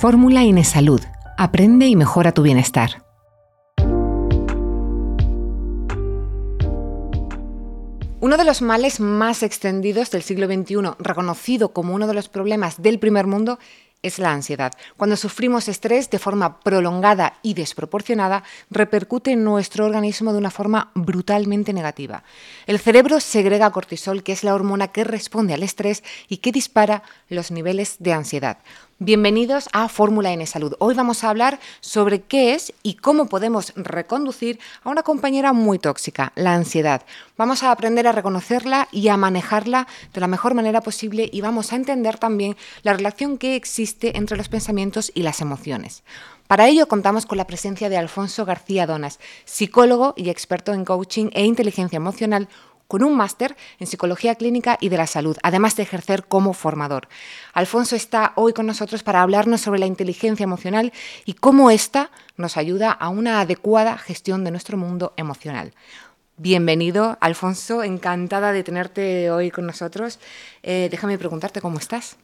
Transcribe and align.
Fórmula 0.00 0.44
Inesalud. 0.44 1.00
Aprende 1.36 1.88
y 1.88 1.96
mejora 1.96 2.30
tu 2.30 2.42
bienestar. 2.42 3.04
Uno 8.20 8.36
de 8.36 8.44
los 8.44 8.62
males 8.62 9.00
más 9.00 9.42
extendidos 9.42 10.12
del 10.12 10.22
siglo 10.22 10.46
XXI, 10.46 10.94
reconocido 11.00 11.72
como 11.72 11.96
uno 11.96 12.06
de 12.06 12.14
los 12.14 12.28
problemas 12.28 12.80
del 12.80 13.00
primer 13.00 13.26
mundo, 13.26 13.58
es 14.02 14.20
la 14.20 14.32
ansiedad. 14.32 14.72
Cuando 14.96 15.16
sufrimos 15.16 15.66
estrés 15.66 16.08
de 16.10 16.20
forma 16.20 16.60
prolongada 16.60 17.34
y 17.42 17.54
desproporcionada, 17.54 18.44
repercute 18.70 19.32
en 19.32 19.42
nuestro 19.42 19.84
organismo 19.84 20.32
de 20.32 20.38
una 20.38 20.52
forma 20.52 20.92
brutalmente 20.94 21.72
negativa. 21.72 22.22
El 22.68 22.78
cerebro 22.78 23.18
segrega 23.18 23.72
cortisol, 23.72 24.22
que 24.22 24.30
es 24.30 24.44
la 24.44 24.54
hormona 24.54 24.88
que 24.88 25.02
responde 25.02 25.54
al 25.54 25.64
estrés 25.64 26.04
y 26.28 26.36
que 26.36 26.52
dispara 26.52 27.02
los 27.28 27.50
niveles 27.50 27.96
de 27.98 28.12
ansiedad. 28.12 28.58
Bienvenidos 29.00 29.68
a 29.72 29.88
Fórmula 29.88 30.32
N 30.32 30.44
Salud. 30.44 30.74
Hoy 30.80 30.92
vamos 30.96 31.22
a 31.22 31.30
hablar 31.30 31.60
sobre 31.80 32.22
qué 32.22 32.54
es 32.54 32.72
y 32.82 32.94
cómo 32.94 33.28
podemos 33.28 33.72
reconducir 33.76 34.58
a 34.82 34.90
una 34.90 35.04
compañera 35.04 35.52
muy 35.52 35.78
tóxica, 35.78 36.32
la 36.34 36.54
ansiedad. 36.54 37.02
Vamos 37.36 37.62
a 37.62 37.70
aprender 37.70 38.08
a 38.08 38.12
reconocerla 38.12 38.88
y 38.90 39.06
a 39.06 39.16
manejarla 39.16 39.86
de 40.12 40.20
la 40.20 40.26
mejor 40.26 40.54
manera 40.54 40.80
posible 40.80 41.30
y 41.32 41.40
vamos 41.42 41.72
a 41.72 41.76
entender 41.76 42.18
también 42.18 42.56
la 42.82 42.92
relación 42.92 43.38
que 43.38 43.54
existe 43.54 44.18
entre 44.18 44.36
los 44.36 44.48
pensamientos 44.48 45.12
y 45.14 45.22
las 45.22 45.40
emociones. 45.40 46.02
Para 46.48 46.66
ello 46.66 46.88
contamos 46.88 47.24
con 47.24 47.38
la 47.38 47.46
presencia 47.46 47.88
de 47.88 47.98
Alfonso 47.98 48.44
García 48.46 48.88
Donas, 48.88 49.20
psicólogo 49.44 50.14
y 50.16 50.28
experto 50.28 50.72
en 50.72 50.84
coaching 50.84 51.30
e 51.34 51.44
inteligencia 51.44 51.98
emocional, 51.98 52.48
con 52.88 53.04
un 53.04 53.16
máster 53.16 53.56
en 53.78 53.86
Psicología 53.86 54.34
Clínica 54.34 54.78
y 54.80 54.88
de 54.88 54.96
la 54.96 55.06
Salud, 55.06 55.36
además 55.42 55.76
de 55.76 55.84
ejercer 55.84 56.24
como 56.24 56.54
formador. 56.54 57.08
Alfonso 57.52 57.94
está 57.94 58.32
hoy 58.34 58.52
con 58.52 58.66
nosotros 58.66 59.02
para 59.02 59.22
hablarnos 59.22 59.60
sobre 59.60 59.78
la 59.78 59.86
inteligencia 59.86 60.44
emocional 60.44 60.92
y 61.24 61.34
cómo 61.34 61.70
ésta 61.70 62.10
nos 62.36 62.56
ayuda 62.56 62.90
a 62.90 63.10
una 63.10 63.40
adecuada 63.40 63.98
gestión 63.98 64.42
de 64.42 64.50
nuestro 64.50 64.76
mundo 64.76 65.12
emocional. 65.16 65.74
Bienvenido, 66.40 67.18
Alfonso, 67.20 67.82
encantada 67.82 68.52
de 68.52 68.62
tenerte 68.62 69.28
hoy 69.32 69.50
con 69.50 69.66
nosotros. 69.66 70.20
Eh, 70.62 70.86
déjame 70.88 71.18
preguntarte 71.18 71.60
cómo 71.60 71.80
estás. 71.80 72.16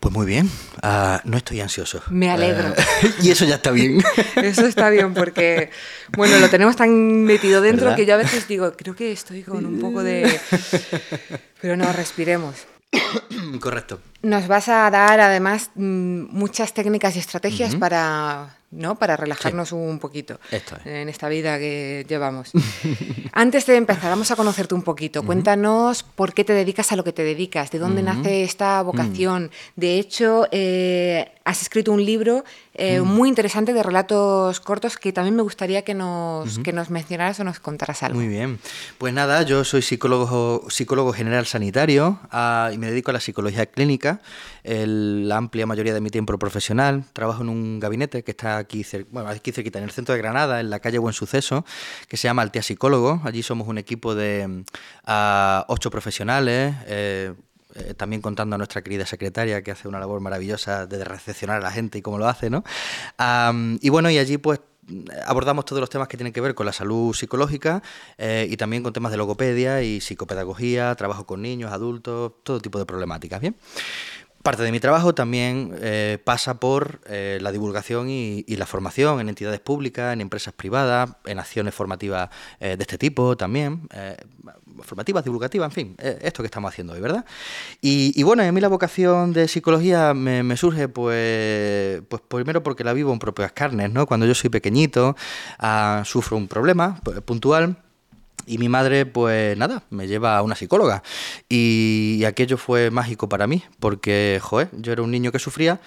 Pues 0.00 0.12
muy 0.12 0.26
bien, 0.26 0.50
ah, 0.82 1.20
no 1.24 1.36
estoy 1.36 1.60
ansioso. 1.60 2.02
Me 2.10 2.32
alegro. 2.32 2.70
Eh, 2.70 2.74
y 3.22 3.30
eso 3.30 3.44
ya 3.44 3.54
está 3.54 3.70
bien. 3.70 4.02
eso 4.34 4.66
está 4.66 4.90
bien 4.90 5.14
porque, 5.14 5.70
bueno, 6.16 6.40
lo 6.40 6.50
tenemos 6.50 6.74
tan 6.74 7.22
metido 7.22 7.60
dentro 7.60 7.94
que 7.94 8.06
yo 8.06 8.14
a 8.14 8.16
veces 8.16 8.48
digo, 8.48 8.72
creo 8.72 8.96
que 8.96 9.12
estoy 9.12 9.44
con 9.44 9.64
un 9.64 9.78
poco 9.78 10.02
de... 10.02 10.40
Pero 11.60 11.76
no, 11.76 11.92
respiremos. 11.92 12.66
Correcto. 13.60 14.00
Nos 14.22 14.48
vas 14.48 14.68
a 14.68 14.90
dar 14.90 15.20
además 15.20 15.70
mm, 15.76 16.24
muchas 16.36 16.74
técnicas 16.74 17.14
y 17.14 17.20
estrategias 17.20 17.76
para 17.76 18.56
¿no? 18.70 18.96
Para 18.98 19.16
relajarnos 19.16 19.72
un 19.72 19.98
poquito 19.98 20.38
en 20.84 21.08
esta 21.08 21.28
vida 21.28 21.58
que 21.58 22.06
llevamos. 22.08 22.52
Antes 23.32 23.66
de 23.66 23.76
empezar, 23.76 24.10
vamos 24.10 24.30
a 24.30 24.36
conocerte 24.36 24.74
un 24.74 24.82
poquito. 24.82 25.22
Cuéntanos 25.24 26.02
por 26.02 26.34
qué 26.34 26.44
te 26.44 26.52
dedicas 26.52 26.92
a 26.92 26.96
lo 26.96 27.04
que 27.04 27.12
te 27.12 27.22
dedicas, 27.22 27.70
de 27.70 27.78
dónde 27.78 28.02
nace 28.02 28.44
esta 28.44 28.80
vocación. 28.82 29.50
De 29.76 29.98
hecho, 29.98 30.46
eh, 30.52 31.32
has 31.44 31.62
escrito 31.62 31.92
un 31.92 32.04
libro 32.04 32.44
eh, 32.80 33.00
muy 33.02 33.28
interesante 33.28 33.74
de 33.74 33.82
relatos 33.82 34.58
cortos 34.60 34.96
que 34.96 35.12
también 35.12 35.36
me 35.36 35.42
gustaría 35.42 35.82
que 35.82 35.94
nos, 35.94 36.58
que 36.60 36.72
nos 36.72 36.88
mencionaras 36.88 37.38
o 37.40 37.44
nos 37.44 37.60
contaras 37.60 38.02
algo. 38.02 38.18
Muy 38.18 38.28
bien. 38.28 38.58
Pues 38.96 39.12
nada, 39.12 39.42
yo 39.42 39.64
soy 39.64 39.82
psicólogo, 39.82 40.64
psicólogo 40.70 41.12
general 41.12 41.44
sanitario 41.44 42.18
ah, 42.30 42.70
y 42.72 42.78
me 42.78 42.86
dedico 42.88 43.10
a 43.10 43.14
la 43.14 43.20
psicología 43.20 43.66
clínica. 43.66 44.20
la 44.64 45.36
amplia 45.36 45.66
mayoría 45.66 45.92
de 45.92 46.00
mi 46.00 46.08
tiempo 46.08 46.38
profesional. 46.38 47.04
Trabajo 47.12 47.42
en 47.42 47.50
un 47.50 47.80
gabinete 47.80 48.24
que 48.24 48.30
está 48.30 48.56
aquí, 48.56 48.84
bueno, 49.10 49.28
aquí 49.28 49.52
cerquita, 49.52 49.78
en 49.78 49.84
el 49.84 49.90
centro 49.90 50.14
de 50.14 50.18
Granada, 50.22 50.60
en 50.60 50.70
la 50.70 50.80
calle 50.80 50.98
Buen 50.98 51.12
Suceso, 51.12 51.66
que 52.08 52.16
se 52.16 52.28
llama 52.28 52.42
Altea 52.42 52.62
Psicólogo. 52.62 53.20
Allí 53.24 53.42
somos 53.42 53.68
un 53.68 53.76
equipo 53.76 54.14
de 54.14 54.64
ah, 55.04 55.66
ocho 55.68 55.90
profesionales. 55.90 56.74
Eh, 56.86 57.34
eh, 57.74 57.94
también 57.94 58.22
contando 58.22 58.54
a 58.54 58.58
nuestra 58.58 58.82
querida 58.82 59.06
secretaria 59.06 59.62
que 59.62 59.70
hace 59.70 59.86
una 59.88 60.00
labor 60.00 60.20
maravillosa 60.20 60.86
de 60.86 61.04
recepcionar 61.04 61.58
a 61.58 61.60
la 61.60 61.70
gente 61.70 61.98
y 61.98 62.02
cómo 62.02 62.18
lo 62.18 62.26
hace, 62.26 62.50
¿no? 62.50 62.64
y 63.80 63.88
bueno, 63.90 64.10
y 64.10 64.18
allí 64.18 64.38
pues 64.38 64.60
abordamos 65.26 65.64
todos 65.64 65.80
los 65.80 65.90
temas 65.90 66.08
que 66.08 66.16
tienen 66.16 66.32
que 66.32 66.40
ver 66.40 66.54
con 66.54 66.66
la 66.66 66.72
salud 66.72 67.14
psicológica 67.14 67.82
eh, 68.18 68.46
y 68.50 68.56
también 68.56 68.82
con 68.82 68.92
temas 68.92 69.12
de 69.12 69.18
logopedia 69.18 69.82
y 69.82 70.00
psicopedagogía, 70.00 70.94
trabajo 70.96 71.26
con 71.26 71.42
niños, 71.42 71.72
adultos, 71.72 72.32
todo 72.42 72.60
tipo 72.60 72.78
de 72.78 72.86
problemáticas, 72.86 73.40
¿bien? 73.40 73.56
Parte 74.42 74.62
de 74.62 74.72
mi 74.72 74.80
trabajo 74.80 75.14
también 75.14 75.76
eh, 75.82 76.18
pasa 76.24 76.58
por 76.58 77.02
la 77.06 77.52
divulgación 77.52 78.08
y, 78.08 78.42
la 78.56 78.64
formación 78.64 79.20
en 79.20 79.28
entidades 79.28 79.60
públicas, 79.60 80.14
en 80.14 80.22
empresas 80.22 80.54
privadas, 80.54 81.10
en 81.26 81.38
acciones 81.38 81.74
formativas 81.74 82.30
de 82.58 82.78
este 82.80 82.96
tipo 82.96 83.36
también, 83.36 83.86
formativas, 84.82 85.24
divulgativas, 85.24 85.66
en 85.68 85.72
fin, 85.72 85.96
esto 85.98 86.42
que 86.42 86.46
estamos 86.46 86.70
haciendo 86.70 86.92
hoy, 86.92 87.00
¿verdad? 87.00 87.24
Y, 87.80 88.22
bueno, 88.22 88.42
a 88.42 88.52
mí 88.52 88.60
la 88.60 88.68
vocación 88.68 89.32
de 89.32 89.48
psicología 89.48 90.14
me, 90.14 90.56
surge 90.56 90.88
pues, 90.88 92.02
pues 92.08 92.22
primero 92.28 92.62
porque 92.62 92.84
la 92.84 92.92
vivo 92.92 93.12
en 93.12 93.18
propias 93.18 93.52
carnes, 93.52 93.90
¿no? 93.90 94.06
Cuando 94.06 94.26
yo 94.26 94.34
soy 94.34 94.50
pequeñito, 94.50 95.16
ah, 95.58 96.02
sufro 96.04 96.36
un 96.36 96.48
problema 96.48 97.00
puntual 97.24 97.76
y 98.46 98.58
mi 98.58 98.68
madre, 98.68 99.06
pues 99.06 99.56
nada, 99.56 99.84
me 99.90 100.08
lleva 100.08 100.36
a 100.36 100.42
una 100.42 100.56
psicóloga. 100.56 101.02
Y, 101.48 102.24
aquello 102.26 102.56
fue 102.56 102.90
mágico 102.90 103.28
para 103.28 103.46
mí, 103.46 103.62
porque, 103.78 104.40
joder, 104.42 104.70
yo 104.72 104.92
era 104.92 105.02
un 105.02 105.10
niño 105.10 105.32
que 105.32 105.38
sufría 105.38 105.80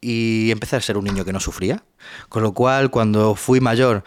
y 0.00 0.50
empecé 0.50 0.76
a 0.76 0.80
ser 0.80 0.96
un 0.98 1.04
niño 1.04 1.24
que 1.24 1.32
no 1.32 1.40
sufría. 1.40 1.82
Con 2.28 2.42
lo 2.42 2.52
cual, 2.52 2.90
cuando 2.90 3.34
fui 3.34 3.60
mayor 3.60 4.04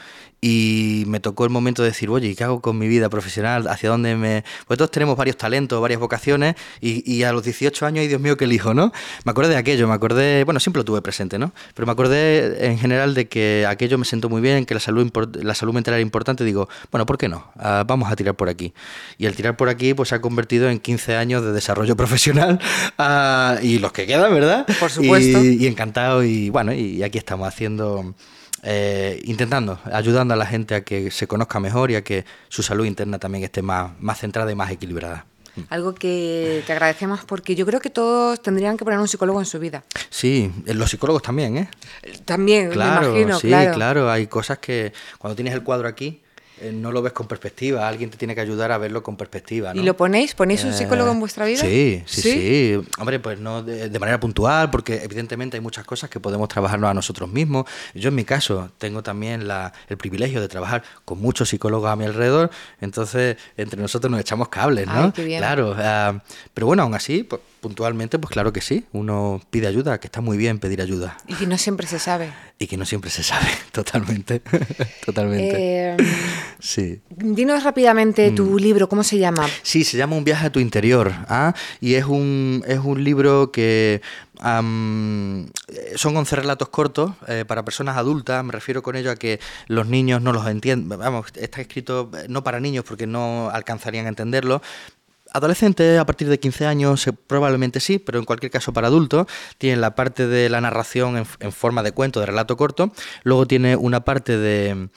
y 0.47 1.05
me 1.07 1.19
tocó 1.19 1.43
el 1.43 1.49
momento 1.49 1.81
de 1.81 1.89
decir, 1.89 2.07
oye, 2.11 2.35
¿qué 2.35 2.43
hago 2.43 2.61
con 2.61 2.77
mi 2.77 2.87
vida 2.87 3.09
profesional? 3.09 3.67
¿Hacia 3.67 3.89
dónde 3.89 4.15
me...? 4.15 4.43
Pues 4.67 4.77
todos 4.77 4.91
tenemos 4.91 5.17
varios 5.17 5.37
talentos, 5.37 5.81
varias 5.81 5.99
vocaciones 5.99 6.53
y, 6.79 7.23
a 7.23 7.33
los 7.33 7.43
18 7.43 7.83
años, 7.83 8.01
ay 8.03 8.07
Dios 8.07 8.21
mío, 8.21 8.37
qué 8.37 8.45
elijo, 8.45 8.75
¿no? 8.75 8.93
Me 9.23 9.31
acordé 9.31 9.49
de 9.49 9.57
aquello, 9.57 9.87
me 9.87 9.95
acordé, 9.95 10.43
bueno, 10.43 10.59
siempre 10.59 10.81
lo 10.81 10.85
tuve 10.85 11.01
presente, 11.01 11.39
¿no? 11.39 11.51
Pero 11.73 11.87
me 11.87 11.93
acordé 11.93 12.67
en 12.67 12.77
general 12.77 13.15
de 13.15 13.27
que 13.27 13.65
aquello 13.67 13.97
me 13.97 14.05
sentó 14.05 14.29
muy 14.29 14.39
bien, 14.39 14.67
que 14.67 14.75
la 14.75 14.79
salud, 14.79 15.11
la 15.33 15.55
salud 15.55 15.73
mental 15.73 15.95
era 15.95 16.01
importante, 16.01 16.43
digo, 16.43 16.69
bueno, 16.91 17.07
¿por 17.07 17.17
qué 17.17 17.27
no? 17.27 17.51
Ah, 17.57 17.83
vamos 17.87 18.11
a 18.11 18.15
tirar 18.15 18.35
por 18.35 18.47
aquí. 18.47 18.71
Y 19.17 19.25
el 19.25 19.35
tirar 19.35 19.57
por 19.57 19.69
aquí 19.69 19.95
pues 19.95 20.09
se 20.09 20.15
ha 20.15 20.21
convertido 20.21 20.69
en 20.69 20.77
15 20.77 21.15
años 21.15 21.43
de 21.43 21.53
desarrollo 21.53 21.95
profesional 21.97 22.59
ah, 22.99 23.57
y 23.63 23.79
los 23.79 23.91
que 23.91 24.05
quedan, 24.05 24.31
¿verdad? 24.31 24.67
Por 24.79 24.91
supuesto. 24.91 25.43
Y, 25.43 25.65
encantado 25.65 26.23
y 26.23 26.51
bueno, 26.51 26.71
y 26.71 27.01
aquí 27.01 27.17
estamos 27.17 27.47
haciendo 27.47 28.13
eh, 28.67 29.21
intentando, 29.25 29.79
ayudando 29.85 30.33
a 30.33 30.37
la 30.37 30.47
gente 30.47 30.73
a 30.73 30.83
que 30.83 31.11
se 31.11 31.27
conozca 31.27 31.59
mejor 31.59 31.91
y 31.91 31.95
a 31.95 32.03
que 32.03 32.25
su 32.49 32.63
salud 32.63 32.85
interna 32.85 33.19
también 33.19 33.43
esté 33.43 33.61
más, 33.61 33.91
más 33.99 34.19
centrada 34.19 34.51
y 34.51 34.55
más 34.55 34.71
equilibrada. 34.71 35.27
Algo 35.69 35.93
que 35.93 36.63
te 36.65 36.73
agradecemos 36.73 37.23
porque 37.25 37.55
yo 37.55 37.65
creo 37.65 37.79
que 37.79 37.91
todos 37.91 38.41
tendrían 38.41 38.75
que 38.75 38.83
poner 38.83 38.99
un 38.99 39.07
psicólogo 39.07 39.39
en 39.39 39.45
su 39.45 39.59
vida. 39.59 39.83
Sí, 40.09 40.51
los 40.65 40.89
psicólogos 40.89 41.21
también, 41.21 41.57
¿eh? 41.57 41.69
También, 42.25 42.71
claro, 42.71 43.13
me 43.13 43.21
imagino. 43.21 43.39
Sí, 43.39 43.47
claro, 43.47 44.09
hay 44.09 44.27
cosas 44.27 44.57
que 44.57 44.91
cuando 45.19 45.35
tienes 45.35 45.53
el 45.53 45.63
cuadro 45.63 45.87
aquí, 45.87 46.23
eh, 46.61 46.71
no 46.71 46.91
lo 46.91 47.01
ves 47.01 47.13
con 47.13 47.27
perspectiva, 47.27 47.87
alguien 47.87 48.09
te 48.09 48.17
tiene 48.17 48.33
que 48.33 48.41
ayudar 48.41 48.71
a 48.71 48.77
verlo 48.77 49.03
con 49.03 49.17
perspectiva. 49.17 49.73
¿no? 49.73 49.81
¿Y 49.81 49.83
lo 49.83 49.97
ponéis? 49.97 50.35
¿Ponéis 50.35 50.63
un 50.63 50.73
psicólogo 50.73 51.11
en 51.11 51.19
vuestra 51.19 51.45
vida? 51.45 51.61
Sí, 51.61 52.03
sí, 52.05 52.21
sí. 52.21 52.81
Hombre, 52.97 53.19
pues 53.19 53.39
no 53.39 53.61
de, 53.63 53.99
manera 53.99 54.19
puntual, 54.19 54.69
porque 54.71 55.03
evidentemente 55.03 55.57
hay 55.57 55.61
muchas 55.61 55.85
cosas 55.85 56.09
que 56.09 56.19
podemos 56.19 56.47
trabajarnos 56.47 56.89
a 56.89 56.93
nosotros 56.93 57.29
mismos. 57.29 57.65
Yo 57.93 58.09
en 58.09 58.15
mi 58.15 58.23
caso 58.23 58.71
tengo 58.77 59.03
también 59.03 59.47
la, 59.47 59.73
el 59.89 59.97
privilegio 59.97 60.41
de 60.41 60.47
trabajar 60.47 60.83
con 61.03 61.19
muchos 61.19 61.49
psicólogos 61.49 61.89
a 61.89 61.95
mi 61.95 62.05
alrededor, 62.05 62.49
entonces 62.79 63.37
entre 63.57 63.81
nosotros 63.81 64.09
nos 64.09 64.21
echamos 64.21 64.49
cables, 64.49 64.87
¿no? 64.87 65.11
Claro, 65.13 65.75
ah, 65.77 66.21
pero 66.53 66.67
bueno, 66.67 66.83
aún 66.83 66.93
así, 66.93 67.23
pues, 67.23 67.41
puntualmente, 67.65 68.19
pues 68.19 68.31
claro 68.31 68.53
que 68.53 68.61
sí, 68.61 68.85
uno 68.91 69.41
pide 69.49 69.65
ayuda, 69.65 69.99
que 69.99 70.05
está 70.05 70.21
muy 70.21 70.37
bien 70.37 70.59
pedir 70.59 70.83
ayuda. 70.83 71.17
Y 71.27 71.33
que 71.33 71.47
no 71.47 71.57
siempre 71.57 71.87
se 71.87 71.97
sabe. 71.97 72.31
Y 72.59 72.67
que 72.67 72.77
no 72.77 72.85
siempre 72.85 73.09
se 73.09 73.23
sabe, 73.23 73.47
totalmente, 73.71 74.43
totalmente. 75.05 75.89
Em, 75.89 75.97
sí. 76.59 77.01
Dinos 77.09 77.63
rápidamente 77.63 78.29
tu 78.29 78.45
mm. 78.45 78.57
libro, 78.57 78.87
¿cómo 78.87 79.03
se 79.03 79.17
llama? 79.17 79.47
Sí, 79.63 79.83
se 79.83 79.97
llama 79.97 80.15
Un 80.15 80.23
viaje 80.23 80.45
a 80.45 80.51
tu 80.51 80.59
interior, 80.59 81.11
¿ah? 81.27 81.55
y 81.81 81.95
es 81.95 82.05
un, 82.05 82.63
es 82.67 82.77
un 82.77 83.03
libro 83.03 83.51
que 83.51 84.03
son 85.95 86.17
11 86.17 86.35
relatos 86.35 86.69
cortos 86.69 87.11
eh, 87.27 87.45
para 87.47 87.63
personas 87.63 87.97
adultas, 87.97 88.43
me 88.43 88.51
refiero 88.51 88.83
con 88.83 88.95
ello 88.95 89.11
a 89.11 89.15
que 89.15 89.39
los 89.67 89.87
niños 89.87 90.21
no 90.21 90.33
los 90.33 90.47
entienden, 90.47 90.89
vamos, 90.99 91.27
está 91.35 91.61
escrito 91.61 92.11
eh, 92.17 92.25
no 92.29 92.43
para 92.43 92.59
niños 92.59 92.83
porque 92.87 93.07
no 93.07 93.49
alcanzarían 93.49 94.05
a 94.05 94.09
entenderlo, 94.09 94.61
Adolescentes 95.35 95.99
a 95.99 96.05
partir 96.05 96.29
de 96.29 96.39
15 96.39 96.65
años 96.65 97.09
probablemente 97.27 97.81
sí, 97.81 97.99
pero 97.99 98.19
en 98.19 98.25
cualquier 98.25 98.53
caso 98.53 98.71
para 98.71 98.87
adultos 98.87 99.27
tiene 99.57 99.75
la 99.75 99.93
parte 99.93 100.27
de 100.27 100.47
la 100.47 100.61
narración 100.61 101.17
en, 101.17 101.51
forma 101.51 101.83
de 101.83 101.91
cuento, 101.91 102.21
de 102.21 102.25
relato 102.25 102.55
corto, 102.55 102.93
luego 103.23 103.45
tiene 103.45 103.75
una 103.75 104.05
parte 104.05 104.37
de 104.37 104.87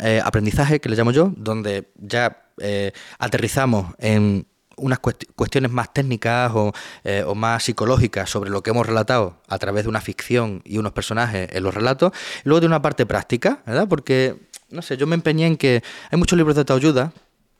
eh, 0.00 0.20
aprendizaje 0.22 0.80
que 0.82 0.90
le 0.90 0.96
llamo 0.96 1.12
yo, 1.12 1.32
donde 1.34 1.88
ya 1.96 2.44
eh, 2.58 2.92
aterrizamos 3.18 3.94
en 3.96 4.46
unas 4.76 4.98
cuestiones 4.98 5.70
más 5.70 5.94
técnicas 5.94 6.52
o, 6.54 6.74
eh, 7.02 7.24
o, 7.26 7.34
más 7.34 7.62
psicológicas 7.62 8.28
sobre 8.28 8.50
lo 8.50 8.62
que 8.62 8.68
hemos 8.68 8.86
relatado 8.86 9.40
a 9.48 9.56
través 9.56 9.84
de 9.84 9.88
una 9.88 10.02
ficción 10.02 10.60
y 10.66 10.76
unos 10.76 10.92
personajes 10.92 11.48
en 11.50 11.62
los 11.62 11.74
relatos, 11.74 12.12
luego 12.44 12.60
de 12.60 12.66
una 12.66 12.82
parte 12.82 13.06
práctica, 13.06 13.62
¿verdad? 13.64 13.88
Porque, 13.88 14.36
no 14.68 14.82
sé, 14.82 14.98
yo 14.98 15.06
me 15.06 15.14
empeñé 15.14 15.46
en 15.46 15.56
que 15.56 15.82
hay 16.10 16.18
muchos 16.18 16.36
libros 16.36 16.54
de 16.54 16.60
autoayuda 16.60 17.14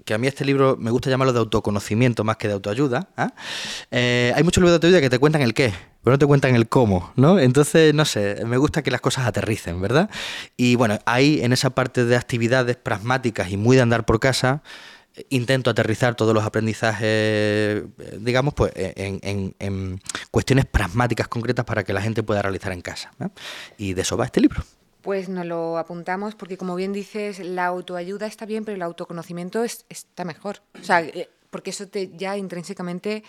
que 0.07 0.15
a 0.15 0.19
mí 0.19 0.29
este 0.29 0.45
libro 0.45 0.77
me 0.79 0.91
gusta 0.91 1.11
llamarlo 1.11 1.33
de 1.33 1.41
autoconocimiento 1.41 2.25
más 2.25 2.37
que 2.37 2.47
de 2.47 2.55
autoayuda. 2.55 3.09
¿ah? 3.17 3.35
Eh, 3.91 4.33
hay 4.35 4.43
muchos 4.45 4.63
libros 4.63 4.71
de 4.71 4.77
autoayuda 4.77 5.01
que 5.01 5.11
te 5.11 5.19
cuentan 5.19 5.43
el 5.43 5.53
qué, 5.53 5.75
pero 6.03 6.15
no 6.15 6.19
te 6.19 6.27
cuentan 6.27 6.55
el 6.55 6.69
cómo, 6.69 7.13
¿no? 7.17 7.41
Entonces, 7.41 7.93
no 7.93 8.05
sé, 8.05 8.45
me 8.47 8.57
gusta 8.57 8.83
que 8.83 8.93
las 8.93 9.01
cosas 9.01 9.27
aterricen, 9.27 9.81
¿verdad? 9.83 10.09
Y 10.57 10.77
bueno, 10.77 11.01
ahí 11.07 11.41
en 11.43 11.53
esa 11.53 11.71
parte 11.71 12.05
de 12.05 12.17
actividades 12.17 12.77
pragmáticas 12.77 13.51
y 13.51 13.57
muy 13.57 13.75
de 13.77 13.83
andar 13.83 14.07
por 14.07 14.21
casa, 14.21 14.63
intento 15.29 15.71
aterrizar 15.71 16.15
todos 16.15 16.33
los 16.33 16.45
aprendizajes, 16.45 17.83
digamos, 18.21 18.55
pues 18.55 18.73
en, 18.77 20.01
cuestiones 20.31 20.67
pragmáticas 20.67 21.27
concretas 21.27 21.65
para 21.65 21.83
que 21.83 21.93
la 21.93 22.01
gente 22.01 22.23
pueda 22.23 22.43
realizar 22.43 22.73
en 22.73 22.81
casa. 22.81 23.11
Y 23.77 23.95
de 23.95 24.03
eso 24.03 24.17
va 24.17 24.27
este 24.27 24.41
libro. 24.41 24.63
Pues 25.07 25.29
nos 25.29 25.47
lo 25.47 25.79
apuntamos 25.79 26.35
porque, 26.35 26.59
como 26.59 26.75
bien 26.75 26.93
dices, 26.93 27.39
la 27.39 27.67
autoayuda 27.67 28.27
está 28.27 28.45
bien, 28.45 28.65
pero 28.65 28.75
el 28.75 28.83
autoconocimiento 28.83 29.63
está 29.63 30.25
mejor. 30.25 30.63
O 30.81 30.83
sea, 30.83 31.01
eh, 31.01 31.31
porque 31.49 31.71
eso 31.71 31.87
te, 31.87 32.11
ya 32.17 32.37
intrínsecamente 32.37 33.23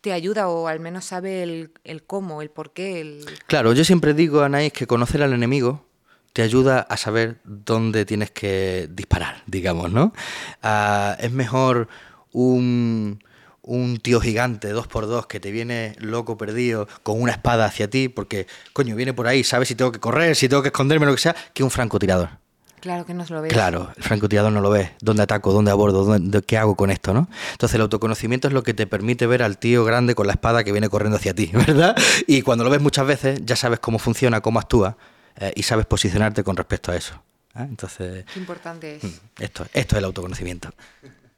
te 0.00 0.12
ayuda 0.12 0.48
o 0.48 0.66
al 0.66 0.80
menos 0.80 1.04
sabe 1.04 1.44
el, 1.44 2.02
cómo, 2.04 2.42
el 2.42 2.50
por 2.50 2.72
qué. 2.72 3.00
El... 3.00 3.24
Claro, 3.46 3.72
yo 3.74 3.84
siempre 3.84 4.12
digo, 4.12 4.42
Anaís, 4.42 4.72
que 4.72 4.88
conocer 4.88 5.22
al 5.22 5.32
enemigo 5.32 5.86
te 6.32 6.42
ayuda 6.42 6.80
a 6.80 6.96
saber 6.96 7.36
dónde 7.44 8.04
tienes 8.04 8.32
que 8.32 8.88
disparar, 8.90 9.44
digamos, 9.46 9.92
¿no? 9.92 10.12
Ah, 10.64 11.16
es 11.20 11.30
mejor 11.30 11.86
un 12.32 13.20
un 13.64 13.98
tío 13.98 14.20
gigante, 14.20 14.68
dos 14.68 14.86
por 14.86 15.06
dos, 15.06 15.26
que 15.26 15.40
te 15.40 15.50
viene 15.50 15.96
loco 15.98 16.36
perdido 16.36 16.86
con 17.02 17.20
una 17.20 17.32
espada 17.32 17.64
hacia 17.64 17.88
ti, 17.88 18.08
porque, 18.08 18.46
coño, 18.72 18.94
viene 18.94 19.14
por 19.14 19.26
ahí, 19.26 19.42
sabe 19.42 19.64
si 19.64 19.74
tengo 19.74 19.90
que 19.90 20.00
correr, 20.00 20.36
si 20.36 20.48
tengo 20.48 20.62
que 20.62 20.68
esconderme, 20.68 21.06
lo 21.06 21.12
que 21.12 21.20
sea, 21.20 21.34
que 21.52 21.64
un 21.64 21.70
francotirador. 21.70 22.30
Claro 22.84 23.06
que 23.06 23.14
no 23.14 23.24
lo 23.26 23.40
ve. 23.40 23.48
Claro, 23.48 23.90
el 23.96 24.02
francotirador 24.02 24.52
no 24.52 24.60
lo 24.60 24.68
ve. 24.68 24.92
¿Dónde 25.00 25.22
ataco? 25.22 25.54
¿Dónde 25.54 25.70
abordo? 25.70 26.04
¿Dónde, 26.04 26.42
¿Qué 26.42 26.58
hago 26.58 26.76
con 26.76 26.90
esto? 26.90 27.14
¿no? 27.14 27.30
Entonces 27.52 27.76
el 27.76 27.80
autoconocimiento 27.80 28.46
es 28.46 28.52
lo 28.52 28.62
que 28.62 28.74
te 28.74 28.86
permite 28.86 29.26
ver 29.26 29.42
al 29.42 29.56
tío 29.56 29.86
grande 29.86 30.14
con 30.14 30.26
la 30.26 30.34
espada 30.34 30.64
que 30.64 30.70
viene 30.70 30.90
corriendo 30.90 31.16
hacia 31.16 31.32
ti, 31.32 31.50
¿verdad? 31.54 31.96
Y 32.26 32.42
cuando 32.42 32.62
lo 32.62 32.68
ves 32.68 32.82
muchas 32.82 33.06
veces 33.06 33.40
ya 33.42 33.56
sabes 33.56 33.80
cómo 33.80 33.98
funciona, 33.98 34.42
cómo 34.42 34.58
actúa 34.58 34.98
eh, 35.36 35.54
y 35.56 35.62
sabes 35.62 35.86
posicionarte 35.86 36.44
con 36.44 36.58
respecto 36.58 36.92
a 36.92 36.96
eso. 36.96 37.14
¿eh? 37.56 37.60
Entonces... 37.62 38.26
Qué 38.34 38.38
importante 38.38 38.96
es. 38.96 39.04
Mm, 39.04 39.08
esto, 39.40 39.66
esto 39.72 39.96
es 39.96 39.98
el 39.98 40.04
autoconocimiento. 40.04 40.68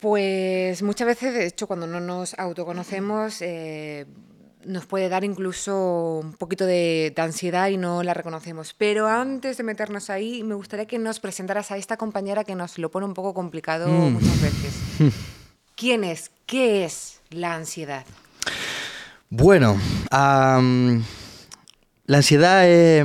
Pues 0.01 0.83
muchas 0.83 1.07
veces, 1.07 1.35
de 1.35 1.47
hecho, 1.47 1.67
cuando 1.67 1.87
no 1.87 2.01
nos 2.01 2.39
autoconocemos, 2.39 3.41
eh, 3.41 4.07
nos 4.67 4.85
puede 4.85 5.09
dar 5.09 5.25
incluso 5.25 6.21
un 6.23 6.35
poquito 6.35 6.67
de, 6.67 7.15
ansiedad 7.17 7.69
y 7.69 7.79
no 7.79 8.03
la 8.03 8.13
reconocemos. 8.13 8.75
Pero 8.75 9.09
antes 9.09 9.57
de 9.57 9.63
meternos 9.63 10.11
ahí, 10.11 10.43
me 10.43 10.55
gustaría 10.55 10.87
que 10.87 10.99
nos 10.99 11.21
presentaras 11.21 11.71
a 11.71 11.79
esta 11.79 11.97
compañera 11.97 12.45
que 12.45 12.55
nos 12.55 12.79
lo 12.79 12.91
pone 12.91 13.07
un 13.07 13.15
poco 13.15 13.33
complicado 13.33 13.89
mm. 13.89 14.13
muchas 14.13 14.43
veces. 14.43 14.75
¿Quién 15.77 16.05
es? 16.05 16.31
¿Qué 16.47 16.85
es 16.85 17.21
la 17.31 17.55
ansiedad? 17.55 18.05
Bueno, 19.31 19.79
la 20.11 20.57
ansiedad 22.09 22.69
es 22.69 23.05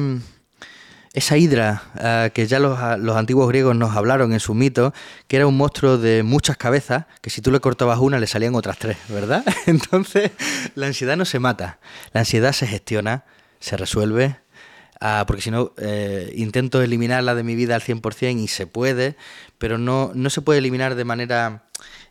esa 1.13 1.37
hidra 1.37 1.83
eh, 1.99 2.31
que 2.33 2.47
ya 2.47 2.59
los, 2.59 2.79
antiguos 2.79 3.47
griegos 3.49 3.75
nos 3.75 3.95
hablaron 3.95 4.33
en 4.33 4.39
su 4.39 4.53
mito, 4.53 4.93
que 5.27 5.37
era 5.37 5.47
un 5.47 5.57
monstruo 5.57 5.97
de 5.97 6.23
muchas 6.23 6.57
cabezas, 6.57 7.05
que 7.21 7.29
si 7.29 7.41
tú 7.41 7.51
le 7.51 7.59
cortabas 7.59 7.99
una 7.99 8.19
le 8.19 8.27
salían 8.27 8.55
otras 8.55 8.77
tres, 8.77 8.97
¿verdad? 9.09 9.43
Entonces, 9.65 10.31
la 10.75 10.87
ansiedad 10.87 11.17
no 11.17 11.25
se 11.25 11.39
mata, 11.39 11.79
la 12.13 12.21
ansiedad 12.21 12.53
se 12.53 12.65
gestiona, 12.65 13.25
se 13.59 13.75
resuelve, 13.75 14.37
ah, 15.01 15.25
porque 15.27 15.41
si 15.41 15.51
no, 15.51 15.73
eh, 15.77 16.31
intento 16.35 16.81
eliminarla 16.81 17.35
de 17.35 17.43
mi 17.43 17.55
vida 17.55 17.75
al 17.75 17.81
100% 17.81 18.41
y 18.41 18.47
se 18.47 18.65
puede, 18.65 19.17
pero 19.57 19.77
no, 19.77 20.11
no 20.15 20.29
se 20.29 20.41
puede 20.41 20.59
eliminar 20.59 20.95
de 20.95 21.03
manera 21.03 21.65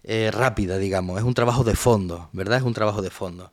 eh, 0.04 0.30
rápida, 0.30 0.76
digamos, 0.76 1.18
es 1.18 1.24
un 1.24 1.34
trabajo 1.34 1.64
de 1.64 1.74
fondo, 1.74 2.28
¿verdad? 2.32 2.58
Es 2.58 2.64
un 2.64 2.74
trabajo 2.74 3.00
de 3.00 3.10
fondo. 3.10 3.52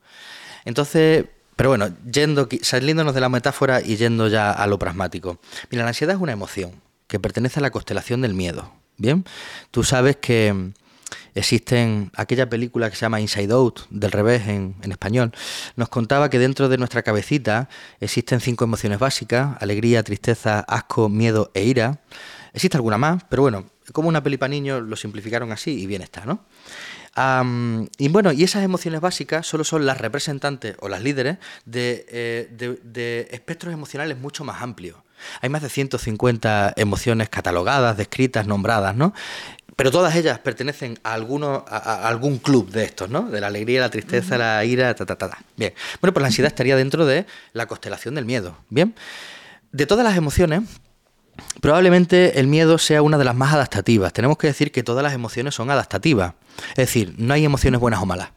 Entonces, 0.65 1.25
pero 1.57 1.69
bueno, 1.69 1.89
yendo, 2.09 2.47
saliéndonos 2.61 3.15
de 3.15 3.19
la 3.19 3.29
metáfora 3.29 3.81
y 3.81 3.97
yendo 3.97 4.27
ya 4.27 4.51
a 4.51 4.67
lo 4.67 4.77
pragmático. 4.77 5.39
Mira, 5.71 5.83
la 5.83 5.89
ansiedad 5.89 6.15
es 6.15 6.21
una 6.21 6.31
emoción 6.31 6.71
que 7.07 7.19
pertenece 7.19 7.59
a 7.59 7.63
la 7.63 7.71
constelación 7.71 8.21
del 8.21 8.35
miedo. 8.35 8.71
Bien, 8.97 9.25
tú 9.71 9.83
sabes 9.83 10.17
que 10.17 10.71
existen 11.33 12.11
aquella 12.15 12.47
película 12.47 12.89
que 12.89 12.95
se 12.95 13.01
llama 13.01 13.19
Inside 13.21 13.53
Out, 13.53 13.81
del 13.89 14.11
revés 14.11 14.47
en, 14.47 14.75
en, 14.83 14.91
español, 14.91 15.31
nos 15.75 15.89
contaba 15.89 16.29
que 16.29 16.37
dentro 16.37 16.69
de 16.69 16.77
nuestra 16.77 17.01
cabecita 17.01 17.69
existen 17.99 18.39
cinco 18.39 18.63
emociones 18.65 18.99
básicas, 18.99 19.57
alegría, 19.59 20.03
tristeza, 20.03 20.59
asco, 20.59 21.09
miedo 21.09 21.49
e 21.55 21.63
ira. 21.63 22.01
Existe 22.53 22.77
alguna 22.77 22.99
más, 22.99 23.23
pero 23.29 23.41
bueno, 23.41 23.65
como 23.93 24.09
una 24.09 24.21
peli 24.21 24.37
para 24.37 24.49
niños 24.49 24.83
lo 24.83 24.95
simplificaron 24.95 25.51
así 25.51 25.71
y 25.71 25.87
bien 25.87 26.01
está, 26.03 26.25
¿no? 26.25 26.45
Y 27.97 28.07
bueno, 28.09 28.31
y 28.31 28.43
esas 28.43 28.63
emociones 28.63 29.01
básicas 29.01 29.47
solo 29.47 29.63
son 29.63 29.85
las 29.85 29.99
representantes 29.99 30.75
o 30.79 30.89
las 30.89 31.01
líderes 31.01 31.37
eh, 31.71 32.47
de, 32.51 33.27
espectros 33.31 33.73
emocionales 33.73 34.19
mucho 34.19 34.43
más 34.43 34.61
amplios. 34.61 34.97
Hay 35.41 35.49
más 35.49 35.63
de 35.63 35.69
150 35.69 36.73
emociones 36.75 37.29
catalogadas, 37.29 37.97
descritas, 37.97 38.45
nombradas, 38.45 38.95
¿no? 38.95 39.13
Pero 39.75 39.89
todas 39.89 40.15
ellas 40.15 40.37
pertenecen 40.39 40.99
a, 41.03 41.13
alguno, 41.13 41.65
a, 41.67 42.07
algún 42.07 42.37
club 42.37 42.69
de 42.69 42.83
estos, 42.83 43.09
¿no? 43.09 43.23
De 43.23 43.41
la 43.41 43.47
alegría, 43.47 43.81
la 43.81 43.89
tristeza, 43.89 44.37
la 44.37 44.63
ira, 44.63 44.93
ta, 44.93 45.05
ta, 45.05 45.15
ta, 45.17 45.37
Bien. 45.55 45.73
Bueno, 46.01 46.13
pues 46.13 46.21
la 46.21 46.27
ansiedad 46.27 46.51
estaría 46.51 46.75
dentro 46.75 47.05
de 47.07 47.25
la 47.53 47.65
constelación 47.65 48.13
del 48.13 48.25
miedo. 48.25 48.57
Bien. 48.69 48.93
De 49.71 49.87
todas 49.87 50.03
las 50.03 50.17
emociones, 50.17 50.61
Probablemente 51.61 52.39
el 52.39 52.47
miedo 52.47 52.77
sea 52.77 53.01
una 53.01 53.17
de 53.17 53.25
las 53.25 53.35
más 53.35 53.53
adaptativas. 53.53 54.13
Tenemos 54.13 54.37
que 54.37 54.47
decir 54.47 54.71
que 54.71 54.83
todas 54.83 55.03
las 55.03 55.13
emociones 55.13 55.55
son 55.55 55.69
adaptativas. 55.69 56.33
Es 56.69 56.75
decir, 56.75 57.13
no 57.17 57.33
hay 57.33 57.45
emociones 57.45 57.79
buenas 57.79 58.01
o 58.01 58.05
malas. 58.05 58.29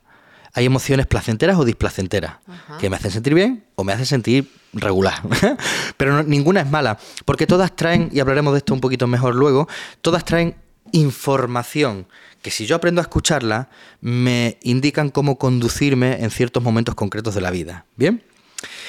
Hay 0.52 0.66
emociones 0.66 1.06
placenteras 1.06 1.56
o 1.58 1.64
displacenteras, 1.64 2.38
que 2.80 2.90
me 2.90 2.96
hacen 2.96 3.12
sentir 3.12 3.34
bien 3.34 3.64
o 3.76 3.84
me 3.84 3.92
hacen 3.92 4.06
sentir 4.06 4.50
regular. 4.72 5.22
Pero 5.96 6.24
ninguna 6.24 6.62
es 6.62 6.70
mala, 6.70 6.98
porque 7.24 7.46
todas 7.46 7.76
traen, 7.76 8.08
y 8.12 8.18
hablaremos 8.18 8.52
de 8.52 8.58
esto 8.58 8.74
un 8.74 8.80
poquito 8.80 9.06
mejor 9.06 9.36
luego, 9.36 9.68
todas 10.00 10.24
traen 10.24 10.56
información 10.90 12.08
que 12.42 12.50
si 12.50 12.66
yo 12.66 12.76
aprendo 12.76 13.00
a 13.00 13.02
escucharla, 13.02 13.68
me 14.00 14.58
indican 14.62 15.10
cómo 15.10 15.38
conducirme 15.38 16.24
en 16.24 16.30
ciertos 16.30 16.62
momentos 16.62 16.94
concretos 16.94 17.34
de 17.34 17.42
la 17.42 17.50
vida. 17.50 17.84
¿Bien? 17.96 18.24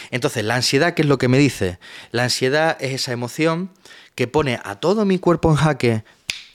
Entonces, 0.10 0.44
la 0.44 0.56
ansiedad, 0.56 0.94
¿qué 0.94 1.04
es 1.04 1.08
lo 1.08 1.18
que 1.18 1.28
me 1.28 1.38
dice? 1.38 1.80
La 2.12 2.24
ansiedad 2.24 2.78
es 2.80 2.94
esa 2.94 3.12
emoción 3.12 3.72
que 4.16 4.28
pone 4.28 4.60
a 4.64 4.76
todo 4.76 5.06
mi 5.06 5.20
cuerpo 5.20 5.50
en 5.50 5.56
jaque 5.56 6.04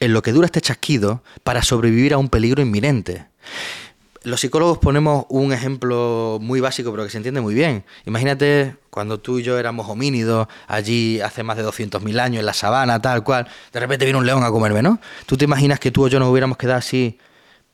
en 0.00 0.12
lo 0.12 0.22
que 0.22 0.32
dura 0.32 0.46
este 0.46 0.60
chasquido 0.60 1.22
para 1.42 1.62
sobrevivir 1.62 2.12
a 2.14 2.18
un 2.18 2.28
peligro 2.28 2.62
inminente. 2.62 3.26
Los 4.22 4.40
psicólogos 4.40 4.78
ponemos 4.78 5.24
un 5.28 5.52
ejemplo 5.52 6.38
muy 6.40 6.60
básico, 6.60 6.90
pero 6.90 7.04
que 7.04 7.10
se 7.10 7.16
entiende 7.16 7.40
muy 7.40 7.54
bien. 7.54 7.84
Imagínate 8.06 8.76
cuando 8.90 9.20
tú 9.20 9.38
y 9.38 9.44
yo 9.44 9.56
éramos 9.56 9.88
homínidos 9.88 10.48
allí 10.66 11.20
hace 11.20 11.44
más 11.44 11.56
de 11.56 11.64
200.000 11.64 12.20
años 12.20 12.40
en 12.40 12.46
la 12.46 12.52
sabana, 12.52 13.00
tal 13.00 13.22
cual, 13.22 13.46
de 13.72 13.80
repente 13.80 14.04
viene 14.04 14.18
un 14.18 14.26
león 14.26 14.42
a 14.42 14.50
comerme, 14.50 14.82
¿no? 14.82 14.98
¿Tú 15.26 15.36
te 15.36 15.44
imaginas 15.44 15.78
que 15.78 15.92
tú 15.92 16.06
o 16.06 16.08
yo 16.08 16.18
nos 16.18 16.28
hubiéramos 16.28 16.58
quedado 16.58 16.78
así 16.78 17.18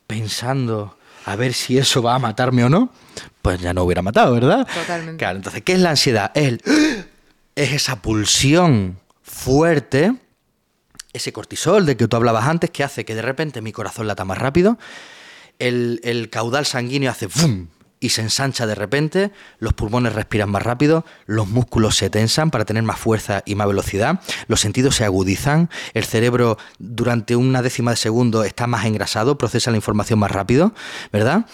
pensando 0.05 0.95
a 1.25 1.35
ver 1.35 1.53
si 1.53 1.79
eso 1.79 2.03
va 2.03 2.15
a 2.15 2.19
matarme 2.19 2.63
o 2.63 2.69
no? 2.69 2.91
Pues 3.41 3.59
ya 3.59 3.73
no 3.73 3.83
hubiera 3.83 4.03
matado, 4.03 4.33
¿verdad? 4.35 4.67
Totalmente. 4.71 5.17
Claro, 5.17 5.37
entonces, 5.37 5.63
¿qué 5.63 5.73
es 5.73 5.79
la 5.79 5.89
ansiedad? 5.89 6.31
Es, 6.35 6.59
es 7.55 7.73
esa 7.73 7.95
pulsión 7.95 8.99
fuerte, 9.33 10.15
ese 11.11 11.33
cortisol 11.33 11.85
de 11.85 11.97
que 11.97 12.07
tú 12.07 12.15
hablabas 12.15 12.45
antes, 12.45 12.69
que 12.69 12.83
hace 12.83 13.03
que 13.03 13.15
de 13.15 13.21
repente 13.21 13.61
mi 13.61 13.71
corazón 13.71 14.07
lata 14.07 14.23
más 14.23 14.37
rápido, 14.37 14.77
el, 15.59 16.29
caudal 16.31 16.65
sanguíneo 16.65 17.11
hace 17.11 17.27
¡bum! 17.27 17.67
y 17.99 18.09
se 18.09 18.21
ensancha 18.21 18.67
de 18.67 18.75
repente, 18.75 19.31
los 19.59 19.73
pulmones 19.73 20.13
respiran 20.13 20.49
más 20.49 20.61
rápido, 20.61 21.05
los 21.25 21.47
músculos 21.47 21.95
se 21.95 22.09
tensan 22.09 22.51
para 22.51 22.65
tener 22.65 22.83
más 22.83 22.99
fuerza 22.99 23.43
y 23.45 23.55
más 23.55 23.67
velocidad, 23.67 24.19
los 24.47 24.59
sentidos 24.59 24.95
se 24.95 25.05
agudizan, 25.05 25.69
el 25.93 26.03
cerebro 26.03 26.57
durante 26.79 27.35
una 27.35 27.61
décima 27.61 27.91
de 27.91 27.97
segundo 27.97 28.43
está 28.43 28.67
más 28.67 28.85
engrasado, 28.85 29.37
procesa 29.37 29.71
la 29.71 29.77
información 29.77 30.19
más 30.19 30.31
rápido, 30.31 30.73
¿verdad? 31.11 31.45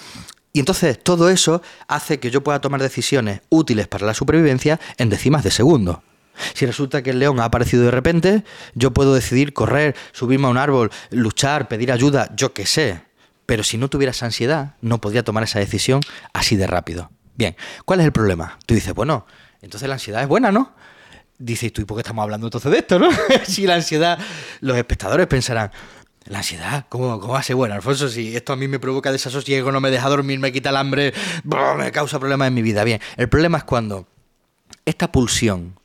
Y 0.52 0.60
entonces 0.60 1.02
todo 1.02 1.30
eso 1.30 1.62
hace 1.88 2.20
que 2.20 2.32
yo 2.32 2.44
pueda 2.44 2.62
tomar 2.62 2.82
decisiones 2.82 3.42
útiles 3.50 3.88
para 3.88 4.08
la 4.08 4.16
supervivencia 4.16 4.80
en 4.98 5.10
décimas 5.10 5.44
de 5.44 5.52
segundo. 5.52 6.02
Si 6.54 6.66
resulta 6.66 7.02
que 7.02 7.12
el 7.12 7.20
león 7.20 7.40
ha 7.40 7.46
aparecido 7.46 7.84
de 7.84 7.92
repente, 7.92 8.44
yo 8.74 8.92
puedo 8.92 9.14
decidir 9.14 9.54
correr, 9.54 9.96
subirme 10.12 10.48
a 10.48 10.50
un 10.50 10.58
árbol, 10.58 10.92
luchar, 11.12 11.68
pedir 11.68 11.92
ayuda, 11.92 12.34
yo 12.36 12.54
qué 12.54 12.66
sé. 12.66 13.02
Pero 13.46 13.64
si 13.64 13.78
no 13.78 13.90
tuviera 13.90 14.12
esa 14.12 14.26
ansiedad, 14.26 14.76
no 14.82 15.02
podría 15.02 15.24
tomar 15.24 15.44
esa 15.44 15.60
decisión 15.60 16.02
así 16.34 16.56
de 16.56 16.68
rápido. 16.68 17.10
Bien, 17.36 17.56
¿cuál 17.86 18.02
es 18.02 18.06
el 18.06 18.12
problema? 18.12 18.60
Tú 18.66 18.74
dices, 18.74 18.94
bueno, 18.94 19.26
entonces 19.62 19.88
la 19.88 19.96
ansiedad 19.96 20.22
es 20.22 20.28
buena, 20.28 20.52
¿no? 20.52 20.74
Dices 21.38 21.72
tú, 21.72 21.82
¿y 21.82 21.86
por 21.86 21.96
qué 21.96 22.02
estamos 22.02 22.24
hablando 22.24 22.48
entonces 22.48 22.72
de 22.72 22.80
esto, 22.80 23.00
no? 23.00 23.10
si 23.46 23.66
la 23.66 23.76
ansiedad, 23.76 24.20
los 24.60 24.78
espectadores 24.78 25.26
pensarán, 25.28 25.72
La 26.26 26.40
ansiedad, 26.40 26.86
¿cómo, 26.90 27.20
cómo 27.20 27.42
ser 27.42 27.56
buena, 27.56 27.76
Alfonso? 27.76 28.10
Si 28.10 28.36
esto 28.36 28.54
a 28.54 28.56
mí 28.56 28.68
me 28.68 28.78
provoca 28.78 29.12
desasosiego, 29.12 29.72
no 29.72 29.80
me 29.80 29.90
deja 29.90 30.10
dormir, 30.10 30.38
me 30.40 30.52
quita 30.52 30.70
el 30.70 30.76
hambre, 30.76 31.14
me 31.78 31.92
causa 31.92 32.20
problemas 32.20 32.50
en 32.50 32.54
mi 32.54 32.62
vida. 32.62 32.84
Bien, 32.84 33.00
el 33.16 33.30
problema 33.30 33.60
es 33.60 33.64
cuando 33.64 34.06
esta 34.86 35.12
pulsión 35.12 35.80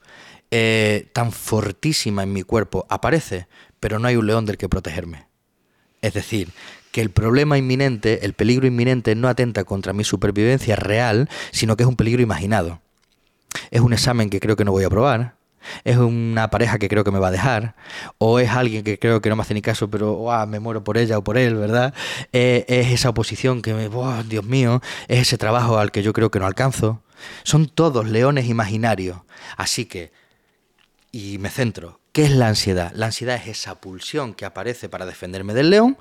eh, 0.51 1.09
tan 1.13 1.31
fortísima 1.31 2.23
en 2.23 2.33
mi 2.33 2.43
cuerpo 2.43 2.85
aparece, 2.89 3.47
pero 3.79 3.99
no 3.99 4.07
hay 4.07 4.15
un 4.15 4.27
león 4.27 4.45
del 4.45 4.57
que 4.57 4.69
protegerme. 4.69 5.27
Es 6.01 6.13
decir, 6.13 6.51
que 6.91 7.01
el 7.01 7.09
problema 7.09 7.57
inminente, 7.57 8.25
el 8.25 8.33
peligro 8.33 8.67
inminente 8.67 9.15
no 9.15 9.27
atenta 9.27 9.63
contra 9.63 9.93
mi 9.93 10.03
supervivencia 10.03 10.75
real, 10.75 11.29
sino 11.51 11.75
que 11.75 11.83
es 11.83 11.89
un 11.89 11.95
peligro 11.95 12.21
imaginado. 12.21 12.81
Es 13.71 13.81
un 13.81 13.93
examen 13.93 14.29
que 14.29 14.39
creo 14.39 14.55
que 14.55 14.65
no 14.65 14.71
voy 14.71 14.83
a 14.83 14.89
probar, 14.89 15.35
es 15.83 15.97
una 15.97 16.49
pareja 16.49 16.77
que 16.77 16.87
creo 16.87 17.03
que 17.03 17.11
me 17.11 17.19
va 17.19 17.29
a 17.29 17.31
dejar, 17.31 17.75
o 18.17 18.39
es 18.39 18.49
alguien 18.49 18.83
que 18.83 18.99
creo 18.99 19.21
que 19.21 19.29
no 19.29 19.35
me 19.35 19.41
hace 19.41 19.53
ni 19.53 19.61
caso, 19.61 19.89
pero 19.89 20.27
me 20.47 20.59
muero 20.59 20.83
por 20.83 20.97
ella 20.97 21.17
o 21.17 21.23
por 21.23 21.37
él, 21.37 21.55
¿verdad? 21.55 21.93
Eh, 22.33 22.65
es 22.67 22.91
esa 22.91 23.09
oposición 23.09 23.61
que 23.61 23.73
me, 23.73 23.89
Dios 24.27 24.45
mío, 24.45 24.81
es 25.07 25.19
ese 25.19 25.37
trabajo 25.37 25.77
al 25.77 25.91
que 25.91 26.03
yo 26.03 26.13
creo 26.13 26.31
que 26.31 26.39
no 26.39 26.45
alcanzo. 26.45 27.01
Son 27.43 27.67
todos 27.67 28.07
leones 28.07 28.47
imaginarios. 28.47 29.19
Así 29.57 29.85
que, 29.85 30.11
y 31.17 31.37
me 31.37 31.49
centro, 31.49 32.01
¿qué 32.11 32.25
es 32.25 32.31
la 32.31 32.49
ansiedad? 32.49 32.91
La 32.93 33.05
ansiedad 33.05 33.37
es 33.37 33.47
esa 33.47 33.79
pulsión 33.79 34.33
que 34.33 34.43
aparece 34.43 34.89
para 34.89 35.05
defenderme 35.05 35.53
del 35.53 35.69
león, 35.69 35.97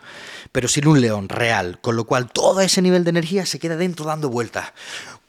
pero 0.50 0.66
sin 0.66 0.88
un 0.88 1.00
león 1.00 1.28
real, 1.28 1.78
con 1.80 1.94
lo 1.94 2.02
cual 2.02 2.32
todo 2.32 2.60
ese 2.62 2.82
nivel 2.82 3.04
de 3.04 3.10
energía 3.10 3.46
se 3.46 3.60
queda 3.60 3.76
dentro 3.76 4.06
dando 4.06 4.28
vueltas, 4.28 4.72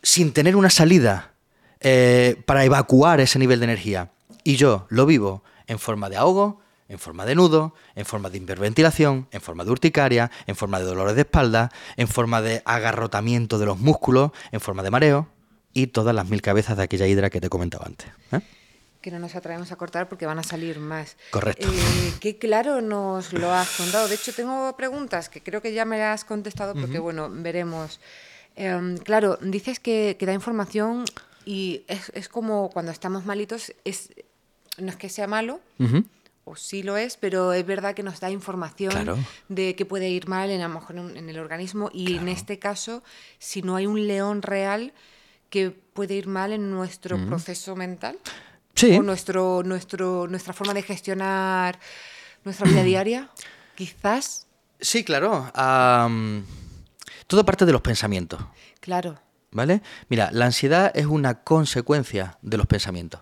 sin 0.01 0.33
tener 0.33 0.55
una 0.55 0.71
salida 0.71 1.33
eh, 1.81 2.41
para 2.47 2.65
evacuar 2.65 3.21
ese 3.21 3.37
nivel 3.37 3.59
de 3.59 3.65
energía. 3.65 4.09
Y 4.43 4.55
yo 4.55 4.87
lo 4.89 5.05
vivo 5.05 5.43
en 5.67 5.77
forma 5.77 6.09
de 6.09 6.17
ahogo, 6.17 6.61
en 6.89 6.97
forma 6.97 7.23
de 7.23 7.35
nudo, 7.35 7.75
en 7.93 8.07
forma 8.07 8.31
de 8.31 8.39
hiperventilación, 8.39 9.27
en 9.29 9.41
forma 9.41 9.65
de 9.65 9.69
urticaria, 9.69 10.31
en 10.47 10.55
forma 10.55 10.79
de 10.79 10.85
dolores 10.85 11.13
de 11.13 11.21
espalda, 11.21 11.71
en 11.95 12.07
forma 12.07 12.41
de 12.41 12.63
agarrotamiento 12.65 13.59
de 13.59 13.67
los 13.67 13.77
músculos, 13.77 14.31
en 14.51 14.61
forma 14.61 14.81
de 14.81 14.89
mareo 14.89 15.27
y 15.73 15.87
todas 15.87 16.15
las 16.15 16.27
mil 16.27 16.41
cabezas 16.41 16.75
de 16.75 16.81
aquella 16.81 17.05
hidra 17.05 17.29
que 17.29 17.39
te 17.39 17.49
comentaba 17.49 17.85
antes. 17.85 18.07
¿eh? 18.31 18.41
Que 19.05 19.11
no 19.11 19.19
nos 19.19 19.35
atrevemos 19.35 19.71
a 19.71 19.75
cortar 19.75 20.09
porque 20.09 20.25
van 20.25 20.39
a 20.39 20.43
salir 20.43 20.79
más. 20.79 21.15
Correcto. 21.29 21.67
Eh, 21.71 22.13
qué 22.19 22.39
claro 22.39 22.81
nos 22.81 23.33
lo 23.33 23.53
has 23.53 23.69
contado. 23.77 24.07
De 24.07 24.15
hecho, 24.15 24.33
tengo 24.33 24.75
preguntas 24.75 25.29
que 25.29 25.43
creo 25.43 25.61
que 25.61 25.75
ya 25.75 25.85
me 25.85 26.01
has 26.01 26.25
contestado 26.25 26.73
porque, 26.73 26.97
bueno, 26.97 27.29
veremos. 27.31 27.99
Em, 28.55 28.97
claro, 28.97 29.37
dices 29.43 29.79
que, 29.79 30.17
da 30.19 30.33
información 30.33 31.05
y 31.45 31.83
es, 31.87 32.11
es 32.15 32.29
como 32.29 32.71
cuando 32.71 32.91
estamos 32.91 33.25
malitos, 33.25 33.75
es 33.83 34.09
no 34.79 34.89
es 34.89 34.95
que 34.95 35.07
sea 35.07 35.27
malo, 35.27 35.59
o 36.45 36.55
sí 36.55 36.81
lo 36.81 36.97
es, 36.97 37.15
pero 37.15 37.53
es 37.53 37.63
verdad 37.63 37.93
que 37.93 38.01
nos 38.01 38.19
da 38.19 38.31
información 38.31 39.23
de 39.49 39.75
que 39.75 39.85
puede 39.85 40.09
ir 40.09 40.27
mal 40.27 40.49
en, 40.49 40.61
a 40.61 40.67
lo 40.67 40.73
mejor 40.73 40.97
en, 40.97 41.29
el 41.29 41.37
organismo 41.37 41.91
y 41.93 42.17
en 42.17 42.27
este 42.27 42.57
caso, 42.57 43.03
si 43.37 43.61
no 43.61 43.75
hay 43.75 43.85
un 43.85 44.07
león 44.07 44.41
real 44.41 44.93
que 45.51 45.69
puede 45.69 46.15
ir 46.15 46.25
mal 46.25 46.53
en 46.53 46.71
nuestro 46.71 47.23
proceso 47.27 47.75
mental 47.75 48.17
sí. 48.75 48.97
o 48.97 49.03
nuestro, 49.03 49.63
nuestro, 49.63 50.27
nuestra 50.27 50.53
forma 50.53 50.73
de 50.73 50.83
gestionar 50.83 51.79
nuestra 52.43 52.69
vida 52.69 52.83
diaria, 52.83 53.29
quizás. 53.75 54.47
Sí, 54.79 55.03
claro. 55.03 55.51
todo 57.27 57.45
parte 57.45 57.65
de 57.65 57.71
los 57.71 57.81
pensamientos. 57.81 58.39
Claro. 58.79 59.19
¿Vale? 59.51 59.81
Mira, 60.09 60.29
la 60.31 60.45
ansiedad 60.45 60.91
es 60.95 61.05
una 61.05 61.41
consecuencia 61.43 62.37
de 62.41 62.57
los 62.57 62.67
pensamientos. 62.67 63.21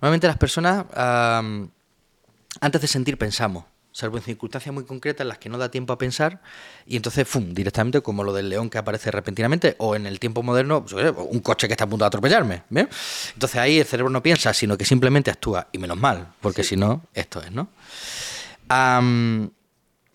Normalmente 0.00 0.26
las 0.26 0.38
personas, 0.38 0.86
antes 0.96 2.80
de 2.80 2.86
sentir, 2.88 3.18
pensamos, 3.18 3.64
salvo 3.92 4.16
en 4.16 4.22
circunstancias 4.22 4.74
muy 4.74 4.84
concretas 4.84 5.22
en 5.22 5.28
las 5.28 5.38
que 5.38 5.48
no 5.48 5.58
da 5.58 5.70
tiempo 5.70 5.92
a 5.92 5.98
pensar, 5.98 6.42
y 6.86 6.96
entonces, 6.96 7.28
¡fum!, 7.28 7.54
directamente 7.54 8.00
como 8.00 8.24
lo 8.24 8.32
del 8.32 8.48
león 8.48 8.70
que 8.70 8.78
aparece 8.78 9.10
repentinamente, 9.10 9.76
o 9.78 9.94
en 9.94 10.06
el 10.06 10.18
tiempo 10.18 10.42
moderno, 10.42 10.84
pues, 10.84 11.14
un 11.16 11.40
coche 11.40 11.66
que 11.66 11.74
está 11.74 11.84
a 11.84 11.88
punto 11.88 12.04
de 12.04 12.08
atropellarme. 12.08 12.62
Entonces 12.70 13.56
ahí 13.56 13.78
el 13.78 13.84
cerebro 13.84 14.10
no 14.10 14.22
piensa, 14.22 14.52
sino 14.52 14.76
que 14.76 14.84
simplemente 14.84 15.30
actúa, 15.30 15.68
y 15.72 15.78
menos 15.78 15.98
mal, 15.98 16.34
porque 16.40 16.64
si 16.64 16.76
no, 16.76 17.04
esto 17.14 17.40
es, 17.42 17.52
¿no? 17.52 17.68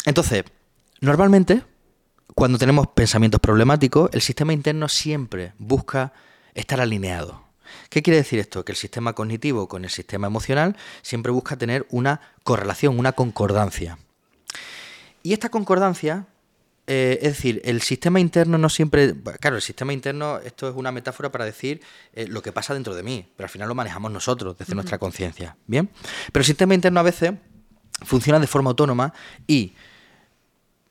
entonces, 0.06 0.44
normalmente, 1.00 1.62
cuando 2.34 2.58
tenemos 2.58 2.88
pensamientos 2.88 3.40
problemáticos, 3.40 4.10
el 4.14 4.22
sistema 4.22 4.52
interno 4.52 4.88
siempre 4.88 5.54
busca 5.60 6.12
estar 6.56 6.82
alineado. 6.82 7.47
¿Qué 7.90 8.02
quiere 8.02 8.18
decir 8.18 8.40
esto? 8.40 8.66
Que 8.66 8.72
el 8.72 8.78
sistema 8.78 9.14
cognitivo 9.14 9.68
con 9.68 9.84
el 9.84 9.90
sistema 9.90 10.28
emocional 10.28 10.76
siempre 11.02 11.32
busca 11.32 11.58
tener 11.58 11.86
una 11.90 12.22
correlación, 12.44 13.00
una 13.00 13.14
concordancia. 13.14 13.98
Y 15.24 15.34
esta 15.34 15.50
concordancia, 15.50 16.28
eh, 16.86 17.20
es 17.22 17.34
decir, 17.34 17.62
el 17.66 17.82
sistema 17.82 18.20
interno 18.20 18.58
no 18.58 18.70
siempre... 18.70 19.16
Claro, 19.40 19.58
el 19.58 19.62
sistema 19.62 19.94
interno, 19.94 20.40
esto 20.40 20.70
es 20.70 20.76
una 20.76 20.92
metáfora 20.92 21.32
para 21.32 21.46
decir 21.46 21.82
eh, 22.14 22.28
lo 22.28 22.42
que 22.42 22.52
pasa 22.52 22.74
dentro 22.74 22.96
de 22.96 23.04
mí, 23.04 23.30
pero 23.36 23.46
al 23.46 23.52
final 23.52 23.68
lo 23.68 23.76
manejamos 23.76 24.12
nosotros, 24.12 24.58
desde 24.58 24.76
nuestra 24.76 24.98
conciencia. 24.98 25.58
¿Bien? 25.66 25.90
Pero 26.32 26.42
el 26.42 26.46
sistema 26.46 26.74
interno 26.74 27.00
a 27.00 27.04
veces 27.04 27.34
funciona 28.06 28.40
de 28.40 28.48
forma 28.48 28.70
autónoma 28.70 29.14
y 29.48 29.74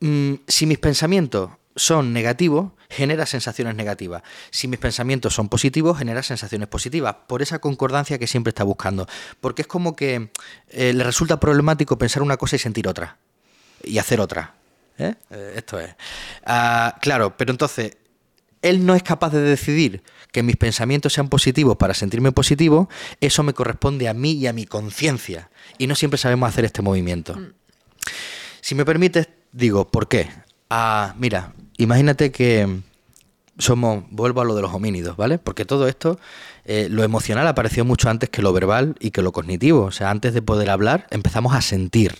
mm, 0.00 0.34
si 0.46 0.66
mis 0.66 0.78
pensamientos 0.78 1.50
son 1.76 2.12
negativos, 2.12 2.72
genera 2.88 3.26
sensaciones 3.26 3.74
negativas. 3.76 4.22
Si 4.50 4.66
mis 4.66 4.80
pensamientos 4.80 5.34
son 5.34 5.48
positivos, 5.48 5.98
genera 5.98 6.22
sensaciones 6.22 6.68
positivas. 6.68 7.16
Por 7.26 7.42
esa 7.42 7.58
concordancia 7.58 8.18
que 8.18 8.26
siempre 8.26 8.50
está 8.50 8.64
buscando. 8.64 9.06
Porque 9.40 9.62
es 9.62 9.68
como 9.68 9.94
que 9.94 10.30
eh, 10.70 10.92
le 10.92 11.04
resulta 11.04 11.38
problemático 11.38 11.98
pensar 11.98 12.22
una 12.22 12.36
cosa 12.36 12.56
y 12.56 12.58
sentir 12.58 12.88
otra. 12.88 13.18
Y 13.84 13.98
hacer 13.98 14.20
otra. 14.20 14.54
¿eh? 14.98 15.14
Eh, 15.30 15.54
esto 15.56 15.78
es. 15.78 15.94
Ah, 16.44 16.96
claro, 17.00 17.36
pero 17.36 17.52
entonces, 17.52 17.96
él 18.62 18.86
no 18.86 18.94
es 18.94 19.02
capaz 19.02 19.30
de 19.30 19.40
decidir 19.40 20.02
que 20.32 20.42
mis 20.42 20.56
pensamientos 20.56 21.12
sean 21.12 21.28
positivos 21.28 21.76
para 21.76 21.94
sentirme 21.94 22.32
positivo. 22.32 22.88
Eso 23.20 23.42
me 23.42 23.52
corresponde 23.52 24.08
a 24.08 24.14
mí 24.14 24.32
y 24.32 24.46
a 24.46 24.52
mi 24.52 24.64
conciencia. 24.66 25.50
Y 25.78 25.86
no 25.86 25.94
siempre 25.94 26.18
sabemos 26.18 26.48
hacer 26.48 26.64
este 26.64 26.82
movimiento. 26.82 27.36
Mm. 27.36 27.52
Si 28.60 28.74
me 28.74 28.84
permites, 28.84 29.28
digo, 29.52 29.86
¿por 29.86 30.08
qué? 30.08 30.28
Ah, 30.68 31.14
mira, 31.18 31.52
imagínate 31.78 32.32
que 32.32 32.82
somos, 33.58 34.04
vuelvo 34.10 34.40
a 34.40 34.44
lo 34.44 34.54
de 34.54 34.62
los 34.62 34.72
homínidos, 34.74 35.16
¿vale? 35.16 35.38
Porque 35.38 35.64
todo 35.64 35.88
esto, 35.88 36.18
eh, 36.64 36.88
lo 36.90 37.04
emocional 37.04 37.46
apareció 37.46 37.84
mucho 37.84 38.10
antes 38.10 38.28
que 38.28 38.42
lo 38.42 38.52
verbal 38.52 38.96
y 39.00 39.10
que 39.10 39.22
lo 39.22 39.32
cognitivo. 39.32 39.84
O 39.84 39.92
sea, 39.92 40.10
antes 40.10 40.34
de 40.34 40.42
poder 40.42 40.70
hablar, 40.70 41.06
empezamos 41.10 41.54
a 41.54 41.62
sentir, 41.62 42.14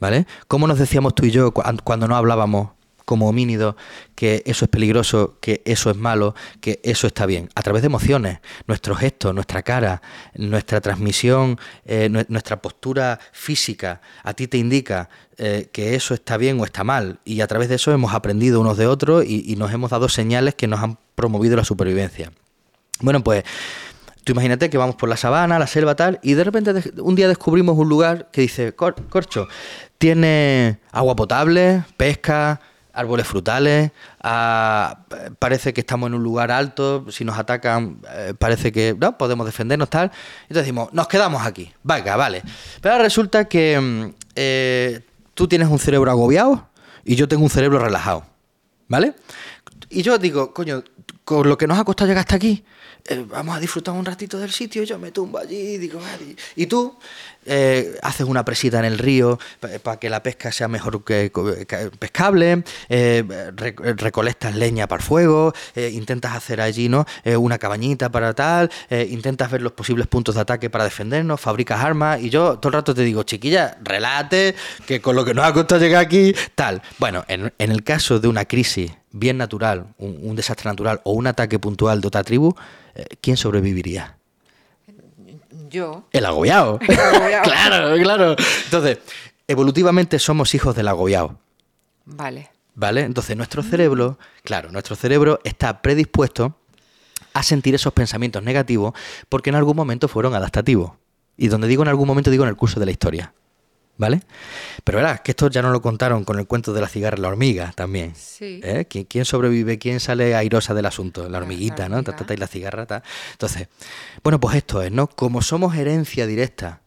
¿vale? 0.00 0.26
¿Cómo 0.48 0.66
nos 0.66 0.78
decíamos 0.78 1.14
tú 1.14 1.26
y 1.26 1.30
yo 1.30 1.52
cuando 1.52 2.08
no 2.08 2.16
hablábamos 2.16 2.70
como 3.04 3.28
homínido 3.28 3.76
que 4.14 4.42
eso 4.46 4.64
es 4.64 4.70
peligroso, 4.70 5.36
que 5.40 5.62
eso 5.64 5.90
es 5.90 5.96
malo, 5.96 6.34
que 6.60 6.80
eso 6.82 7.06
está 7.06 7.26
bien, 7.26 7.48
a 7.54 7.62
través 7.62 7.82
de 7.82 7.86
emociones, 7.86 8.38
nuestros 8.66 8.98
gestos, 8.98 9.34
nuestra 9.34 9.62
cara, 9.62 10.02
nuestra 10.34 10.80
transmisión, 10.80 11.58
eh, 11.84 12.08
nuestra 12.28 12.62
postura 12.62 13.18
física, 13.32 14.00
a 14.22 14.34
ti 14.34 14.48
te 14.48 14.58
indica 14.58 15.08
eh, 15.36 15.68
que 15.72 15.94
eso 15.94 16.14
está 16.14 16.36
bien 16.36 16.60
o 16.60 16.64
está 16.64 16.84
mal, 16.84 17.20
y 17.24 17.40
a 17.40 17.46
través 17.46 17.68
de 17.68 17.76
eso 17.76 17.92
hemos 17.92 18.14
aprendido 18.14 18.60
unos 18.60 18.76
de 18.76 18.86
otros 18.86 19.24
y 19.26 19.56
nos 19.56 19.72
hemos 19.72 19.90
dado 19.90 20.08
señales 20.08 20.54
que 20.54 20.66
nos 20.66 20.80
han 20.80 20.98
promovido 21.14 21.56
la 21.56 21.64
supervivencia. 21.64 22.32
Bueno, 23.00 23.22
pues 23.22 23.44
Tú 24.24 24.32
imagínate 24.32 24.70
que 24.70 24.78
vamos 24.78 24.96
por 24.96 25.10
la 25.10 25.18
sabana, 25.18 25.58
la 25.58 25.66
selva, 25.66 25.94
tal, 25.94 26.18
y 26.22 26.32
de 26.32 26.44
repente 26.44 26.72
un 26.98 27.14
día 27.14 27.28
descubrimos 27.28 27.76
un 27.76 27.90
lugar 27.90 28.30
que 28.32 28.40
dice, 28.40 28.72
Corcho, 28.74 29.48
tiene 29.98 30.78
agua 30.92 31.14
potable, 31.14 31.84
pesca, 31.98 32.60
árboles 32.94 33.26
frutales, 33.26 33.90
parece 35.38 35.72
que 35.74 35.80
estamos 35.80 36.06
en 36.08 36.14
un 36.14 36.22
lugar 36.22 36.50
alto, 36.50 37.06
si 37.10 37.24
nos 37.24 37.38
atacan 37.38 37.98
eh, 38.10 38.34
parece 38.38 38.72
que 38.72 38.96
no 38.98 39.18
podemos 39.18 39.46
defendernos 39.46 39.90
tal. 39.90 40.10
Entonces 40.42 40.64
decimos, 40.64 40.92
nos 40.92 41.08
quedamos 41.08 41.44
aquí, 41.44 41.72
venga, 41.82 42.16
vale. 42.16 42.42
Pero 42.80 42.98
resulta 42.98 43.46
que 43.46 43.78
mm, 43.80 44.14
eh, 44.36 45.00
tú 45.34 45.48
tienes 45.48 45.68
un 45.68 45.78
cerebro 45.78 46.10
agobiado 46.10 46.68
y 47.04 47.16
yo 47.16 47.28
tengo 47.28 47.42
un 47.42 47.50
cerebro 47.50 47.78
relajado, 47.78 48.24
¿vale? 48.88 49.14
Y 49.90 50.02
yo 50.02 50.18
digo, 50.18 50.54
coño, 50.54 50.82
con 51.24 51.48
lo 51.48 51.56
que 51.56 51.66
nos 51.66 51.78
ha 51.78 51.84
costado 51.84 52.08
llegar 52.08 52.20
hasta 52.20 52.36
aquí, 52.36 52.64
eh, 53.06 53.22
vamos 53.28 53.54
a 53.54 53.60
disfrutar 53.60 53.94
un 53.94 54.04
ratito 54.04 54.38
del 54.38 54.50
sitio, 54.50 54.82
yo 54.82 54.98
me 54.98 55.10
tumbo 55.10 55.38
allí 55.38 55.74
y 55.74 55.78
digo, 55.78 56.00
y 56.56 56.66
tú 56.66 56.96
eh, 57.44 57.98
haces 58.02 58.26
una 58.26 58.46
presita 58.46 58.78
en 58.78 58.86
el 58.86 58.96
río 58.96 59.38
para 59.82 59.98
que 59.98 60.08
la 60.08 60.22
pesca 60.22 60.50
sea 60.50 60.68
mejor 60.68 61.04
que, 61.04 61.30
pescable, 61.98 62.64
eh, 62.88 63.52
recolectas 63.96 64.54
leña 64.54 64.86
para 64.86 65.02
el 65.02 65.06
fuego, 65.06 65.52
intentas 65.76 66.34
hacer 66.34 66.62
allí 66.62 66.88
¿no? 66.88 67.04
una 67.38 67.58
cabañita 67.58 68.10
para 68.10 68.32
tal, 68.32 68.70
intentas 68.90 69.50
ver 69.50 69.60
los 69.60 69.72
posibles 69.72 70.06
puntos 70.06 70.34
de 70.36 70.40
ataque 70.40 70.70
para 70.70 70.84
defendernos, 70.84 71.40
fabricas 71.40 71.84
armas 71.84 72.22
y 72.22 72.30
yo 72.30 72.58
todo 72.58 72.70
el 72.70 72.74
rato 72.74 72.94
te 72.94 73.02
digo, 73.02 73.22
chiquilla, 73.24 73.76
relate, 73.82 74.54
que 74.86 75.02
con 75.02 75.14
lo 75.14 75.26
que 75.26 75.34
nos 75.34 75.44
ha 75.44 75.52
costado 75.52 75.80
llegar 75.80 76.02
aquí, 76.02 76.34
tal. 76.54 76.80
Bueno, 76.98 77.24
en, 77.28 77.52
el 77.58 77.82
caso 77.82 78.18
de 78.18 78.28
una 78.28 78.46
crisis 78.46 78.92
bien 79.14 79.38
natural, 79.38 79.94
un 79.98 80.34
desastre 80.34 80.68
natural 80.68 81.00
o 81.04 81.12
un 81.12 81.28
ataque 81.28 81.60
puntual 81.60 82.00
de 82.00 82.08
otra 82.08 82.24
tribu, 82.24 82.54
eh, 82.96 83.06
¿quién 83.20 83.36
sobreviviría? 83.36 84.18
Yo. 85.70 86.08
El 86.12 86.26
agobiado. 86.26 86.78
claro, 86.84 87.96
claro. 88.02 88.36
Entonces, 88.64 88.98
evolutivamente 89.46 90.18
somos 90.18 90.52
hijos 90.54 90.74
del 90.74 90.88
agobiado. 90.88 91.38
Vale. 92.04 92.50
¿Vale? 92.74 93.02
Entonces 93.02 93.36
nuestro 93.36 93.62
cerebro, 93.62 94.18
claro, 94.42 94.72
nuestro 94.72 94.96
cerebro 94.96 95.38
está 95.44 95.80
predispuesto 95.80 96.58
a 97.34 97.44
sentir 97.44 97.76
esos 97.76 97.92
pensamientos 97.92 98.42
negativos 98.42 98.94
porque 99.28 99.50
en 99.50 99.56
algún 99.56 99.76
momento 99.76 100.08
fueron 100.08 100.34
adaptativos. 100.34 100.92
Y 101.36 101.46
donde 101.48 101.68
digo 101.68 101.84
en 101.84 101.88
algún 101.88 102.08
momento 102.08 102.32
digo 102.32 102.42
en 102.42 102.50
el 102.50 102.56
curso 102.56 102.80
de 102.80 102.86
la 102.86 102.92
historia. 102.92 103.32
¿Vale? 103.96 104.22
Pero 104.82 104.98
verás 104.98 105.20
que 105.20 105.30
esto 105.30 105.48
ya 105.48 105.62
no 105.62 105.70
lo 105.70 105.80
contaron 105.80 106.24
con 106.24 106.40
el 106.40 106.46
cuento 106.48 106.72
de 106.72 106.80
la 106.80 106.88
cigarra 106.88 107.16
y 107.16 107.20
la 107.20 107.28
hormiga 107.28 107.72
también. 107.76 108.12
Sí. 108.16 108.60
¿Eh? 108.64 108.86
¿Qui- 108.90 109.06
¿Quién 109.08 109.24
sobrevive? 109.24 109.78
¿Quién 109.78 110.00
sale 110.00 110.34
airosa 110.34 110.74
del 110.74 110.86
asunto? 110.86 111.28
La 111.28 111.38
hormiguita, 111.38 111.88
¿no? 111.88 112.02
Ta, 112.02 112.16
ta, 112.16 112.26
ta, 112.26 112.34
y 112.34 112.36
la 112.36 112.48
cigarra. 112.48 112.86
Entonces, 113.32 113.68
bueno, 114.24 114.40
pues 114.40 114.56
esto 114.56 114.82
es, 114.82 114.90
¿no? 114.90 115.06
Como 115.06 115.42
somos 115.42 115.76
herencia 115.76 116.26
directa, 116.26 116.80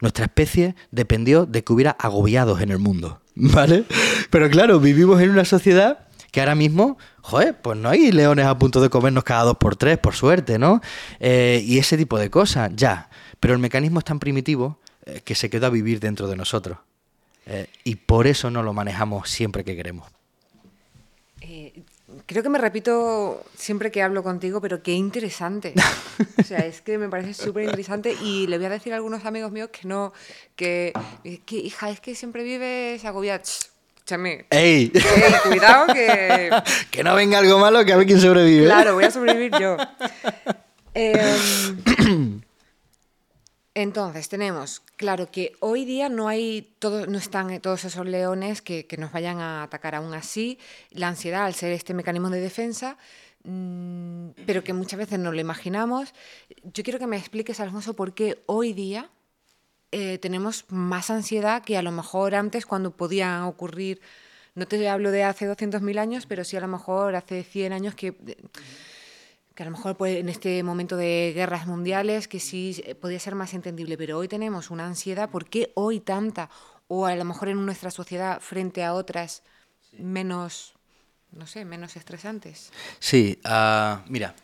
nuestra 0.00 0.26
especie 0.26 0.74
dependió 0.90 1.46
de 1.46 1.64
que 1.64 1.72
hubiera 1.72 1.92
agobiados 1.92 2.60
en 2.60 2.70
el 2.70 2.78
mundo, 2.78 3.22
¿vale? 3.34 3.84
Pero 4.28 4.50
claro, 4.50 4.78
vivimos 4.78 5.22
en 5.22 5.30
una 5.30 5.46
sociedad 5.46 6.00
que 6.32 6.40
ahora 6.40 6.54
mismo, 6.54 6.98
joder, 7.22 7.60
pues 7.62 7.78
no 7.78 7.88
hay 7.88 8.12
leones 8.12 8.44
a 8.44 8.58
punto 8.58 8.82
de 8.82 8.90
comernos 8.90 9.24
cada 9.24 9.44
dos 9.44 9.56
por 9.56 9.76
tres, 9.76 9.96
por 9.96 10.14
suerte, 10.14 10.58
¿no? 10.58 10.82
Eh, 11.18 11.62
y 11.64 11.78
ese 11.78 11.96
tipo 11.96 12.18
de 12.18 12.28
cosas, 12.28 12.70
ya. 12.74 13.08
Pero 13.40 13.54
el 13.54 13.58
mecanismo 13.60 14.00
es 14.00 14.04
tan 14.04 14.18
primitivo 14.18 14.78
eh, 15.06 15.20
que 15.24 15.34
se 15.34 15.50
quedó 15.50 15.66
a 15.66 15.70
vivir 15.70 16.00
dentro 16.00 16.28
de 16.28 16.36
nosotros. 16.36 16.78
Eh, 17.46 17.66
y 17.84 17.96
por 17.96 18.26
eso 18.26 18.50
no 18.50 18.62
lo 18.62 18.72
manejamos 18.72 19.28
siempre 19.28 19.64
que 19.64 19.74
queremos. 19.74 20.08
Eh, 21.40 21.82
creo 22.26 22.42
que 22.42 22.48
me 22.48 22.58
repito 22.58 23.44
siempre 23.56 23.90
que 23.90 24.02
hablo 24.02 24.22
contigo, 24.22 24.60
pero 24.60 24.82
qué 24.82 24.92
interesante. 24.92 25.74
O 26.38 26.44
sea, 26.44 26.58
es 26.58 26.82
que 26.82 26.98
me 26.98 27.08
parece 27.08 27.34
súper 27.34 27.64
interesante 27.64 28.14
y 28.22 28.46
le 28.46 28.58
voy 28.58 28.66
a 28.66 28.70
decir 28.70 28.92
a 28.92 28.96
algunos 28.96 29.24
amigos 29.24 29.50
míos 29.50 29.70
que 29.70 29.88
no, 29.88 30.12
que, 30.54 30.92
que, 31.46 31.56
hija, 31.56 31.90
es 31.90 32.00
que 32.00 32.14
siempre 32.14 32.42
vives 32.44 33.04
agobiada. 33.04 33.42
Ch, 33.42 33.72
Escúchame. 34.02 34.46
¡Ey! 34.50 34.90
Cuidado 35.44 35.94
que... 35.94 36.50
que 36.90 37.04
no 37.04 37.14
venga 37.14 37.38
algo 37.38 37.60
malo, 37.60 37.84
que 37.84 37.92
a 37.92 37.96
ver 37.96 38.06
quién 38.06 38.20
sobrevive. 38.20 38.64
Claro, 38.64 38.94
voy 38.94 39.04
a 39.04 39.10
sobrevivir 39.12 39.52
yo. 39.60 39.76
Em, 40.94 42.42
entonces, 43.74 44.28
tenemos, 44.28 44.80
claro 44.96 45.30
que 45.30 45.54
hoy 45.60 45.86
día 45.86 46.10
no 46.10 46.28
hay 46.28 46.74
todo, 46.78 47.06
no 47.06 47.16
están 47.16 47.58
todos 47.60 47.84
esos 47.84 48.06
leones 48.06 48.60
que, 48.60 48.86
que 48.86 48.98
nos 48.98 49.12
vayan 49.12 49.38
a 49.40 49.62
atacar 49.62 49.94
aún 49.94 50.12
así. 50.12 50.58
La 50.90 51.08
ansiedad, 51.08 51.46
al 51.46 51.54
ser 51.54 51.72
este 51.72 51.94
mecanismo 51.94 52.28
de 52.28 52.40
defensa, 52.40 52.98
mm, 53.44 54.30
pero 54.44 54.62
que 54.62 54.74
muchas 54.74 54.98
veces 54.98 55.18
no 55.18 55.32
lo 55.32 55.40
imaginamos. 55.40 56.12
Yo 56.64 56.84
quiero 56.84 56.98
que 56.98 57.06
me 57.06 57.16
expliques, 57.16 57.60
Alfonso, 57.60 57.94
por 57.94 58.12
qué 58.12 58.42
hoy 58.46 58.74
día 58.74 59.08
eh, 59.90 60.18
tenemos 60.18 60.66
más 60.68 61.08
ansiedad 61.10 61.62
que 61.62 61.78
a 61.78 61.82
lo 61.82 61.92
mejor 61.92 62.34
antes 62.34 62.66
cuando 62.66 62.96
podían 62.96 63.42
ocurrir, 63.42 64.02
no 64.54 64.66
te 64.66 64.86
hablo 64.86 65.10
de 65.10 65.24
hace 65.24 65.46
200.000 65.46 65.98
años, 65.98 66.26
pero 66.26 66.44
sí 66.44 66.58
a 66.58 66.60
lo 66.60 66.68
mejor 66.68 67.16
hace 67.16 67.42
100 67.42 67.72
años 67.72 67.94
que, 67.94 68.14
que 69.54 69.62
a 69.62 69.66
lo 69.66 69.72
mejor 69.72 69.96
pues, 69.96 70.16
en 70.16 70.28
este 70.28 70.62
momento 70.62 70.96
de 70.96 71.32
guerras 71.34 71.66
mundiales 71.66 72.28
que 72.28 72.40
sí 72.40 72.82
eh, 72.86 72.94
podía 72.94 73.18
ser 73.20 73.34
más 73.34 73.54
entendible, 73.54 73.96
pero 73.98 74.18
hoy 74.18 74.28
tenemos 74.28 74.70
una 74.70 74.86
ansiedad, 74.86 75.28
¿por 75.30 75.46
qué 75.46 75.72
hoy 75.74 76.00
tanta? 76.00 76.48
O 76.88 77.06
a 77.06 77.14
lo 77.16 77.24
mejor 77.24 77.48
en 77.48 77.64
nuestra 77.64 77.90
sociedad 77.90 78.40
frente 78.40 78.84
a 78.84 78.94
otras 78.94 79.42
menos, 79.98 80.74
no 81.30 81.46
sé, 81.46 81.64
menos 81.64 81.96
estresantes. 81.96 82.72
Sí, 82.98 83.38
ah, 83.44 84.02
mira, 84.08 84.34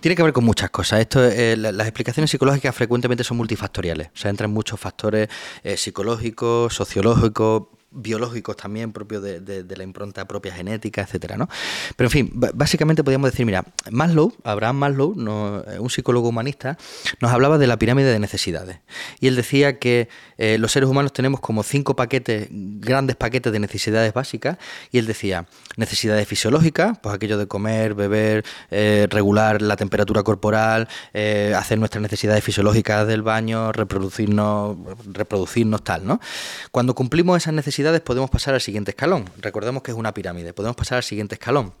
tiene 0.00 0.14
que 0.16 0.22
ver 0.22 0.32
con 0.32 0.44
muchas 0.44 0.70
cosas. 0.70 1.00
Esto, 1.00 1.24
eh, 1.24 1.56
la- 1.56 1.72
las 1.72 1.86
explicaciones 1.86 2.30
psicológicas 2.30 2.74
frecuentemente 2.74 3.24
son 3.24 3.36
multifactoriales. 3.36 4.08
O 4.14 4.16
sea, 4.16 4.30
entran 4.30 4.50
muchos 4.50 4.78
factores 4.80 5.28
eh, 5.62 5.76
psicológicos, 5.76 6.74
sociológicos, 6.74 7.68
biológicos 7.90 8.56
también, 8.56 8.92
propios 8.92 9.22
de, 9.22 9.64
la 9.76 9.82
impronta 9.82 10.26
propia 10.26 10.52
genética, 10.52 11.02
etcétera, 11.02 11.36
¿no? 11.36 11.48
Pero 11.96 12.06
en 12.06 12.10
fin, 12.10 12.30
básicamente 12.32 13.04
podríamos 13.04 13.30
decir, 13.30 13.46
mira, 13.46 13.64
Maslow, 13.90 14.32
Abraham 14.44 14.76
Maslow, 14.76 15.14
eh, 15.66 15.78
un 15.78 15.90
psicólogo 15.90 16.28
humanista, 16.28 16.78
nos 17.20 17.30
hablaba 17.30 17.58
de 17.58 17.66
la 17.66 17.78
pirámide 17.78 18.10
de 18.10 18.18
necesidades. 18.18 18.80
Y 19.20 19.28
él 19.28 19.36
decía 19.36 19.78
que 19.78 20.08
eh, 20.38 20.58
los 20.58 20.72
seres 20.72 20.88
humanos 20.88 21.12
tenemos 21.12 21.40
como 21.40 21.62
cinco 21.62 21.96
paquetes, 21.96 22.48
grandes 22.50 23.16
paquetes 23.16 23.52
de 23.52 23.60
necesidades 23.60 24.12
básicas, 24.12 24.58
y 24.90 24.98
él 24.98 25.06
decía, 25.06 25.46
necesidades 25.76 26.26
fisiológicas, 26.26 26.98
pues 26.98 27.14
aquello 27.14 27.38
de 27.38 27.46
comer, 27.46 27.94
beber, 27.94 28.44
eh, 28.70 29.06
regular 29.10 29.62
la 29.62 29.76
temperatura 29.76 30.22
corporal, 30.22 30.88
hacer 31.56 31.78
nuestras 31.78 32.02
necesidades 32.02 32.42
fisiológicas 32.44 33.06
del 33.06 33.22
baño, 33.22 33.72
reproducirnos, 33.72 34.76
reproducirnos 35.06 35.82
tal, 35.82 36.06
¿no? 36.06 36.20
Cuando 36.70 36.94
cumplimos 36.94 37.36
esas 37.36 37.54
necesidades 37.54 37.75
podemos 38.04 38.30
pasar 38.30 38.54
al 38.54 38.60
siguiente 38.60 38.90
escalón. 38.90 39.24
Recordemos 39.38 39.82
que 39.82 39.90
es 39.90 39.96
una 39.96 40.12
pirámide, 40.12 40.52
podemos 40.52 40.76
pasar 40.76 40.96
al 40.96 41.04
siguiente 41.04 41.34
escalón 41.34 41.72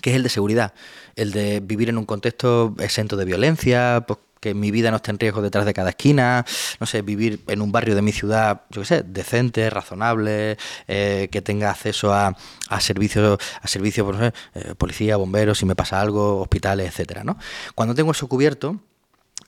que 0.00 0.10
es 0.10 0.16
el 0.16 0.22
de 0.22 0.28
seguridad, 0.28 0.74
el 1.16 1.32
de 1.32 1.60
vivir 1.60 1.88
en 1.88 1.98
un 1.98 2.06
contexto 2.06 2.74
exento 2.78 3.16
de 3.16 3.24
violencia, 3.24 4.04
pues 4.06 4.20
que 4.40 4.54
mi 4.54 4.70
vida 4.70 4.90
no 4.90 4.98
esté 4.98 5.10
en 5.10 5.18
riesgo 5.18 5.42
detrás 5.42 5.66
de 5.66 5.74
cada 5.74 5.90
esquina, 5.90 6.44
no 6.78 6.86
sé, 6.86 7.02
vivir 7.02 7.42
en 7.48 7.60
un 7.60 7.72
barrio 7.72 7.94
de 7.94 8.02
mi 8.02 8.12
ciudad, 8.12 8.62
yo 8.70 8.82
qué 8.82 8.86
sé, 8.86 9.02
decente, 9.02 9.68
razonable, 9.70 10.56
eh, 10.86 11.28
que 11.30 11.42
tenga 11.42 11.70
acceso 11.70 12.12
a, 12.14 12.36
servicios, 12.80 13.38
a 13.60 13.68
servicios, 13.68 14.04
por 14.04 14.14
ejemplo, 14.14 14.40
eh, 14.54 14.74
policía, 14.76 15.16
bomberos, 15.16 15.58
si 15.58 15.66
me 15.66 15.74
pasa 15.74 16.00
algo, 16.00 16.40
hospitales, 16.40 16.88
etcétera, 16.88 17.24
¿no? 17.24 17.36
Cuando 17.74 17.94
tengo 17.94 18.12
eso 18.12 18.28
cubierto, 18.28 18.80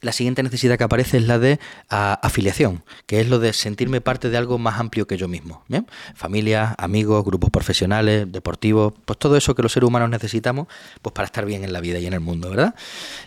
la 0.01 0.13
siguiente 0.13 0.43
necesidad 0.43 0.79
que 0.79 0.85
aparece 0.85 1.19
es 1.19 1.27
la 1.27 1.39
de 1.39 1.61
a, 1.89 2.15
afiliación, 2.15 2.83
que 3.07 3.21
es 3.21 3.29
lo 3.29 3.39
de 3.39 3.53
sentirme 3.53 4.01
parte 4.01 4.31
de 4.31 4.37
algo 4.37 4.59
más 4.59 4.81
amplio 4.81 5.07
que 5.07 5.17
yo 5.17 5.29
mismo. 5.29 5.63
¿bien? 5.69 5.87
Familia, 6.15 6.75
amigos, 6.79 7.25
grupos 7.25 7.51
profesionales, 7.51 8.31
deportivos, 8.31 8.95
pues 9.05 9.19
todo 9.19 9.37
eso 9.37 9.55
que 9.55 9.63
los 9.63 9.73
seres 9.73 9.89
humanos 9.89 10.11
necesitamos 10.11 10.69
pues 11.03 11.13
para 11.13 11.27
estar 11.27 11.45
bien 11.45 11.65
en 11.65 11.73
la 11.73 11.81
vida 11.81 11.99
y 11.99 12.07
en 12.07 12.13
el 12.13 12.21
mundo, 12.21 12.51
¿verdad? 12.51 12.75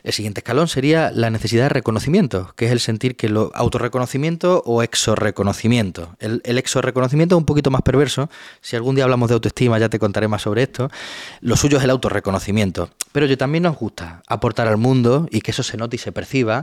El 0.03 0.13
siguiente 0.13 0.39
escalón 0.39 0.67
sería 0.67 1.11
la 1.11 1.29
necesidad 1.29 1.63
de 1.63 1.69
reconocimiento, 1.69 2.53
que 2.55 2.65
es 2.65 2.71
el 2.71 2.79
sentir 2.79 3.15
que 3.15 3.29
lo 3.29 3.51
autorreconocimiento 3.53 4.63
o 4.65 4.83
exorreconocimiento. 4.83 6.15
El, 6.19 6.41
el 6.43 6.57
exorreconocimiento 6.57 7.35
es 7.35 7.37
un 7.37 7.45
poquito 7.45 7.71
más 7.71 7.81
perverso. 7.81 8.29
Si 8.61 8.75
algún 8.75 8.95
día 8.95 9.03
hablamos 9.03 9.29
de 9.29 9.35
autoestima 9.35 9.77
ya 9.79 9.89
te 9.89 9.99
contaré 9.99 10.27
más 10.27 10.41
sobre 10.41 10.63
esto. 10.63 10.89
Lo 11.41 11.55
suyo 11.55 11.77
es 11.77 11.83
el 11.83 11.89
autorreconocimiento. 11.89 12.89
Pero 13.11 13.25
yo 13.27 13.37
también 13.37 13.63
nos 13.63 13.77
gusta 13.77 14.23
aportar 14.27 14.67
al 14.67 14.77
mundo 14.77 15.27
y 15.29 15.41
que 15.41 15.51
eso 15.51 15.63
se 15.63 15.77
note 15.77 15.97
y 15.97 15.99
se 15.99 16.11
perciba 16.11 16.62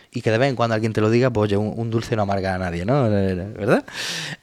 y 0.13 0.21
que 0.21 0.31
de 0.31 0.37
vez 0.37 0.49
en 0.49 0.55
cuando 0.55 0.73
alguien 0.73 0.93
te 0.93 1.01
lo 1.01 1.09
diga, 1.09 1.29
pues 1.29 1.51
oye, 1.51 1.57
un, 1.57 1.89
dulce 1.89 2.15
no 2.15 2.23
amarga 2.23 2.55
a 2.55 2.57
nadie, 2.57 2.85
¿no? 2.85 3.09
¿Verdad? 3.09 3.85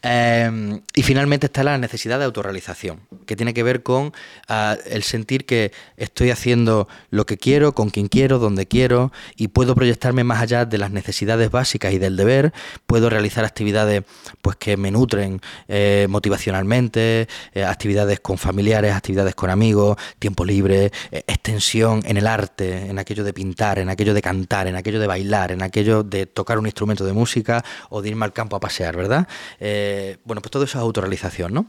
Eh, 0.03 0.81
y 0.95 1.03
finalmente 1.03 1.47
está 1.47 1.63
la 1.63 1.77
necesidad 1.77 2.19
de 2.19 2.25
autorrealización, 2.25 3.01
que 3.27 3.37
tiene 3.37 3.53
que 3.53 3.63
ver 3.63 3.83
con 3.83 4.13
ah, 4.49 4.77
el 4.87 5.03
sentir 5.03 5.45
que 5.45 5.73
estoy 5.97 6.31
haciendo 6.31 6.89
lo 7.11 7.27
que 7.27 7.37
quiero, 7.37 7.73
con 7.73 7.91
quien 7.91 8.09
quiero, 8.09 8.39
donde 8.39 8.67
quiero, 8.67 9.13
y 9.37 9.49
puedo 9.49 9.75
proyectarme 9.75 10.25
más 10.25 10.41
allá 10.41 10.65
de 10.65 10.79
las 10.79 10.91
necesidades 10.91 11.51
básicas 11.51 11.93
y 11.93 11.99
del 11.99 12.17
deber, 12.17 12.53
puedo 12.87 13.11
realizar 13.11 13.45
actividades 13.45 14.05
pues 14.43 14.57
que 14.57 14.77
me 14.77 14.91
nutren 14.91 15.41
eh, 15.69 16.07
motivacionalmente, 16.09 17.29
eh, 17.53 17.65
actividades 17.65 18.21
con 18.21 18.39
familiares, 18.39 18.95
actividades 18.95 19.35
con 19.35 19.51
amigos, 19.51 19.97
tiempo 20.19 20.45
libre, 20.45 20.91
eh, 21.11 21.23
extensión 21.27 22.03
en 22.05 22.17
el 22.17 22.27
arte, 22.27 22.89
en 22.89 22.99
aquello 22.99 23.25
de 23.25 23.33
pintar, 23.33 23.79
en 23.79 23.89
aquello 23.89 24.15
de 24.15 24.23
cantar, 24.23 24.67
en 24.67 24.77
aquello 24.77 25.01
de 25.01 25.07
bailar, 25.07 25.53
en 25.53 25.58
aquello 25.63 26.03
de 26.03 26.27
tocar 26.27 26.59
un 26.59 26.67
instrumento 26.67 27.05
de 27.05 27.13
música 27.13 27.65
o 27.91 28.03
de 28.03 28.11
irme 28.11 28.25
al 28.25 28.33
campo 28.33 28.57
a 28.57 28.61
pasear, 28.61 28.97
¿verdad? 28.97 29.29
Eh, 29.61 30.19
bueno, 30.25 30.41
pues 30.43 30.51
todo 30.51 30.65
eso 30.65 30.79
es 30.79 30.83
autorrealización, 30.83 31.55
¿no? 31.55 31.67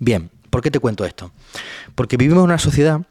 Bien, 0.00 0.30
¿por 0.50 0.62
qué 0.62 0.70
te 0.70 0.80
cuento 0.80 1.04
esto? 1.04 1.32
Porque 1.94 2.16
vivimos 2.16 2.42
en 2.42 2.44
una 2.44 2.58
sociedad 2.58 3.02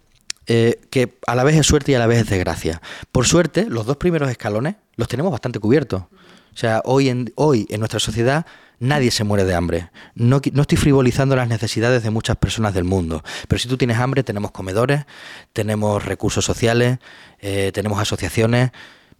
eh, 0.47 0.81
que 0.89 1.17
a 1.27 1.35
la 1.35 1.43
vez 1.43 1.55
es 1.55 1.65
suerte 1.65 1.91
y 1.91 1.95
a 1.95 1.99
la 1.99 2.07
vez 2.07 2.19
es 2.19 2.29
desgracia. 2.29 2.81
Por 3.11 3.25
suerte, 3.25 3.65
los 3.69 3.85
dos 3.85 3.97
primeros 3.97 4.29
escalones 4.29 4.75
los 4.95 5.07
tenemos 5.07 5.31
bastante 5.31 5.59
cubiertos. 5.59 6.01
O 6.01 6.57
sea, 6.57 6.81
hoy 6.83 7.09
en, 7.09 7.31
hoy 7.35 7.67
en 7.69 7.79
nuestra 7.79 7.99
sociedad 7.99 8.45
nadie 8.79 9.11
se 9.11 9.23
muere 9.23 9.45
de 9.45 9.53
hambre. 9.53 9.91
No, 10.15 10.41
no 10.51 10.61
estoy 10.63 10.77
frivolizando 10.77 11.35
las 11.35 11.47
necesidades 11.47 12.03
de 12.03 12.09
muchas 12.09 12.35
personas 12.35 12.73
del 12.73 12.83
mundo, 12.83 13.23
pero 13.47 13.59
si 13.59 13.69
tú 13.69 13.77
tienes 13.77 13.97
hambre, 13.97 14.23
tenemos 14.23 14.51
comedores, 14.51 15.05
tenemos 15.53 16.03
recursos 16.03 16.43
sociales, 16.43 16.97
eh, 17.39 17.71
tenemos 17.73 17.99
asociaciones. 18.01 18.71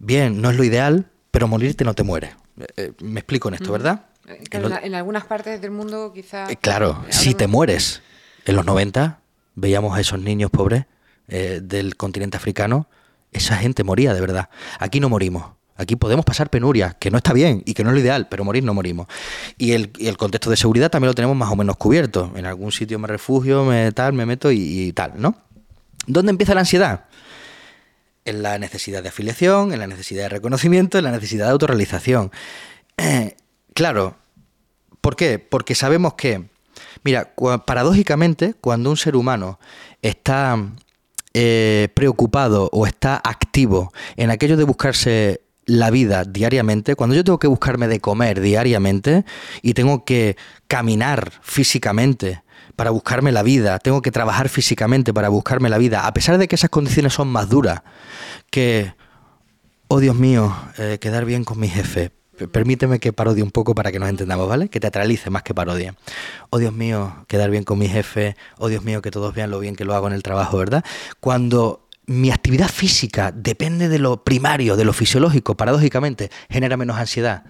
Bien, 0.04 0.42
no 0.42 0.50
es 0.50 0.56
lo 0.56 0.64
ideal, 0.64 1.06
pero 1.30 1.46
morirte 1.46 1.84
no 1.84 1.94
te 1.94 2.02
mueres. 2.02 2.32
Eh, 2.58 2.66
eh, 2.76 2.92
me 3.02 3.20
explico 3.20 3.46
en 3.48 3.54
esto, 3.54 3.70
¿verdad? 3.70 4.06
Eh, 4.26 4.42
En 4.50 4.62
lo- 4.62 4.96
algunas 4.98 5.24
partes 5.24 5.60
del 5.60 5.70
mundo 5.70 6.12
quizá... 6.12 6.50
eh, 6.50 6.56
Claro, 6.60 7.04
si 7.08 7.34
te 7.34 7.46
mueres. 7.46 8.02
En 8.44 8.56
los 8.56 8.64
90 8.66 9.20
veíamos 9.54 9.96
a 9.96 10.00
esos 10.00 10.18
niños 10.18 10.50
pobres 10.50 10.86
eh, 11.28 11.60
del 11.62 11.96
continente 11.96 12.36
africano. 12.36 12.88
Esa 13.30 13.56
gente 13.56 13.84
moría 13.84 14.12
de 14.12 14.20
verdad. 14.20 14.48
Aquí 14.80 14.98
no 14.98 15.08
morimos. 15.08 15.44
Aquí 15.76 15.94
podemos 15.94 16.24
pasar 16.24 16.50
penurias, 16.50 16.96
que 16.96 17.10
no 17.12 17.16
está 17.16 17.32
bien 17.32 17.62
y 17.64 17.74
que 17.74 17.82
no 17.84 17.90
es 17.90 17.94
lo 17.94 18.00
ideal, 18.00 18.28
pero 18.28 18.44
morir 18.44 18.64
no 18.64 18.74
morimos. 18.74 19.06
Y 19.56 19.72
el, 19.72 19.90
y 19.98 20.08
el 20.08 20.16
contexto 20.16 20.50
de 20.50 20.56
seguridad 20.56 20.90
también 20.90 21.08
lo 21.08 21.14
tenemos 21.14 21.36
más 21.36 21.50
o 21.50 21.54
menos 21.56 21.76
cubierto. 21.76 22.32
En 22.34 22.44
algún 22.44 22.72
sitio 22.72 22.98
me 22.98 23.06
refugio, 23.06 23.64
me 23.64 23.92
tal, 23.92 24.12
me 24.12 24.26
meto 24.26 24.50
y, 24.50 24.58
y 24.58 24.92
tal, 24.92 25.12
¿no? 25.16 25.36
¿Dónde 26.06 26.30
empieza 26.30 26.54
la 26.54 26.60
ansiedad? 26.60 27.04
En 28.24 28.42
la 28.42 28.58
necesidad 28.58 29.02
de 29.02 29.08
afiliación, 29.08 29.72
en 29.72 29.80
la 29.80 29.86
necesidad 29.86 30.24
de 30.24 30.28
reconocimiento, 30.28 30.98
en 30.98 31.04
la 31.04 31.10
necesidad 31.10 31.46
de 31.46 31.52
autorrealización. 31.52 32.30
Eh, 32.96 33.36
claro, 33.74 34.16
¿Por 35.02 35.16
qué? 35.16 35.40
Porque 35.40 35.74
sabemos 35.74 36.14
que, 36.14 36.44
mira, 37.02 37.34
paradójicamente, 37.66 38.54
cuando 38.60 38.88
un 38.88 38.96
ser 38.96 39.16
humano 39.16 39.58
está 40.00 40.56
eh, 41.34 41.88
preocupado 41.92 42.70
o 42.72 42.86
está 42.86 43.16
activo 43.16 43.92
en 44.16 44.30
aquello 44.30 44.56
de 44.56 44.62
buscarse 44.62 45.40
la 45.66 45.90
vida 45.90 46.24
diariamente, 46.24 46.94
cuando 46.94 47.16
yo 47.16 47.24
tengo 47.24 47.40
que 47.40 47.48
buscarme 47.48 47.88
de 47.88 47.98
comer 47.98 48.40
diariamente 48.40 49.24
y 49.60 49.74
tengo 49.74 50.04
que 50.04 50.36
caminar 50.68 51.32
físicamente 51.42 52.42
para 52.76 52.90
buscarme 52.90 53.32
la 53.32 53.42
vida, 53.42 53.78
tengo 53.78 54.02
que 54.02 54.10
trabajar 54.10 54.48
físicamente 54.48 55.12
para 55.12 55.28
buscarme 55.28 55.68
la 55.68 55.78
vida, 55.78 56.06
a 56.06 56.14
pesar 56.14 56.38
de 56.38 56.48
que 56.48 56.56
esas 56.56 56.70
condiciones 56.70 57.12
son 57.12 57.28
más 57.28 57.48
duras 57.48 57.82
que, 58.50 58.94
oh 59.88 60.00
Dios 60.00 60.16
mío, 60.16 60.54
eh, 60.78 60.98
quedar 61.00 61.24
bien 61.24 61.44
con 61.44 61.58
mi 61.58 61.68
jefe. 61.68 62.12
Permíteme 62.50 62.98
que 62.98 63.12
parodie 63.12 63.42
un 63.42 63.50
poco 63.50 63.74
para 63.74 63.92
que 63.92 63.98
nos 63.98 64.08
entendamos, 64.08 64.48
¿vale? 64.48 64.68
Que 64.68 64.80
teatralice 64.80 65.30
más 65.30 65.42
que 65.42 65.54
parodie. 65.54 65.92
Oh 66.50 66.58
Dios 66.58 66.72
mío, 66.72 67.24
quedar 67.28 67.50
bien 67.50 67.62
con 67.62 67.78
mi 67.78 67.88
jefe. 67.88 68.36
Oh 68.58 68.68
Dios 68.68 68.82
mío, 68.82 69.02
que 69.02 69.10
todos 69.10 69.34
vean 69.34 69.50
lo 69.50 69.60
bien 69.60 69.76
que 69.76 69.84
lo 69.84 69.94
hago 69.94 70.08
en 70.08 70.14
el 70.14 70.22
trabajo, 70.22 70.58
¿verdad? 70.58 70.82
Cuando 71.20 71.88
mi 72.06 72.30
actividad 72.30 72.68
física 72.68 73.32
depende 73.32 73.88
de 73.88 73.98
lo 73.98 74.24
primario, 74.24 74.76
de 74.76 74.84
lo 74.84 74.92
fisiológico, 74.92 75.56
paradójicamente, 75.56 76.30
genera 76.50 76.76
menos 76.76 76.96
ansiedad 76.96 77.44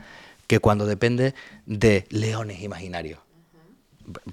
que 0.47 0.59
cuando 0.59 0.85
depende 0.85 1.35
de 1.65 2.07
leones 2.11 2.61
imaginarios. 2.61 3.21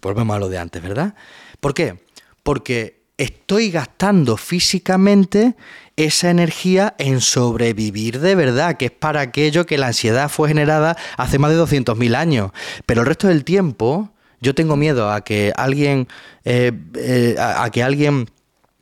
Volvemos 0.01 0.35
a 0.35 0.39
lo 0.39 0.49
de 0.49 0.57
antes, 0.57 0.81
¿verdad? 0.81 1.13
¿Por 1.59 1.73
qué? 1.73 1.99
Porque 2.43 2.99
estoy 3.17 3.69
gastando 3.69 4.37
físicamente 4.37 5.55
esa 5.97 6.29
energía 6.29 6.95
en 6.97 7.19
sobrevivir 7.19 8.19
de 8.19 8.35
verdad, 8.35 8.77
que 8.77 8.85
es 8.85 8.91
para 8.91 9.19
aquello 9.19 9.65
que 9.65 9.77
la 9.77 9.87
ansiedad 9.87 10.29
fue 10.29 10.47
generada 10.47 10.95
hace 11.17 11.37
más 11.37 11.51
de 11.51 11.57
200.000 11.57 12.15
años. 12.15 12.51
Pero 12.85 13.01
el 13.01 13.07
resto 13.07 13.27
del 13.27 13.43
tiempo, 13.43 14.09
yo 14.39 14.55
tengo 14.55 14.77
miedo 14.77 15.11
a 15.11 15.21
que 15.21 15.51
alguien, 15.55 16.07
eh, 16.45 16.71
eh, 16.95 17.35
a 17.37 17.69
que 17.69 17.83
alguien 17.83 18.29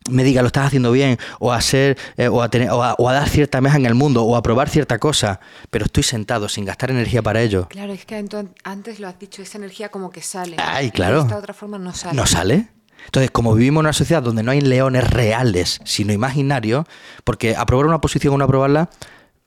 me 0.10 0.24
diga 0.24 0.42
lo 0.42 0.48
estás 0.48 0.68
haciendo 0.68 0.92
bien 0.92 1.18
o 1.40 1.52
a 1.52 1.58
hacer 1.58 1.98
eh, 2.18 2.28
o, 2.28 2.42
a 2.42 2.50
tener, 2.50 2.70
o, 2.72 2.84
a, 2.84 3.14
dar 3.14 3.30
cierta 3.30 3.62
mesa 3.62 3.78
en 3.78 3.86
el 3.86 3.96
mundo 3.96 4.24
o 4.24 4.36
a 4.36 4.44
probar 4.44 4.70
cierta 4.70 5.00
cosa, 5.00 5.40
pero 5.70 5.86
estoy 5.86 6.04
sentado 6.04 6.50
sin 6.50 6.66
gastar 6.66 6.92
energía 6.92 7.22
para 7.22 7.42
ello. 7.42 7.68
Claro, 7.70 7.94
es 7.94 8.06
que 8.06 8.24
antes 8.64 9.00
lo 9.00 9.08
has 9.08 9.20
dicho, 9.20 9.42
esa 9.42 9.58
energía 9.58 9.90
como 9.90 10.10
que 10.10 10.22
sale. 10.22 10.56
Ay, 10.60 10.92
claro. 10.92 11.18
De 11.18 11.22
esta 11.24 11.38
otra 11.38 11.54
forma 11.54 11.78
no 11.78 11.94
sale. 11.94 12.16
¿No 12.16 12.26
sale? 12.26 12.70
Entonces, 13.06 13.32
como 13.32 13.54
vivimos 13.54 13.82
en 13.82 13.86
una 13.86 13.94
sociedad 13.94 14.22
donde 14.22 14.44
no 14.44 14.52
hay 14.52 14.62
leones 14.62 15.10
reales, 15.10 15.80
sino 15.86 16.14
imaginarios, 16.14 16.86
porque 17.24 17.56
aprobar 17.56 17.86
una 17.86 18.02
posición 18.02 18.34
o 18.34 18.38
no 18.38 18.44
aprobarla, 18.46 18.90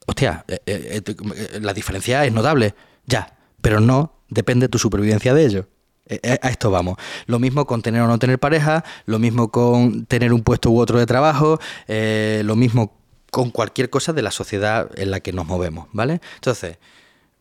hostia, 0.06 0.44
eh, 0.48 0.60
eh, 0.66 1.58
la 1.60 1.74
diferencia 1.74 2.24
es 2.24 2.32
notable, 2.32 2.74
ya, 3.06 3.36
pero 3.60 3.80
no 3.80 4.14
depende 4.28 4.68
tu 4.68 4.78
supervivencia 4.78 5.34
de 5.34 5.44
ello. 5.44 5.68
Eh, 6.10 6.18
eh, 6.22 6.38
a 6.42 6.48
esto 6.48 6.70
vamos. 6.70 6.98
Lo 7.26 7.38
mismo 7.38 7.66
con 7.66 7.82
tener 7.82 8.02
o 8.02 8.08
no 8.08 8.18
tener 8.18 8.38
pareja, 8.38 8.84
lo 9.06 9.18
mismo 9.18 9.50
con 9.50 10.04
tener 10.06 10.32
un 10.32 10.42
puesto 10.42 10.70
u 10.70 10.78
otro 10.78 10.98
de 10.98 11.06
trabajo, 11.06 11.60
eh, 11.86 12.42
lo 12.44 12.56
mismo 12.56 12.98
con 13.30 13.50
cualquier 13.50 13.88
cosa 13.90 14.12
de 14.12 14.22
la 14.22 14.32
sociedad 14.32 14.90
en 14.96 15.12
la 15.12 15.20
que 15.20 15.32
nos 15.32 15.46
movemos, 15.46 15.86
¿vale? 15.92 16.20
Entonces, 16.34 16.78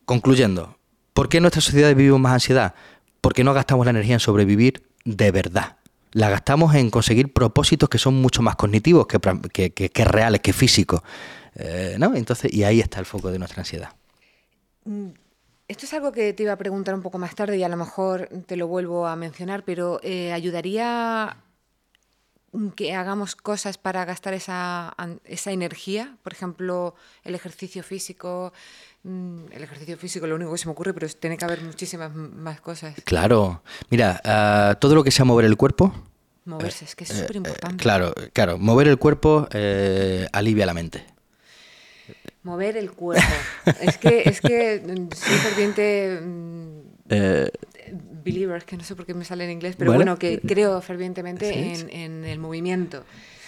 concluyendo, 0.04 0.78
¿por 1.12 1.28
qué 1.28 1.38
en 1.38 1.42
nuestra 1.42 1.60
sociedad 1.60 1.94
vivimos 1.94 2.20
más 2.20 2.32
ansiedad? 2.32 2.74
Porque 3.20 3.42
no 3.42 3.52
gastamos 3.52 3.84
la 3.86 3.90
energía 3.90 4.14
en 4.14 4.20
sobrevivir 4.20 4.84
de 5.04 5.32
verdad. 5.32 5.76
La 6.12 6.30
gastamos 6.30 6.74
en 6.76 6.90
conseguir 6.90 7.32
propósitos 7.32 7.88
que 7.88 7.98
son 7.98 8.22
mucho 8.22 8.40
más 8.40 8.54
cognitivos 8.54 9.06
que, 9.06 9.72
que, 9.72 10.04
reales, 10.04 10.40
que 10.40 10.52
físicos. 10.52 11.02
¿no? 11.98 12.14
Entonces, 12.14 12.52
y 12.52 12.64
ahí 12.64 12.80
está 12.80 12.98
el 12.98 13.06
foco 13.06 13.30
de 13.30 13.38
nuestra 13.38 13.60
ansiedad. 13.60 13.90
Esto 15.70 15.86
es 15.86 15.94
algo 15.94 16.10
que 16.10 16.32
te 16.32 16.42
iba 16.42 16.52
a 16.52 16.56
preguntar 16.56 16.96
un 16.96 17.00
poco 17.00 17.16
más 17.18 17.36
tarde 17.36 17.56
y 17.56 17.62
a 17.62 17.68
lo 17.68 17.76
mejor 17.76 18.28
te 18.46 18.56
lo 18.56 18.66
vuelvo 18.66 19.06
a 19.06 19.14
mencionar, 19.14 19.62
pero 19.64 20.00
eh, 20.02 20.32
¿ayudaría 20.32 21.36
que 22.74 22.92
hagamos 22.92 23.36
cosas 23.36 23.78
para 23.78 24.04
gastar 24.04 24.34
esa, 24.34 24.92
esa 25.22 25.52
energía? 25.52 26.16
Por 26.24 26.32
ejemplo, 26.32 26.96
el 27.22 27.36
ejercicio 27.36 27.84
físico. 27.84 28.52
Mm, 29.04 29.44
el 29.52 29.62
ejercicio 29.62 29.96
físico 29.96 30.26
lo 30.26 30.34
único 30.34 30.50
que 30.50 30.58
se 30.58 30.66
me 30.66 30.72
ocurre, 30.72 30.92
pero 30.92 31.06
tiene 31.08 31.36
que 31.36 31.44
haber 31.44 31.62
muchísimas 31.62 32.12
más 32.12 32.60
cosas. 32.60 32.96
Claro. 33.04 33.62
Mira, 33.90 34.20
ah, 34.24 34.76
todo 34.80 34.96
lo 34.96 35.04
que 35.04 35.12
sea 35.12 35.24
mover 35.24 35.44
el 35.44 35.56
cuerpo. 35.56 35.94
Moverse, 36.46 36.84
es 36.84 36.96
que 36.96 37.04
es 37.04 37.10
súper 37.10 37.36
importante. 37.36 37.76
claro, 37.76 38.12
claro. 38.32 38.58
Mover 38.58 38.88
el 38.88 38.98
cuerpo 38.98 39.46
alivia 40.32 40.66
la 40.66 40.74
mente. 40.74 41.06
Mover 42.42 42.76
el 42.76 42.92
cuerpo. 42.92 43.26
es 43.80 43.98
que, 43.98 44.22
es 44.24 44.40
que 44.40 44.82
mm, 44.84 45.14
soy 45.14 45.36
ferviente 45.38 46.20
mm, 46.22 46.80
eh, 47.10 47.50
believer, 48.24 48.64
que 48.64 48.76
no 48.76 48.84
sé 48.84 48.94
por 48.94 49.04
qué 49.06 49.14
me 49.14 49.24
sale 49.24 49.44
en 49.44 49.50
inglés, 49.50 49.76
pero 49.76 49.92
bueno, 49.92 50.18
que 50.18 50.40
creo 50.40 50.80
fervientemente 50.80 51.74
en, 51.92 52.24
el 52.24 52.38
movimiento. 52.38 53.04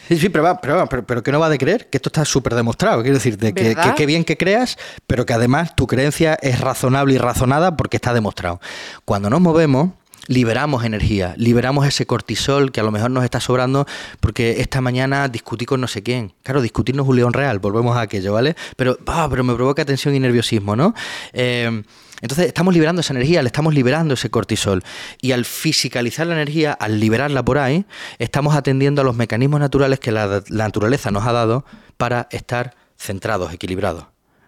Sí, 0.09 0.18
sí, 0.18 0.28
pero, 0.28 0.59
pero, 0.61 1.07
pero, 1.07 1.22
que 1.22 1.31
no 1.31 1.38
va 1.38 1.48
de 1.48 1.59
creer, 1.59 1.88
que 1.88 1.98
esto 1.98 2.09
está 2.09 2.24
súper 2.24 2.55
demostrado. 2.55 3.02
Quiero 3.02 3.16
decir, 3.16 3.38
de 3.38 3.55
que, 3.55 3.76
que, 3.96 4.07
bien 4.07 4.24
que 4.24 4.37
creas, 4.37 4.76
pero 5.07 5.24
que 5.24 5.33
además 5.33 5.76
tu 5.76 5.87
creencia 5.87 6.37
es 6.42 6.61
razonable 6.61 7.14
y 7.14 7.18
razonada 7.18 7.76
porque 7.76 7.98
está 7.98 8.12
demostrado. 8.12 8.61
Cuando 9.05 9.31
nos 9.31 9.40
movemos, 9.40 9.90
liberamos 10.26 10.85
energía, 10.85 11.35
liberamos 11.37 11.87
ese 11.87 12.06
cortisol 12.06 12.72
que 12.72 12.80
a 12.80 12.85
lo 12.85 12.90
mejor 12.90 13.11
nos 13.11 13.24
está 13.24 13.40
sobrando 13.40 13.87
porque 14.20 14.61
esta 14.61 14.80
mañana 14.80 15.28
discutí 15.28 15.64
con 15.64 15.80
no 15.80 15.88
sé 15.88 16.02
quién. 16.02 16.32
Claro, 16.42 16.62
discutir 16.62 16.94
no 16.94 17.02
es 17.02 17.08
un 17.08 17.16
león 17.16 17.32
real, 17.32 17.58
volvemos 17.58 17.96
a 17.96 18.02
aquello, 18.02 18.32
¿vale? 18.32 18.56
Pero, 18.76 18.96
ah, 19.06 19.26
pero 19.30 19.44
me 19.44 19.54
provoca 19.54 19.85
tensión 19.85 20.14
y 20.14 20.20
nerviosismo, 20.20 20.76
¿no? 20.76 20.94
Eh, 21.32 21.82
entonces 22.22 22.46
estamos 22.46 22.72
liberando 22.72 23.00
esa 23.00 23.12
energía, 23.12 23.42
le 23.42 23.48
estamos 23.48 23.74
liberando 23.74 24.14
ese 24.14 24.30
cortisol. 24.30 24.82
Y 25.20 25.32
al 25.32 25.44
fisicalizar 25.44 26.24
la 26.28 26.35
energía, 26.35 26.72
al 26.72 27.00
liberarla 27.00 27.44
por 27.44 27.58
ahí, 27.58 27.85
estamos 28.20 28.54
atendiendo 28.54 29.02
a 29.02 29.04
los 29.04 29.16
mecanismos 29.16 29.58
naturales 29.58 29.98
que 29.98 30.12
la, 30.12 30.42
naturaleza 30.48 31.11
nos 31.11 31.26
ha 31.26 31.32
dado 31.32 31.64
para 31.96 32.28
estar 32.30 32.76
centrados, 32.96 33.52
equilibrados. 33.52 34.06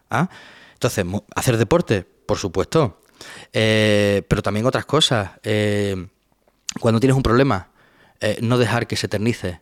¿ah? 0.08 0.28
Entonces, 0.74 1.04
hacer 1.34 1.56
deporte, 1.56 2.06
por 2.26 2.38
supuesto. 2.38 3.00
Eh, 3.52 4.22
pero 4.28 4.42
también 4.42 4.66
otras 4.66 4.84
cosas. 4.84 5.32
Eh, 5.42 6.08
cuando 6.80 7.00
tienes 7.00 7.16
un 7.16 7.22
problema, 7.22 7.68
eh, 8.20 8.38
no 8.42 8.58
dejar 8.58 8.86
que 8.86 8.96
se 8.96 9.06
eternice, 9.06 9.60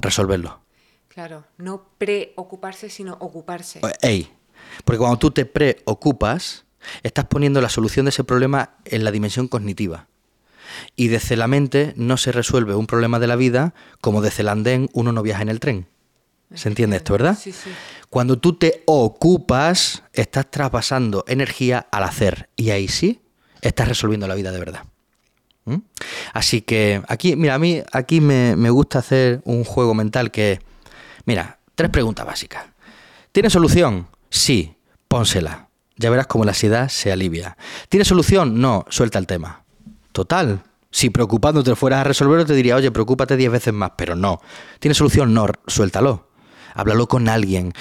resolverlo. 0.00 0.60
Claro, 1.08 1.44
no 1.56 1.88
preocuparse, 1.98 2.90
sino 2.90 3.14
ocuparse. 3.14 3.80
Ey, 4.02 4.32
porque 4.84 4.98
cuando 4.98 5.18
tú 5.18 5.30
te 5.30 5.46
preocupas, 5.46 6.64
estás 7.02 7.26
poniendo 7.26 7.60
la 7.60 7.68
solución 7.68 8.06
de 8.06 8.10
ese 8.10 8.24
problema 8.24 8.76
en 8.84 9.04
la 9.04 9.10
dimensión 9.10 9.48
cognitiva. 9.48 10.06
Y 10.96 11.08
desde 11.08 11.36
la 11.36 11.48
mente 11.48 11.94
no 11.96 12.16
se 12.18 12.30
resuelve 12.30 12.74
un 12.74 12.86
problema 12.86 13.18
de 13.18 13.26
la 13.26 13.36
vida 13.36 13.74
como 14.00 14.20
desde 14.20 14.42
el 14.42 14.48
andén 14.48 14.88
uno 14.92 15.12
no 15.12 15.22
viaja 15.22 15.42
en 15.42 15.48
el 15.48 15.60
tren. 15.60 15.88
¿Se 16.54 16.68
entiende 16.68 16.96
esto, 16.96 17.12
verdad? 17.12 17.36
Sí, 17.38 17.52
sí. 17.52 17.70
Cuando 18.08 18.38
tú 18.38 18.54
te 18.54 18.82
ocupas, 18.86 20.02
estás 20.14 20.50
traspasando 20.50 21.24
energía 21.28 21.86
al 21.90 22.04
hacer. 22.04 22.48
Y 22.56 22.70
ahí 22.70 22.88
sí, 22.88 23.20
estás 23.60 23.88
resolviendo 23.88 24.26
la 24.26 24.34
vida 24.34 24.50
de 24.50 24.58
verdad. 24.58 24.84
¿Mm? 25.66 25.76
Así 26.32 26.62
que 26.62 27.02
aquí, 27.06 27.36
mira, 27.36 27.54
a 27.54 27.58
mí 27.58 27.82
aquí 27.92 28.22
me, 28.22 28.70
gusta 28.70 29.00
hacer 29.00 29.42
un 29.44 29.64
juego 29.64 29.94
mental 29.94 30.30
que, 30.30 30.60
mira, 31.26 31.58
tres 31.74 31.90
preguntas 31.90 32.24
básicas. 32.24 32.64
¿Tiene 33.32 33.50
solución? 33.50 34.08
Sí, 34.30 34.74
pónsela. 35.06 35.68
Ya 35.96 36.08
verás 36.08 36.28
cómo 36.28 36.44
la 36.44 36.52
ansiedad 36.52 36.88
se 36.88 37.12
alivia. 37.12 37.58
¿Tiene 37.90 38.04
solución? 38.04 38.58
No, 38.60 38.86
suelta 38.88 39.18
el 39.18 39.26
tema. 39.26 39.64
Total. 40.12 40.62
Si 40.90 41.10
preocupándote 41.10 41.76
fueras 41.76 42.00
a 42.00 42.04
resolverlo, 42.04 42.46
te 42.46 42.54
diría, 42.54 42.76
oye, 42.76 42.90
preocúpate 42.90 43.36
diez 43.36 43.50
veces 43.50 43.74
más, 43.74 43.92
pero 43.98 44.16
no. 44.16 44.40
¿Tiene 44.78 44.94
solución? 44.94 45.34
No, 45.34 45.46
suéltalo 45.66 46.27
háblalo 46.74 47.06
con 47.08 47.28
alguien. 47.28 47.72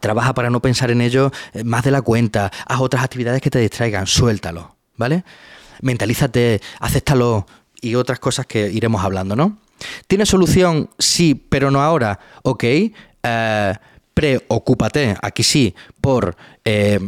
trabaja 0.00 0.34
para 0.34 0.50
no 0.50 0.60
pensar 0.60 0.90
en 0.90 1.00
ello 1.00 1.30
eh, 1.52 1.62
más 1.62 1.84
de 1.84 1.90
la 1.90 2.02
cuenta, 2.02 2.50
haz 2.66 2.80
otras 2.80 3.04
actividades 3.04 3.40
que 3.40 3.50
te 3.50 3.60
distraigan, 3.60 4.06
suéltalo, 4.06 4.76
¿vale? 4.96 5.24
Mentalízate, 5.82 6.60
acéptalo 6.80 7.46
y 7.80 7.94
otras 7.94 8.18
cosas 8.18 8.46
que 8.46 8.70
iremos 8.70 9.04
hablando, 9.04 9.36
¿no? 9.36 9.58
¿Tiene 10.06 10.26
solución? 10.26 10.90
Sí, 10.98 11.34
pero 11.34 11.70
no 11.70 11.82
ahora. 11.82 12.18
Ok. 12.42 12.64
Eh, 12.64 13.74
preocúpate, 14.14 15.16
aquí 15.20 15.42
sí, 15.42 15.74
por, 16.00 16.36
eh, 16.64 17.00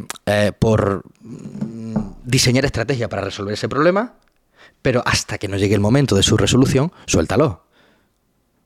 por 0.58 1.04
mm, 1.20 1.96
diseñar 2.24 2.64
estrategia 2.64 3.08
para 3.08 3.22
resolver 3.22 3.54
ese 3.54 3.68
problema, 3.68 4.14
pero 4.82 5.02
hasta 5.06 5.38
que 5.38 5.48
no 5.48 5.56
llegue 5.56 5.74
el 5.74 5.80
momento 5.80 6.16
de 6.16 6.22
su 6.22 6.36
resolución, 6.36 6.92
suéltalo. 7.06 7.65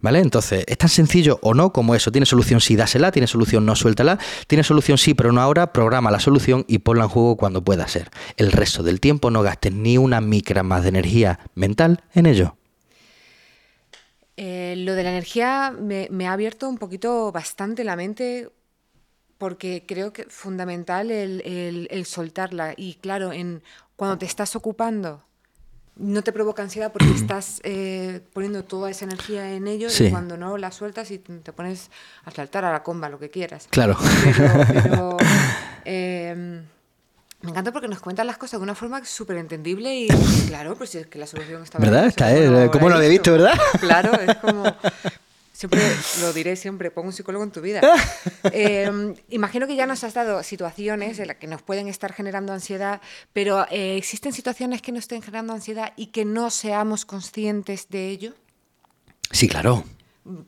¿Vale? 0.01 0.21
Entonces, 0.21 0.65
es 0.67 0.79
tan 0.79 0.89
sencillo 0.89 1.39
o 1.43 1.53
no 1.53 1.73
como 1.73 1.95
eso. 1.95 2.11
Tiene 2.11 2.25
solución 2.25 2.61
sí, 2.61 2.75
dásela, 2.75 3.13
tiene 3.13 3.27
solución 3.27 3.67
no, 3.67 3.77
suéltala. 3.77 4.19
Tiene 4.47 4.65
solución 4.65 4.97
sí, 4.97 5.13
pero 5.15 5.31
no 5.31 5.41
ahora, 5.41 5.73
programa 5.73 6.11
la 6.11 6.21
solución 6.21 6.65
y 6.69 6.79
ponla 6.79 7.05
en 7.05 7.11
juego 7.11 7.37
cuando 7.37 7.63
pueda 7.63 7.87
ser. 7.87 8.11
El 8.37 8.53
resto 8.53 8.83
del 8.83 9.01
tiempo 9.01 9.31
no 9.31 9.43
gastes 9.43 9.73
ni 9.73 9.99
una 9.99 10.21
micra 10.21 10.63
más 10.63 10.83
de 10.83 10.89
energía 10.89 11.41
mental 11.55 12.03
en 12.15 12.27
ello. 12.27 12.57
Eh, 14.43 14.75
lo 14.79 14.95
de 14.95 15.03
la 15.03 15.11
energía 15.11 15.75
me, 15.79 16.09
ha 16.27 16.33
abierto 16.33 16.67
un 16.67 16.79
poquito 16.79 17.31
bastante 17.31 17.85
la 17.85 17.95
mente 17.95 18.49
porque 19.37 19.85
creo 19.87 20.15
que 20.15 20.23
es 20.23 20.29
fundamental 20.31 21.11
el, 21.11 22.07
soltarla. 22.07 22.73
Y 22.75 22.95
claro, 22.95 23.33
en, 23.33 23.63
cuando 23.97 24.17
te 24.17 24.25
estás 24.25 24.57
ocupando, 24.57 25.25
no 25.97 26.23
te 26.23 26.33
provoca 26.33 26.63
ansiedad 26.63 26.93
porque 26.93 27.11
estás 27.15 27.61
eh, 27.65 28.21
poniendo 28.33 28.65
toda 28.65 28.91
esa 28.91 29.05
energía 29.05 29.53
en 29.53 29.67
ello 29.67 29.89
y 29.89 30.11
cuando 30.11 30.37
no 30.37 30.57
la 30.59 30.73
sueltas 30.73 31.11
y 31.11 31.19
te 31.19 31.53
pones 31.53 31.91
a 32.25 32.31
saltar 32.31 32.65
a 32.65 32.73
la 32.73 32.83
comba, 32.83 33.09
lo 33.09 33.19
que 33.19 33.31
quieras. 33.31 33.69
Claro. 33.71 33.97
Pero, 34.83 35.17
em, 35.85 36.65
me 37.43 37.51
encanta 37.51 37.73
porque 37.73 37.89
nos 37.89 38.01
cuentan 38.01 38.27
las 38.27 38.37
cosas 38.37 38.61
de 38.61 38.65
una 38.65 38.75
forma 38.75 39.05
súper 39.05 39.39
entendible 39.39 39.95
y 39.95 40.09
claro, 40.49 40.77
pues 40.77 40.95
es 40.95 41.07
que 41.07 41.19
la 41.19 41.27
solución 41.27 41.63
está... 41.63 41.79
¿Verdad? 41.79 42.07
Está, 42.07 42.35
eh, 42.35 42.69
¿Cómo 42.71 42.89
lo 42.89 42.97
había 42.97 43.09
visto, 43.09 43.33
verdad? 43.33 43.59
Claro, 43.81 44.13
es 44.21 44.37
como... 44.37 44.65
Siempre 45.61 45.83
lo 46.23 46.33
diré 46.33 46.57
siempre, 46.57 46.91
pongo 46.91 47.09
un 47.09 47.13
psicólogo 47.13 47.45
en 47.45 47.51
tu 47.51 47.61
vida. 47.61 47.83
Em, 48.45 49.15
imagino 49.29 49.67
que 49.67 49.77
ya 49.77 49.85
nos 49.85 50.03
has 50.05 50.15
dado 50.15 50.43
situaciones 50.43 51.19
en 51.19 51.27
las 51.27 51.37
que 51.37 51.47
nos 51.47 51.61
pueden 51.61 51.87
estar 51.87 52.15
generando 52.15 52.55
ansiedad, 52.55 53.03
pero 53.35 53.67
eh, 53.71 53.99
¿existen 53.99 54.33
situaciones 54.33 54.81
que 54.81 54.91
nos 54.91 55.01
estén 55.01 55.21
generando 55.21 55.53
ansiedad 55.53 55.93
y 55.97 56.07
que 56.07 56.25
no 56.25 56.49
seamos 56.49 57.05
conscientes 57.05 57.91
de 57.91 58.09
ello? 58.09 58.33
Sí, 59.33 59.49
claro. 59.49 59.85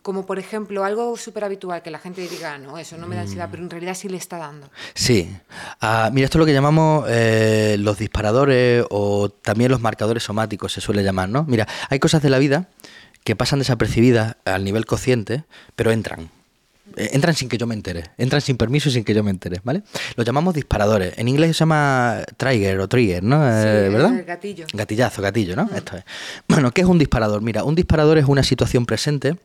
Como 0.01 0.25
por 0.25 0.39
ejemplo, 0.39 0.83
algo 0.83 1.15
súper 1.19 1.45
habitual 1.45 1.83
que 1.83 1.91
la 1.91 1.99
gente 1.99 2.27
diga, 2.27 2.57
no, 2.57 2.79
eso 2.79 2.97
no 2.97 3.07
me 3.07 3.15
da 3.15 3.23
ansiedad, 3.23 3.49
pero 3.51 3.63
en 3.63 3.69
realidad 3.69 3.95
sí 3.95 4.09
le 4.09 4.17
está 4.17 4.39
dando. 4.39 4.71
Sí. 4.95 5.31
Ah, 5.83 6.09
mira, 6.11 6.25
esto 6.25 6.39
es 6.39 6.41
lo 6.41 6.47
que 6.47 6.55
llamamos 6.55 7.05
eh, 7.11 7.77
los 7.79 7.99
disparadores 7.99 8.87
o 8.89 9.29
también 9.29 9.71
los 9.71 9.83
marcadores 9.83 10.23
somáticos, 10.23 10.73
se 10.73 10.81
suele 10.81 11.03
llamar, 11.03 11.29
¿no? 11.29 11.45
Mira, 11.45 11.69
hay 11.91 11.99
cosas 11.99 12.23
de 12.23 12.31
la 12.31 12.39
vida 12.39 12.71
que 13.25 13.37
pasan 13.37 13.59
desapercibidas 13.59 14.37
al 14.45 14.65
nivel 14.65 14.87
consciente, 14.87 15.45
pero 15.77 15.91
entran. 15.93 16.31
Eh, 16.97 17.11
entran 17.13 17.35
sin 17.35 17.49
que 17.49 17.57
yo 17.57 17.67
me 17.67 17.75
entere, 17.75 18.11
entran 18.19 18.41
sin 18.41 18.57
permiso 18.57 18.89
y 18.89 18.93
sin 18.93 19.05
que 19.05 19.15
yo 19.15 19.23
me 19.23 19.31
entere, 19.31 19.61
¿vale? 19.65 19.83
Los 20.17 20.27
llamamos 20.27 20.55
disparadores. 20.55 21.15
En 21.17 21.29
inglés 21.29 21.57
se 21.57 21.61
llama 21.61 22.23
trigger 22.37 22.81
o 22.81 22.89
trigger, 22.89 23.23
¿no? 23.23 23.37
Eh, 23.47 23.89
¿Verdad? 23.89 24.25
gatillo. 24.27 24.67
Gatillazo, 24.73 25.23
gatillo, 25.23 25.57
¿no? 25.57 25.71
Esto 25.75 25.97
es. 25.97 26.05
Bueno, 26.49 26.73
¿qué 26.73 26.83
es 26.83 26.87
un 26.87 26.99
disparador? 26.99 27.41
Mira, 27.43 27.65
un 27.65 27.75
disparador 27.75 28.19
es 28.19 28.27
una 28.27 28.43
situación 28.43 28.85
presente 28.85 29.37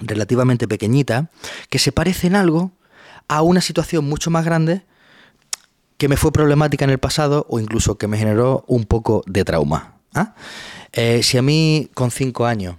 relativamente 0.00 0.66
pequeñita 0.66 1.30
que 1.68 1.78
se 1.78 1.92
parece 1.92 2.26
en 2.26 2.36
algo 2.36 2.72
a 3.28 3.42
una 3.42 3.60
situación 3.60 4.04
mucho 4.08 4.30
más 4.30 4.44
grande 4.44 4.82
que 5.98 6.08
me 6.08 6.16
fue 6.16 6.32
problemática 6.32 6.84
en 6.84 6.90
el 6.90 6.98
pasado 6.98 7.46
o 7.48 7.60
incluso 7.60 7.96
que 7.96 8.08
me 8.08 8.18
generó 8.18 8.64
un 8.66 8.84
poco 8.84 9.22
de 9.26 9.44
trauma. 9.44 9.94
¿ah? 10.14 10.34
Eh, 10.92 11.22
si 11.22 11.38
a 11.38 11.42
mí 11.42 11.88
con 11.94 12.10
cinco 12.10 12.46
años 12.46 12.76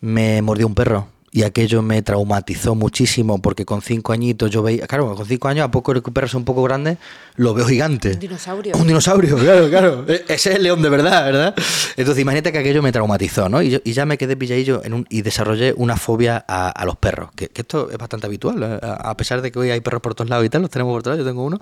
me 0.00 0.40
mordió 0.42 0.66
un 0.66 0.74
perro 0.74 1.08
y 1.30 1.42
aquello 1.42 1.82
me 1.82 2.02
traumatizó 2.02 2.74
muchísimo 2.74 3.40
porque 3.40 3.64
con 3.64 3.82
cinco 3.82 4.12
añitos 4.12 4.50
yo 4.50 4.62
veía, 4.62 4.86
claro, 4.86 5.14
con 5.14 5.26
cinco 5.26 5.48
años 5.48 5.64
a 5.64 5.70
poco 5.70 5.92
el 5.92 6.02
perro 6.02 6.26
es 6.26 6.34
un 6.34 6.44
poco 6.44 6.62
grande, 6.62 6.96
lo 7.36 7.54
veo 7.54 7.66
gigante. 7.66 8.12
Un 8.12 8.18
dinosaurio. 8.18 8.76
Un 8.76 8.86
dinosaurio, 8.86 9.36
claro, 9.38 9.68
claro. 9.68 10.04
E-, 10.08 10.24
ese 10.28 10.50
es 10.50 10.56
el 10.56 10.62
león 10.62 10.82
de 10.82 10.88
verdad, 10.88 11.26
¿verdad? 11.26 11.54
Entonces 11.96 12.22
imagínate 12.22 12.52
que 12.52 12.58
aquello 12.58 12.82
me 12.82 12.92
traumatizó, 12.92 13.48
¿no? 13.48 13.62
Y, 13.62 13.80
ya 13.84 14.06
me 14.06 14.16
quedé 14.16 14.36
pilladillo 14.36 14.82
en 14.84 14.94
un, 14.94 15.06
y 15.10 15.22
desarrollé 15.22 15.74
una 15.76 15.96
fobia 15.96 16.44
a, 16.46 16.84
los 16.84 16.96
perros, 16.96 17.30
que, 17.34 17.50
esto 17.54 17.90
es 17.90 17.98
bastante 17.98 18.26
habitual, 18.26 18.62
¿eh? 18.62 18.78
a, 18.82 19.16
pesar 19.16 19.42
de 19.42 19.52
que 19.52 19.58
hoy 19.58 19.70
hay 19.70 19.80
perros 19.80 20.00
por 20.00 20.14
todos 20.14 20.30
lados 20.30 20.46
y 20.46 20.48
tal, 20.48 20.62
los 20.62 20.70
tenemos 20.70 20.92
por 20.92 21.02
todos 21.02 21.16
lados, 21.16 21.26
yo 21.26 21.30
tengo 21.30 21.44
uno, 21.44 21.60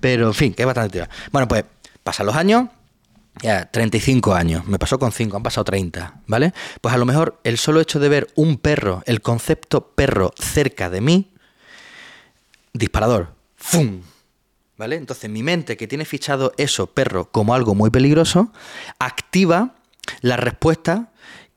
pero 0.00 0.26
en 0.26 0.34
fin, 0.34 0.52
que 0.52 0.62
es 0.62 0.66
bastante 0.66 1.00
habitual. 1.00 1.18
Bueno, 1.32 1.48
pues 1.48 1.64
pasan 2.02 2.26
los 2.26 2.34
años, 2.34 2.68
ya, 3.42 3.70
35 3.70 4.34
años, 4.34 4.66
me 4.66 4.78
pasó 4.78 4.98
con 4.98 5.12
5, 5.12 5.36
han 5.36 5.42
pasado 5.42 5.64
30, 5.64 6.22
¿vale? 6.26 6.52
Pues 6.80 6.94
a 6.94 6.98
lo 6.98 7.04
mejor 7.04 7.40
el 7.44 7.58
solo 7.58 7.80
hecho 7.80 8.00
de 8.00 8.08
ver 8.08 8.28
un 8.34 8.56
perro, 8.56 9.02
el 9.06 9.20
concepto 9.20 9.88
perro 9.90 10.32
cerca 10.38 10.90
de 10.90 11.00
mí, 11.00 11.32
disparador, 12.72 13.34
¡fum! 13.56 14.02
¿Vale? 14.78 14.96
Entonces 14.96 15.30
mi 15.30 15.42
mente, 15.42 15.76
que 15.76 15.86
tiene 15.86 16.04
fichado 16.04 16.52
eso, 16.58 16.88
perro, 16.88 17.30
como 17.30 17.54
algo 17.54 17.74
muy 17.74 17.90
peligroso, 17.90 18.52
activa 18.98 19.74
la 20.20 20.36
respuesta 20.36 21.10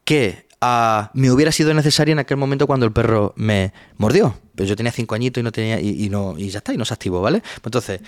que 0.06 0.48
ah, 0.62 1.12
me 1.14 1.30
hubiera 1.32 1.52
sido 1.52 1.74
necesaria 1.74 2.14
en 2.14 2.20
aquel 2.20 2.38
momento 2.38 2.66
cuando 2.66 2.86
el 2.86 2.94
perro 2.94 3.34
me 3.36 3.74
mordió. 3.98 4.40
Pero 4.56 4.68
yo 4.68 4.76
tenía 4.76 4.92
5 4.92 5.16
añitos 5.16 5.42
y 5.42 5.44
no 5.44 5.52
tenía, 5.52 5.80
y, 5.80 5.90
y, 5.90 6.50
ya 6.50 6.58
está, 6.60 6.74
y 6.74 6.78
no 6.78 6.86
se 6.86 6.94
activó, 6.94 7.22
¿vale? 7.22 7.42
Entonces, 7.64 8.02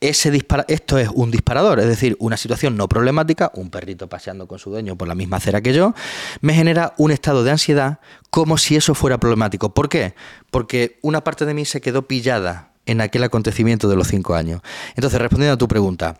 ese 0.00 0.30
dispara 0.30 0.64
esto 0.68 0.98
es 0.98 1.08
un 1.12 1.30
disparador, 1.30 1.78
es 1.78 1.86
decir, 1.86 2.16
una 2.20 2.36
situación 2.36 2.76
no 2.76 2.88
problemática, 2.88 3.50
un 3.54 3.70
perrito 3.70 4.08
paseando 4.08 4.48
con 4.48 4.58
su 4.58 4.70
dueño 4.70 4.96
por 4.96 5.06
la 5.06 5.14
misma 5.14 5.36
acera 5.36 5.60
que 5.60 5.74
yo, 5.74 5.94
me 6.40 6.54
genera 6.54 6.94
un 6.96 7.10
estado 7.10 7.44
de 7.44 7.50
ansiedad 7.50 8.00
como 8.30 8.56
si 8.56 8.76
eso 8.76 8.94
fuera 8.94 9.18
problemático. 9.18 9.74
¿Por 9.74 9.88
qué? 9.88 10.14
Porque 10.50 10.98
una 11.02 11.22
parte 11.22 11.44
de 11.44 11.54
mí 11.54 11.66
se 11.66 11.80
quedó 11.80 12.08
pillada 12.08 12.72
en 12.86 13.02
aquel 13.02 13.22
acontecimiento 13.24 13.88
de 13.88 13.96
los 13.96 14.08
cinco 14.08 14.34
años. 14.34 14.62
Entonces, 14.96 15.20
respondiendo 15.20 15.54
a 15.54 15.58
tu 15.58 15.68
pregunta, 15.68 16.18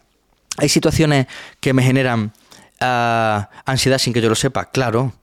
¿hay 0.58 0.68
situaciones 0.68 1.26
que 1.60 1.72
me 1.72 1.82
generan 1.82 2.32
ah, 2.80 3.48
ansiedad 3.64 3.98
sin 3.98 4.12
que 4.12 4.20
yo 4.20 4.28
lo 4.28 4.34
sepa? 4.34 4.66
Claro, 4.66 5.14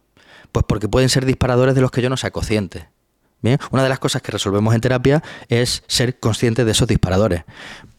pues 0.51 0.65
porque 0.67 0.89
pueden 0.89 1.09
ser 1.09 1.25
disparadores 1.25 1.75
de 1.75 1.81
los 1.81 1.91
que 1.91 2.01
yo 2.01 2.09
no 2.09 2.17
sea 2.17 2.31
consciente. 2.31 2.89
Bien, 3.39 3.59
una 3.69 3.83
de 3.83 3.89
las 3.89 3.99
cosas 3.99 4.23
que 4.23 4.31
resolvemos 4.31 4.73
en 4.73 4.81
terapia 4.81 5.21
es 5.47 5.83
ser 5.85 6.19
consciente 6.19 6.65
de 6.65 6.71
esos 6.71 6.87
disparadores 6.87 7.43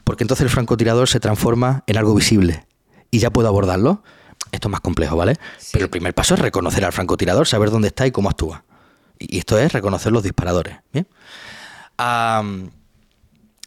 porque 0.08 0.24
entonces 0.24 0.44
el 0.44 0.48
francotirador 0.48 1.06
se 1.06 1.20
transforma 1.20 1.84
en 1.86 1.98
algo 1.98 2.14
visible 2.14 2.66
y 3.10 3.18
ya 3.18 3.28
puedo 3.28 3.46
abordarlo. 3.46 4.02
Esto 4.52 4.68
es 4.68 4.72
más 4.72 4.80
complejo, 4.80 5.18
¿vale? 5.18 5.36
Pero 5.70 5.84
el 5.84 5.90
primer 5.90 6.14
paso 6.14 6.32
es 6.32 6.40
reconocer 6.40 6.82
al 6.86 6.94
francotirador, 6.94 7.46
saber 7.46 7.70
dónde 7.70 7.88
está 7.88 8.06
y 8.06 8.10
cómo 8.10 8.30
actúa. 8.30 8.64
Y 9.18 9.36
esto 9.36 9.58
es 9.58 9.70
reconocer 9.70 10.10
los 10.10 10.22
disparadores. 10.22 10.78
¿bien? 10.94 11.06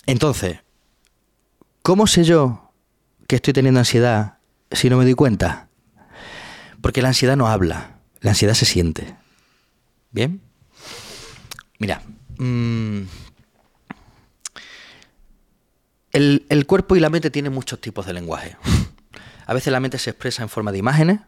entonces, 0.07 0.57
¿cómo 1.83 2.07
sé 2.07 2.23
yo 2.23 2.71
que 3.27 3.35
estoy 3.35 3.53
teniendo 3.53 3.79
ansiedad 3.79 4.39
si 4.71 4.89
no 4.89 4.97
me 4.97 5.03
doy 5.03 5.13
cuenta? 5.13 5.69
Porque 6.81 7.03
la 7.03 7.09
ansiedad 7.09 7.37
no 7.37 7.49
habla, 7.49 7.99
la 8.19 8.31
ansiedad 8.31 8.55
se 8.55 8.65
siente. 8.65 9.15
¿Bien? 10.09 10.41
Mira, 11.77 12.01
mmm, 12.39 13.01
el, 16.11 16.65
cuerpo 16.67 16.95
y 16.95 16.99
la 16.99 17.09
mente 17.09 17.29
tienen 17.29 17.53
muchos 17.53 17.79
tipos 17.79 18.05
de 18.05 18.13
lenguaje. 18.13 18.57
A 19.45 19.53
veces 19.53 19.71
la 19.71 19.79
mente 19.79 19.97
se 19.97 20.11
expresa 20.11 20.43
en 20.43 20.49
forma 20.49 20.71
de 20.71 20.77
imágenes, 20.77 21.19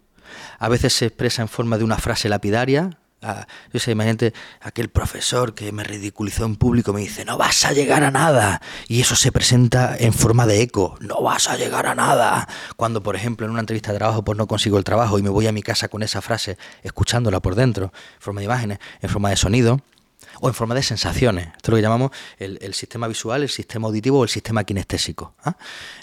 a 0.58 0.69
veces 0.69 0.93
se 0.93 1.08
expresa 1.08 1.41
en 1.41 1.50
forma 1.50 1.78
de 1.78 1.84
una 1.84 1.98
frase 1.98 2.30
lapidaria. 2.30 2.98
Ah, 3.22 3.48
yo 3.74 3.80
sé, 3.80 3.91
imagínate 3.91 4.34
aquel 4.62 4.89
profesor 4.89 5.54
que 5.54 5.72
me 5.74 5.84
ridiculizó 5.84 6.46
en 6.46 6.56
público 6.56 6.93
me 6.93 7.02
dice, 7.02 7.26
no 7.26 7.38
vas 7.38 7.65
a 7.65 7.74
llegar 7.74 8.04
a 8.04 8.12
nada. 8.12 8.62
Y 8.88 9.02
eso 9.02 9.17
se 9.17 9.34
presenta 9.34 9.98
en 9.98 10.13
forma 10.13 10.46
de 10.46 10.62
eco, 10.62 10.96
no 11.02 11.22
vas 11.22 11.50
a 11.50 11.58
llegar 11.58 11.86
a 11.86 11.96
nada. 11.96 12.48
Cuando, 12.78 13.04
por 13.04 13.17
ejemplo, 13.17 13.46
en 13.46 13.52
una 13.52 13.62
entrevista 13.62 13.91
de 13.91 13.98
trabajo 13.98 14.24
pues 14.24 14.38
no 14.38 14.48
consigo 14.48 14.78
el 14.78 14.86
trabajo 14.86 15.19
y 15.19 15.22
me 15.22 15.30
voy 15.30 15.48
a 15.48 15.52
mi 15.52 15.62
casa 15.62 15.89
con 15.89 16.02
esa 16.02 16.22
frase, 16.22 16.58
escuchándola 16.82 17.41
por 17.41 17.56
dentro, 17.56 17.91
en 18.15 18.22
forma 18.22 18.39
de 18.39 18.46
imágenes, 18.46 18.80
en 19.02 19.10
forma 19.10 19.32
de 19.32 19.36
sonido 19.36 19.82
o 20.39 20.48
en 20.48 20.54
forma 20.54 20.76
de 20.76 20.84
sensaciones. 20.84 21.48
Esto 21.48 21.63
es 21.63 21.69
lo 21.69 21.76
que 21.78 21.82
llamamos 21.82 22.12
el, 22.38 22.74
sistema 22.74 23.08
visual, 23.08 23.43
el 23.43 23.50
sistema 23.50 23.88
auditivo 23.88 24.19
o 24.19 24.24
el 24.24 24.30
sistema 24.30 24.63
kinestésico. 24.63 25.36
¿ah? 25.43 25.56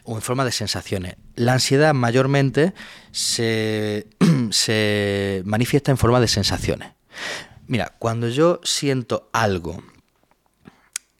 O 0.04 0.16
en 0.16 0.22
forma 0.22 0.44
de 0.44 0.52
sensaciones. 0.52 1.16
La 1.34 1.52
ansiedad 1.54 1.94
mayormente 1.94 2.72
se, 3.12 4.06
se 4.50 5.42
manifiesta 5.44 5.90
en 5.90 5.98
forma 5.98 6.20
de 6.20 6.28
sensaciones. 6.28 6.90
Mira, 7.66 7.94
cuando 7.98 8.28
yo 8.28 8.60
siento 8.64 9.28
algo 9.32 9.82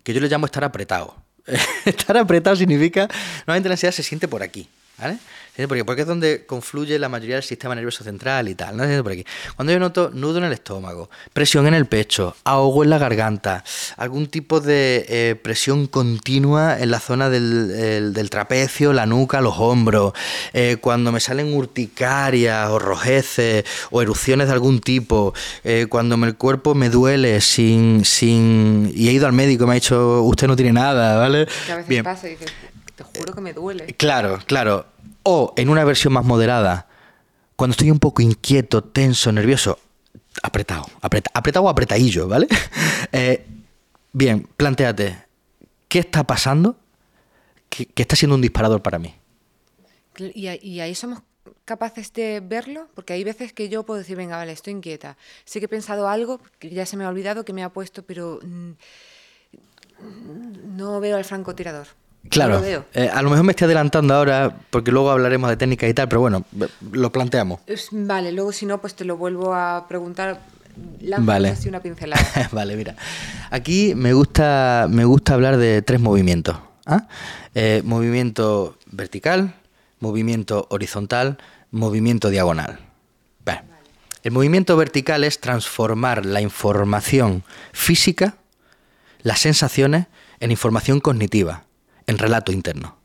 que 0.02 0.12
yo 0.12 0.20
le 0.20 0.28
llamo 0.28 0.46
estar 0.46 0.64
apretado. 0.64 1.16
estar 1.84 2.16
apretado 2.16 2.56
significa, 2.56 3.08
normalmente 3.46 3.68
la 3.68 3.74
ansiedad 3.74 3.94
se 3.94 4.02
siente 4.02 4.28
por 4.28 4.42
aquí, 4.42 4.68
¿vale? 4.98 5.18
Porque, 5.56 5.84
porque 5.84 6.02
es 6.02 6.08
donde 6.08 6.46
confluye 6.46 6.98
la 6.98 7.08
mayoría 7.08 7.36
del 7.36 7.44
sistema 7.44 7.74
nervioso 7.74 8.04
central 8.04 8.48
y 8.48 8.54
tal. 8.54 8.76
¿no? 8.76 9.02
Por 9.02 9.12
aquí. 9.12 9.24
Cuando 9.56 9.72
yo 9.72 9.78
noto 9.78 10.10
nudo 10.12 10.38
en 10.38 10.44
el 10.44 10.52
estómago, 10.52 11.10
presión 11.32 11.66
en 11.66 11.74
el 11.74 11.86
pecho, 11.86 12.36
ahogo 12.44 12.84
en 12.84 12.90
la 12.90 12.98
garganta, 12.98 13.64
algún 13.96 14.28
tipo 14.28 14.60
de 14.60 15.04
eh, 15.08 15.36
presión 15.40 15.86
continua 15.86 16.78
en 16.78 16.90
la 16.90 17.00
zona 17.00 17.28
del, 17.30 18.28
trapecio, 18.30 18.92
la 18.92 19.06
nuca, 19.06 19.40
los 19.40 19.58
hombros, 19.58 20.12
eh, 20.52 20.78
cuando 20.80 21.12
me 21.12 21.20
salen 21.20 21.52
urticarias 21.52 22.68
o 22.70 22.78
rojeces 22.78 23.64
o 23.90 24.02
erupciones 24.02 24.46
de 24.46 24.52
algún 24.52 24.80
tipo, 24.80 25.34
eh, 25.64 25.86
cuando 25.88 26.14
el 26.24 26.36
cuerpo 26.36 26.74
me 26.74 26.90
duele 26.90 27.40
sin, 27.40 28.04
sin... 28.04 28.92
y 28.94 29.08
he 29.08 29.12
ido 29.12 29.26
al 29.26 29.32
médico 29.32 29.64
y 29.64 29.66
me 29.66 29.72
ha 29.72 29.74
dicho, 29.74 30.22
usted 30.22 30.46
no 30.46 30.56
tiene 30.56 30.72
nada, 30.72 31.18
¿vale? 31.18 31.46
a 31.70 31.76
veces 31.76 32.02
pasa 32.02 32.28
y 32.28 32.32
dices, 32.32 32.52
te 32.96 33.04
juro 33.04 33.34
que 33.34 33.40
me 33.40 33.52
duele. 33.52 33.86
Claro, 33.96 34.38
claro. 34.46 34.86
O 35.22 35.52
en 35.56 35.68
una 35.68 35.84
versión 35.84 36.12
más 36.12 36.24
moderada, 36.24 36.88
cuando 37.56 37.72
estoy 37.72 37.90
un 37.90 37.98
poco 37.98 38.22
inquieto, 38.22 38.82
tenso, 38.82 39.30
nervioso, 39.32 39.78
apretado, 40.42 40.86
apretado 41.02 41.64
o 41.64 41.68
apretadillo, 41.68 42.28
¿vale? 42.28 42.48
Eh, 43.12 43.44
bien, 44.12 44.46
planteate, 44.56 45.24
¿qué 45.88 45.98
está 45.98 46.22
pasando 46.22 46.76
que, 47.68 47.88
está 47.96 48.14
siendo 48.14 48.36
un 48.36 48.40
disparador 48.40 48.82
para 48.82 49.00
mí? 49.00 49.12
Y, 50.16 50.46
ahí 50.46 50.94
somos 50.94 51.22
capaces 51.64 52.12
de 52.12 52.40
verlo? 52.40 52.88
Porque 52.94 53.14
hay 53.14 53.24
veces 53.24 53.52
que 53.52 53.68
yo 53.68 53.82
puedo 53.84 53.98
decir, 53.98 54.16
venga, 54.16 54.36
vale, 54.36 54.52
estoy 54.52 54.74
inquieta. 54.74 55.16
Sé 55.44 55.58
que 55.58 55.64
he 55.64 55.68
pensado 55.68 56.08
algo 56.08 56.40
que 56.60 56.70
ya 56.70 56.86
se 56.86 56.96
me 56.96 57.04
ha 57.04 57.08
olvidado, 57.08 57.44
que 57.44 57.52
me 57.52 57.64
ha 57.64 57.70
puesto, 57.70 58.04
pero... 58.04 58.38
Mm, 58.42 58.72
No 60.76 61.00
veo 61.00 61.16
al 61.16 61.24
francotirador. 61.24 61.88
Claro, 62.28 62.62
eh, 62.94 63.10
a 63.12 63.22
lo 63.22 63.30
mejor 63.30 63.44
me 63.44 63.52
estoy 63.52 63.64
adelantando 63.64 64.14
ahora 64.14 64.54
porque 64.70 64.92
luego 64.92 65.10
hablaremos 65.10 65.48
de 65.48 65.56
técnica 65.56 65.88
y 65.88 65.94
tal, 65.94 66.08
pero 66.08 66.20
bueno, 66.20 66.44
lo 66.92 67.10
planteamos. 67.10 67.60
vale, 67.92 68.30
luego 68.30 68.52
si 68.52 68.66
no, 68.66 68.80
pues 68.80 68.94
te 68.94 69.04
lo 69.04 69.16
vuelvo 69.16 69.54
a 69.54 69.86
preguntar. 69.88 70.40
vale. 71.18 71.48
así 71.48 71.68
una 71.68 71.80
pincelada. 71.80 72.22
vale, 72.52 72.76
mira. 72.76 72.94
Aquí 73.50 73.94
me 73.94 74.12
gusta, 74.12 74.86
me 74.90 75.04
gusta 75.04 75.34
hablar 75.34 75.56
de 75.56 75.80
tres 75.80 75.98
movimientos. 76.00 76.58
¿ah? 76.84 77.08
Eh, 77.54 77.80
movimiento 77.84 78.76
vertical, 78.86 79.54
movimiento 79.98 80.66
horizontal, 80.70 81.38
movimiento 81.70 82.28
diagonal. 82.28 82.80
El 84.22 84.32
movimiento 84.32 84.76
vertical 84.76 85.24
es 85.24 85.40
transformar 85.40 86.26
la 86.26 86.42
información 86.42 87.42
física, 87.72 88.34
las 89.22 89.38
sensaciones, 89.38 90.08
en 90.40 90.50
información 90.50 91.00
cognitiva 91.00 91.64
en 92.10 92.18
relato 92.18 92.52
interno. 92.52 92.96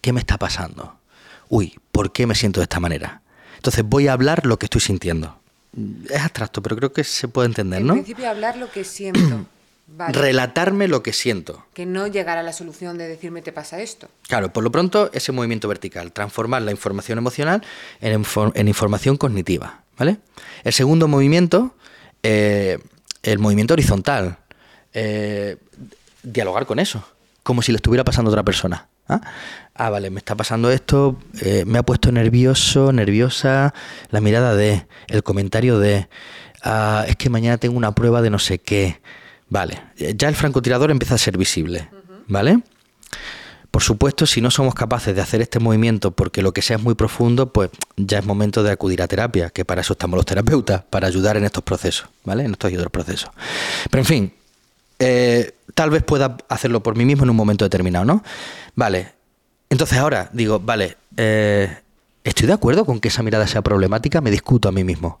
¿Qué 0.00 0.12
me 0.12 0.20
está 0.20 0.38
pasando? 0.38 0.98
Uy, 1.48 1.78
¿por 1.92 2.12
qué 2.12 2.26
me 2.26 2.34
siento 2.34 2.60
de 2.60 2.64
esta 2.64 2.80
manera? 2.80 3.22
Entonces 3.56 3.84
voy 3.84 4.08
a 4.08 4.12
hablar 4.12 4.44
lo 4.44 4.58
que 4.58 4.66
estoy 4.66 4.80
sintiendo. 4.80 5.38
Es 6.10 6.20
abstracto, 6.20 6.60
pero 6.60 6.76
creo 6.76 6.92
que 6.92 7.04
se 7.04 7.28
puede 7.28 7.46
entender, 7.46 7.82
¿no? 7.82 7.94
En 7.94 8.02
principio 8.02 8.28
hablar 8.28 8.56
lo 8.56 8.70
que 8.70 8.84
siento. 8.84 9.46
Relatarme 10.08 10.88
lo 10.88 11.02
que 11.02 11.12
siento. 11.12 11.64
Que 11.74 11.86
no 11.86 12.06
llegar 12.06 12.38
a 12.38 12.42
la 12.42 12.52
solución 12.52 12.98
de 12.98 13.06
decirme 13.06 13.40
te 13.42 13.52
pasa 13.52 13.80
esto. 13.80 14.08
Claro, 14.26 14.52
por 14.52 14.64
lo 14.64 14.72
pronto 14.72 15.10
ese 15.12 15.30
movimiento 15.30 15.68
vertical, 15.68 16.10
transformar 16.10 16.62
la 16.62 16.70
información 16.70 17.18
emocional 17.18 17.62
en, 18.00 18.68
información 18.68 19.16
cognitiva, 19.16 19.84
¿vale? 19.96 20.18
El 20.64 20.72
segundo 20.72 21.06
movimiento, 21.06 21.76
eh, 22.22 22.78
el 23.22 23.38
movimiento 23.38 23.74
horizontal, 23.74 24.38
eh, 24.92 25.58
dialogar 26.22 26.66
con 26.66 26.78
eso 26.78 27.04
como 27.44 27.62
si 27.62 27.70
le 27.70 27.76
estuviera 27.76 28.02
pasando 28.02 28.30
a 28.30 28.32
otra 28.32 28.42
persona. 28.42 28.88
¿ah? 29.08 29.20
ah 29.74 29.90
vale, 29.90 30.10
me 30.10 30.18
está 30.18 30.34
pasando 30.34 30.72
esto, 30.72 31.16
eh, 31.40 31.64
me 31.66 31.78
ha 31.78 31.84
puesto 31.84 32.10
nervioso, 32.10 32.92
nerviosa, 32.92 33.72
la 34.10 34.20
mirada 34.20 34.56
de, 34.56 34.86
el 35.06 35.22
comentario 35.22 35.78
de, 35.78 36.08
ah, 36.64 37.04
es 37.06 37.14
que 37.14 37.30
mañana 37.30 37.58
tengo 37.58 37.76
una 37.76 37.94
prueba 37.94 38.20
de 38.22 38.30
no 38.30 38.40
sé 38.40 38.58
qué. 38.58 39.00
Vale, 39.48 39.80
ya 40.16 40.28
el 40.28 40.34
francotirador 40.34 40.90
empieza 40.90 41.14
a 41.14 41.18
ser 41.18 41.38
visible, 41.38 41.88
¿vale? 42.26 42.60
Por 43.70 43.82
supuesto, 43.82 44.24
si 44.24 44.40
no 44.40 44.50
somos 44.50 44.74
capaces 44.74 45.14
de 45.14 45.20
hacer 45.20 45.42
este 45.42 45.58
movimiento 45.58 46.12
porque 46.12 46.42
lo 46.42 46.52
que 46.52 46.62
sea 46.62 46.76
es 46.76 46.82
muy 46.82 46.94
profundo, 46.94 47.52
pues 47.52 47.70
ya 47.96 48.20
es 48.20 48.24
momento 48.24 48.62
de 48.62 48.70
acudir 48.70 49.02
a 49.02 49.06
terapia, 49.08 49.50
que 49.50 49.64
para 49.64 49.82
eso 49.82 49.92
estamos 49.92 50.16
los 50.16 50.24
terapeutas, 50.24 50.82
para 50.88 51.08
ayudar 51.08 51.36
en 51.36 51.44
estos 51.44 51.62
procesos, 51.62 52.08
¿vale? 52.24 52.44
En 52.44 52.52
estos 52.52 52.72
y 52.72 52.76
otros 52.76 52.90
procesos. 52.90 53.30
Pero 53.90 54.00
en 54.00 54.06
fin, 54.06 54.32
eh, 54.98 55.52
tal 55.74 55.90
vez 55.90 56.02
pueda 56.02 56.36
hacerlo 56.48 56.82
por 56.82 56.96
mí 56.96 57.04
mismo 57.04 57.24
en 57.24 57.30
un 57.30 57.36
momento 57.36 57.64
determinado, 57.64 58.04
¿no? 58.04 58.22
Vale. 58.74 59.12
Entonces 59.70 59.98
ahora 59.98 60.30
digo, 60.32 60.60
vale, 60.60 60.96
eh, 61.16 61.78
estoy 62.22 62.46
de 62.46 62.52
acuerdo 62.52 62.84
con 62.84 63.00
que 63.00 63.08
esa 63.08 63.22
mirada 63.22 63.46
sea 63.46 63.62
problemática, 63.62 64.20
me 64.20 64.30
discuto 64.30 64.68
a 64.68 64.72
mí 64.72 64.84
mismo. 64.84 65.20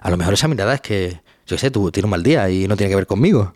A 0.00 0.10
lo 0.10 0.16
mejor 0.16 0.34
esa 0.34 0.48
mirada 0.48 0.74
es 0.74 0.80
que, 0.80 1.20
yo 1.46 1.56
qué 1.56 1.58
sé, 1.58 1.70
tú 1.70 1.90
tienes 1.90 2.04
un 2.04 2.10
mal 2.10 2.22
día 2.22 2.48
y 2.50 2.68
no 2.68 2.76
tiene 2.76 2.90
que 2.90 2.96
ver 2.96 3.06
conmigo. 3.06 3.54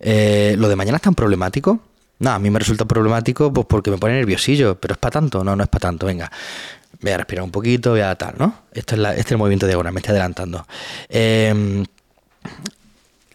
Eh, 0.00 0.56
¿Lo 0.58 0.68
de 0.68 0.76
mañana 0.76 0.96
es 0.96 1.02
tan 1.02 1.14
problemático? 1.14 1.80
No, 2.20 2.30
a 2.30 2.38
mí 2.38 2.50
me 2.50 2.58
resulta 2.58 2.84
problemático 2.84 3.52
pues 3.52 3.66
porque 3.68 3.90
me 3.90 3.98
pone 3.98 4.14
nerviosillo, 4.14 4.74
pero 4.80 4.94
es 4.94 4.98
para 4.98 5.12
tanto, 5.12 5.44
no, 5.44 5.54
no 5.54 5.62
es 5.62 5.68
para 5.68 5.82
tanto, 5.82 6.06
venga. 6.06 6.30
Voy 7.00 7.12
a 7.12 7.16
respirar 7.18 7.44
un 7.44 7.52
poquito, 7.52 7.90
voy 7.90 8.00
a 8.00 8.14
tal, 8.16 8.34
¿no? 8.38 8.62
Esto 8.72 8.96
es 8.96 9.00
este 9.00 9.20
es 9.20 9.30
el 9.32 9.38
movimiento 9.38 9.66
diagonal, 9.66 9.92
me 9.92 10.00
estoy 10.00 10.12
adelantando. 10.12 10.66
Eh, 11.08 11.84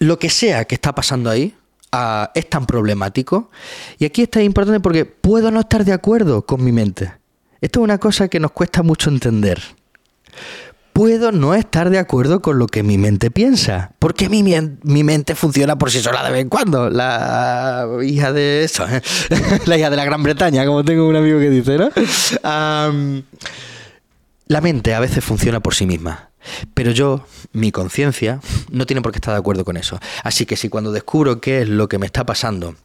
lo 0.03 0.19
que 0.19 0.29
sea 0.29 0.65
que 0.65 0.75
está 0.75 0.93
pasando 0.93 1.29
ahí 1.29 1.55
ah, 1.91 2.31
es 2.35 2.49
tan 2.49 2.65
problemático. 2.65 3.49
Y 3.97 4.05
aquí 4.05 4.23
está 4.23 4.41
importante 4.41 4.79
porque 4.79 5.05
puedo 5.05 5.51
no 5.51 5.61
estar 5.61 5.85
de 5.85 5.93
acuerdo 5.93 6.45
con 6.45 6.63
mi 6.63 6.71
mente. 6.71 7.13
Esto 7.61 7.79
es 7.79 7.83
una 7.85 7.97
cosa 7.97 8.27
que 8.27 8.39
nos 8.39 8.51
cuesta 8.51 8.83
mucho 8.83 9.09
entender. 9.09 9.61
Puedo 10.91 11.31
no 11.31 11.55
estar 11.55 11.89
de 11.89 11.97
acuerdo 11.97 12.41
con 12.41 12.59
lo 12.59 12.67
que 12.67 12.83
mi 12.83 12.99
mente 12.99 13.31
piensa, 13.31 13.93
porque 13.97 14.29
mi, 14.29 14.43
mi 14.43 15.03
mente 15.03 15.33
funciona 15.33 15.75
por 15.75 15.89
sí 15.89 16.01
sola 16.01 16.23
de 16.23 16.31
vez 16.31 16.41
en 16.41 16.49
cuando. 16.49 16.89
La 16.89 17.87
hija 18.03 18.31
de 18.31 18.63
eso, 18.63 18.85
¿eh? 18.87 19.01
la 19.65 19.77
hija 19.77 19.89
de 19.89 19.95
la 19.95 20.05
Gran 20.05 20.21
Bretaña, 20.21 20.65
como 20.65 20.83
tengo 20.83 21.07
un 21.07 21.15
amigo 21.15 21.39
que 21.39 21.49
dice, 21.49 21.77
¿no? 21.77 21.89
la 24.45 24.61
mente 24.61 24.93
a 24.93 24.99
veces 24.99 25.23
funciona 25.23 25.61
por 25.61 25.73
sí 25.73 25.87
misma. 25.87 26.29
Pero 26.73 26.91
yo, 26.91 27.25
mi 27.51 27.71
conciencia, 27.71 28.39
no 28.71 28.85
tiene 28.85 29.01
por 29.01 29.11
qué 29.11 29.17
estar 29.17 29.33
de 29.33 29.39
acuerdo 29.39 29.65
con 29.65 29.77
eso. 29.77 29.99
Así 30.23 30.45
que 30.45 30.55
si 30.55 30.69
cuando 30.69 30.91
descubro 30.91 31.41
qué 31.41 31.61
es 31.61 31.69
lo 31.69 31.87
que 31.87 31.97
me 31.97 32.05
está 32.05 32.25
pasando, 32.25 32.75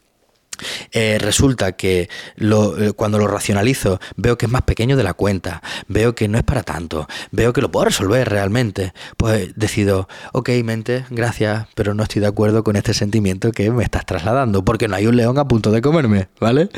eh, 0.92 1.18
resulta 1.21 1.73
que 1.73 2.09
eh, 2.37 2.92
cuando 2.97 3.18
lo 3.18 3.27
racionalizo 3.27 4.01
veo 4.16 4.37
que 4.37 4.47
es 4.47 4.53
más 4.53 4.62
pequeño 4.62 4.97
de 4.97 5.05
la 5.05 5.14
cuenta, 5.14 5.62
veo 5.87 6.14
que 6.14 6.29
no 6.29 6.38
es 6.38 6.44
para 6.44 6.62
tanto, 6.62 7.07
veo 7.31 7.53
que 7.53 7.61
lo 7.61 7.71
puedo 7.71 7.87
resolver 7.87 8.29
realmente, 8.29 8.92
pues 9.16 9.53
decido, 9.55 10.09
ok 10.33 10.51
mente, 10.64 11.05
gracias, 11.11 11.68
pero 11.75 11.94
no 11.94 12.03
estoy 12.03 12.21
de 12.21 12.29
acuerdo 12.29 12.64
con 12.64 12.77
este 12.77 12.94
sentimiento 12.94 13.53
que 13.53 13.71
me 13.71 13.85
estás 13.85 14.05
trasladando, 14.07 14.64
porque 14.64 14.88
no 14.88 14.97
hay 14.97 15.07
un 15.07 15.16
león 15.16 15.38
a 15.38 15.47
punto 15.47 15.71
de 15.71 15.81
comerme, 15.81 16.29
¿vale? 16.40 16.68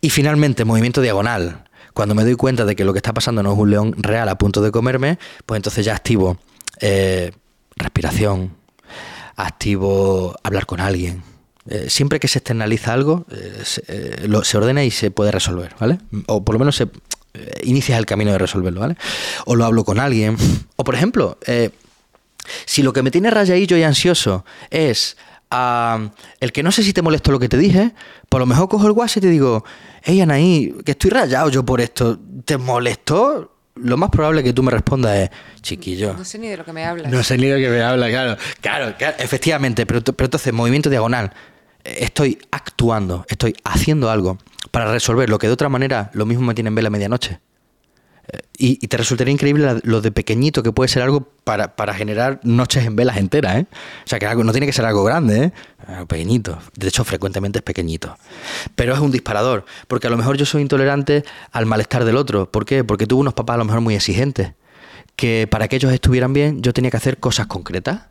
Y 0.00 0.10
finalmente, 0.10 0.64
movimiento 0.64 1.00
diagonal. 1.00 1.64
Cuando 1.94 2.14
me 2.16 2.24
doy 2.24 2.34
cuenta 2.34 2.64
de 2.64 2.74
que 2.76 2.84
lo 2.84 2.92
que 2.92 2.98
está 2.98 3.14
pasando 3.14 3.42
no 3.42 3.52
es 3.52 3.58
un 3.58 3.70
león 3.70 3.94
real 3.96 4.28
a 4.28 4.36
punto 4.36 4.60
de 4.60 4.72
comerme, 4.72 5.18
pues 5.46 5.56
entonces 5.56 5.84
ya 5.84 5.94
activo 5.94 6.38
eh, 6.80 7.32
respiración, 7.76 8.56
activo 9.36 10.34
hablar 10.42 10.66
con 10.66 10.80
alguien. 10.80 11.22
Eh, 11.68 11.86
siempre 11.88 12.20
que 12.20 12.28
se 12.28 12.40
externaliza 12.40 12.92
algo, 12.92 13.24
eh, 13.30 13.62
se, 13.64 14.56
ordena 14.58 14.84
y 14.84 14.90
se 14.90 15.10
puede 15.12 15.30
resolver, 15.30 15.74
¿vale? 15.78 15.98
O 16.26 16.44
por 16.44 16.56
lo 16.56 16.58
menos 16.58 16.76
se 16.76 16.88
inicia 17.62 17.96
el 17.96 18.06
camino 18.06 18.32
de 18.32 18.38
resolverlo, 18.38 18.80
¿vale? 18.80 18.96
O 19.46 19.54
lo 19.56 19.64
hablo 19.64 19.84
con 19.84 19.98
alguien. 19.98 20.36
O 20.76 20.84
por 20.84 20.94
ejemplo, 20.94 21.38
si 22.66 22.82
lo 22.82 22.92
que 22.92 23.02
me 23.02 23.10
tiene 23.10 23.30
rayadillo 23.30 23.76
y 23.76 23.82
ansioso 23.82 24.44
es 24.70 25.16
el 26.40 26.52
que 26.52 26.62
no 26.62 26.72
sé 26.72 26.82
si 26.82 26.92
te 26.92 27.02
molesto 27.02 27.32
lo 27.32 27.38
que 27.38 27.48
te 27.48 27.56
dije, 27.56 27.92
por 28.28 28.40
lo 28.40 28.46
mejor 28.46 28.68
cojo 28.68 28.86
el 28.86 28.92
WhatsApp 28.92 29.18
y 29.18 29.20
te 29.20 29.30
digo, 29.30 29.64
hey 30.02 30.20
Anaí, 30.20 30.74
que 30.84 30.92
estoy 30.92 31.10
rayado 31.10 31.48
yo 31.50 31.64
por 31.64 31.80
esto, 31.80 32.18
¿te 32.44 32.56
molestó? 32.56 33.50
Lo 33.76 33.96
más 33.96 34.10
probable 34.10 34.44
que 34.44 34.52
tú 34.52 34.62
me 34.62 34.70
respondas 34.70 35.16
es, 35.16 35.30
chiquillo. 35.60 36.14
No 36.14 36.24
sé 36.24 36.38
ni 36.38 36.48
de 36.48 36.56
lo 36.56 36.64
que 36.64 36.72
me 36.72 36.84
hablas. 36.84 37.10
No 37.10 37.22
sé 37.24 37.36
ni 37.36 37.46
de 37.46 37.58
lo 37.58 37.58
que 37.58 37.70
me 37.70 37.82
hablas, 37.82 38.10
claro. 38.10 38.36
Claro, 38.60 38.94
efectivamente, 39.18 39.84
pero, 39.84 40.00
pero 40.02 40.26
entonces, 40.26 40.52
movimiento 40.52 40.90
diagonal. 40.90 41.32
Estoy 41.82 42.38
actuando, 42.50 43.26
estoy 43.28 43.54
haciendo 43.64 44.10
algo 44.10 44.38
para 44.70 44.90
resolver 44.90 45.28
lo 45.28 45.38
que 45.38 45.48
de 45.48 45.52
otra 45.52 45.68
manera 45.68 46.10
lo 46.14 46.24
mismo 46.24 46.46
me 46.46 46.54
tiene 46.54 46.68
en 46.68 46.74
vela 46.74 46.88
medianoche. 46.88 47.40
Y, 48.56 48.86
te 48.86 48.96
resultaría 48.96 49.32
increíble 49.32 49.80
lo 49.82 50.00
de 50.00 50.12
pequeñito 50.12 50.62
que 50.62 50.72
puede 50.72 50.88
ser 50.88 51.02
algo 51.02 51.28
para, 51.44 51.94
generar 51.94 52.40
noches 52.42 52.86
en 52.86 52.96
velas 52.96 53.16
enteras, 53.16 53.56
¿eh? 53.56 53.66
O 54.04 54.08
sea, 54.08 54.18
que 54.18 54.26
algo, 54.26 54.44
no 54.44 54.52
tiene 54.52 54.66
que 54.66 54.72
ser 54.72 54.84
algo 54.84 55.04
grande, 55.04 55.44
¿eh? 55.44 55.52
Pequeñito. 56.06 56.58
De 56.74 56.88
hecho, 56.88 57.04
frecuentemente 57.04 57.58
es 57.58 57.62
pequeñito. 57.62 58.16
Pero 58.76 58.94
es 58.94 59.00
un 59.00 59.10
disparador, 59.10 59.64
porque 59.88 60.06
a 60.06 60.10
lo 60.10 60.16
mejor 60.16 60.36
yo 60.36 60.46
soy 60.46 60.62
intolerante 60.62 61.24
al 61.52 61.66
malestar 61.66 62.04
del 62.04 62.16
otro. 62.16 62.50
¿Por 62.50 62.64
qué? 62.64 62.84
Porque 62.84 63.06
tuve 63.06 63.20
unos 63.20 63.34
papás 63.34 63.54
a 63.54 63.58
lo 63.58 63.64
mejor 63.64 63.80
muy 63.82 63.94
exigentes, 63.94 64.52
que 65.16 65.46
para 65.50 65.68
que 65.68 65.76
ellos 65.76 65.92
estuvieran 65.92 66.32
bien 66.32 66.62
yo 66.62 66.72
tenía 66.72 66.90
que 66.90 66.96
hacer 66.96 67.18
cosas 67.18 67.46
concretas. 67.46 68.02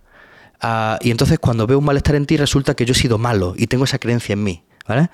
Ah, 0.62 0.99
y 1.02 1.12
entonces 1.12 1.39
cuando 1.39 1.65
veo 1.65 1.80
un 1.80 1.86
malestar 1.86 2.15
en 2.15 2.26
ti 2.26 2.38
resulta 2.38 2.76
que 2.76 2.86
yo 2.86 2.91
he 2.91 2.95
sido 2.95 3.17
malo 3.17 3.54
y 3.58 3.67
tengo 3.67 3.86
esa 3.86 3.97
creencia 3.97 4.34
en 4.34 4.43
mí, 4.43 4.63
¿vale? 4.88 5.10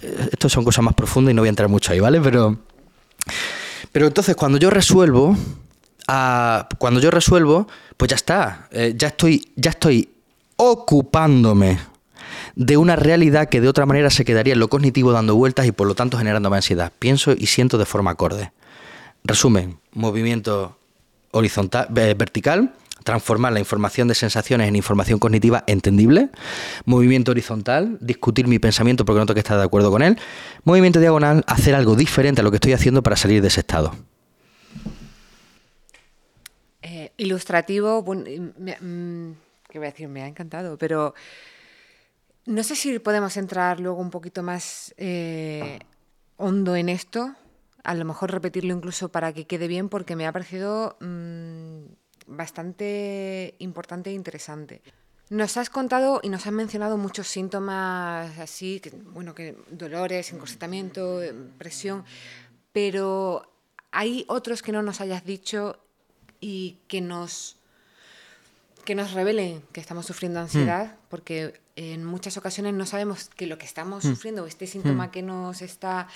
Eh, 0.00 0.30
Esto 0.32 0.48
son 0.48 0.64
cosas 0.64 0.84
más 0.84 0.94
profundas 0.94 1.32
y 1.32 1.34
no 1.34 1.42
voy 1.42 1.48
a 1.48 1.50
entrar 1.50 1.68
mucho 1.68 1.92
ahí, 1.92 2.00
¿vale? 2.00 2.20
Pero... 2.20 2.58
Pero 3.92 4.06
entonces 4.06 4.34
cuando 4.34 4.58
yo 4.58 4.70
resuelvo, 4.70 5.36
ah, 6.08 6.68
cuando 6.78 7.00
yo 7.00 7.10
resuelvo, 7.10 7.68
pues 7.96 8.08
ya 8.08 8.16
está, 8.16 8.68
eh, 8.70 8.94
ya 8.96 9.08
estoy, 9.08 9.52
ya 9.56 9.70
estoy 9.70 10.08
ocupándome 10.56 11.78
de 12.54 12.76
una 12.76 12.96
realidad 12.96 13.48
que 13.48 13.60
de 13.60 13.68
otra 13.68 13.86
manera 13.86 14.10
se 14.10 14.24
quedaría 14.24 14.54
en 14.54 14.60
lo 14.60 14.68
cognitivo 14.68 15.12
dando 15.12 15.34
vueltas 15.34 15.66
y 15.66 15.72
por 15.72 15.86
lo 15.86 15.94
tanto 15.94 16.18
generándome 16.18 16.56
ansiedad. 16.56 16.92
Pienso 16.98 17.32
y 17.32 17.46
siento 17.46 17.78
de 17.78 17.86
forma 17.86 18.12
acorde. 18.12 18.52
Resumen, 19.24 19.78
movimiento 19.92 20.76
horizontal, 21.30 21.88
eh, 21.96 22.14
vertical, 22.16 22.74
transformar 23.02 23.52
la 23.52 23.58
información 23.58 24.08
de 24.08 24.14
sensaciones 24.14 24.68
en 24.68 24.76
información 24.76 25.18
cognitiva 25.18 25.64
entendible. 25.66 26.30
Movimiento 26.84 27.30
horizontal, 27.30 27.98
discutir 28.00 28.46
mi 28.46 28.58
pensamiento 28.58 29.04
porque 29.04 29.20
no 29.20 29.26
tengo 29.26 29.34
que 29.34 29.40
estar 29.40 29.58
de 29.58 29.64
acuerdo 29.64 29.90
con 29.90 30.02
él. 30.02 30.18
Movimiento 30.64 31.00
diagonal, 31.00 31.44
hacer 31.46 31.74
algo 31.74 31.96
diferente 31.96 32.40
a 32.40 32.44
lo 32.44 32.50
que 32.50 32.56
estoy 32.56 32.72
haciendo 32.72 33.02
para 33.02 33.16
salir 33.16 33.42
de 33.42 33.48
ese 33.48 33.60
estado. 33.60 33.94
Eh, 36.82 37.12
ilustrativo, 37.16 38.02
mm, 38.02 39.32
¿qué 39.68 39.78
voy 39.78 39.86
a 39.86 39.90
decir? 39.90 40.08
Me 40.08 40.22
ha 40.22 40.26
encantado, 40.26 40.76
pero 40.76 41.14
no 42.44 42.62
sé 42.64 42.74
si 42.74 42.98
podemos 42.98 43.36
entrar 43.36 43.78
luego 43.78 44.00
un 44.00 44.10
poquito 44.10 44.42
más 44.42 44.92
eh, 44.96 45.78
hondo 46.36 46.74
en 46.74 46.88
esto. 46.88 47.34
A 47.84 47.94
lo 47.94 48.04
mejor 48.04 48.32
repetirlo 48.32 48.74
incluso 48.74 49.10
para 49.10 49.32
que 49.32 49.46
quede 49.46 49.68
bien, 49.68 49.88
porque 49.88 50.16
me 50.16 50.26
ha 50.26 50.32
parecido 50.32 50.96
mm, 51.00 51.91
bastante 52.26 53.54
importante 53.58 54.10
e 54.10 54.12
interesante. 54.14 54.82
Nos 55.30 55.56
has 55.56 55.70
contado 55.70 56.20
y 56.22 56.28
nos 56.28 56.46
has 56.46 56.52
mencionado 56.52 56.98
muchos 56.98 57.26
síntomas 57.26 58.38
así, 58.38 58.80
que, 58.80 58.90
bueno, 58.90 59.34
que 59.34 59.56
dolores, 59.70 60.32
encorsetamiento, 60.32 61.20
presión, 61.56 62.04
pero 62.72 63.50
hay 63.90 64.24
otros 64.28 64.62
que 64.62 64.72
no 64.72 64.82
nos 64.82 65.00
hayas 65.00 65.24
dicho 65.24 65.78
y 66.40 66.78
que 66.88 67.00
nos 67.00 67.56
que 68.84 68.94
nos 68.96 69.12
revelen 69.12 69.62
que 69.72 69.80
estamos 69.80 70.06
sufriendo 70.06 70.40
ansiedad, 70.40 70.86
hmm. 70.86 70.96
porque 71.08 71.60
en 71.76 72.04
muchas 72.04 72.36
ocasiones 72.36 72.74
no 72.74 72.84
sabemos 72.84 73.28
que 73.28 73.46
lo 73.46 73.56
que 73.56 73.64
estamos 73.64 74.04
hmm. 74.04 74.08
sufriendo, 74.08 74.46
este 74.46 74.66
síntoma 74.66 75.06
hmm. 75.06 75.10
que 75.10 75.22
nos 75.22 75.62
está 75.62 76.08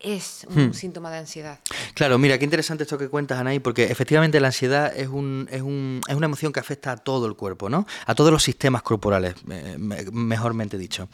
es 0.00 0.46
un 0.48 0.74
síntoma 0.74 1.10
de 1.10 1.18
ansiedad. 1.18 1.58
Claro, 1.94 2.18
mira, 2.18 2.38
qué 2.38 2.44
interesante 2.44 2.84
esto 2.84 2.98
que 2.98 3.08
cuentas, 3.08 3.38
Anaí, 3.38 3.58
porque 3.58 3.84
efectivamente 3.84 4.40
la 4.40 4.48
ansiedad 4.48 4.92
es, 4.96 5.08
un, 5.08 5.48
es, 5.50 5.62
un, 5.62 6.00
es 6.08 6.14
una 6.14 6.26
emoción 6.26 6.52
que 6.52 6.60
afecta 6.60 6.92
a 6.92 6.96
todo 6.96 7.26
el 7.26 7.34
cuerpo, 7.34 7.68
¿no? 7.68 7.86
A 8.06 8.14
todos 8.14 8.30
los 8.30 8.42
sistemas 8.42 8.82
corporales, 8.82 9.34
mejormente 10.12 10.78
dicho. 10.78 11.08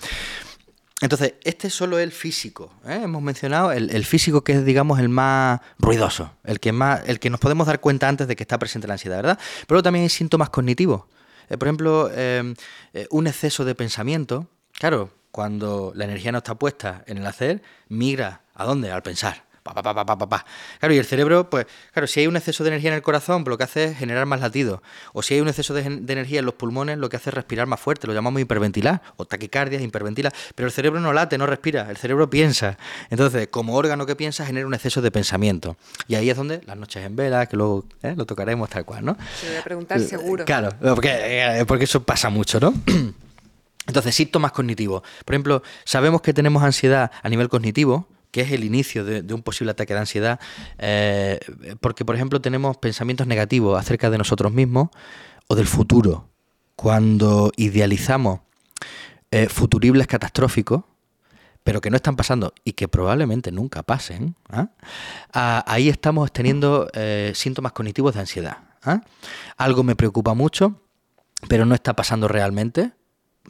Entonces, 1.03 1.35
este 1.43 1.67
es 1.67 1.75
solo 1.75 1.99
el 1.99 2.13
físico. 2.13 2.73
¿eh? 2.87 3.01
Hemos 3.03 3.23
mencionado 3.23 3.73
el, 3.73 4.05
físico 4.05 4.45
que 4.45 4.53
es, 4.53 4.65
digamos, 4.65 5.01
el 5.01 5.09
más 5.09 5.61
ruidoso, 5.79 6.33
el 6.45 6.61
que 6.61 6.71
más, 6.71 7.03
el 7.07 7.19
que 7.19 7.29
nos 7.29 7.41
podemos 7.41 7.67
dar 7.67 7.81
cuenta 7.81 8.09
antes 8.09 8.29
de 8.29 8.37
que 8.37 8.45
está 8.45 8.57
presente 8.57 8.87
la 8.87 8.95
ansiedad, 8.95 9.17
¿verdad? 9.17 9.39
Pero 9.67 9.83
también 9.83 10.05
hay 10.05 10.09
síntomas 10.09 10.51
cognitivos. 10.51 11.03
Eh, 11.51 11.59
por 11.59 11.67
ejemplo, 11.67 12.09
em, 12.15 12.55
eh, 12.95 13.09
un 13.11 13.27
exceso 13.27 13.65
de 13.65 13.75
pensamiento. 13.75 14.47
Claro, 14.79 15.11
cuando 15.33 15.93
la 15.97 16.05
energía 16.05 16.31
no 16.31 16.39
está 16.39 16.55
puesta 16.55 17.03
en 17.07 17.19
el 17.19 17.27
hacer, 17.27 17.63
migra 17.89 18.43
a 18.55 18.65
dónde? 18.65 18.93
Al 18.93 19.03
pensar. 19.03 19.45
Pa, 19.63 19.75
pa, 19.75 19.95
pa, 19.95 20.45
claro, 20.81 20.93
y 20.93 20.99
el 20.99 21.05
cerebro, 21.05 21.49
pues, 21.49 21.67
claro, 21.93 22.09
si 22.09 22.19
hay 22.19 22.27
un 22.27 22.35
exceso 22.35 22.65
de 22.65 22.71
energía 22.71 22.91
en 22.91 22.97
el 22.97 23.03
corazón, 23.03 23.45
lo 23.47 23.57
que 23.57 23.63
hace 23.63 23.85
es 23.85 23.97
generar 23.97 24.27
más 24.27 24.41
latidos. 24.41 24.81
O 25.13 25.23
si 25.23 25.35
hay 25.35 25.41
un 25.41 25.47
exceso 25.47 25.73
de, 25.73 25.83
energía 25.83 26.41
en 26.41 26.47
los 26.47 26.55
pulmones, 26.55 26.99
lo 26.99 27.09
que 27.09 27.17
hace 27.17 27.31
es 27.31 27.35
respirar 27.35 27.69
más 27.69 27.79
fuerte, 27.79 28.09
lo 28.09 28.13
llamamos 28.13 28.43
hiperventilar, 28.43 29.03
o 29.17 29.25
taquicardia, 29.25 29.81
hiperventilar. 29.81 30.33
Pero 30.57 30.67
el 30.67 30.73
cerebro 30.73 30.99
no 30.99 31.13
late, 31.13 31.39
no 31.39 31.47
respira, 31.47 31.89
el 31.89 31.97
cerebro 31.97 32.29
piensa. 32.29 32.77
Entonces, 33.09 33.49
como 33.49 33.77
órgano 33.77 34.05
que 34.05 34.17
piensa, 34.17 34.45
genera 34.45 34.67
un 34.67 34.75
exceso 34.75 35.01
de 35.01 35.13
pensamiento. 35.13 35.77
Y 36.09 36.17
ahí 36.17 36.29
es 36.29 36.37
donde 36.37 36.61
las 36.67 36.77
noches 36.77 37.05
en 37.07 37.15
vela, 37.15 37.47
que 37.47 37.57
luego 37.57 37.85
¿eh? 38.03 38.15
lo 38.17 38.27
tocaremos 38.27 38.69
tal 38.69 38.85
cual, 38.85 39.05
¿no? 39.05 39.17
Se 39.41 39.47
voy 39.47 39.57
a 39.59 39.63
preguntar 39.63 39.99
eh, 39.99 40.05
seguro. 40.05 40.45
Claro, 40.45 40.71
porque, 40.81 41.11
eh, 41.61 41.65
porque 41.67 41.85
eso 41.85 42.03
pasa 42.03 42.31
mucho, 42.31 42.59
¿no? 42.59 42.75
Entonces, 43.87 44.15
síntomas 44.15 44.53
cognitivos. 44.53 45.03
Por 45.25 45.35
ejemplo, 45.35 45.63
sabemos 45.85 46.23
que 46.23 46.33
tenemos 46.33 46.63
ansiedad 46.63 47.11
a 47.23 47.29
nivel 47.29 47.49
cognitivo, 47.49 48.09
que 48.31 48.41
es 48.41 48.53
el 48.53 48.65
inicio 48.65 49.05
de, 49.05 49.35
un 49.35 49.43
posible 49.43 49.73
ataque 49.73 49.93
de 49.93 50.01
ansiedad, 50.01 50.41
eh, 50.79 51.39
porque 51.81 52.05
por 52.05 52.17
ejemplo 52.17 52.41
tenemos 52.41 52.79
pensamientos 52.79 53.27
negativos 53.27 53.79
acerca 53.79 54.09
de 54.09 54.19
nosotros 54.19 54.53
mismos 54.53 54.89
o 55.49 55.55
del 55.55 55.67
futuro. 55.67 56.29
Cuando 56.75 57.53
idealizamos 57.57 58.41
eh, 59.31 59.49
futuribles 59.49 60.07
catastróficos, 60.07 60.85
pero 61.63 61.81
que 61.81 61.91
no 61.91 61.97
están 61.97 62.17
pasando 62.17 62.55
y 62.65 62.73
que 62.73 62.89
probablemente 62.89 63.53
nunca 63.53 63.83
pasen, 63.83 64.35
¿ah? 64.49 64.71
ahí 65.67 65.89
estamos 65.89 66.33
teniendo 66.33 66.89
eh, 66.95 67.33
síntomas 67.35 67.73
cognitivos 67.73 68.15
de 68.15 68.21
ansiedad. 68.21 68.57
¿ah? 68.83 69.03
Algo 69.59 69.83
me 69.85 69.95
preocupa 69.95 70.35
mucho, 70.35 70.81
pero 71.49 71.67
no 71.67 71.75
está 71.75 71.95
pasando 71.95 72.29
realmente 72.29 72.93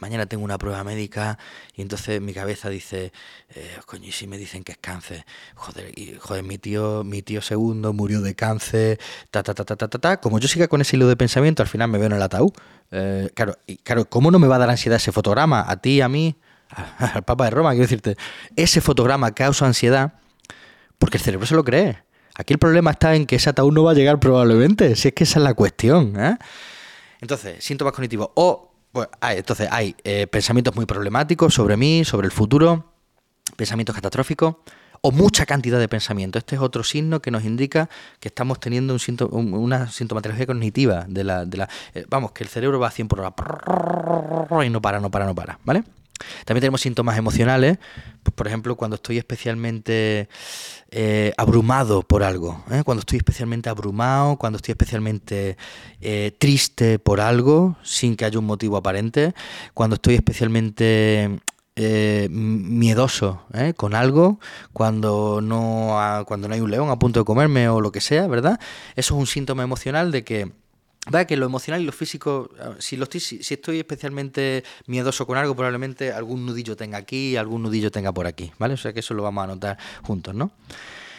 mañana 0.00 0.26
tengo 0.26 0.44
una 0.44 0.58
prueba 0.58 0.82
médica 0.84 1.38
y 1.74 1.82
entonces 1.82 2.20
mi 2.20 2.32
cabeza 2.32 2.68
dice, 2.68 3.12
eh, 3.54 3.76
coño, 3.86 4.06
y 4.06 4.12
si 4.12 4.26
me 4.26 4.38
dicen 4.38 4.64
que 4.64 4.72
es 4.72 4.78
cáncer, 4.78 5.24
joder, 5.54 5.96
y, 5.98 6.16
joder, 6.18 6.42
mi 6.42 6.58
tío, 6.58 7.04
mi 7.04 7.22
tío 7.22 7.42
segundo 7.42 7.92
murió 7.92 8.20
de 8.20 8.34
cáncer, 8.34 8.98
ta, 9.30 9.42
ta, 9.42 9.54
ta, 9.54 9.64
ta, 9.64 9.76
ta, 9.76 9.88
ta, 9.88 9.98
ta. 9.98 10.20
como 10.20 10.38
yo 10.38 10.48
siga 10.48 10.68
con 10.68 10.80
ese 10.80 10.96
hilo 10.96 11.08
de 11.08 11.16
pensamiento, 11.16 11.62
al 11.62 11.68
final 11.68 11.88
me 11.88 11.98
veo 11.98 12.06
en 12.06 12.12
el 12.12 12.22
ataúd. 12.22 12.52
Eh, 12.90 13.30
claro, 13.34 13.56
y, 13.66 13.76
claro, 13.76 14.04
¿cómo 14.06 14.30
no 14.30 14.38
me 14.38 14.48
va 14.48 14.56
a 14.56 14.58
dar 14.58 14.70
ansiedad 14.70 14.96
ese 14.96 15.12
fotograma? 15.12 15.64
A 15.68 15.76
ti, 15.76 16.00
a 16.00 16.08
mí, 16.08 16.36
al 16.98 17.22
Papa 17.22 17.44
de 17.44 17.50
Roma, 17.50 17.70
quiero 17.70 17.84
decirte, 17.84 18.16
ese 18.56 18.80
fotograma 18.80 19.32
causa 19.32 19.66
ansiedad 19.66 20.14
porque 20.98 21.16
el 21.16 21.22
cerebro 21.22 21.46
se 21.46 21.54
lo 21.54 21.64
cree. 21.64 21.98
Aquí 22.34 22.54
el 22.54 22.58
problema 22.58 22.92
está 22.92 23.14
en 23.14 23.26
que 23.26 23.36
ese 23.36 23.50
ataúd 23.50 23.72
no 23.72 23.84
va 23.84 23.90
a 23.90 23.94
llegar 23.94 24.18
probablemente, 24.18 24.96
si 24.96 25.08
es 25.08 25.14
que 25.14 25.24
esa 25.24 25.38
es 25.38 25.44
la 25.44 25.54
cuestión. 25.54 26.14
¿eh? 26.18 26.38
Entonces, 27.20 27.62
síntomas 27.62 27.92
cognitivos. 27.92 28.30
O 28.34 28.71
pues, 28.92 29.08
entonces 29.22 29.68
hay 29.70 29.96
eh, 30.04 30.26
pensamientos 30.26 30.76
muy 30.76 30.86
problemáticos 30.86 31.54
sobre 31.54 31.76
mí, 31.76 32.04
sobre 32.04 32.26
el 32.26 32.32
futuro, 32.32 32.92
pensamientos 33.56 33.94
catastróficos 33.94 34.56
o 35.00 35.10
mucha 35.10 35.46
cantidad 35.46 35.80
de 35.80 35.88
pensamientos. 35.88 36.40
Este 36.40 36.54
es 36.54 36.62
otro 36.62 36.84
signo 36.84 37.20
que 37.20 37.30
nos 37.30 37.44
indica 37.44 37.88
que 38.20 38.28
estamos 38.28 38.60
teniendo 38.60 38.96
un 39.30 39.54
una 39.54 39.88
sintomatología 39.88 40.46
cognitiva 40.46 41.06
de 41.08 41.24
la... 41.24 41.44
De 41.44 41.56
la 41.56 41.68
eh, 41.94 42.06
vamos, 42.08 42.32
que 42.32 42.44
el 42.44 42.50
cerebro 42.50 42.78
va 42.78 42.88
a 42.88 42.90
100 42.90 43.08
por 43.08 43.20
hora 43.20 44.64
y 44.64 44.70
no 44.70 44.80
para, 44.80 45.00
no 45.00 45.10
para, 45.10 45.26
no 45.26 45.34
para, 45.34 45.58
¿vale? 45.64 45.82
También 46.44 46.62
tenemos 46.62 46.80
síntomas 46.80 47.16
emocionales, 47.18 47.78
pues, 48.22 48.34
por 48.34 48.46
ejemplo, 48.46 48.76
cuando 48.76 48.96
estoy 48.96 49.18
especialmente 49.18 50.28
eh, 50.90 51.32
abrumado 51.36 52.02
por 52.02 52.22
algo, 52.22 52.64
¿eh? 52.70 52.82
cuando 52.84 53.00
estoy 53.00 53.18
especialmente 53.18 53.68
abrumado, 53.68 54.36
cuando 54.36 54.56
estoy 54.56 54.72
especialmente 54.72 55.56
eh, 56.00 56.32
triste 56.38 56.98
por 56.98 57.20
algo, 57.20 57.76
sin 57.82 58.16
que 58.16 58.24
haya 58.24 58.38
un 58.38 58.46
motivo 58.46 58.76
aparente, 58.76 59.34
cuando 59.74 59.94
estoy 59.94 60.14
especialmente 60.14 61.40
miedoso 61.74 63.44
con 63.76 63.94
algo, 63.94 64.38
cuando 64.74 65.40
no, 65.40 66.22
cuando 66.26 66.46
no 66.46 66.54
hay 66.54 66.60
un 66.60 66.70
león 66.70 66.90
a 66.90 66.98
punto 66.98 67.20
de 67.20 67.24
comerme 67.24 67.70
o 67.70 67.80
lo 67.80 67.90
que 67.90 68.02
sea, 68.02 68.26
¿verdad? 68.26 68.60
Eso 68.94 69.14
es 69.14 69.20
un 69.20 69.26
síntoma 69.26 69.62
emocional 69.62 70.12
de 70.12 70.22
que 70.22 70.52
Va 71.12 71.24
que 71.24 71.36
lo 71.36 71.46
emocional 71.46 71.82
y 71.82 71.84
lo 71.84 71.92
físico, 71.92 72.50
si, 72.78 72.96
estoy, 73.50 73.78
especialmente 73.80 74.62
miedoso 74.86 75.26
con 75.26 75.36
algo, 75.36 75.56
probablemente 75.56 76.12
algún 76.12 76.46
nudillo 76.46 76.76
tenga 76.76 76.98
aquí, 76.98 77.36
algún 77.36 77.62
nudillo 77.62 77.90
tenga 77.90 78.12
por 78.12 78.28
aquí, 78.28 78.52
¿vale? 78.58 78.74
O 78.74 78.76
sea 78.76 78.92
que 78.92 79.00
eso 79.00 79.12
lo 79.12 79.24
vamos 79.24 79.42
a 79.42 79.46
notar 79.48 79.78
juntos, 80.02 80.32
¿no? 80.32 80.52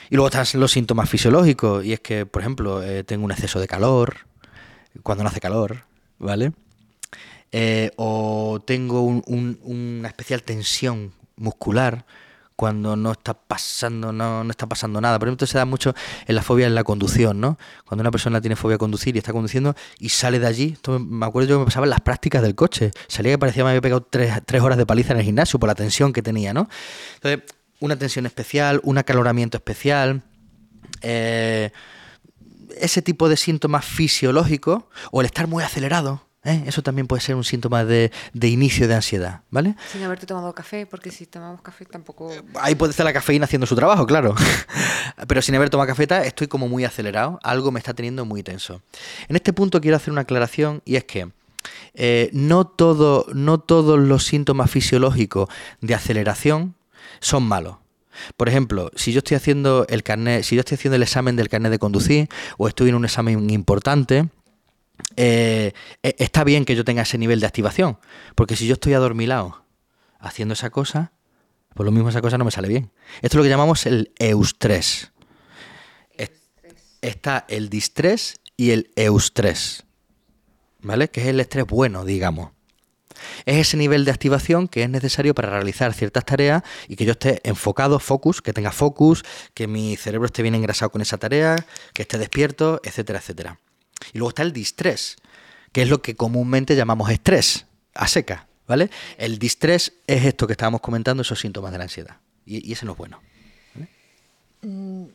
Y 0.10 0.16
luego 0.16 0.30
están 0.30 0.46
los 0.62 0.72
síntomas 0.72 1.10
fisiológicos, 1.10 1.84
y 1.84 1.92
es 1.92 2.00
que, 2.00 2.26
por 2.26 2.42
ejemplo, 2.42 2.82
eh, 2.82 3.04
tengo 3.04 3.26
un 3.26 3.32
exceso 3.32 3.60
de 3.60 3.68
calor, 3.68 4.20
cuando 5.02 5.24
no 5.26 5.30
hace 5.30 5.42
calor, 5.42 5.84
¿vale? 6.18 6.54
Eh, 7.52 7.92
o 7.98 8.62
tengo 8.66 9.02
una 9.02 10.08
especial 10.08 10.44
tensión 10.44 11.12
muscular, 11.36 12.06
cuando 12.64 12.96
no 12.96 13.12
está 13.12 13.34
pasando, 13.34 14.14
no, 14.14 14.42
no, 14.42 14.50
está 14.50 14.68
pasando 14.68 15.02
nada. 15.02 15.20
Por 15.20 15.28
ejemplo, 15.28 15.46
se 15.46 15.58
da 15.58 15.66
mucho 15.66 15.94
en 16.26 16.34
la 16.34 16.42
fobia 16.42 16.66
en 16.66 16.74
la 16.74 16.86
conducción, 16.86 17.42
¿no? 17.42 17.58
Cuando 17.86 18.04
una 18.04 18.10
persona 18.10 18.40
tiene 18.40 18.56
fobia 18.56 18.76
a 18.76 18.78
conducir 18.78 19.18
y 19.18 19.20
está 19.20 19.34
conduciendo 19.34 19.76
y 20.00 20.08
sale 20.08 20.40
de 20.40 20.48
allí, 20.48 20.70
esto 20.72 20.98
me 20.98 21.26
acuerdo 21.26 21.50
yo 21.50 21.56
que 21.56 21.60
me 21.60 21.66
pasaba 21.66 21.88
en 21.88 21.90
las 21.90 22.00
prácticas 22.00 22.42
del 22.42 22.56
coche. 22.56 22.92
Salía 23.10 23.34
que 23.34 23.38
parecía 23.38 23.60
que 23.60 23.64
me 23.66 23.70
había 23.72 23.82
pegado 23.82 24.00
tres, 24.00 24.40
tres 24.46 24.62
horas 24.62 24.78
de 24.78 24.86
paliza 24.86 25.12
en 25.12 25.20
el 25.20 25.26
gimnasio 25.26 25.60
por 25.60 25.68
la 25.68 25.76
tensión 25.76 26.14
que 26.14 26.22
tenía, 26.22 26.54
¿no? 26.54 26.70
Entonces, 27.16 27.42
una 27.82 27.98
tensión 27.98 28.26
especial, 28.26 28.80
un 28.84 28.98
acaloramiento 28.98 29.58
especial. 29.58 30.24
Eh, 31.02 31.70
ese 32.80 33.02
tipo 33.02 33.28
de 33.28 33.36
síntomas 33.36 33.84
fisiológicos 33.84 34.86
o 35.12 35.20
el 35.20 35.26
estar 35.26 35.48
muy 35.48 35.66
acelerado, 35.66 36.26
¿Eh? 36.46 36.64
Eso 36.66 36.82
también 36.82 37.08
puede 37.08 37.22
ser 37.22 37.36
un 37.36 37.46
síntoma 37.46 37.86
de, 37.86 38.12
inicio 38.42 38.88
de 38.88 38.96
ansiedad, 38.96 39.42
¿vale? 39.50 39.76
Sin 39.92 40.04
haberte 40.04 40.26
tomado 40.26 40.54
café, 40.54 40.86
porque 40.86 41.10
si 41.10 41.26
tomamos 41.26 41.62
café 41.62 41.86
tampoco... 41.86 42.32
Ahí 42.60 42.76
puede 42.76 42.92
estar 42.92 43.06
la 43.06 43.14
cafeína 43.14 43.46
haciendo 43.46 43.66
su 43.66 43.76
trabajo, 43.76 44.06
claro. 44.06 44.36
Pero 45.28 45.42
sin 45.42 45.56
haber 45.56 45.70
tomado 45.70 45.88
café 45.88 46.06
estoy 46.26 46.48
como 46.48 46.68
muy 46.68 46.84
acelerado, 46.84 47.40
algo 47.44 47.72
me 47.72 47.80
está 47.80 47.94
teniendo 47.94 48.26
muy 48.26 48.44
tenso. 48.44 48.82
En 49.30 49.38
este 49.38 49.54
punto 49.54 49.80
quiero 49.80 49.96
hacer 49.96 50.12
una 50.12 50.22
aclaración 50.22 50.82
y 50.84 50.98
es 50.98 51.06
que 51.06 51.32
eh, 51.94 52.30
no, 52.34 52.68
todo, 52.68 53.26
no 53.34 53.60
todos 53.60 53.98
los 53.98 54.26
síntomas 54.26 54.70
fisiológicos 54.70 55.48
de 55.80 55.96
aceleración 55.96 56.76
son 57.22 57.44
malos. 57.44 57.78
Por 58.36 58.50
ejemplo, 58.50 58.92
si 58.96 59.12
yo 59.12 59.20
estoy 59.20 59.36
haciendo 59.36 59.86
el 59.90 60.04
carnet, 60.04 60.44
si 60.44 60.56
yo 60.56 60.60
estoy 60.60 60.76
haciendo 60.76 60.98
el 60.98 61.04
examen 61.04 61.36
del 61.36 61.50
carnet 61.50 61.72
de 61.72 61.80
conducir 61.80 62.30
o 62.58 62.68
estoy 62.68 62.90
en 62.90 62.96
un 62.96 63.06
examen 63.06 63.50
importante, 63.50 64.28
eh, 65.16 65.74
e, 66.02 66.16
está 66.20 66.44
bien 66.44 66.66
que 66.66 66.76
yo 66.76 66.86
tenga 66.86 67.04
ese 67.04 67.18
nivel 67.18 67.40
de 67.40 67.48
activación, 67.48 67.98
porque 68.36 68.56
si 68.56 68.68
yo 68.68 68.74
estoy 68.74 68.94
adormilado 68.94 69.66
haciendo 70.20 70.54
esa 70.54 70.70
cosa, 70.70 71.12
pues 71.74 71.86
lo 71.86 71.92
mismo 71.92 72.10
esa 72.10 72.22
cosa 72.22 72.38
no 72.38 72.46
me 72.46 72.52
sale 72.52 72.68
bien. 72.68 72.92
Esto 73.22 73.28
es 73.28 73.36
lo 73.36 73.44
que 73.44 73.50
llamamos 73.50 73.86
el 73.86 74.14
eustrés. 74.20 75.12
Está 77.02 77.46
el 77.50 77.70
distrés 77.70 78.40
y 78.56 78.72
el 78.72 78.92
eustrés, 78.96 79.84
¿vale? 80.80 81.10
Que 81.10 81.22
es 81.22 81.28
el 81.28 81.42
estrés 81.42 81.66
bueno, 81.66 82.06
digamos. 82.06 82.52
Es 83.46 83.58
ese 83.58 83.78
nivel 83.78 84.06
de 84.06 84.12
activación 84.12 84.70
que 84.70 84.84
es 84.84 84.90
necesario 84.90 85.36
para 85.36 85.50
realizar 85.50 85.94
ciertas 85.94 86.24
tareas 86.26 86.64
y 86.88 86.96
que 86.96 87.06
yo 87.06 87.12
esté 87.12 87.42
enfocado, 87.44 88.00
focus, 88.00 88.42
que 88.42 88.54
tenga 88.54 88.72
focus, 88.72 89.24
que 89.54 89.68
mi 89.68 89.98
cerebro 89.98 90.26
esté 90.26 90.42
bien 90.44 90.56
engrasado 90.56 90.92
con 90.92 91.02
esa 91.02 91.18
tarea, 91.18 91.66
que 91.94 92.04
esté 92.04 92.18
despierto, 92.18 92.80
etcétera, 92.84 93.20
etcétera. 93.20 93.60
Y 94.12 94.18
luego 94.18 94.30
está 94.30 94.44
el 94.44 94.54
distrés, 94.54 95.18
que 95.72 95.84
es 95.84 95.90
lo 95.90 96.02
que 96.02 96.16
comúnmente 96.16 96.76
llamamos 96.76 97.10
estrés, 97.10 97.66
a 97.94 98.08
seca, 98.08 98.48
¿vale? 98.68 98.90
El 99.18 99.40
distrés 99.40 99.94
es 100.08 100.26
esto 100.26 100.48
que 100.48 100.54
estábamos 100.54 100.82
comentando, 100.82 101.22
esos 101.22 101.40
síntomas 101.40 101.72
de 101.72 101.78
la 101.78 101.84
ansiedad. 101.86 102.18
Y, 102.46 102.72
ese 102.72 102.86
no 102.86 102.94
es 102.94 102.98
bueno. 102.98 103.22
Mm, 104.62 105.06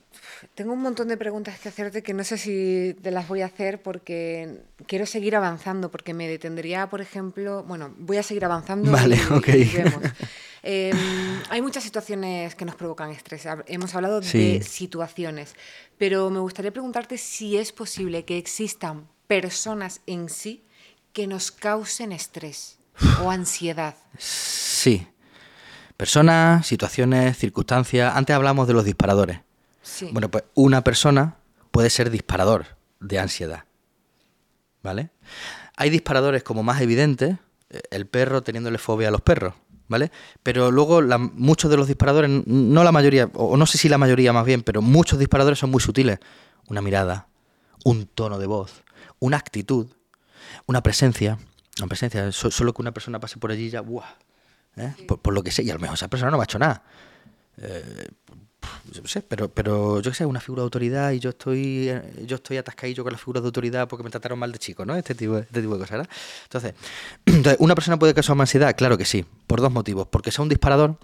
tengo 0.59 0.73
un 0.73 0.83
montón 0.83 1.07
de 1.07 1.17
preguntas 1.17 1.57
que 1.61 1.69
hacerte 1.69 2.03
que 2.03 2.13
no 2.15 2.25
sé 2.25 2.37
si 2.37 2.97
te 3.01 3.13
las 3.13 3.29
voy 3.29 3.43
a 3.43 3.47
hacer 3.47 3.81
porque 3.81 4.59
quiero 4.89 5.07
seguir 5.07 5.37
avanzando, 5.37 5.89
porque 5.89 6.15
me 6.15 6.27
detendría, 6.27 6.89
por 6.89 7.01
ejemplo, 7.01 7.63
bueno, 7.63 7.95
voy 7.97 8.17
a 8.17 8.25
seguir 8.25 8.45
avanzando. 8.45 8.91
Vale, 8.91 9.15
y- 9.17 9.33
ok. 9.33 9.49
y 9.51 9.65
vemos. 9.77 10.03
Eh, 10.65 10.93
hay 11.51 11.63
muchas 11.63 11.85
situaciones 11.85 12.57
que 12.57 12.65
nos 12.65 12.75
provocan 12.75 13.11
estrés. 13.13 13.47
Hemos 13.69 13.95
hablado 13.95 14.21
Sí. 14.21 14.59
de 14.59 14.63
situaciones, 14.65 15.55
pero 15.97 16.29
me 16.31 16.41
gustaría 16.41 16.73
preguntarte 16.73 17.19
si 17.19 17.57
es 17.57 17.71
posible 17.71 18.25
que 18.25 18.37
existan 18.37 19.07
personas 19.29 20.01
en 20.07 20.29
sí 20.29 20.65
que 21.13 21.29
nos 21.29 21.53
causen 21.53 22.11
estrés 22.11 22.81
o 23.23 23.31
ansiedad. 23.31 23.95
Sí. 24.19 25.07
Personas, 25.97 26.67
situaciones, 26.67 27.39
circunstancias. 27.39 28.13
Antes 28.17 28.35
hablamos 28.35 28.67
de 28.67 28.75
los 28.75 28.85
disparadores. 28.85 29.39
Sí. 29.91 30.11
Bueno, 30.13 30.31
pues 30.31 30.45
una 30.55 30.83
persona 30.85 31.37
puede 31.71 31.89
ser 31.91 32.11
disparador 32.11 32.67
de 33.01 33.19
ansiedad. 33.19 33.65
¿Vale? 34.83 35.11
Hay 35.77 35.91
disparadores 35.91 36.43
como 36.43 36.63
más 36.63 36.81
evidentes, 36.81 37.37
eh, 37.71 37.81
el 37.91 38.07
perro 38.07 38.43
teniéndole 38.43 38.79
fobia 38.79 39.09
a 39.09 39.11
los 39.11 39.21
perros, 39.23 39.55
¿vale? 39.89 40.11
Pero 40.43 40.71
luego 40.71 41.01
la- 41.03 41.19
muchos 41.19 41.71
de 41.71 41.77
los 41.77 41.87
disparadores, 41.89 42.31
no 42.47 42.85
la 42.85 42.93
mayoría, 42.93 43.29
o 43.35 43.57
no 43.57 43.67
sé 43.67 43.79
si 43.79 43.89
la 43.89 43.99
mayoría 43.99 44.33
más 44.33 44.45
bien, 44.47 44.63
pero 44.63 44.83
muchos 44.83 45.19
disparadores 45.19 45.59
son 45.59 45.71
muy 45.71 45.81
sutiles. 45.81 46.19
Una 46.69 46.81
mirada, 46.83 47.29
un 47.85 48.07
tono 48.07 48.39
de 48.39 48.47
voz, 48.47 48.85
una 49.19 49.37
actitud, 49.37 49.89
una 50.67 50.83
presencia. 50.83 51.39
Una 51.79 51.87
presencia, 51.89 52.31
so- 52.33 52.51
solo 52.51 52.73
que 52.75 52.83
una 52.83 52.93
persona 52.93 53.21
pase 53.21 53.39
por 53.39 53.51
allí 53.53 53.71
ya, 53.71 53.81
¡buah! 53.81 54.05
¿eh? 54.77 54.95
Por, 55.07 55.21
por 55.21 55.33
lo 55.35 55.43
que 55.43 55.51
sé, 55.51 55.63
y 55.63 55.71
a 55.71 55.75
lo 55.75 55.81
mejor 55.81 55.95
esa 55.95 56.09
persona 56.09 56.31
no 56.31 56.37
me 56.37 56.43
ha 56.43 56.45
hecho 56.45 56.59
nada. 56.59 56.83
Eh, 57.57 58.09
yo 58.93 59.03
no 59.03 59.09
sé, 59.09 59.23
pero, 59.23 59.49
pero 59.49 60.01
yo 60.01 60.11
que 60.11 60.17
sé, 60.17 60.27
una 60.27 60.41
figura 60.41 60.63
de 60.63 60.65
autoridad 60.65 61.13
y 61.13 61.21
yo 61.21 61.31
estoy 61.31 61.89
eh, 61.89 62.03
yo 62.27 62.37
estoy 62.37 62.57
atascadillo 62.57 63.03
con 63.03 63.13
la 63.13 63.19
figura 63.19 63.41
de 63.41 63.47
autoridad 63.47 63.89
porque 63.89 64.05
me 64.05 64.11
trataron 64.11 64.39
mal 64.39 64.53
de 64.53 64.59
chico, 64.59 64.85
¿no? 64.85 64.97
Este 64.97 65.15
tipo, 65.15 65.39
este 65.39 65.61
tipo 65.61 65.75
de 65.75 65.81
cosas, 65.81 65.99
¿verdad? 65.99 66.09
Entonces, 66.45 66.75
entonces, 67.27 67.57
¿una 67.61 67.75
persona 67.75 67.99
puede 67.99 68.15
causar 68.15 68.39
ansiedad? 68.39 68.75
Claro 68.77 68.99
que 68.99 69.05
sí, 69.05 69.25
por 69.47 69.61
dos 69.61 69.73
motivos. 69.73 70.09
Porque 70.09 70.31
sea 70.31 70.43
un 70.43 70.49
disparador, 70.49 70.97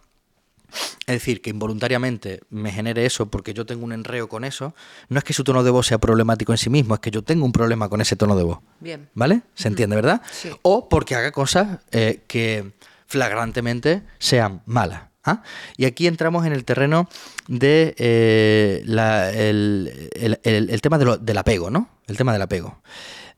es 1.06 1.14
decir, 1.14 1.40
que 1.42 1.50
involuntariamente 1.50 2.40
me 2.50 2.72
genere 2.72 3.06
eso 3.06 3.26
porque 3.26 3.54
yo 3.54 3.66
tengo 3.66 3.84
un 3.84 3.92
enreo 3.92 4.28
con 4.28 4.44
eso, 4.44 4.74
no 5.08 5.18
es 5.18 5.24
que 5.24 5.32
su 5.32 5.44
tono 5.44 5.62
de 5.62 5.70
voz 5.70 5.86
sea 5.86 5.98
problemático 5.98 6.52
en 6.52 6.58
sí 6.58 6.70
mismo, 6.70 6.94
es 6.94 7.00
que 7.00 7.10
yo 7.10 7.22
tengo 7.22 7.44
un 7.44 7.52
problema 7.52 7.88
con 7.88 8.00
ese 8.00 8.16
tono 8.16 8.36
de 8.36 8.44
voz. 8.44 8.58
Bien. 8.80 9.08
¿Vale? 9.14 9.42
¿Se 9.54 9.68
entiende, 9.68 9.96
verdad? 9.96 10.22
Sí. 10.30 10.50
O 10.62 10.88
porque 10.88 11.14
haga 11.14 11.30
cosas 11.30 11.80
eh, 11.92 12.22
que 12.26 12.72
flagrantemente 13.06 14.02
sean 14.18 14.62
malas. 14.66 15.13
¿Ah? 15.24 15.42
Y 15.76 15.84
aquí 15.86 16.06
entramos 16.06 16.46
en 16.46 16.52
el 16.52 16.64
terreno 16.64 17.08
de 17.48 17.94
eh, 17.98 18.82
la- 18.86 19.30
el, 19.32 20.10
el- 20.14 20.40
el- 20.42 20.70
el 20.70 20.80
tema 20.80 20.98
de 20.98 21.04
lo- 21.04 21.16
del 21.18 21.38
apego, 21.38 21.70
¿no? 21.70 21.88
El 22.06 22.16
tema 22.16 22.32
del 22.32 22.42
apego. 22.42 22.80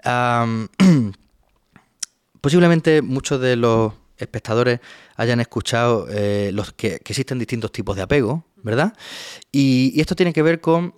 Am, 0.04 0.68
posiblemente 2.40 3.02
muchos 3.02 3.40
de 3.40 3.56
los 3.56 3.92
espectadores 4.18 4.80
hayan 5.16 5.40
escuchado 5.40 6.06
eh, 6.10 6.50
los 6.52 6.72
que, 6.72 7.00
que 7.00 7.12
existen 7.12 7.38
distintos 7.38 7.72
tipos 7.72 7.96
de 7.96 8.02
apego, 8.02 8.44
¿verdad? 8.62 8.94
Y, 9.52 9.92
y 9.94 10.00
esto 10.00 10.14
tiene 10.14 10.32
que 10.32 10.42
ver 10.42 10.60
con... 10.60 10.94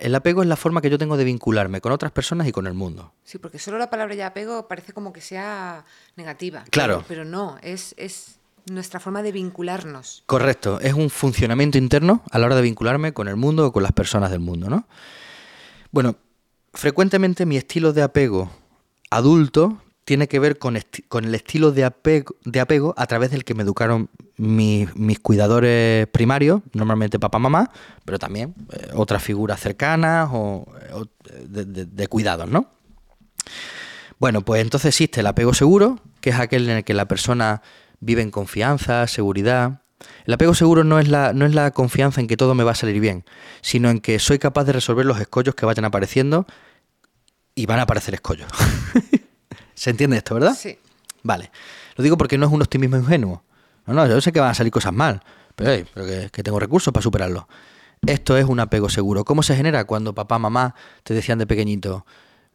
el 0.00 0.14
apego 0.14 0.42
es 0.42 0.48
la 0.48 0.56
forma 0.56 0.80
que 0.80 0.88
yo 0.90 0.98
tengo 0.98 1.16
de 1.16 1.24
vincularme 1.24 1.80
con 1.80 1.92
otras 1.92 2.12
personas 2.12 2.46
y 2.48 2.52
con 2.52 2.66
el 2.66 2.74
mundo. 2.74 3.12
Sí, 3.24 3.38
porque 3.38 3.58
solo 3.58 3.78
la 3.78 3.90
palabra 3.90 4.14
ya 4.14 4.28
apego 4.28 4.68
parece 4.68 4.92
como 4.92 5.12
que 5.12 5.20
sea 5.20 5.84
negativa. 6.16 6.64
Claro. 6.70 7.04
Pero, 7.06 7.08
pero 7.08 7.24
no, 7.24 7.58
es, 7.62 7.94
es 7.98 8.38
nuestra 8.70 9.00
forma 9.00 9.22
de 9.22 9.32
vincularnos. 9.32 10.22
Correcto, 10.26 10.80
es 10.80 10.94
un 10.94 11.10
funcionamiento 11.10 11.78
interno 11.78 12.22
a 12.30 12.38
la 12.38 12.46
hora 12.46 12.56
de 12.56 12.62
vincularme 12.62 13.12
con 13.12 13.28
el 13.28 13.36
mundo 13.36 13.66
o 13.66 13.72
con 13.72 13.82
las 13.82 13.92
personas 13.92 14.30
del 14.30 14.40
mundo, 14.40 14.68
¿no? 14.70 14.86
Bueno, 15.90 16.16
frecuentemente 16.72 17.44
mi 17.46 17.56
estilo 17.56 17.92
de 17.92 18.02
apego 18.02 18.50
adulto 19.10 19.78
tiene 20.04 20.26
que 20.26 20.38
ver 20.40 20.58
con, 20.58 20.76
con 21.08 21.24
el 21.24 21.34
estilo 21.34 21.70
de 21.70 21.84
apego, 21.84 22.34
de 22.44 22.60
apego 22.60 22.92
a 22.96 23.06
través 23.06 23.30
del 23.30 23.44
que 23.44 23.54
me 23.54 23.62
educaron 23.62 24.08
mis, 24.36 24.94
mis 24.96 25.20
cuidadores 25.20 26.08
primarios, 26.08 26.60
normalmente 26.72 27.18
papá, 27.20 27.38
mamá, 27.38 27.70
pero 28.04 28.18
también 28.18 28.54
eh, 28.72 28.88
otras 28.94 29.22
figuras 29.22 29.60
cercanas 29.60 30.28
o, 30.32 30.66
eh, 30.80 31.04
de- 31.48 31.84
de 31.86 32.06
cuidados, 32.08 32.48
¿no? 32.48 32.66
Bueno, 34.18 34.42
pues 34.42 34.62
entonces 34.62 34.88
existe 34.88 35.20
el 35.20 35.26
apego 35.26 35.52
seguro, 35.54 35.98
que 36.20 36.30
es 36.30 36.36
aquel 36.38 36.68
en 36.70 36.78
el 36.78 36.84
que 36.84 36.94
la 36.94 37.06
persona 37.06 37.60
vive 38.02 38.20
en 38.20 38.30
confianza, 38.30 39.06
seguridad. 39.06 39.80
El 40.26 40.34
apego 40.34 40.54
seguro 40.54 40.84
no 40.84 40.98
es, 40.98 41.08
la, 41.08 41.32
no 41.32 41.46
es 41.46 41.54
la 41.54 41.70
confianza 41.70 42.20
en 42.20 42.26
que 42.26 42.36
todo 42.36 42.54
me 42.54 42.64
va 42.64 42.72
a 42.72 42.74
salir 42.74 43.00
bien, 43.00 43.24
sino 43.62 43.88
en 43.88 44.00
que 44.00 44.18
soy 44.18 44.38
capaz 44.38 44.64
de 44.64 44.72
resolver 44.72 45.06
los 45.06 45.18
escollos 45.20 45.54
que 45.54 45.64
vayan 45.64 45.84
apareciendo 45.84 46.46
y 47.54 47.66
van 47.66 47.78
a 47.78 47.82
aparecer 47.82 48.12
escollos. 48.14 48.50
¿Se 49.74 49.90
entiende 49.90 50.16
esto, 50.16 50.34
verdad? 50.34 50.54
Sí. 50.58 50.78
Vale. 51.22 51.50
Lo 51.96 52.02
digo 52.02 52.18
porque 52.18 52.36
no 52.36 52.46
es 52.46 52.52
un 52.52 52.60
optimismo 52.60 52.96
ingenuo. 52.96 53.44
No, 53.86 53.94
no, 53.94 54.06
yo 54.06 54.20
sé 54.20 54.32
que 54.32 54.40
van 54.40 54.50
a 54.50 54.54
salir 54.54 54.72
cosas 54.72 54.92
mal, 54.92 55.22
pero, 55.54 55.70
hey, 55.70 55.84
pero 55.94 56.06
que, 56.06 56.30
que 56.30 56.42
tengo 56.42 56.58
recursos 56.58 56.92
para 56.92 57.02
superarlo. 57.02 57.48
Esto 58.04 58.36
es 58.36 58.44
un 58.44 58.58
apego 58.58 58.88
seguro. 58.88 59.24
¿Cómo 59.24 59.44
se 59.44 59.54
genera 59.54 59.84
cuando 59.84 60.12
papá, 60.14 60.38
mamá 60.38 60.74
te 61.04 61.14
decían 61.14 61.38
de 61.38 61.46
pequeñito, 61.46 62.04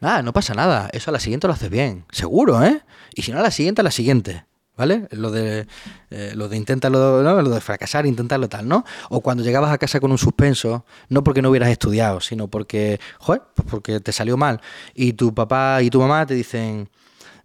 nada, 0.02 0.22
no 0.22 0.34
pasa 0.34 0.54
nada, 0.54 0.90
eso 0.92 1.10
a 1.10 1.14
la 1.14 1.20
siguiente 1.20 1.48
lo 1.48 1.54
haces 1.54 1.70
bien, 1.70 2.06
seguro, 2.12 2.64
¿eh? 2.64 2.82
Y 3.14 3.22
si 3.22 3.32
no 3.32 3.40
a 3.40 3.42
la 3.42 3.52
siguiente, 3.52 3.82
a 3.82 3.84
la 3.84 3.92
siguiente. 3.92 4.46
¿Vale? 4.78 5.08
Lo 5.12 5.32
de, 5.32 5.68
eh, 6.12 6.34
lo 6.36 6.48
de 6.48 6.56
intentarlo, 6.56 7.24
¿no? 7.24 7.42
Lo 7.42 7.50
de 7.50 7.62
fracasar, 7.62 8.06
intentarlo 8.06 8.48
tal, 8.48 8.68
¿no? 8.68 8.86
O 9.10 9.22
cuando 9.22 9.44
llegabas 9.44 9.72
a 9.72 9.78
casa 9.78 10.00
con 10.00 10.12
un 10.12 10.20
suspenso, 10.20 10.86
no 11.10 11.24
porque 11.24 11.42
no 11.42 11.50
hubieras 11.50 11.70
estudiado, 11.70 12.22
sino 12.22 12.48
porque, 12.48 13.00
joder, 13.18 13.42
pues 13.56 13.68
porque 13.70 14.00
te 14.00 14.12
salió 14.12 14.38
mal. 14.38 14.62
Y 14.94 15.14
tu 15.14 15.34
papá 15.34 15.82
y 15.82 15.90
tu 15.90 16.00
mamá 16.00 16.26
te 16.28 16.36
dicen, 16.36 16.90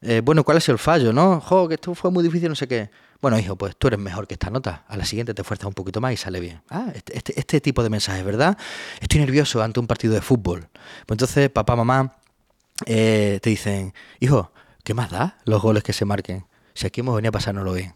eh, 0.03 0.21
bueno, 0.23 0.45
¿cuál 0.45 0.59
es 0.59 0.69
el 0.69 0.79
fallo, 0.79 1.13
no? 1.13 1.41
Jo, 1.41 1.69
que 1.69 1.75
esto 1.75 1.95
fue 1.95 2.11
muy 2.11 2.23
difícil, 2.23 2.49
no 2.49 2.55
sé 2.55 2.69
qué. 2.69 2.91
Bueno, 3.23 3.39
hijo, 3.39 3.55
pues 3.57 3.77
tú 3.77 3.87
eres 3.87 4.01
mejor 4.01 4.27
que 4.27 4.35
esta 4.35 4.51
nota. 4.51 4.85
A 4.89 4.97
la 4.97 5.05
siguiente 5.05 5.33
te 5.33 5.43
esfuerzas 5.43 5.69
un 5.69 5.75
poquito 5.75 6.01
más 6.01 6.13
y 6.13 6.17
sale 6.17 6.41
bien. 6.41 6.61
Ah, 6.69 6.89
este, 6.93 7.17
este, 7.17 7.39
este 7.39 7.61
tipo 7.61 7.85
de 7.85 7.89
mensajes, 7.89 8.25
¿verdad? 8.25 8.59
Estoy 9.01 9.21
nervioso 9.21 9.63
ante 9.63 9.79
un 9.79 9.87
partido 9.87 10.13
de 10.13 10.21
fútbol. 10.21 10.69
Pues 11.07 11.15
entonces, 11.15 11.49
papá, 11.49 11.77
mamá, 11.77 12.17
eh, 12.85 13.39
te 13.41 13.51
dicen, 13.51 13.95
hijo, 14.19 14.51
¿qué 14.83 14.93
más 14.93 15.11
da 15.11 15.39
los 15.45 15.63
goles 15.63 15.85
que 15.85 15.93
se 15.93 16.05
marquen? 16.05 16.47
Si 16.75 16.87
aquí 16.87 17.01
hemos 17.01 17.15
venido 17.15 17.31
a 17.31 17.33
pasárnoslo 17.33 17.73
bien. 17.73 17.95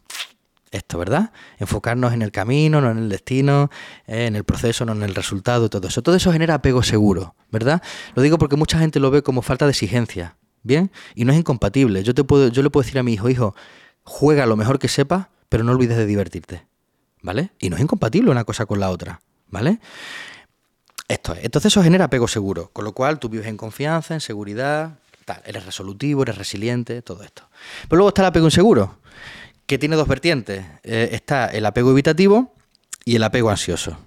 Esto, 0.73 0.99
¿verdad? 0.99 1.33
Enfocarnos 1.59 2.13
en 2.13 2.23
el 2.23 2.33
camino, 2.33 2.81
no 2.81 2.91
en 2.91 2.99
el 2.99 3.09
destino, 3.09 3.71
eh, 4.07 4.27
en 4.27 4.37
el 4.37 4.45
proceso, 4.45 4.85
no 4.85 4.93
en 4.93 5.03
el 5.03 5.15
resultado, 5.15 5.71
todo 5.71 5.89
eso. 5.89 6.03
Todo 6.03 6.17
eso 6.17 6.33
genera 6.33 6.55
apego 6.55 6.83
seguro, 6.83 7.35
¿verdad? 7.51 7.83
Lo 8.15 8.23
digo 8.23 8.37
porque 8.37 8.57
mucha 8.57 8.79
gente 8.79 8.99
lo 8.99 9.11
ve 9.11 9.23
como 9.23 9.43
falta 9.43 9.65
de 9.65 9.71
exigencia, 9.71 10.37
¿bien? 10.63 10.91
Y 11.15 11.25
no 11.25 11.33
es 11.33 11.39
incompatible. 11.39 12.03
Yo, 12.03 12.15
te 12.15 12.25
puedo, 12.25 12.49
yo 12.49 12.63
le 12.63 12.71
puedo 12.71 12.83
decir 12.83 12.99
a 12.99 13.03
mi 13.03 13.15
hijo, 13.15 13.31
hijo, 13.31 13.55
juega 14.03 14.45
lo 14.45 14.57
mejor 14.57 14.79
que 14.79 14.89
sepas, 14.89 15.29
pero 15.49 15.63
no 15.63 15.73
olvides 15.73 15.97
de 15.97 16.05
divertirte, 16.05 16.67
¿vale? 17.23 17.51
Y 17.59 17.71
no 17.71 17.77
es 17.77 17.83
incompatible 17.83 18.31
una 18.31 18.45
cosa 18.45 18.67
con 18.67 18.81
la 18.81 18.91
otra, 18.91 19.21
¿vale? 19.49 19.79
Esto 21.09 21.35
es. 21.35 21.45
Entonces 21.45 21.73
eso 21.73 21.83
genera 21.83 22.07
apego 22.07 22.27
seguro, 22.27 22.71
con 22.73 22.85
lo 22.85 22.93
cual 22.93 23.21
tú 23.21 23.29
vives 23.29 23.47
en 23.47 23.57
confianza, 23.57 24.15
en 24.15 24.21
seguridad, 24.21 24.99
tal, 25.27 25.43
eres 25.45 25.67
resolutivo, 25.67 26.23
eres 26.23 26.39
resiliente, 26.39 27.03
todo 27.03 27.23
esto. 27.23 27.43
Pero 27.83 27.99
luego 27.99 28.09
está 28.09 28.23
el 28.23 28.29
apego 28.29 28.47
inseguro, 28.47 28.99
que 29.67 29.77
tiene 29.77 29.97
dos 29.97 30.09
vertientes. 30.09 30.65
Eh, 30.83 31.11
está 31.13 31.49
el 31.49 31.67
apego 31.67 31.91
evitativo 31.91 32.55
y 33.05 33.17
el 33.17 33.23
apego 33.23 33.51
ansioso. 33.51 33.99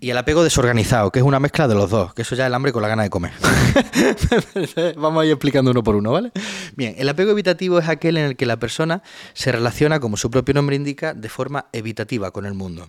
Y 0.00 0.10
el 0.10 0.18
apego 0.18 0.42
desorganizado, 0.42 1.10
que 1.12 1.20
es 1.20 1.24
una 1.24 1.40
mezcla 1.40 1.68
de 1.68 1.74
los 1.74 1.88
dos, 1.88 2.12
que 2.12 2.22
eso 2.22 2.34
ya 2.34 2.44
es 2.44 2.48
el 2.48 2.54
hambre 2.54 2.72
con 2.72 2.82
la 2.82 2.88
gana 2.88 3.04
de 3.04 3.10
comer. 3.10 3.32
Vamos 4.96 5.22
a 5.22 5.24
ir 5.24 5.32
explicando 5.32 5.70
uno 5.70 5.82
por 5.82 5.94
uno, 5.94 6.12
¿vale? 6.12 6.32
Bien, 6.74 6.94
el 6.98 7.08
apego 7.08 7.30
evitativo 7.30 7.78
es 7.78 7.88
aquel 7.88 8.18
en 8.18 8.24
el 8.24 8.36
que 8.36 8.44
la 8.44 8.58
persona 8.58 9.02
se 9.32 9.52
relaciona, 9.52 10.00
como 10.00 10.16
su 10.16 10.30
propio 10.30 10.54
nombre 10.54 10.76
indica, 10.76 11.14
de 11.14 11.28
forma 11.28 11.66
evitativa 11.72 12.30
con 12.30 12.44
el 12.44 12.54
mundo 12.54 12.88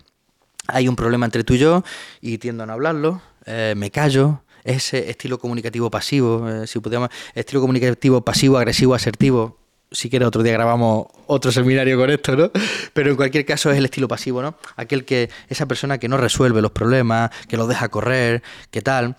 hay 0.68 0.88
un 0.88 0.96
problema 0.96 1.26
entre 1.26 1.44
tú 1.44 1.54
y 1.54 1.58
yo 1.58 1.84
y 2.22 2.38
tiendo 2.38 2.64
a 2.64 2.66
no 2.66 2.74
hablarlo, 2.74 3.22
eh, 3.46 3.74
me 3.78 3.90
callo, 3.90 4.44
ese 4.68 5.10
estilo 5.10 5.40
comunicativo 5.40 5.90
pasivo, 5.90 6.48
eh, 6.48 6.68
si 6.68 6.80
pudiéramos, 6.80 7.10
estilo 7.34 7.62
comunicativo 7.62 8.22
pasivo, 8.22 8.58
agresivo, 8.58 8.94
asertivo. 8.94 9.58
Si 9.90 10.10
quieres 10.10 10.28
otro 10.28 10.44
día 10.44 10.52
grabamos 10.52 11.08
otro 11.28 11.52
seminario 11.52 11.98
con 11.98 12.10
esto, 12.10 12.36
¿no? 12.36 12.52
Pero 12.94 13.10
en 13.10 13.16
cualquier 13.16 13.46
caso 13.46 13.72
es 13.72 13.78
el 13.78 13.86
estilo 13.86 14.08
pasivo, 14.08 14.42
¿no? 14.42 14.56
Aquel 14.76 15.06
que, 15.06 15.30
esa 15.48 15.66
persona 15.66 15.98
que 15.98 16.10
no 16.10 16.18
resuelve 16.18 16.62
los 16.62 16.72
problemas, 16.72 17.32
que 17.48 17.56
los 17.56 17.70
deja 17.70 17.88
correr, 17.88 18.44
que 18.70 18.82
tal. 18.82 19.16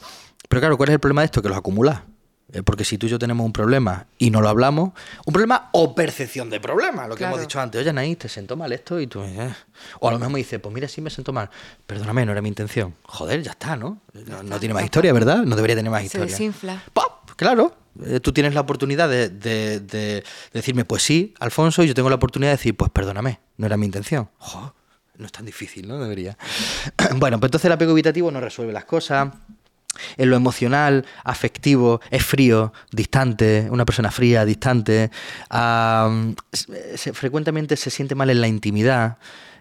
Pero 0.49 0.61
claro, 0.61 0.77
¿cuál 0.77 0.91
es 0.91 0.95
el 0.95 1.01
problema 1.01 1.23
de 1.23 1.27
esto? 1.27 1.41
Que 1.41 1.49
los 1.49 1.57
acumula. 1.57 2.05
Eh, 2.51 2.63
Porque 2.63 2.83
si 2.85 2.97
tú 2.97 3.07
y 3.07 3.11
yo 3.11 3.19
tenemos 3.19 3.45
un 3.45 3.53
problema 3.53 4.07
y 4.17 4.31
no 4.31 4.41
lo 4.41 4.49
hablamos, 4.49 4.93
un 5.27 5.33
problema 5.33 5.69
o 5.73 5.95
percepción 5.95 6.49
de 6.49 6.61
problema, 6.61 7.07
lo 7.07 7.15
que 7.15 7.19
Claro. 7.19 7.35
hemos 7.35 7.41
dicho 7.47 7.61
antes. 7.61 7.79
Oye, 7.81 7.91
Anaís, 7.91 8.17
te 8.19 8.29
sentó 8.29 8.57
mal 8.57 8.73
esto 8.73 8.99
y 8.99 9.07
tú. 9.07 9.21
eh. 9.23 9.55
O 10.01 10.09
a 10.09 10.13
lo 10.13 10.19
mejor 10.19 10.33
me 10.33 10.39
dice, 10.39 10.59
pues 10.59 10.75
mira, 10.75 10.89
sí 10.89 11.01
me 11.03 11.11
sentó 11.11 11.33
mal. 11.33 11.51
Perdóname, 11.87 12.25
no 12.25 12.33
era 12.33 12.41
mi 12.41 12.49
intención. 12.49 12.95
Joder, 13.05 13.43
ya 13.43 13.51
está, 13.51 13.77
¿no? 13.77 14.01
No, 14.27 14.43
no 14.43 14.59
tiene 14.59 14.75
más 14.75 14.85
historia, 14.85 15.13
¿verdad? 15.13 15.43
No 15.45 15.57
debería 15.57 15.77
tener 15.77 15.91
más 15.91 16.01
Se 16.01 16.07
historia. 16.07 16.27
desinfla. 16.27 16.83
¡Pop! 16.95 17.31
Claro. 17.37 17.77
Eh, 18.05 18.21
Tú 18.21 18.33
tienes 18.33 18.55
la 18.55 18.61
oportunidad 18.63 19.09
de, 19.11 19.29
de- 19.29 19.81
de 19.81 20.25
decirme, 20.55 20.85
pues 20.87 21.03
sí, 21.03 21.35
Alfonso, 21.41 21.83
y 21.83 21.89
yo 21.89 21.95
tengo 21.95 22.09
la 22.09 22.15
oportunidad 22.17 22.53
de 22.53 22.57
decir, 22.57 22.75
pues 22.77 22.91
perdóname, 22.91 23.41
no 23.59 23.67
era 23.67 23.77
mi 23.77 23.85
intención. 23.87 24.31
No 25.19 25.27
es 25.27 25.33
tan 25.33 25.45
difícil, 25.45 25.87
¿no? 25.89 25.99
Debería. 25.99 26.39
bueno, 27.17 27.39
pues 27.41 27.49
entonces 27.49 27.65
el 27.67 27.73
apego 27.73 27.91
evitativo 27.93 28.31
no 28.31 28.41
resuelve 28.41 28.73
las 28.73 28.85
cosas. 28.85 29.29
En 30.17 30.31
lo 30.31 30.37
emocional, 30.37 31.05
afectivo, 31.25 32.01
es 32.11 32.25
frío, 32.25 32.73
distante, 32.93 33.69
una 33.71 33.85
persona 33.85 34.11
fría, 34.11 34.45
distante. 34.45 35.11
frecuentemente 37.13 37.77
se 37.77 37.91
siente 37.91 38.15
mal 38.15 38.31
en 38.31 38.41
la 38.41 38.49
intimidad. 38.49 39.19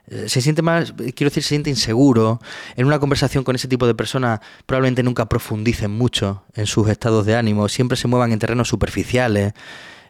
Eh, 0.09 0.29
se 0.29 0.39
siente 0.39 0.61
mal, 0.61 0.95
quiero 0.95 1.29
decir, 1.29 1.43
se 1.43 1.49
siente 1.49 1.69
inseguro. 1.69 2.39
En 2.75 2.85
una 2.85 2.99
conversación 2.99 3.43
con 3.43 3.55
ese 3.55 3.67
tipo 3.67 3.85
de 3.87 3.93
personas 3.93 4.39
probablemente 4.65 5.03
nunca 5.03 5.27
profundicen 5.27 5.91
mucho 5.91 6.43
en 6.55 6.65
sus 6.65 6.87
estados 6.89 7.25
de 7.25 7.35
ánimo, 7.35 7.67
siempre 7.67 7.97
se 7.97 8.07
muevan 8.07 8.31
en 8.31 8.39
terrenos 8.39 8.69
superficiales. 8.69 9.53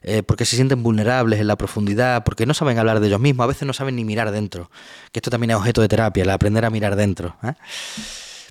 Eh, 0.03 0.21
porque 0.23 0.45
se 0.45 0.55
sienten 0.55 0.83
vulnerables 0.83 1.39
en 1.41 1.47
la 1.47 1.57
profundidad, 1.57 2.23
porque 2.23 2.45
no 2.45 2.53
saben 2.53 2.77
hablar 2.77 2.99
de 2.99 3.07
ellos 3.07 3.19
mismos, 3.19 3.43
a 3.43 3.47
veces 3.47 3.65
no 3.65 3.73
saben 3.73 3.95
ni 3.95 4.05
mirar 4.05 4.31
dentro. 4.31 4.69
Que 5.11 5.19
esto 5.19 5.31
también 5.31 5.51
es 5.51 5.57
objeto 5.57 5.81
de 5.81 5.87
terapia, 5.87 6.23
el 6.23 6.29
aprender 6.29 6.63
a 6.63 6.69
mirar 6.69 6.95
dentro. 6.95 7.35
¿eh? 7.43 7.53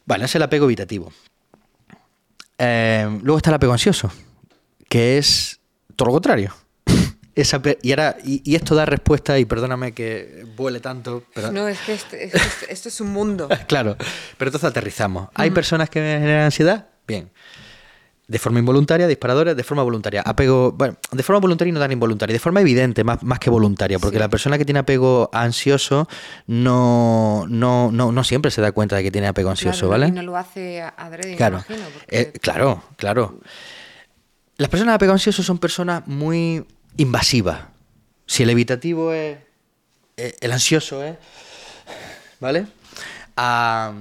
Vale, 0.04 0.24
es 0.24 0.34
el 0.34 0.42
apego 0.42 0.66
evitativo. 0.66 1.12
Eh, 2.59 3.18
luego 3.22 3.36
está 3.36 3.50
el 3.50 3.54
apego 3.54 3.72
ansioso, 3.72 4.11
que 4.88 5.18
es 5.18 5.61
todo 5.94 6.07
lo 6.07 6.12
contrario. 6.12 6.54
y 7.82 7.90
ahora, 7.90 8.16
y, 8.24 8.54
esto 8.54 8.74
da 8.74 8.86
respuesta, 8.86 9.38
y 9.38 9.44
perdóname 9.44 9.92
que 9.92 10.46
vuele 10.57 10.80
tanto. 10.80 11.24
Pero... 11.34 11.52
No, 11.52 11.68
es 11.68 11.78
que 11.80 11.94
esto, 11.94 12.88
es 12.88 13.00
un 13.00 13.12
mundo. 13.12 13.48
claro, 13.68 13.96
pero 14.38 14.48
entonces 14.48 14.68
aterrizamos. 14.68 15.28
¿Hay 15.34 15.50
personas 15.50 15.90
que 15.90 16.00
generan 16.00 16.44
ansiedad? 16.44 16.88
Bien. 17.07 17.30
De 18.28 18.40
forma 18.40 18.58
involuntaria, 18.58 19.06
disparadores, 19.06 19.56
de 19.56 19.62
forma 19.62 19.84
voluntaria. 19.84 20.20
Apego, 20.22 20.72
bueno, 20.72 20.96
de 21.12 21.22
forma 21.22 21.38
voluntaria 21.38 21.70
y 21.70 21.72
no 21.72 21.78
tan 21.78 21.92
involuntaria, 21.92 22.32
de 22.32 22.40
forma 22.40 22.60
evidente, 22.60 23.04
más, 23.04 23.22
más 23.22 23.38
que 23.38 23.50
voluntaria, 23.50 24.00
porque 24.00 24.18
la 24.18 24.28
persona 24.28 24.58
que 24.58 24.64
tiene 24.64 24.80
apego 24.80 25.30
ansioso 25.32 26.08
no, 26.48 27.44
no, 27.48 27.92
no, 27.92 28.10
no 28.10 28.24
siempre 28.24 28.50
se 28.50 28.60
da 28.60 28.72
cuenta 28.72 28.96
de 28.96 29.04
que 29.04 29.12
tiene 29.12 29.28
apego 29.28 29.50
ansioso, 29.50 29.88
¿vale? 29.88 30.08
Y 30.08 30.10
no 30.10 30.22
lo 30.22 30.36
hace 30.36 30.82
adrede, 30.82 31.36
claro. 31.36 31.58
Imagino, 31.68 31.86
eh, 32.08 32.32
claro, 32.40 32.82
claro. 32.96 33.38
Las 34.56 34.70
personas 34.70 34.94
de 34.94 34.96
apego 34.96 35.12
ansioso 35.12 35.44
son 35.44 35.58
personas 35.58 36.04
muy 36.06 36.66
invasivas. 36.96 37.60
Si 38.26 38.42
el 38.42 38.50
evitativo 38.50 39.12
es. 39.12 39.38
Eh, 40.16 40.34
el 40.40 40.50
ansioso 40.50 41.04
es. 41.04 41.16
¿Vale? 42.40 42.66
Ah, 43.36 43.92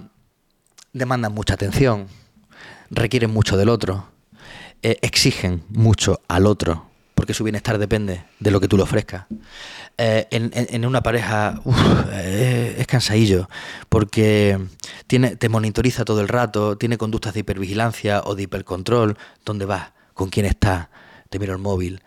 demandan 0.94 1.32
mucha 1.32 1.54
atención, 1.54 2.08
requieren 2.90 3.32
mucho 3.32 3.56
del 3.56 3.70
otro 3.70 4.15
eh, 4.82 4.98
exigen 5.02 5.64
mucho 5.70 6.22
al 6.28 6.46
otro, 6.46 6.86
porque 7.14 7.34
su 7.34 7.44
bienestar 7.44 7.78
depende 7.78 8.24
de 8.40 8.52
lo 8.52 8.60
que 8.60 8.68
tú 8.68 8.78
le 8.78 8.84
ofrezcas. 8.84 9.26
Eh, 9.98 10.28
en, 10.32 10.86
una 10.86 11.02
pareja 11.02 11.62
eh, 12.12 12.76
es 12.78 12.88
cansadillo, 12.88 13.50
porque 13.90 14.60
tiene, 15.08 15.36
te 15.36 15.50
monitoriza 15.50 16.06
todo 16.06 16.22
el 16.22 16.28
rato, 16.28 16.78
tiene 16.78 16.98
conductas 16.98 17.34
de 17.34 17.40
hipervigilancia 17.42 18.22
o 18.26 18.36
de 18.36 18.44
hipercontrol, 18.44 19.18
dónde 19.46 19.66
vas, 19.66 19.92
con 20.14 20.30
quién 20.30 20.46
estás, 20.46 20.90
te 21.30 21.40
miro 21.40 21.54
el 21.54 21.60
móvil. 21.60 22.02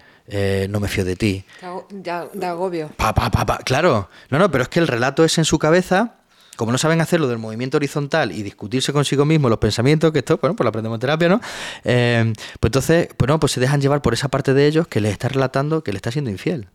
no 0.69 0.81
me 0.81 0.89
fío 0.89 1.05
de 1.05 1.17
ti. 1.17 1.45
De 1.91 2.47
agobio. 2.47 2.91
Pa, 2.97 3.15
pa, 3.15 3.31
pa, 3.31 3.59
claro. 3.59 4.11
No, 4.31 4.39
no, 4.39 4.51
pero 4.51 4.63
es 4.63 4.69
que 4.69 4.81
el 4.81 4.87
relato 4.87 5.25
es 5.25 5.39
en 5.39 5.45
su 5.45 5.59
cabeza 5.59 6.18
como 6.59 6.73
no 6.73 6.79
saben 6.79 7.01
hacerlo 7.01 7.29
del 7.29 7.39
movimiento 7.39 7.77
horizontal 7.77 8.33
y 8.33 8.43
discutirse 8.43 8.93
consigo 8.93 9.25
mismo 9.25 9.49
los 9.49 9.59
pensamientos, 9.59 10.11
que 10.11 10.19
esto, 10.19 10.39
bueno, 10.39 10.57
pues 10.57 10.65
lo 10.65 10.71
aprendemos 10.71 10.97
en 10.97 11.01
terapia, 11.01 11.29
¿no? 11.29 11.41
Eh, 11.85 12.33
pues 12.59 12.69
entonces, 12.69 13.09
bueno, 13.17 13.39
pues 13.39 13.53
se 13.53 13.61
dejan 13.61 13.81
llevar 13.81 14.03
por 14.03 14.13
esa 14.13 14.29
parte 14.29 14.55
de 14.55 14.67
ellos 14.67 14.89
que 14.89 15.01
les 15.01 15.13
está 15.13 15.29
relatando 15.29 15.85
que 15.85 15.93
le 15.93 15.99
está 15.99 16.11
siendo 16.11 16.31
infiel. 16.31 16.69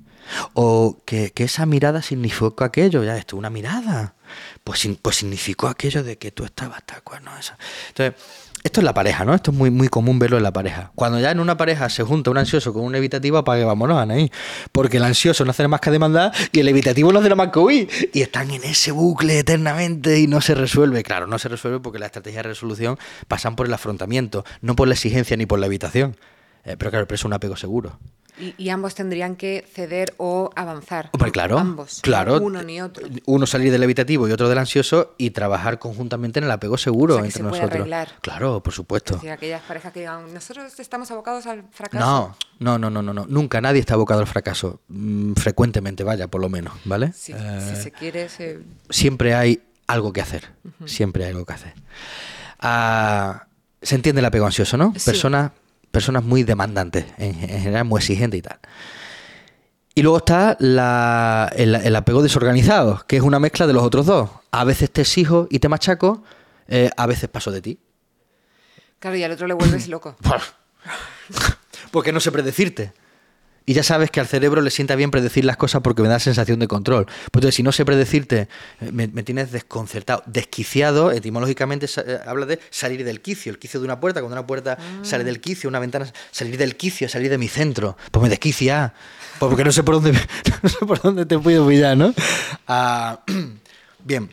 O 0.53 1.01
que, 1.05 1.33
esa 1.35 1.65
mirada 1.65 2.01
significó 2.01 2.63
aquello, 2.63 3.03
ya 3.03 3.17
esto, 3.17 3.35
una 3.35 3.49
mirada. 3.49 4.15
Pues, 4.63 4.87
pues 5.01 5.17
significó 5.17 5.67
aquello 5.67 6.01
de 6.01 6.17
que 6.17 6.31
tú 6.31 6.45
estabas 6.45 6.81
tal 6.85 7.03
cual, 7.03 7.25
¿no? 7.25 7.37
Eso. 7.37 7.53
Entonces, 7.89 8.21
esto 8.63 8.79
es 8.79 8.85
la 8.85 8.93
pareja, 8.93 9.25
¿no? 9.25 9.35
Esto 9.35 9.51
es 9.51 9.57
muy, 9.57 9.69
muy 9.71 9.89
común 9.89 10.19
verlo 10.19 10.37
en 10.37 10.43
la 10.43 10.53
pareja. 10.53 10.91
Cuando 10.95 11.19
ya 11.19 11.31
en 11.31 11.41
una 11.41 11.57
pareja 11.57 11.89
se 11.89 12.03
junta 12.03 12.31
un 12.31 12.37
ansioso 12.37 12.71
con 12.71 12.83
un 12.83 12.95
evitativo, 12.95 13.37
apague, 13.37 13.65
vámonos, 13.65 13.97
Anaí. 13.97 14.31
Porque 14.71 14.97
el 14.97 15.03
ansioso 15.03 15.43
no 15.43 15.51
hace 15.51 15.67
más 15.67 15.81
que 15.81 15.91
demandar 15.91 16.31
y 16.51 16.61
el 16.61 16.69
evitativo 16.69 17.11
no 17.11 17.19
hace 17.19 17.35
más 17.35 17.49
que 17.49 17.59
huir. 17.59 17.89
Y 18.13 18.21
están 18.21 18.51
en 18.51 18.63
ese 18.63 18.91
bucle 18.91 19.37
eternamente 19.37 20.17
y 20.17 20.27
no 20.27 20.39
se 20.39 20.55
resuelve. 20.55 21.03
Claro, 21.03 21.27
no 21.27 21.37
se 21.39 21.49
resuelve 21.49 21.81
porque 21.81 21.99
la 21.99 22.05
estrategia 22.05 22.39
de 22.39 22.49
resolución 22.49 22.97
pasan 23.27 23.57
por 23.57 23.67
el 23.67 23.73
afrontamiento, 23.73 24.45
no 24.61 24.77
por 24.77 24.87
la 24.87 24.93
exigencia 24.93 25.35
ni 25.35 25.45
por 25.45 25.59
la 25.59 25.65
evitación. 25.65 26.15
Eh, 26.63 26.77
pero 26.77 26.89
claro, 26.89 27.05
pero 27.05 27.15
es 27.15 27.25
un 27.25 27.33
apego 27.33 27.57
seguro. 27.57 27.99
Y, 28.39 28.69
ambos 28.69 28.95
tendrían 28.95 29.35
que 29.35 29.65
ceder 29.71 30.13
o 30.17 30.49
avanzar. 30.55 31.11
Claro. 31.31 31.59
Ambos. 31.59 31.99
Claro. 32.01 32.41
Uno 32.41 32.63
ni 32.63 32.81
otro. 32.81 33.07
Uno 33.25 33.45
salir 33.45 33.71
del 33.71 33.83
evitativo 33.83 34.27
y 34.27 34.31
otro 34.31 34.49
del 34.49 34.57
ansioso 34.57 35.13
y 35.17 35.31
trabajar 35.31 35.79
conjuntamente 35.79 36.39
en 36.39 36.45
el 36.45 36.51
apego 36.51 36.77
seguro 36.77 37.17
entre 37.17 37.31
se 37.31 37.43
nosotros. 37.43 37.69
Puede 37.69 37.81
arreglar. 37.81 38.09
Claro, 38.21 38.61
por 38.61 38.73
supuesto. 38.73 39.19
Es 39.23 39.29
aquellas 39.29 39.61
parejas 39.61 39.93
que 39.93 40.01
digan, 40.01 40.33
nosotros 40.33 40.79
estamos 40.79 41.09
abocados 41.11 41.45
al 41.45 41.63
fracaso. 41.71 42.35
No, 42.59 42.77
no, 42.77 42.89
no, 42.89 43.01
no, 43.01 43.13
no. 43.13 43.25
Nunca 43.27 43.61
nadie 43.61 43.79
está 43.79 43.93
abocado 43.93 44.21
al 44.21 44.27
fracaso. 44.27 44.81
Mm, 44.87 45.33
frecuentemente, 45.33 46.03
vaya, 46.03 46.27
por 46.27 46.41
lo 46.41 46.49
menos, 46.49 46.73
¿vale? 46.85 47.13
si 47.13 47.33
eh, 47.33 47.75
se 47.81 47.91
quiere, 47.91 48.27
Siempre 48.89 49.35
hay 49.35 49.61
algo 49.87 50.13
que 50.13 50.21
hacer. 50.21 50.49
Siempre 50.85 51.25
hay 51.25 51.31
algo 51.31 51.45
que 51.45 51.53
hacer. 51.53 51.73
Ah, 52.59 53.47
se 53.81 53.95
entiende 53.95 54.19
el 54.19 54.25
apego 54.25 54.45
ansioso, 54.45 54.77
¿no? 54.77 54.93
Personas 54.93 55.51
personas 55.93 56.23
muy 56.23 56.41
demandantes, 56.41 57.05
en, 57.19 57.35
general 57.35 57.85
muy 57.85 57.99
exigentes 57.99 58.39
y 58.39 58.41
tal. 58.41 58.57
Y 59.93 60.01
luego 60.01 60.17
está 60.17 60.57
el, 60.59 61.95
apego 61.95 62.23
desorganizado, 62.23 63.05
que 63.07 63.17
es 63.17 63.21
una 63.21 63.39
mezcla 63.39 63.67
de 63.67 63.73
los 63.73 63.83
otros 63.83 64.07
dos. 64.07 64.27
A 64.49 64.63
veces 64.63 64.89
te 64.89 65.01
exijo 65.01 65.47
y 65.51 65.59
te 65.59 65.69
machaco, 65.69 66.23
eh, 66.67 66.89
a 66.97 67.05
veces 67.05 67.29
paso 67.29 67.51
de 67.51 67.61
ti. 67.61 67.79
Claro, 68.97 69.17
y 69.17 69.23
al 69.23 69.33
otro 69.33 69.45
le 69.45 69.53
vuelves 69.53 69.87
loco. 69.87 70.15
Porque 71.91 72.11
no 72.11 72.19
sé 72.19 72.31
predecirte. 72.31 72.91
Y 73.65 73.73
ya 73.73 73.83
sabes 73.83 74.11
que 74.11 74.19
al 74.19 74.27
cerebro 74.27 74.61
le 74.61 74.69
sienta 74.69 74.95
bien 74.95 75.09
predecir 75.09 75.45
las 75.45 75.55
cosas 75.55 75.81
porque 75.81 76.01
me 76.01 76.09
da 76.09 76.19
sensación 76.19 76.59
de 76.59 76.67
control. 76.67 77.05
Pues 77.05 77.15
entonces, 77.35 77.55
si 77.55 77.63
no 77.63 77.71
sé 77.71 77.85
predecirte, 77.85 78.49
eh, 78.81 78.91
me, 78.91 79.07
tienes 79.23 79.51
desconcertado, 79.51 80.23
desquiciado, 80.25 81.11
etimológicamente 81.11 81.85
eh, 81.85 82.19
habla 82.25 82.45
de 82.45 82.59
salir 82.69 83.05
del 83.05 83.21
quicio, 83.21 83.51
el 83.51 83.59
quicio 83.59 83.79
de 83.79 83.85
una 83.85 83.99
puerta, 83.99 84.19
cuando 84.19 84.35
una 84.35 84.45
puerta 84.45 84.77
ah. 84.79 84.99
sale 85.03 85.23
del 85.23 85.39
quicio, 85.39 85.69
una 85.69 85.79
ventana, 85.79 86.11
salir 86.31 86.57
del 86.57 86.75
quicio, 86.75 87.07
salir 87.07 87.29
de 87.29 87.37
mi 87.37 87.47
centro, 87.47 87.97
pues 88.11 88.21
me 88.21 88.29
desquicia, 88.29 88.93
pues 89.39 89.49
porque 89.49 89.63
no 89.63 89.71
sé 89.71 89.83
por 89.83 89.95
dónde, 89.95 90.11
no 90.63 90.69
sé 90.69 90.85
por 90.85 91.01
dónde 91.01 91.25
te 91.25 91.39
puedo 91.39 91.67
pillar, 91.67 91.95
¿no? 91.95 92.13
Ah, 92.67 93.23
bien. 94.03 94.31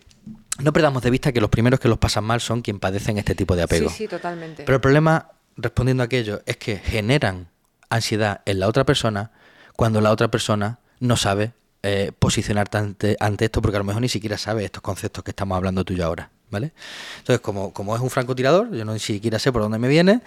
No 0.59 0.75
perdamos 0.75 1.03
de 1.03 1.09
vista 1.09 1.33
que 1.33 1.41
los 1.41 1.49
primeros 1.49 1.81
que 1.81 1.89
los 1.89 1.97
pasan 1.97 2.25
mal 2.25 2.41
son 2.43 2.61
quienes 2.61 2.81
padecen 2.81 3.17
este 3.17 3.35
tipo 3.35 3.57
de 3.57 3.63
apego. 3.63 3.89
Sí, 3.89 3.97
sí, 3.97 4.09
totalmente. 4.09 4.65
Pero 4.65 4.77
el 4.77 4.81
problema, 4.83 5.31
respondiendo 5.57 6.03
a 6.03 6.07
aquello, 6.07 6.43
es 6.45 6.59
que 6.59 6.77
generan 6.77 7.49
ansiedad 7.91 8.41
en 8.47 8.61
la 8.61 8.69
otra 8.69 8.85
persona 8.85 9.31
cuando 9.77 10.01
la 10.01 10.11
otra 10.11 10.29
persona 10.31 10.79
no 11.01 11.17
sabe 11.17 11.53
eh, 11.83 12.13
posicionarte 12.19 12.79
ante, 12.79 13.17
ante, 13.21 13.47
esto 13.47 13.63
porque 13.63 13.77
a 13.77 13.81
lo 13.81 13.85
mejor 13.85 14.03
ni 14.03 14.09
siquiera 14.09 14.37
sabe 14.37 14.65
estos 14.65 14.83
conceptos 14.83 15.25
que 15.25 15.31
estamos 15.31 15.57
hablando 15.57 15.85
tú 15.85 15.95
y 15.95 15.97
yo 15.97 16.05
ahora, 16.05 16.31
¿vale? 16.51 16.73
Entonces, 17.19 17.41
como, 17.41 17.73
como 17.73 17.97
es 17.97 18.03
un 18.03 18.11
francotirador, 18.11 18.71
yo 18.73 18.85
no 18.85 18.93
ni 18.93 18.99
siquiera 18.99 19.39
sé 19.39 19.51
por 19.51 19.63
dónde 19.63 19.79
me 19.79 19.89
viene, 19.89 20.21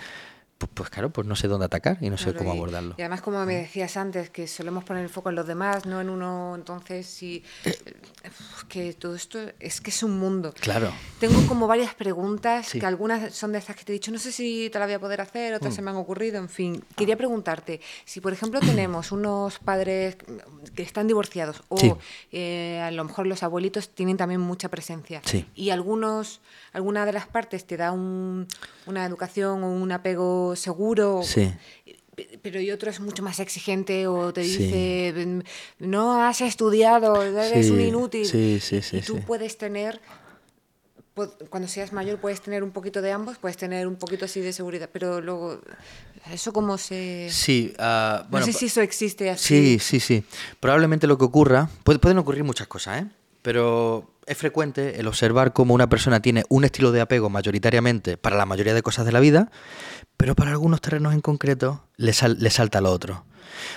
pues, 0.68 0.72
pues, 0.74 0.89
claro, 0.89 1.09
pues 1.09 1.28
no 1.28 1.36
sé 1.36 1.47
dónde 1.47 1.66
atacar 1.66 1.97
y 2.01 2.09
no 2.09 2.18
sé 2.18 2.34
cómo 2.34 2.51
abordarlo. 2.51 2.95
Y 2.97 3.01
además, 3.01 3.22
como 3.22 3.45
me 3.45 3.55
decías 3.55 3.97
antes, 3.97 4.30
que 4.30 4.47
solemos 4.47 4.84
poner 4.84 5.03
el 5.03 5.09
foco 5.09 5.30
en 5.30 5.36
los 5.36 5.47
demás, 5.47 5.86
no 5.86 6.01
en 6.01 6.09
uno, 6.09 6.53
entonces 6.55 7.05
sí, 7.07 7.43
eh, 7.66 7.76
que 8.68 8.93
todo 8.93 9.16
esto 9.16 9.39
es 9.59 9.82
que 9.82 9.89
es 9.89 10.03
un 10.03 10.18
mundo. 10.18 10.53
Claro. 10.59 10.93
Tengo 11.20 11.45
como 11.47 11.68
varias 11.68 11.93
preguntas, 11.95 12.72
que 12.72 12.86
algunas 12.86 13.34
son 13.34 13.51
de 13.51 13.59
estas 13.59 13.76
que 13.76 13.84
te 13.84 13.91
he 13.91 13.93
dicho, 13.93 14.11
no 14.11 14.20
sé 14.20 14.32
si 14.32 14.70
te 14.72 14.80
la 14.80 14.86
voy 14.86 14.95
a 14.95 14.99
poder 14.99 15.22
hacer, 15.22 15.53
otras 15.53 15.74
mm. 15.74 15.76
se 15.76 15.82
me 15.82 15.91
han 15.91 15.97
ocurrido, 15.97 16.38
en 16.38 16.49
fin. 16.49 16.84
Quería 16.95 17.18
preguntarte, 17.18 17.82
si 18.05 18.22
por 18.22 18.34
ejemplo 18.34 18.59
tenemos 18.61 19.11
unos 19.11 19.59
padres 19.59 20.18
que 20.76 20.84
están 20.84 21.07
divorciados 21.07 21.64
o 21.70 21.97
eh, 22.32 22.82
a 22.82 22.91
lo 22.91 23.03
mejor 23.03 23.28
los 23.28 23.43
abuelitos 23.43 23.89
tienen 23.89 24.18
también 24.18 24.41
mucha 24.41 24.70
presencia 24.70 25.22
y 25.55 25.70
algunos, 25.70 26.41
alguna 26.72 27.05
de 27.05 27.14
las 27.14 27.28
partes 27.28 27.66
te 27.66 27.78
da 27.78 27.91
un, 27.91 28.47
una 28.86 29.05
educación 29.05 29.64
o 29.64 29.70
un 29.70 29.91
apego 29.91 30.53
seguro. 30.56 31.22
Sí. 31.24 31.54
Pero 32.43 32.62
y 32.62 32.70
otro 32.70 32.91
es 32.91 32.99
mucho 32.99 33.24
más 33.24 33.39
exigente 33.39 34.06
o 34.06 34.32
te 34.32 34.41
dice, 34.41 35.41
no 35.80 36.24
has 36.24 36.41
estudiado, 36.41 37.24
eres 37.24 37.72
un 37.72 37.82
inútil. 37.82 38.28
Sí, 38.28 38.60
sí, 38.60 38.82
y 38.91 39.01
tú 39.01 39.20
puedes 39.22 39.58
tener, 39.58 39.99
cuando 41.49 41.68
seas 41.68 41.91
mayor 41.91 42.20
puedes 42.20 42.39
tener 42.41 42.64
un 42.64 42.70
poquito 42.70 43.01
de 43.01 43.12
ambos, 43.12 43.39
puedes 43.39 43.58
tener 43.58 43.88
un 43.88 43.95
poquito 43.95 44.26
así 44.26 44.41
de 44.41 44.54
seguridad, 44.54 44.91
pero 44.93 45.22
luego, 45.22 45.60
¿eso 46.32 46.54
cómo 46.54 46.78
se...? 46.78 47.30
Sí, 47.32 47.74
uh, 47.80 48.30
bueno... 48.30 48.45
No 48.45 48.51
sé 48.51 48.54
si 48.54 48.68
eso 48.68 48.82
existe 48.82 49.32
así. 49.32 49.80
Sí, 49.80 49.80
sí, 49.80 49.99
sí. 49.99 50.24
Probablemente 50.60 51.08
lo 51.08 51.18
que 51.18 51.26
ocurra, 51.26 51.68
pueden 51.84 52.20
ocurrir 52.20 52.43
muchas 52.43 52.68
cosas, 52.68 53.01
¿eh? 53.01 53.08
Pero 53.41 54.12
es 54.26 54.38
frecuente 54.38 54.99
el 54.99 55.07
observar 55.07 55.53
cómo 55.53 55.74
una 55.74 55.89
persona 55.89 56.21
tiene 56.21 56.43
un 56.49 56.63
estilo 56.63 56.91
de 56.91 57.01
apego 57.01 57.30
mayoritariamente 57.30 58.17
para 58.17 58.38
la 58.38 58.45
mayoría 58.45 58.74
de 58.74 58.82
cosas 58.82 59.05
de 59.05 59.11
la 59.11 59.19
vida, 59.19 59.51
pero 60.17 60.36
para 60.36 60.51
algunos 60.51 60.82
terrenos 60.82 61.13
en 61.13 61.21
concreto 61.21 61.88
le, 61.97 62.13
salta 62.13 62.82
lo 62.82 62.91
otro. 62.91 63.26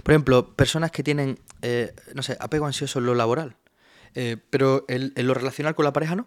Por 0.02 0.12
ejemplo, 0.12 0.54
personas 0.54 0.90
que 0.90 1.02
tienen, 1.02 1.40
eh, 1.62 1.94
no 2.14 2.22
sé, 2.22 2.36
apego 2.40 2.66
ansioso 2.66 2.98
en 2.98 3.06
lo 3.06 3.14
laboral. 3.14 3.56
Eh, 4.14 4.38
pero 4.50 4.84
en, 4.88 5.12
lo 5.14 5.34
relacional 5.34 5.74
con 5.74 5.84
la 5.84 5.92
pareja 5.92 6.16
no. 6.16 6.26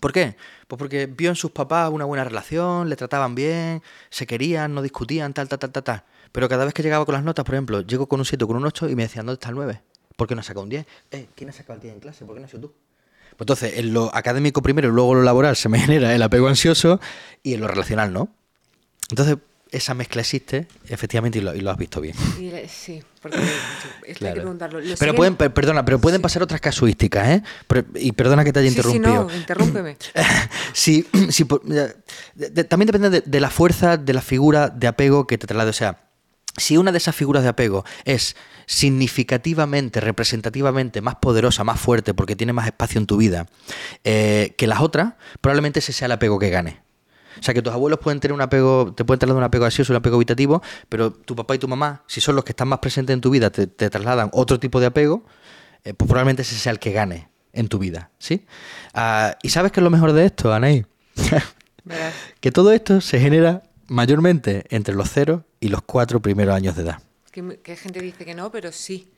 ¿Por 0.00 0.12
qué? 0.12 0.36
Pues 0.68 0.78
porque 0.78 1.06
vio 1.06 1.30
en 1.30 1.36
sus 1.36 1.50
papás 1.50 1.90
una 1.90 2.04
buena 2.04 2.24
relación, 2.24 2.88
le 2.88 2.96
trataban 2.96 3.34
bien, 3.34 3.82
se 4.08 4.26
querían, 4.26 4.72
no 4.72 4.82
discutían, 4.82 5.34
tal, 5.34 5.48
tal, 5.48 5.58
tal, 5.58 5.72
tal, 5.72 5.82
tal. 5.82 6.04
Pero 6.32 6.48
cada 6.48 6.64
vez 6.64 6.72
que 6.72 6.82
llegaba 6.82 7.04
con 7.04 7.14
las 7.14 7.24
notas, 7.24 7.44
por 7.44 7.54
ejemplo, 7.56 7.80
llego 7.80 8.06
con 8.06 8.20
un 8.20 8.24
7 8.24 8.46
con 8.46 8.56
un 8.56 8.64
8 8.64 8.88
y 8.88 8.94
me 8.94 9.02
decían, 9.02 9.26
¿dónde 9.26 9.40
está 9.40 9.48
el 9.48 9.56
9? 9.56 9.82
¿Por 10.16 10.28
qué 10.28 10.34
no 10.34 10.40
has 10.40 10.46
sacado 10.46 10.62
un 10.62 10.70
10? 10.70 10.86
Eh, 11.10 11.26
¿quién 11.34 11.50
ha 11.50 11.52
sacado 11.52 11.74
el 11.74 11.80
10 11.80 11.94
en 11.94 12.00
clase? 12.00 12.24
¿Por 12.24 12.34
qué 12.34 12.40
no 12.40 12.44
has 12.44 12.50
sido 12.50 12.68
tú? 12.68 12.74
Pues 13.40 13.44
entonces, 13.44 13.78
en 13.78 13.94
lo 13.94 14.14
académico 14.14 14.60
primero 14.60 14.88
y 14.88 14.92
luego 14.92 15.14
lo 15.14 15.22
laboral 15.22 15.56
se 15.56 15.70
me 15.70 15.78
genera 15.80 16.14
el 16.14 16.22
apego 16.22 16.48
ansioso 16.48 17.00
y 17.42 17.54
en 17.54 17.60
lo 17.60 17.68
relacional 17.68 18.12
no. 18.12 18.28
Entonces, 19.08 19.38
esa 19.70 19.94
mezcla 19.94 20.20
existe, 20.20 20.66
efectivamente, 20.88 21.38
y 21.38 21.40
lo, 21.40 21.70
has 21.70 21.78
visto 21.78 22.02
bien. 22.02 22.14
Sí, 22.68 23.02
porque 23.22 23.38
esto 24.06 24.26
hay 24.26 24.34
que 24.34 24.40
preguntarlo. 24.40 24.80
pero 24.98 25.14
pueden, 25.14 25.36
perdona, 25.36 25.86
pero 25.86 25.98
pueden 25.98 26.20
pasar 26.20 26.42
otras 26.42 26.60
casuísticas, 26.60 27.28
¿eh? 27.28 27.42
y 27.94 28.12
perdona 28.12 28.44
que 28.44 28.52
te 28.52 28.58
haya 28.58 28.68
interrumpido. 28.68 29.26
Sí, 29.30 29.34
no, 29.34 29.40
interrúmpeme. 29.40 29.96
sí, 30.74 31.04
también 32.68 32.86
depende 32.86 33.22
de, 33.22 33.40
la 33.40 33.48
fuerza 33.48 33.96
de 33.96 34.12
la 34.12 34.20
figura 34.20 34.68
de 34.68 34.86
apego 34.86 35.26
que 35.26 35.38
te 35.38 35.46
traslade. 35.46 35.70
O 35.70 35.72
sea, 35.72 36.09
si 36.56 36.76
una 36.76 36.92
de 36.92 36.98
esas 36.98 37.14
figuras 37.14 37.42
de 37.42 37.48
apego 37.48 37.84
es 38.04 38.36
significativamente, 38.66 40.00
representativamente 40.00 41.00
más 41.00 41.16
poderosa, 41.16 41.64
más 41.64 41.80
fuerte, 41.80 42.14
porque 42.14 42.36
tiene 42.36 42.52
más 42.52 42.66
espacio 42.66 43.00
en 43.00 43.06
tu 43.06 43.16
vida 43.16 43.46
eh, 44.04 44.54
que 44.56 44.66
las 44.66 44.80
otras, 44.80 45.14
probablemente 45.40 45.80
ese 45.80 45.92
sea 45.92 46.06
el 46.06 46.12
apego 46.12 46.38
que 46.38 46.50
gane. 46.50 46.82
O 47.38 47.42
sea, 47.42 47.54
que 47.54 47.62
tus 47.62 47.72
abuelos 47.72 48.00
pueden 48.00 48.20
tener 48.20 48.32
un 48.34 48.40
apego, 48.40 48.92
te 48.94 49.04
pueden 49.04 49.18
trasladar 49.18 49.38
un 49.38 49.44
apego 49.44 49.64
ansioso, 49.64 49.92
un 49.92 49.96
apego 49.96 50.16
evitativo, 50.16 50.62
pero 50.88 51.12
tu 51.12 51.36
papá 51.36 51.54
y 51.54 51.58
tu 51.58 51.68
mamá, 51.68 52.02
si 52.06 52.20
son 52.20 52.36
los 52.36 52.44
que 52.44 52.52
están 52.52 52.68
más 52.68 52.80
presentes 52.80 53.14
en 53.14 53.20
tu 53.20 53.30
vida, 53.30 53.50
te, 53.50 53.66
trasladan 53.66 54.30
otro 54.32 54.58
tipo 54.58 54.80
de 54.80 54.86
apego, 54.86 55.24
eh, 55.84 55.94
pues 55.94 56.08
probablemente 56.08 56.42
ese 56.42 56.56
sea 56.56 56.72
el 56.72 56.78
que 56.78 56.92
gane 56.92 57.28
en 57.52 57.68
tu 57.68 57.78
vida, 57.78 58.10
¿sí? 58.18 58.46
Ah, 58.94 59.36
¿Y 59.42 59.50
sabes 59.50 59.72
qué 59.72 59.80
es 59.80 59.84
lo 59.84 59.90
mejor 59.90 60.12
de 60.12 60.26
esto, 60.26 60.52
Anaí? 60.52 60.84
que 62.40 62.52
todo 62.52 62.72
esto 62.72 63.00
se 63.00 63.20
genera 63.20 63.62
mayormente 63.90 64.64
entre 64.70 64.94
los 64.94 65.10
cero 65.10 65.44
y 65.58 65.68
los 65.68 65.82
cuatro 65.82 66.20
primeros 66.20 66.54
años 66.54 66.76
de 66.76 66.82
edad. 66.82 67.02
Que, 67.32 67.76
gente 67.76 68.00
dice 68.00 68.24
que 68.24 68.34
no, 68.34 68.50
pero 68.50 68.72
sí. 68.72 69.12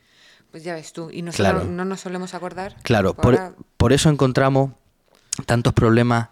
Pues 0.51 0.65
ya 0.65 0.75
ves 0.75 0.93
tú. 0.93 1.11
Y 1.11 1.23
no, 1.23 1.33
no 1.65 1.85
nos 1.85 2.01
solemos 2.01 2.35
acordar. 2.35 2.77
Claro, 2.83 3.15
por, 3.15 3.55
por, 3.77 3.93
eso 3.93 4.11
encontramos 4.11 4.73
tantos 5.47 5.73
problemas 5.73 6.29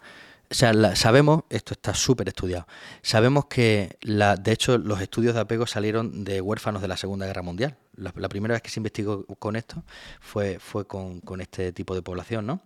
o 0.50 0.54
sea, 0.54 0.96
sabemos, 0.96 1.44
esto 1.48 1.74
está 1.74 1.94
súper 1.94 2.26
estudiado, 2.26 2.66
sabemos 3.02 3.44
que, 3.46 3.96
la, 4.00 4.34
de 4.34 4.50
hecho, 4.50 4.78
los 4.78 5.00
estudios 5.00 5.34
de 5.34 5.40
apego 5.40 5.64
salieron 5.64 6.24
de 6.24 6.40
huérfanos 6.40 6.82
de 6.82 6.88
la 6.88 6.96
Segunda 6.96 7.24
Guerra 7.24 7.42
Mundial. 7.42 7.76
La, 7.94 8.10
primera 8.28 8.54
vez 8.54 8.62
que 8.62 8.70
se 8.70 8.80
investigó 8.80 9.24
con 9.38 9.54
esto 9.54 9.84
fue, 10.20 10.58
fue 10.58 10.88
con, 10.88 11.22
este 11.40 11.72
tipo 11.72 11.94
de 11.94 12.02
población, 12.02 12.46
¿no? 12.46 12.62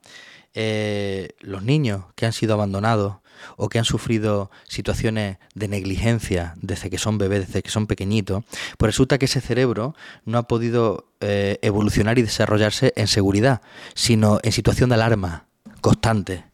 Eh, 0.54 1.34
los 1.40 1.62
niños 1.62 2.04
que 2.14 2.24
han 2.24 2.32
sido 2.32 2.54
abandonados 2.54 3.16
o 3.56 3.68
que 3.68 3.78
han 3.78 3.84
sufrido 3.84 4.50
situaciones 4.68 5.38
de 5.54 5.68
negligencia 5.68 6.54
desde 6.60 6.90
que 6.90 6.98
son 6.98 7.18
bebés, 7.18 7.46
desde 7.46 7.62
que 7.62 7.70
son 7.70 7.86
pequeñitos, 7.86 8.44
pues 8.78 8.88
resulta 8.88 9.18
que 9.18 9.26
ese 9.26 9.40
cerebro 9.40 9.94
no 10.24 10.38
ha 10.38 10.48
podido 10.48 11.08
eh, 11.20 11.58
evolucionar 11.62 12.18
y 12.18 12.22
desarrollarse 12.22 12.92
en 12.96 13.06
seguridad, 13.06 13.62
sino 13.94 14.38
en 14.42 14.52
situación 14.52 14.90
de 14.90 14.96
alarma 14.96 15.46
constante 15.80 16.44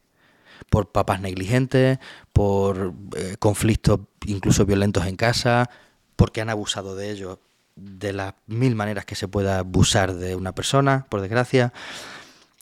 por 0.68 0.92
papás 0.92 1.20
negligentes, 1.20 1.98
por 2.32 2.94
eh, 3.16 3.36
conflictos 3.38 4.00
incluso 4.26 4.66
violentos 4.66 5.06
en 5.06 5.16
casa, 5.16 5.68
porque 6.16 6.40
han 6.40 6.50
abusado 6.50 6.94
de 6.96 7.10
ellos 7.10 7.38
de 7.76 8.12
las 8.12 8.34
mil 8.46 8.74
maneras 8.74 9.04
que 9.04 9.14
se 9.14 9.28
pueda 9.28 9.60
abusar 9.60 10.14
de 10.14 10.36
una 10.36 10.52
persona, 10.52 11.06
por 11.08 11.20
desgracia. 11.20 11.72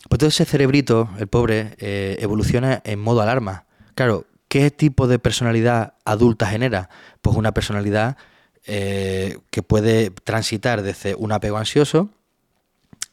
Pues 0.08 0.18
todo 0.18 0.28
ese 0.28 0.44
cerebrito, 0.44 1.10
el 1.18 1.26
pobre, 1.26 1.74
eh, 1.78 2.16
evoluciona 2.20 2.80
en 2.84 3.00
modo 3.00 3.20
alarma. 3.20 3.64
Claro, 3.98 4.26
¿qué 4.46 4.70
tipo 4.70 5.08
de 5.08 5.18
personalidad 5.18 5.94
adulta 6.04 6.46
genera? 6.46 6.88
Pues 7.20 7.36
una 7.36 7.50
personalidad 7.50 8.16
eh, 8.64 9.38
que 9.50 9.64
puede 9.64 10.10
transitar 10.10 10.82
desde 10.82 11.16
un 11.16 11.32
apego 11.32 11.58
ansioso 11.58 12.08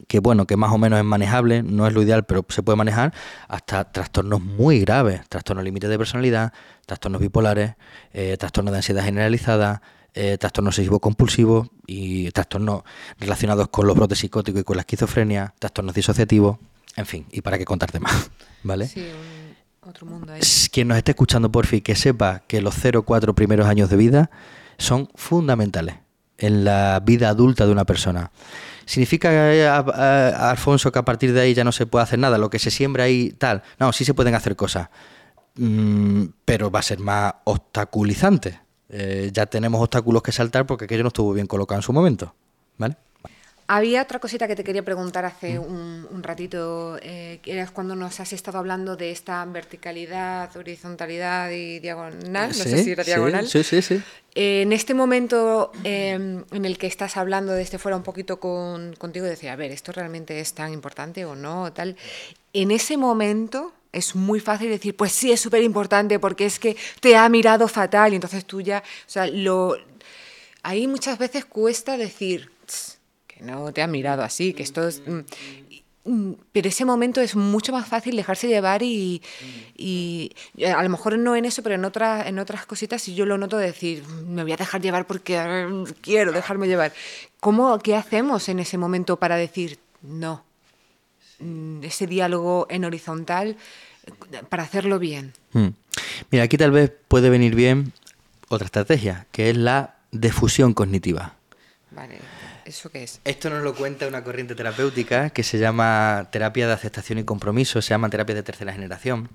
que 0.07 0.19
bueno, 0.19 0.45
que 0.45 0.57
más 0.57 0.71
o 0.71 0.77
menos 0.77 0.99
es 0.99 1.05
manejable, 1.05 1.63
no 1.63 1.87
es 1.87 1.93
lo 1.93 2.03
ideal, 2.03 2.25
pero 2.25 2.45
se 2.49 2.61
puede 2.61 2.75
manejar, 2.75 3.15
hasta 3.47 3.91
trastornos 3.91 4.43
muy 4.43 4.79
graves, 4.81 5.27
trastornos 5.27 5.65
límites 5.65 5.89
de 5.89 5.97
personalidad, 5.97 6.53
trastornos 6.85 7.19
bipolares, 7.19 7.73
eh, 8.13 8.37
trastornos 8.37 8.71
de 8.71 8.77
ansiedad 8.77 9.03
generalizada, 9.03 9.81
eh, 10.13 10.37
trastornos 10.37 10.77
obsesivo-compulsivos 10.77 11.69
y 11.87 12.29
trastornos 12.29 12.83
relacionados 13.17 13.69
con 13.69 13.87
los 13.87 13.95
brotes 13.95 14.19
psicóticos 14.19 14.61
y 14.61 14.63
con 14.63 14.75
la 14.75 14.81
esquizofrenia, 14.81 15.55
trastornos 15.57 15.95
disociativos, 15.95 16.59
en 16.95 17.07
fin, 17.07 17.25
y 17.31 17.41
para 17.41 17.57
qué 17.57 17.65
contarte 17.65 17.99
más, 17.99 18.29
¿vale? 18.63 18.87
Sí, 18.87 19.03
Quien 20.71 20.87
nos 20.87 20.97
esté 20.97 21.11
escuchando, 21.11 21.51
por 21.51 21.67
fin, 21.67 21.81
que 21.81 21.95
sepa 21.95 22.43
que 22.47 22.61
los 22.61 22.75
0-4 22.83 23.33
primeros 23.33 23.67
años 23.67 23.89
de 23.89 23.97
vida 23.97 24.29
son 24.77 25.09
fundamentales 25.15 25.95
en 26.37 26.65
la 26.65 27.01
vida 27.03 27.29
adulta 27.29 27.65
de 27.65 27.71
una 27.71 27.85
persona. 27.85 28.31
¿Significa, 28.85 29.29
eh, 29.53 29.67
Alfonso, 29.67 30.91
que 30.91 30.99
a 30.99 31.05
partir 31.05 31.33
de 31.33 31.41
ahí 31.41 31.53
ya 31.53 31.63
no 31.63 31.71
se 31.71 31.85
puede 31.85 32.03
hacer 32.03 32.19
nada? 32.19 32.37
Lo 32.37 32.49
que 32.49 32.59
se 32.59 32.71
siembra 32.71 33.05
ahí, 33.05 33.31
tal. 33.31 33.63
No, 33.79 33.91
sí 33.93 34.05
se 34.05 34.13
pueden 34.13 34.35
hacer 34.35 34.55
cosas, 34.55 34.89
mm, 35.55 36.25
pero 36.45 36.69
va 36.69 36.79
a 36.79 36.83
ser 36.83 36.99
más 36.99 37.33
obstaculizante. 37.45 38.59
Eh, 38.89 39.31
ya 39.33 39.45
tenemos 39.47 39.81
obstáculos 39.81 40.21
que 40.21 40.31
saltar 40.31 40.65
porque 40.65 40.85
aquello 40.85 41.03
no 41.03 41.07
estuvo 41.07 41.33
bien 41.33 41.47
colocado 41.47 41.79
en 41.79 41.83
su 41.83 41.93
momento. 41.93 42.35
¿Vale? 42.77 42.97
Había 43.67 44.03
otra 44.03 44.19
cosita 44.19 44.47
que 44.47 44.55
te 44.55 44.63
quería 44.63 44.83
preguntar 44.83 45.25
hace 45.25 45.57
un, 45.57 46.21
ratito, 46.21 46.99
eh, 47.01 47.39
que 47.41 47.53
era 47.53 47.67
cuando 47.67 47.95
nos 47.95 48.19
has 48.19 48.31
estado 48.31 48.59
hablando 48.59 48.95
de 48.95 49.09
esta 49.11 49.43
verticalidad, 49.45 50.55
horizontalidad 50.55 51.49
y 51.49 51.79
diagonal, 51.79 52.49
no 52.49 52.53
sé 52.53 52.83
si 52.83 52.91
era 52.91 53.03
diagonal. 53.03 53.47
Sí, 53.47 53.63
sí, 53.63 53.81
sí. 53.81 54.01
Eh, 54.35 54.61
en 54.61 54.71
este 54.71 54.93
momento 54.93 55.71
em, 55.83 56.43
en 56.51 56.65
el 56.65 56.77
que 56.77 56.85
estás 56.85 57.17
hablando 57.17 57.53
de 57.53 57.63
este 57.63 57.79
fuera 57.79 57.97
un 57.97 58.03
poquito 58.03 58.39
con, 58.39 58.93
contigo, 58.95 59.25
decía, 59.25 59.53
a 59.53 59.55
ver, 59.55 59.71
¿esto 59.71 59.91
realmente 59.91 60.39
es 60.39 60.53
tan 60.53 60.71
importante 60.71 61.25
o 61.25 61.35
no? 61.35 61.73
Tal. 61.73 61.95
En 62.53 62.69
ese 62.69 62.97
momento 62.97 63.73
es 63.91 64.13
muy 64.13 64.39
fácil 64.39 64.69
decir, 64.69 64.95
pues 64.95 65.11
sí, 65.11 65.31
es 65.31 65.39
súper 65.39 65.63
importante 65.63 66.19
porque 66.19 66.45
es 66.45 66.59
que 66.59 66.75
te 66.99 67.15
ha 67.15 67.27
mirado 67.29 67.67
fatal 67.67 68.11
y 68.11 68.15
entonces 68.15 68.45
tú 68.45 68.61
ya, 68.61 68.83
o 69.07 69.09
sea, 69.09 69.25
lo... 69.25 69.75
Ahí 70.61 70.87
muchas 70.87 71.17
veces 71.17 71.45
cuesta 71.45 71.95
decir, 71.95 72.51
que 73.35 73.43
no 73.43 73.71
te 73.73 73.81
ha 73.81 73.87
mirado 73.87 74.23
así, 74.23 74.53
que 74.53 74.63
esto 74.63 74.87
es... 74.87 75.01
Mm, 75.05 75.19
mm, 76.05 76.33
pero 76.51 76.69
ese 76.69 76.85
momento 76.85 77.21
es 77.21 77.35
mucho 77.35 77.71
más 77.71 77.87
fácil 77.87 78.15
dejarse 78.15 78.47
llevar 78.47 78.83
y, 78.83 79.21
y, 79.75 80.31
a 80.65 80.81
lo 80.81 80.89
mejor 80.89 81.17
no 81.17 81.35
en 81.35 81.45
eso, 81.45 81.61
pero 81.63 81.75
en, 81.75 81.85
otra, 81.85 82.27
en 82.27 82.39
otras 82.39 82.65
cositas 82.65 83.07
y 83.07 83.15
yo 83.15 83.25
lo 83.25 83.37
noto 83.37 83.57
de 83.57 83.67
decir, 83.67 84.03
me 84.27 84.43
voy 84.43 84.53
a 84.53 84.57
dejar 84.57 84.81
llevar 84.81 85.05
porque 85.05 85.83
quiero 86.01 86.31
dejarme 86.31 86.67
llevar. 86.67 86.93
¿Cómo, 87.39 87.77
¿Qué 87.79 87.95
hacemos 87.95 88.47
en 88.49 88.59
ese 88.59 88.77
momento 88.77 89.17
para 89.17 89.35
decir 89.35 89.79
no? 90.01 90.43
Mm, 91.39 91.83
ese 91.83 92.07
diálogo 92.07 92.67
en 92.69 92.85
horizontal 92.85 93.57
para 94.49 94.63
hacerlo 94.63 94.99
bien. 94.99 95.33
Mira, 96.31 96.43
aquí 96.43 96.57
tal 96.57 96.71
vez 96.71 96.91
puede 97.07 97.29
venir 97.29 97.55
bien 97.55 97.91
otra 98.49 98.65
estrategia, 98.65 99.27
que 99.31 99.49
es 99.49 99.57
la 99.57 99.95
defusión 100.11 100.73
cognitiva. 100.73 101.33
Vale. 101.91 102.19
¿Eso 102.65 102.89
qué 102.89 103.03
es? 103.03 103.21
Esto 103.23 103.51
nos 103.51 103.63
lo 103.63 103.75
cuenta 103.75 104.07
una 104.07 104.23
corriente 104.23 104.55
terapéutica 104.55 105.29
que 105.29 105.43
se 105.43 105.59
llama 105.59 106.27
terapia 106.31 106.65
de 106.65 106.73
aceptación 106.73 107.19
y 107.19 107.23
compromiso, 107.23 107.79
se 107.79 107.89
llama 107.89 108.09
terapia 108.09 108.33
de 108.33 108.41
tercera 108.41 108.73
generación. 108.73 109.29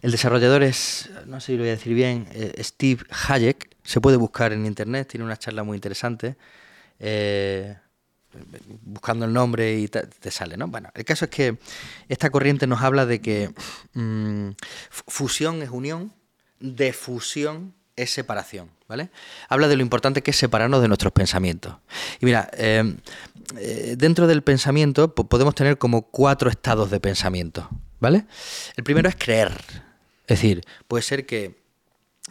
El 0.00 0.10
desarrollador 0.10 0.62
es, 0.62 1.10
no 1.26 1.40
sé 1.40 1.48
si 1.48 1.52
lo 1.52 1.58
voy 1.58 1.68
a 1.68 1.72
decir 1.72 1.92
bien, 1.92 2.26
eh, 2.32 2.62
Steve 2.64 3.04
Hayek. 3.28 3.76
Se 3.84 4.00
puede 4.00 4.16
buscar 4.16 4.54
en 4.54 4.64
internet, 4.64 5.08
tiene 5.08 5.26
una 5.26 5.36
charla 5.36 5.62
muy 5.62 5.76
interesante. 5.76 6.36
Eh, 6.98 7.76
buscando 8.82 9.26
el 9.26 9.32
nombre 9.32 9.78
y 9.78 9.88
te, 9.88 10.30
sale, 10.30 10.56
¿no? 10.56 10.68
Bueno, 10.68 10.90
el 10.94 11.04
caso 11.04 11.26
es 11.26 11.30
que 11.30 11.58
esta 12.08 12.30
corriente 12.30 12.66
nos 12.66 12.80
habla 12.80 13.04
de 13.04 13.20
que 13.20 13.52
mm, 13.92 14.50
fusión 14.88 15.62
es 15.62 15.70
unión, 15.70 16.14
defusión 16.60 17.74
es 17.96 18.10
separación, 18.10 18.70
¿vale? 18.90 19.10
Habla 19.48 19.68
de 19.68 19.76
lo 19.76 19.82
importante 19.82 20.20
que 20.20 20.32
es 20.32 20.36
separarnos 20.36 20.82
de 20.82 20.88
nuestros 20.88 21.12
pensamientos. 21.12 21.76
Y 22.20 22.26
mira, 22.26 22.50
em, 22.54 22.96
eh, 23.56 23.94
dentro 23.96 24.26
del 24.26 24.42
pensamiento 24.42 25.14
podemos 25.14 25.54
tener 25.54 25.78
como 25.78 26.02
cuatro 26.02 26.50
estados 26.50 26.90
de 26.90 26.98
pensamiento, 26.98 27.70
¿vale? 28.00 28.26
El 28.76 28.82
primero 28.82 29.08
es 29.08 29.14
creer. 29.14 29.52
Es 30.26 30.40
decir, 30.40 30.62
puede 30.88 31.02
ser 31.02 31.24
que 31.24 31.60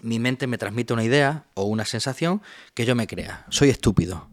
mi 0.02 0.20
mente 0.20 0.48
me 0.48 0.58
transmita 0.58 0.94
una 0.94 1.06
idea 1.06 1.46
o 1.54 1.64
una 1.64 1.86
sensación 1.86 2.42
que 2.74 2.86
yo 2.86 2.94
me 2.94 3.08
crea. 3.08 3.46
Soy 3.50 3.70
estúpido. 3.70 4.28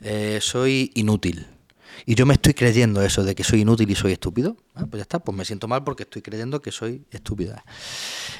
Eh, 0.00 0.38
soy 0.40 0.92
inútil. 0.94 1.46
Y 2.06 2.14
yo 2.14 2.26
me 2.26 2.34
estoy 2.34 2.54
creyendo 2.54 3.02
eso 3.02 3.24
de 3.24 3.34
que 3.34 3.44
soy 3.44 3.60
inútil 3.60 3.90
y 3.90 3.94
soy 3.94 4.12
estúpido. 4.12 4.56
Ah, 4.74 4.86
pues 4.86 5.00
ya 5.00 5.02
está, 5.02 5.18
pues 5.18 5.36
me 5.36 5.44
siento 5.44 5.68
mal 5.68 5.84
porque 5.84 6.04
estoy 6.04 6.22
creyendo 6.22 6.60
que 6.60 6.72
soy 6.72 7.04
estúpida. 7.10 7.64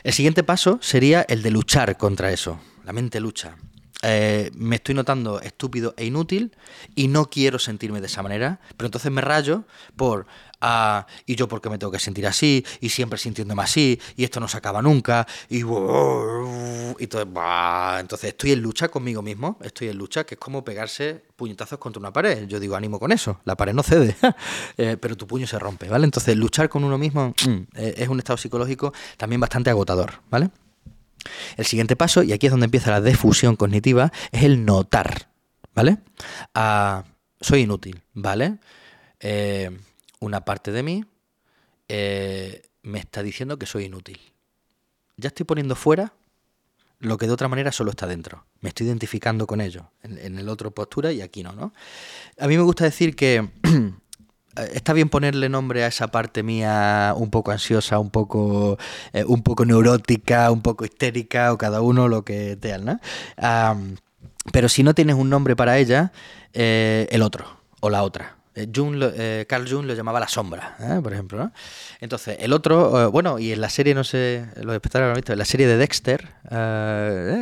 El 0.02 0.12
siguiente 0.12 0.42
paso 0.42 0.78
sería 0.80 1.22
el 1.22 1.42
de 1.42 1.50
luchar 1.50 1.96
contra 1.96 2.32
eso. 2.32 2.60
La 2.84 2.92
mente 2.92 3.20
lucha. 3.20 3.56
eh, 4.02 4.50
me 4.54 4.76
estoy 4.76 4.94
notando 4.94 5.40
estúpido 5.40 5.94
e 5.96 6.06
inútil 6.06 6.56
y 6.94 7.08
no 7.08 7.28
quiero 7.28 7.58
sentirme 7.58 8.00
de 8.00 8.06
esa 8.06 8.22
manera, 8.22 8.60
pero 8.76 8.86
entonces 8.86 9.12
me 9.12 9.20
rayo 9.20 9.64
por, 9.96 10.26
y 11.26 11.36
yo 11.36 11.48
porque 11.48 11.70
me 11.70 11.78
tengo 11.78 11.92
que 11.92 11.98
sentir 11.98 12.26
así, 12.26 12.64
y 12.80 12.88
siempre 12.88 13.18
sintiéndome 13.18 13.62
así, 13.62 14.00
y 14.16 14.24
esto 14.24 14.40
no 14.40 14.48
se 14.48 14.58
acaba 14.58 14.82
nunca, 14.82 15.26
y, 15.48 15.60
entonces, 16.98 17.28
entonces 18.00 18.30
estoy 18.30 18.52
en 18.52 18.60
lucha 18.60 18.88
conmigo 18.88 19.22
mismo, 19.22 19.58
estoy 19.62 19.88
en 19.88 19.98
lucha, 19.98 20.24
que 20.24 20.34
es 20.34 20.38
como 20.38 20.64
pegarse 20.64 21.22
puñetazos 21.36 21.78
contra 21.78 22.00
una 22.00 22.12
pared. 22.12 22.46
Yo 22.46 22.60
digo, 22.60 22.76
ánimo 22.76 22.98
con 22.98 23.12
eso, 23.12 23.40
la 23.44 23.56
pared 23.56 23.72
no 23.72 23.82
cede, 23.82 24.16
eh, 24.76 24.96
pero 25.00 25.16
tu 25.16 25.26
puño 25.26 25.46
se 25.46 25.58
rompe, 25.58 25.88
¿vale? 25.88 26.04
Entonces, 26.04 26.36
luchar 26.36 26.68
con 26.68 26.84
uno 26.84 26.98
mismo 26.98 27.34
mm, 27.46 27.50
eh, 27.76 27.94
es 27.96 28.08
un 28.08 28.18
estado 28.18 28.36
psicológico 28.36 28.92
también 29.16 29.40
bastante 29.40 29.70
agotador, 29.70 30.20
¿vale? 30.30 30.50
El 31.56 31.64
siguiente 31.64 31.96
paso, 31.96 32.22
y 32.22 32.32
aquí 32.32 32.46
es 32.46 32.50
donde 32.50 32.64
empieza 32.64 32.90
la 32.90 33.00
defusión 33.00 33.56
cognitiva, 33.56 34.12
es 34.32 34.42
el 34.42 34.64
notar, 34.64 35.30
¿vale? 35.74 35.98
Ah, 36.54 37.04
soy 37.40 37.62
inútil, 37.62 38.02
¿vale? 38.14 38.58
Eh, 39.20 39.70
una 40.20 40.44
parte 40.44 40.70
de 40.70 40.82
mí 40.82 41.04
eh, 41.88 42.62
me 42.82 43.00
está 43.00 43.22
diciendo 43.22 43.58
que 43.58 43.66
soy 43.66 43.84
inútil. 43.84 44.20
Ya 45.16 45.28
estoy 45.28 45.44
poniendo 45.44 45.74
fuera 45.74 46.12
lo 47.00 47.16
que 47.16 47.26
de 47.26 47.32
otra 47.32 47.48
manera 47.48 47.72
solo 47.72 47.90
está 47.90 48.06
dentro. 48.06 48.44
Me 48.60 48.68
estoy 48.68 48.86
identificando 48.86 49.46
con 49.46 49.60
ello. 49.60 49.90
En, 50.02 50.38
el 50.38 50.48
otro 50.48 50.70
postura 50.70 51.12
y 51.12 51.22
aquí 51.22 51.42
no, 51.42 51.52
¿no? 51.52 51.72
A 52.38 52.46
mí 52.46 52.56
me 52.56 52.62
gusta 52.62 52.84
decir 52.84 53.16
que 53.16 53.48
está 54.72 54.92
bien 54.92 55.08
ponerle 55.08 55.48
nombre 55.48 55.82
a 55.82 55.88
esa 55.88 56.08
parte 56.08 56.42
mía 56.42 57.14
un 57.16 57.30
poco 57.30 57.50
ansiosa, 57.50 57.98
un 57.98 58.10
poco, 58.10 58.78
eh, 59.12 59.24
un 59.24 59.42
poco 59.42 59.64
neurótica, 59.64 60.50
un 60.50 60.60
poco 60.60 60.84
histérica, 60.84 61.52
o 61.52 61.58
cada 61.58 61.80
uno 61.80 62.08
lo 62.08 62.24
que 62.24 62.56
te 62.56 62.76
¿no? 62.78 63.00
pero 64.52 64.68
si 64.68 64.82
no 64.82 64.94
tienes 64.94 65.16
un 65.16 65.28
nombre 65.28 65.56
para 65.56 65.78
ella, 65.78 66.12
eh, 66.52 67.08
el 67.10 67.22
otro 67.22 67.46
o 67.80 67.90
la 67.90 68.02
otra. 68.02 68.39
Jung, 68.74 69.02
Carl 69.46 69.68
Jung 69.68 69.86
lo 69.86 69.94
llamaba 69.94 70.20
la 70.20 70.28
sombra, 70.28 70.76
por 71.02 71.12
ejemplo. 71.12 71.38
¿no? 71.38 71.52
Entonces, 72.00 72.36
el 72.40 72.52
otro, 72.52 73.10
bueno, 73.10 73.38
y 73.38 73.52
en 73.52 73.60
la 73.60 73.68
serie, 73.70 73.94
no 73.94 74.04
sé, 74.04 74.46
los 74.56 74.64
lo 74.66 74.72
han 74.72 75.14
visto, 75.14 75.32
en 75.32 75.38
la 75.38 75.44
serie 75.44 75.66
de 75.66 75.76
Dexter, 75.76 76.28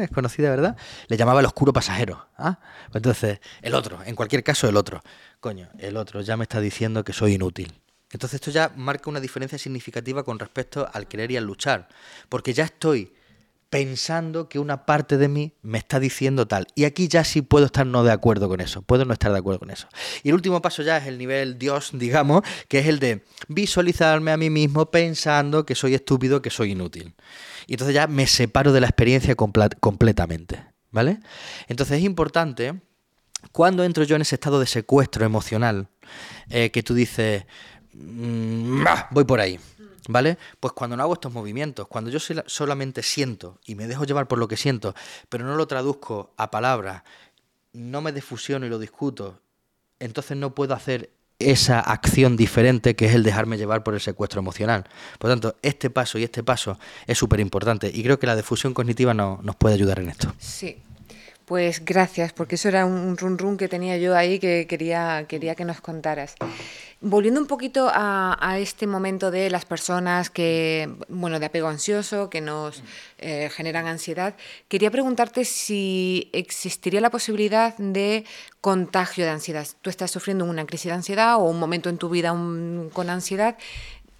es 0.03 0.11
conocida, 0.11 0.51
¿verdad? 0.51 0.77
Le 1.09 1.17
llamaba 1.17 1.41
el 1.41 1.47
oscuro 1.47 1.73
pasajero. 1.73 2.29
¿ah? 2.37 2.59
Entonces, 2.93 3.41
el 3.63 3.75
otro, 3.75 3.99
en 4.05 4.15
cualquier 4.15 4.43
caso, 4.45 4.69
el 4.69 4.77
otro 4.77 5.03
coño, 5.41 5.69
el 5.79 5.97
otro 5.97 6.21
ya 6.21 6.37
me 6.37 6.45
está 6.45 6.61
diciendo 6.61 7.05
que 7.05 7.13
soy 7.13 7.35
inútil. 7.35 7.73
Entonces 8.11 8.37
esto 8.37 8.51
ya 8.51 8.73
marca 8.75 9.11
una 9.11 9.21
diferencia 9.21 9.59
significativa 9.59 10.25
con 10.25 10.39
respecto 10.39 10.89
al 10.93 11.07
querer 11.07 11.31
y 11.31 11.37
al 11.37 11.45
luchar, 11.45 11.89
porque 12.29 12.55
ya 12.55 12.65
estoy 12.65 13.13
pensando 13.71 14.49
que 14.49 14.59
una 14.59 14.87
parte 14.87 15.19
de 15.19 15.29
mí 15.29 15.53
me 15.63 15.79
está 15.79 16.01
diciendo 16.01 16.47
tal. 16.47 16.67
Y 16.75 16.85
aquí 16.85 17.09
ya 17.09 17.25
sí 17.25 17.43
puedo 17.43 17.67
estar 17.67 17.87
no 17.87 18.03
de 18.03 18.13
acuerdo 18.13 18.49
con 18.49 18.61
eso, 18.61 18.83
puedo 18.83 19.05
no 19.05 19.13
estar 19.13 19.33
de 19.33 19.39
acuerdo 19.39 19.61
con 19.61 19.71
eso. 19.71 19.89
Y 20.23 20.29
el 20.29 20.35
último 20.35 20.63
paso 20.63 20.83
ya 20.83 20.97
es 20.97 21.07
el 21.07 21.19
nivel 21.19 21.59
Dios, 21.59 21.91
digamos, 21.95 22.43
que 22.69 22.79
es 22.81 22.87
el 22.87 22.99
de 22.99 23.25
visualizarme 23.49 24.33
a 24.33 24.37
mí 24.37 24.51
mismo 24.51 24.91
pensando 24.91 25.67
que 25.67 25.75
soy 25.75 25.95
estúpido, 25.95 26.43
que 26.43 26.51
soy 26.51 26.73
inútil. 26.73 27.15
Y 27.67 27.75
entonces 27.75 27.95
ya 27.95 28.07
me 28.07 28.27
separo 28.27 28.73
de 28.73 28.81
la 28.81 28.87
experiencia 28.87 29.35
completamente, 29.35 30.65
¿vale? 30.91 31.21
Entonces 31.69 31.99
es 31.99 32.05
importante 32.05 32.81
cuando 33.53 33.85
entro 33.85 34.05
yo 34.05 34.17
en 34.17 34.23
ese 34.23 34.35
estado 34.35 34.59
de 34.59 34.67
secuestro 34.67 35.25
emocional, 35.25 35.89
eh, 36.49 36.71
que 36.71 36.83
tú 36.83 36.95
dices, 36.95 37.45
mm, 37.93 38.85
voy 39.11 39.25
por 39.25 39.41
ahí, 39.41 39.61
¿vale? 40.09 40.39
Pues 40.59 40.73
cuando 40.73 40.97
no 40.97 41.05
hago 41.05 41.13
estos 41.13 41.33
movimientos, 41.33 41.87
cuando 41.87 42.11
yo 42.11 42.19
solamente 42.19 43.05
siento 43.05 43.61
y 43.65 43.77
me 43.77 43.87
dejo 43.87 44.05
llevar 44.05 44.27
por 44.27 44.39
lo 44.39 44.49
que 44.49 44.57
siento, 44.57 44.95
pero 45.29 45.45
no 45.45 45.55
lo 45.55 45.69
traduzco 45.69 46.33
a 46.37 46.51
palabras, 46.51 47.05
no 47.73 48.01
me 48.01 48.11
defusiono 48.11 48.67
y 48.67 48.69
lo 48.69 48.81
discuto, 48.81 49.41
entonces 50.01 50.37
no 50.37 50.55
puedo 50.55 50.75
hacer 50.75 51.11
esa 51.39 51.79
acción 51.79 52.37
diferente 52.37 52.97
que 52.97 53.07
es 53.07 53.15
el 53.15 53.23
dejarme 53.23 53.57
llevar 53.59 53.85
por 53.85 53.95
el 53.95 54.01
secuestro 54.01 54.41
emocional. 54.41 54.85
Por 55.19 55.31
lo 55.31 55.37
tanto, 55.37 55.57
este 55.63 55.89
paso 55.89 56.19
y 56.19 56.25
este 56.25 56.43
paso 56.43 56.79
es 57.07 57.17
súper 57.17 57.39
importante 57.39 57.91
y 57.93 58.03
creo 58.03 58.19
que 58.19 58.27
la 58.27 58.35
difusión 58.35 58.75
cognitiva 58.75 59.15
nos 59.15 59.55
puede 59.57 59.77
ayudar 59.77 60.01
en 60.01 60.09
esto. 60.09 60.35
Sí, 60.39 60.79
pues 61.45 61.85
gracias, 61.85 62.33
porque 62.33 62.57
eso 62.57 62.69
era 62.69 62.85
un 62.85 63.17
run 63.17 63.39
run 63.39 63.57
que 63.57 63.69
tenía 63.69 63.97
yo 63.99 64.17
ahí 64.17 64.39
que 64.39 64.67
quería, 64.67 65.27
quería 65.29 65.55
que 65.55 65.65
nos 65.65 65.81
contaras. 65.81 66.35
Volviendo 67.01 67.41
un 67.41 67.47
poquito 67.47 67.89
a, 67.93 68.59
este 68.59 68.89
momento 68.89 69.31
de 69.31 69.51
las 69.51 69.65
personas 69.65 70.31
que, 70.31 70.93
bueno, 71.09 71.39
de 71.39 71.47
apego 71.47 71.69
ansioso, 71.69 72.29
que 72.29 72.41
nos 72.41 72.83
eh, 73.19 73.51
generan 73.55 73.87
ansiedad, 73.87 74.35
quería 74.67 74.91
preguntarte 74.91 75.45
si 75.45 76.29
existiría 76.33 77.01
la 77.01 77.11
posibilidad 77.11 77.77
de 77.77 78.25
contagio 78.61 79.25
de 79.25 79.31
ansiedad. 79.31 79.67
Tú 79.81 79.91
estás 79.91 80.11
sufriendo 80.11 80.45
una 80.45 80.67
crisis 80.67 80.87
de 80.87 80.95
ansiedad 80.95 81.37
o 81.37 81.45
un 81.45 81.61
momento 81.61 81.89
en 81.89 81.99
tu 81.99 82.09
vida 82.09 82.31
con 82.31 83.11
ansiedad 83.11 83.57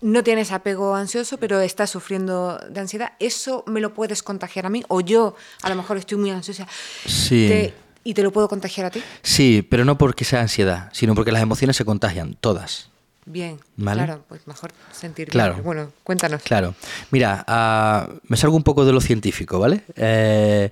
no 0.01 0.23
tienes 0.23 0.53
apego 0.53 0.95
ansioso, 0.95 1.39
pero 1.39 1.61
estás 1.61 1.91
sufriendo 1.91 2.59
de 2.71 2.81
ansiedad, 2.81 3.15
¿eso 3.19 3.65
me 3.67 3.81
lo 3.81 3.95
puedes 3.95 4.23
contagiar 4.23 4.67
a 4.67 4.71
mí? 4.71 4.85
O 4.89 5.01
yo, 5.01 5.35
a 5.63 5.69
lo 5.69 5.75
mejor 5.75 5.97
estoy 5.97 6.19
muy 6.19 6.31
ansiosa. 6.31 6.69
Sí. 7.07 7.73
¿Y 8.05 8.15
te 8.15 8.23
lo 8.23 8.33
puedo 8.33 8.49
contagiar 8.49 8.87
a 8.87 8.91
ti? 8.91 9.03
Sí, 9.23 9.67
pero 9.69 9.85
no 9.85 9.99
porque 9.99 10.25
sea 10.25 10.41
ansiedad, 10.41 10.89
sino 10.93 11.15
porque 11.15 11.33
las 11.33 11.43
emociones 11.43 11.77
se 11.77 11.85
contagian, 11.85 12.37
todas. 12.41 12.91
Bien, 13.31 13.59
claro, 13.77 14.25
pues 14.27 14.47
mejor 14.47 14.73
sentir. 14.91 15.29
Claro. 15.29 15.61
Bueno, 15.63 15.93
cuéntanos. 16.03 16.43
Claro. 16.43 16.75
Mira, 17.11 17.45
ah, 17.47 18.09
me 18.27 18.39
salgo 18.39 18.57
un 18.57 18.63
poco 18.63 18.87
de 18.87 18.93
lo 18.93 19.03
científico, 19.03 19.59
¿vale? 19.59 19.83
Eh, 19.97 20.71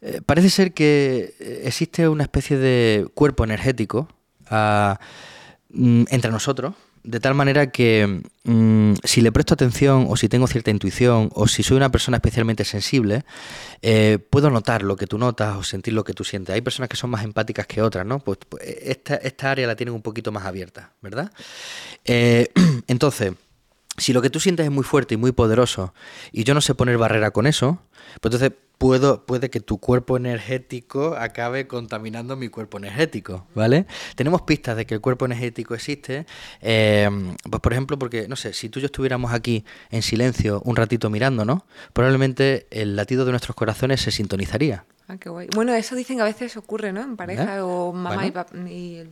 eh, 0.00 0.20
parece 0.24 0.48
ser 0.48 0.72
que 0.72 1.34
existe 1.64 2.08
una 2.08 2.22
especie 2.22 2.56
de 2.56 3.06
cuerpo 3.12 3.44
energético 3.44 4.08
ah, 4.48 4.98
mm, 5.68 6.04
entre 6.08 6.30
nosotros, 6.30 6.74
de 7.02 7.20
tal 7.20 7.34
manera 7.34 7.70
que 7.70 8.22
mm, 8.44 8.94
si 9.04 9.20
le 9.20 9.32
presto 9.32 9.54
atención 9.54 10.06
o 10.08 10.16
si 10.16 10.28
tengo 10.28 10.46
cierta 10.46 10.70
intuición 10.70 11.30
o 11.34 11.48
si 11.48 11.62
soy 11.62 11.76
una 11.76 11.90
persona 11.90 12.16
especialmente 12.16 12.64
sensible, 12.64 13.24
eh, 13.82 14.18
puedo 14.30 14.50
notar 14.50 14.82
lo 14.82 14.96
que 14.96 15.06
tú 15.06 15.18
notas 15.18 15.56
o 15.56 15.62
sentir 15.62 15.94
lo 15.94 16.04
que 16.04 16.14
tú 16.14 16.24
sientes. 16.24 16.54
Hay 16.54 16.60
personas 16.60 16.88
que 16.88 16.96
son 16.96 17.10
más 17.10 17.24
empáticas 17.24 17.66
que 17.66 17.82
otras, 17.82 18.06
¿no? 18.06 18.18
Pues, 18.18 18.38
pues 18.48 18.62
esta, 18.64 19.16
esta, 19.16 19.50
área 19.50 19.66
la 19.66 19.76
tienen 19.76 19.94
un 19.94 20.02
poquito 20.02 20.32
más 20.32 20.44
abierta, 20.44 20.92
¿verdad? 21.00 21.32
Eh, 22.04 22.48
entonces, 22.86 23.34
si 23.96 24.12
lo 24.12 24.22
que 24.22 24.30
tú 24.30 24.40
sientes 24.40 24.64
es 24.64 24.72
muy 24.72 24.84
fuerte 24.84 25.14
y 25.14 25.16
muy 25.16 25.32
poderoso 25.32 25.92
y 26.32 26.44
yo 26.44 26.54
no 26.54 26.60
sé 26.60 26.74
poner 26.74 26.98
barrera 26.98 27.30
con 27.30 27.46
eso, 27.46 27.80
pues 28.20 28.34
entonces 28.34 28.52
puedo, 28.78 29.26
puede 29.26 29.50
que 29.50 29.60
tu 29.60 29.78
cuerpo 29.78 30.16
energético 30.16 31.16
acabe 31.16 31.66
contaminando 31.66 32.36
mi 32.36 32.48
cuerpo 32.48 32.78
energético, 32.78 33.46
¿vale? 33.54 33.86
Tenemos 34.14 34.42
pistas 34.42 34.76
de 34.76 34.86
que 34.86 34.94
el 34.94 35.00
cuerpo 35.00 35.26
energético 35.26 35.74
existe, 35.74 36.26
eh, 36.62 37.08
pues 37.50 37.60
por 37.60 37.72
ejemplo, 37.72 37.98
porque, 37.98 38.28
no 38.28 38.36
sé, 38.36 38.52
si 38.52 38.68
tú 38.68 38.78
y 38.78 38.82
yo 38.82 38.86
estuviéramos 38.86 39.32
aquí 39.32 39.64
en 39.90 40.02
silencio 40.02 40.62
un 40.64 40.76
ratito 40.76 41.10
mirándonos, 41.10 41.62
probablemente 41.92 42.66
el 42.70 42.96
latido 42.96 43.24
de 43.24 43.32
nuestros 43.32 43.56
corazones 43.56 44.00
se 44.00 44.12
sintonizaría. 44.12 44.84
Ah, 45.10 45.16
qué 45.16 45.30
guay. 45.30 45.48
Bueno, 45.54 45.72
eso 45.72 45.96
dicen 45.96 46.18
que 46.18 46.22
a 46.22 46.26
veces 46.26 46.54
ocurre, 46.58 46.92
¿no? 46.92 47.00
En 47.00 47.16
pareja 47.16 47.64
o 47.64 47.94
mamá 47.94 48.26
y, 48.66 48.96
el 48.96 49.08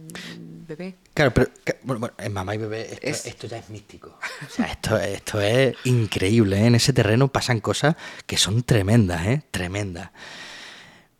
bebé. 0.68 0.96
Claro, 1.14 1.32
pero 1.32 1.48
bueno, 1.84 2.10
en 2.18 2.34
mamá 2.34 2.54
y 2.54 2.58
bebé 2.58 2.98
esto, 3.00 3.46
ya 3.46 3.56
es 3.56 3.70
místico. 3.70 4.18
O 4.46 4.50
sea, 4.50 4.66
esto, 4.66 4.98
esto 4.98 5.40
es 5.40 5.74
increíble. 5.84 6.58
¿eh? 6.58 6.66
En 6.66 6.74
ese 6.74 6.92
terreno 6.92 7.28
pasan 7.28 7.60
cosas 7.60 7.96
que 8.26 8.36
son 8.36 8.62
tremendas, 8.62 8.85
¿eh? 8.88 9.42
Tremendas. 9.50 10.10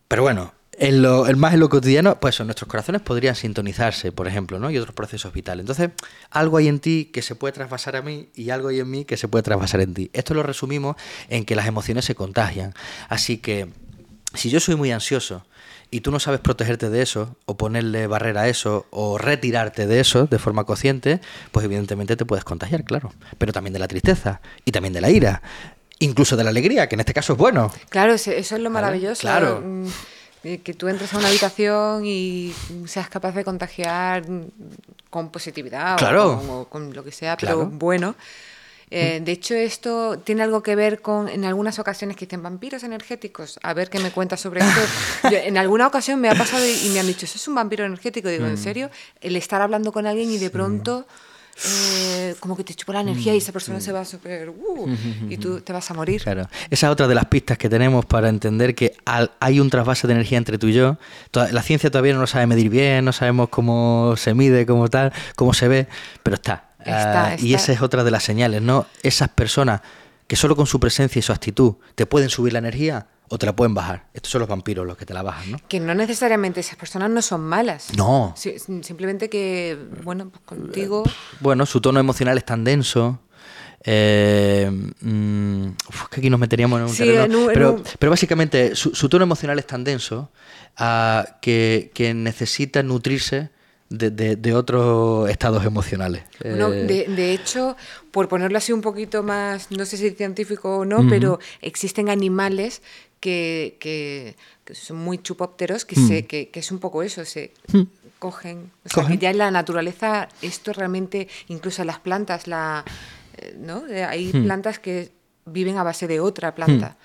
Pero 0.08 0.22
bueno, 0.22 0.52
en 0.78 1.02
lo, 1.02 1.24
más 1.36 1.54
en 1.54 1.60
lo 1.60 1.68
cotidiano, 1.68 2.20
pues 2.20 2.38
nuestros 2.40 2.68
corazones 2.68 3.00
podrían 3.00 3.34
sintonizarse, 3.34 4.12
por 4.12 4.28
ejemplo, 4.28 4.58
¿no? 4.58 4.70
Y 4.70 4.78
otros 4.78 4.94
procesos 4.94 5.32
vitales. 5.32 5.62
Entonces, 5.62 5.90
algo 6.30 6.58
hay 6.58 6.68
en 6.68 6.80
ti 6.80 7.10
que 7.12 7.22
se 7.22 7.34
puede 7.34 7.52
trasvasar 7.52 7.96
a 7.96 8.02
mí 8.02 8.28
y 8.34 8.50
algo 8.50 8.68
hay 8.68 8.80
en 8.80 8.90
mí 8.90 9.04
que 9.04 9.16
se 9.16 9.28
puede 9.28 9.42
trasvasar 9.42 9.80
en 9.80 9.94
ti. 9.94 10.10
Esto 10.12 10.34
lo 10.34 10.42
resumimos 10.42 10.96
en 11.28 11.44
que 11.44 11.56
las 11.56 11.66
emociones 11.66 12.04
se 12.04 12.14
contagian. 12.14 12.74
Así 13.08 13.38
que 13.38 13.68
si 14.34 14.50
yo 14.50 14.60
soy 14.60 14.76
muy 14.76 14.92
ansioso 14.92 15.46
y 15.90 16.00
tú 16.00 16.10
no 16.10 16.20
sabes 16.20 16.40
protegerte 16.40 16.90
de 16.90 17.00
eso, 17.00 17.36
o 17.46 17.56
ponerle 17.56 18.06
barrera 18.06 18.42
a 18.42 18.48
eso, 18.48 18.86
o 18.90 19.18
retirarte 19.18 19.86
de 19.86 20.00
eso 20.00 20.26
de 20.26 20.38
forma 20.38 20.64
consciente, 20.64 21.20
pues 21.52 21.64
evidentemente 21.64 22.16
te 22.16 22.24
puedes 22.24 22.44
contagiar, 22.44 22.84
claro. 22.84 23.12
Pero 23.38 23.52
también 23.52 23.72
de 23.72 23.78
la 23.78 23.88
tristeza 23.88 24.40
y 24.64 24.72
también 24.72 24.92
de 24.92 25.00
la 25.00 25.10
ira, 25.10 25.42
incluso 25.98 26.36
de 26.36 26.44
la 26.44 26.50
alegría, 26.50 26.88
que 26.88 26.94
en 26.94 27.00
este 27.00 27.14
caso 27.14 27.32
es 27.34 27.38
bueno. 27.38 27.72
Claro, 27.88 28.14
eso 28.14 28.32
es 28.32 28.52
lo 28.52 28.70
maravilloso. 28.70 29.22
Claro. 29.22 29.62
Mm, 29.64 29.86
que 30.62 30.74
tú 30.74 30.86
entres 30.86 31.12
a 31.12 31.18
una 31.18 31.28
habitación 31.28 32.04
y 32.06 32.54
seas 32.86 33.08
capaz 33.08 33.32
de 33.34 33.42
contagiar 33.42 34.24
con 35.10 35.30
positividad 35.30 35.96
o, 36.16 36.66
con, 36.68 36.94
lo 36.94 37.02
que 37.02 37.10
sea, 37.10 37.36
pero 37.36 37.66
bueno. 37.66 38.14
Eh, 38.88 39.20
de 39.20 39.32
hecho, 39.32 39.54
esto 39.54 40.18
tiene 40.20 40.44
algo 40.44 40.62
que 40.62 40.76
ver 40.76 41.02
con, 41.02 41.28
en 41.28 41.44
algunas 41.44 41.80
ocasiones 41.80 42.16
que 42.16 42.26
dicen 42.26 42.42
vampiros 42.42 42.84
energéticos. 42.84 43.58
A 43.64 43.74
ver 43.74 43.90
qué 43.90 43.98
me 43.98 44.12
cuentas 44.12 44.40
sobre 44.40 44.60
esto. 44.60 44.80
en 45.32 45.58
alguna 45.58 45.88
ocasión 45.88 46.20
me 46.20 46.28
ha 46.28 46.34
pasado 46.36 46.64
y, 46.64 46.90
me 46.90 47.00
han 47.00 47.06
dicho, 47.06 47.24
¿eso 47.26 47.36
es 47.36 47.48
un 47.48 47.56
vampiro 47.56 47.84
energético? 47.84 48.28
Digo, 48.28 48.46
¿en 48.46 48.54
mm. 48.54 48.58
serio? 48.58 48.90
El 49.20 49.34
estar 49.34 49.60
hablando 49.60 49.90
con 49.90 50.06
alguien 50.06 50.30
y 50.30 50.38
de 50.38 50.50
pronto 50.50 51.06
eh, 51.64 52.34
como 52.40 52.56
que 52.56 52.64
te 52.64 52.74
chupa 52.74 52.92
la 52.92 53.00
energía 53.00 53.34
y 53.34 53.38
esa 53.38 53.52
persona 53.52 53.80
se 53.80 53.92
va 53.92 54.04
súper... 54.04 54.50
Uh, 54.50 54.94
y 55.28 55.38
tú 55.38 55.60
te 55.60 55.72
vas 55.72 55.90
a 55.90 55.94
morir. 55.94 56.22
Claro. 56.22 56.48
Esa 56.70 56.86
es 56.86 56.92
otra 56.92 57.08
de 57.08 57.14
las 57.14 57.26
pistas 57.26 57.56
que 57.56 57.68
tenemos 57.68 58.04
para 58.04 58.28
entender 58.28 58.74
que 58.74 58.94
hay 59.40 59.60
un 59.60 59.70
trasvase 59.70 60.06
de 60.06 60.14
energía 60.14 60.38
entre 60.38 60.58
tú 60.58 60.68
y 60.68 60.74
yo. 60.74 60.98
La 61.32 61.62
ciencia 61.62 61.90
todavía 61.90 62.12
no 62.14 62.20
lo 62.20 62.26
sabe 62.26 62.46
medir 62.46 62.68
bien, 62.68 63.04
no 63.04 63.12
sabemos 63.12 63.48
cómo 63.48 64.14
se 64.16 64.34
mide, 64.34 64.66
cómo 64.66 64.88
tal, 64.88 65.12
cómo 65.34 65.54
se 65.54 65.68
ve, 65.68 65.88
pero 66.22 66.34
está. 66.34 66.70
Ah, 66.84 67.36
y 67.38 67.54
esa 67.54 67.72
es 67.72 67.82
otra 67.82 68.04
de 68.04 68.10
las 68.10 68.22
señales, 68.22 68.62
¿no? 68.62 68.86
Esas 69.02 69.28
personas 69.30 69.80
que 70.26 70.36
solo 70.36 70.56
con 70.56 70.66
su 70.66 70.78
presencia 70.78 71.18
y 71.18 71.22
su 71.22 71.32
actitud 71.32 71.74
te 71.94 72.06
pueden 72.06 72.28
subir 72.28 72.52
la 72.52 72.58
energía 72.58 73.06
o 73.28 73.38
te 73.38 73.46
la 73.46 73.54
pueden 73.54 73.74
bajar. 73.74 74.06
Estos 74.14 74.30
son 74.30 74.40
los 74.40 74.48
vampiros 74.48 74.86
los 74.86 74.96
que 74.96 75.06
te 75.06 75.14
la 75.14 75.22
bajan, 75.22 75.52
¿no? 75.52 75.58
Que 75.68 75.80
no 75.80 75.94
necesariamente 75.94 76.60
esas 76.60 76.76
personas 76.76 77.10
no 77.10 77.22
son 77.22 77.42
malas. 77.42 77.88
No. 77.96 78.34
simplemente 78.36 79.28
que, 79.28 79.78
bueno, 80.04 80.30
pues 80.30 80.42
contigo... 80.44 81.04
Bueno, 81.40 81.66
su 81.66 81.80
tono 81.80 82.00
emocional 82.00 82.36
es 82.38 82.44
tan 82.44 82.64
denso. 82.64 83.20
Eh, 83.88 84.68
mm, 85.00 85.66
que 86.10 86.20
aquí 86.20 86.30
nos 86.30 86.40
meteríamos 86.40 86.80
en 86.80 86.86
un 86.86 86.96
terreno. 86.96 87.46
pero, 87.46 87.82
pero, 87.98 88.10
básicamente 88.10 88.74
su, 88.74 89.08
tono 89.08 89.22
emocional 89.22 89.58
es 89.60 89.66
tan 89.66 89.84
denso 89.84 90.30
ah, 90.76 91.38
que, 91.40 91.92
que 91.94 92.12
necesita 92.12 92.82
nutrirse 92.82 93.50
de, 93.88 94.54
otros 94.54 95.30
estados 95.30 95.64
emocionales. 95.64 96.24
Eh, 96.42 97.06
de, 97.08 97.32
hecho, 97.32 97.76
por 98.10 98.28
ponerlo 98.28 98.58
así 98.58 98.72
un 98.72 98.80
poquito 98.80 99.22
más, 99.22 99.70
no 99.70 99.84
sé 99.84 99.96
si 99.96 100.10
científico 100.10 100.78
o 100.78 100.84
no, 100.84 101.06
pero 101.08 101.38
existen 101.60 102.08
animales 102.08 102.82
que, 103.20 104.36
son 104.72 104.98
muy 104.98 105.18
chupópteros, 105.18 105.84
que, 105.84 105.98
mm. 105.98 106.26
que, 106.26 106.50
es 106.52 106.70
un 106.70 106.78
poco 106.78 107.02
eso, 107.02 107.24
se 107.24 107.52
mm. 107.72 107.82
cogen. 108.18 108.70
O 108.84 108.88
sea, 108.88 109.06
que 109.06 109.18
ya 109.18 109.30
en 109.30 109.38
la 109.38 109.50
naturaleza, 109.50 110.28
esto 110.42 110.72
realmente, 110.72 111.28
incluso 111.48 111.84
las 111.84 111.98
plantas, 111.98 112.46
la, 112.46 112.84
eh, 113.36 113.56
¿no? 113.58 113.84
hay 114.08 114.32
mm. 114.32 114.44
plantas 114.44 114.78
que 114.78 115.12
viven 115.44 115.78
a 115.78 115.82
base 115.82 116.06
de 116.06 116.20
otra 116.20 116.54
planta. 116.54 116.96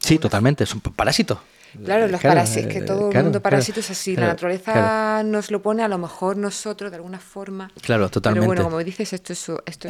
Sí, 0.00 0.18
totalmente, 0.18 0.66
son 0.66 0.80
parásitos. 0.80 1.38
Claro, 1.82 2.08
los 2.08 2.20
parásitos, 2.20 2.72
que 2.72 2.82
todo 2.82 3.10
el 3.10 3.22
mundo 3.24 3.40
parásito 3.40 3.80
es 3.80 3.90
así. 3.90 4.16
la 4.16 4.28
naturaleza 4.28 5.22
nos 5.24 5.50
lo 5.50 5.62
pone, 5.62 5.82
a 5.82 5.88
lo 5.88 5.98
mejor 5.98 6.36
nosotros 6.36 6.90
de 6.90 6.96
alguna 6.96 7.18
forma. 7.18 7.70
Claro, 7.80 8.08
totalmente. 8.08 8.46
Pero 8.46 8.62
bueno, 8.62 8.70
como 8.70 8.84
dices, 8.84 9.12
esto 9.12 9.32
es, 9.32 9.48
esto 9.66 9.88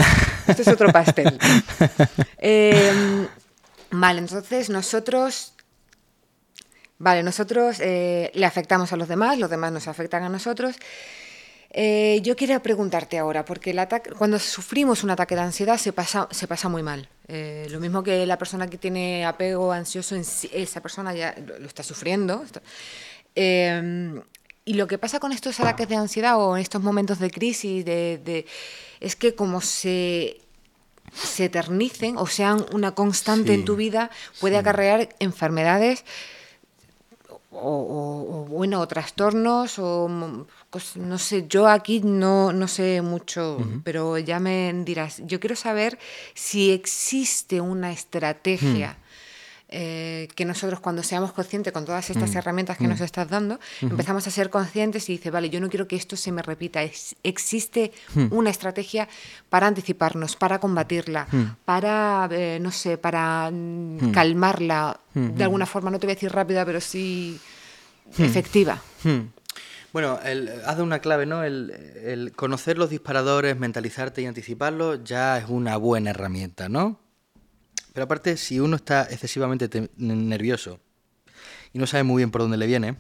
es, 0.49 0.69
otro 0.69 0.91
pastel. 0.93 1.39
Em, 2.39 3.27
vale, 3.91 4.21
entonces 4.21 4.71
nosotros. 4.71 5.54
Vale, 6.99 7.23
nosotros 7.23 7.79
eh, 7.81 8.31
le 8.35 8.47
afectamos 8.47 8.93
a 8.93 8.97
los 8.97 9.09
demás, 9.09 9.39
los 9.39 9.51
demás 9.51 9.73
nos 9.73 9.89
afectan 9.89 10.23
a 10.23 10.29
nosotros. 10.29 10.77
Eh, 11.71 12.21
yo 12.23 12.37
quería 12.37 12.63
preguntarte 12.63 13.19
ahora, 13.19 13.45
porque 13.45 13.71
el 13.71 13.81
ataque, 13.81 14.11
cuando 14.13 14.39
sufrimos 14.39 15.03
un 15.03 15.11
ataque 15.11 15.35
de 15.35 15.41
ansiedad 15.41 15.77
se 15.77 15.93
pasa, 15.93 16.29
se 16.31 16.47
pasa 16.47 16.69
muy 16.69 16.85
mal. 16.85 17.09
Eh, 17.27 17.67
lo 17.71 17.81
mismo 17.81 18.05
que 18.05 18.25
la 18.27 18.39
persona 18.39 18.69
que 18.69 18.79
tiene 18.79 19.27
apego 19.27 19.73
ansioso, 19.73 20.15
en 20.15 20.25
esa 20.53 20.81
persona 20.81 21.13
ya 21.15 21.35
lo, 21.45 21.67
está 21.67 21.83
sufriendo. 21.83 22.45
Y 24.67 24.75
lo 24.75 24.87
que 24.87 24.97
pasa 24.97 25.21
con 25.21 25.33
estos 25.33 25.61
ataques 25.61 25.89
de 25.89 25.97
ansiedad 25.97 26.39
o 26.39 26.57
en 26.57 26.63
estos 26.63 26.81
momentos 26.81 27.19
de 27.19 27.31
crisis 27.31 27.85
de, 27.85 28.47
es 29.01 29.17
que 29.17 29.35
como 29.35 29.61
se, 29.61 30.41
se 31.13 31.47
eternicen 31.47 32.17
o 32.17 32.27
sean 32.27 32.65
una 32.73 32.93
constante 32.95 33.53
en 33.53 33.67
tu 33.67 33.77
vida, 33.77 34.11
puede 34.41 34.57
acarrear 34.57 35.11
enfermedades 35.19 36.05
o, 37.55 38.47
bueno, 38.49 38.81
o 38.81 38.89
trastornos, 38.89 39.79
o 39.79 40.47
pues, 40.71 40.97
no 40.97 41.19
sé, 41.19 41.47
yo 41.49 41.69
aquí 41.69 42.01
no, 42.01 42.53
no 42.53 42.69
sé 42.69 43.03
mucho, 43.03 43.59
pero 43.85 44.19
ya 44.19 44.41
me 44.41 44.73
dirás, 44.85 45.23
yo 45.25 45.41
quiero 45.41 45.57
saber 45.57 45.99
si 46.35 46.73
existe 46.73 47.61
una 47.61 47.93
estrategia. 47.93 48.99
Eh, 49.77 50.29
que 50.37 50.45
nosotros 50.45 50.79
cuando 50.79 51.03
seamos 51.03 51.33
conscientes 51.33 51.73
con 51.73 51.85
todas 51.85 52.09
estas 52.09 52.33
herramientas 52.37 52.79
que 52.79 52.87
nos 52.87 53.01
estás 53.01 53.29
dando, 53.29 53.59
empezamos 53.83 54.25
a 54.25 54.31
ser 54.31 54.49
conscientes 54.49 55.09
y 55.11 55.15
dice, 55.15 55.33
vale, 55.33 55.51
yo 55.51 55.61
no 55.61 55.69
quiero 55.69 55.89
que 55.89 55.97
esto 55.97 56.15
se 56.17 56.31
me 56.31 56.43
repita. 56.43 56.81
existe 57.25 57.91
una 58.31 58.51
estrategia 58.51 59.09
para 59.51 59.67
anticiparnos, 59.67 60.37
para 60.37 60.61
combatirla, 60.61 61.27
para, 61.65 62.29
eh, 62.31 62.59
no 62.61 62.71
sé, 62.71 62.99
para 62.99 63.51
mm, 63.51 64.13
calmarla. 64.13 65.01
De 65.13 65.43
alguna 65.43 65.67
forma, 65.67 65.91
no 65.91 65.99
te 65.99 66.07
voy 66.07 66.13
a 66.13 66.15
decir 66.15 66.31
rápida, 66.31 66.65
pero 66.65 66.81
sí 66.81 67.41
efectiva. 68.17 68.81
Bueno, 69.93 70.21
el, 70.25 70.49
has 70.49 70.67
dado 70.67 70.85
una 70.85 71.01
clave, 71.01 71.27
¿no? 71.27 71.43
El, 71.43 72.33
conocer 72.37 72.79
los 72.79 72.91
disparadores, 72.91 73.59
mentalizarte 73.59 74.23
y 74.23 74.27
anticiparlos 74.27 75.03
ya 75.03 75.39
es 75.39 75.47
una 75.49 75.77
buena 75.79 76.11
herramienta, 76.11 76.69
¿no? 76.69 77.01
Pero 77.95 78.05
aparte, 78.05 78.37
si 78.37 78.59
uno 78.59 78.75
está 78.77 79.05
excesivamente 79.05 79.89
nervioso 79.97 80.81
y 81.73 81.79
no 81.79 81.87
sabe 81.87 82.03
muy 82.03 82.21
bien 82.21 82.33
por 82.33 82.41
dónde 82.41 82.57
le 82.57 82.67
viene, 82.67 82.97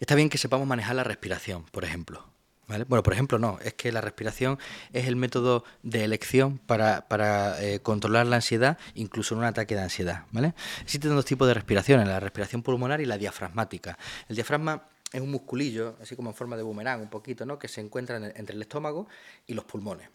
está 0.00 0.14
bien 0.14 0.30
que 0.30 0.38
sepamos 0.38 0.66
manejar 0.66 0.96
la 0.96 1.04
respiración, 1.04 1.62
por 1.64 1.84
ejemplo. 1.84 2.24
¿Vale? 2.68 2.84
Bueno, 2.84 3.02
por 3.02 3.12
ejemplo, 3.12 3.38
no, 3.38 3.58
es 3.62 3.74
que 3.74 3.92
la 3.92 4.00
respiración 4.00 4.58
es 4.92 5.06
el 5.06 5.14
método 5.14 5.62
de 5.82 6.02
elección 6.04 6.58
para, 6.58 7.06
para 7.06 7.62
eh, 7.62 7.80
controlar 7.80 8.26
la 8.26 8.36
ansiedad, 8.36 8.78
incluso 8.94 9.34
en 9.34 9.40
un 9.40 9.44
ataque 9.44 9.76
de 9.76 9.82
ansiedad. 9.82 10.24
¿vale? 10.32 10.54
Existen 10.82 11.14
dos 11.14 11.26
tipos 11.26 11.46
de 11.46 11.54
respiraciones, 11.54 12.08
la 12.08 12.18
respiración 12.18 12.62
pulmonar 12.62 13.02
y 13.02 13.04
la 13.04 13.18
diafragmática. 13.18 13.98
El 14.28 14.36
diafragma 14.36 14.88
es 15.12 15.20
un 15.20 15.30
musculillo, 15.30 15.96
así 16.00 16.16
como 16.16 16.30
en 16.30 16.34
forma 16.34 16.56
de 16.56 16.62
boomerang, 16.62 17.02
un 17.02 17.10
poquito, 17.10 17.44
¿no? 17.44 17.58
que 17.58 17.68
se 17.68 17.82
encuentra 17.82 18.16
entre 18.16 18.56
el 18.56 18.62
estómago 18.62 19.06
y 19.46 19.52
los 19.52 19.64
pulmones. 19.64 20.08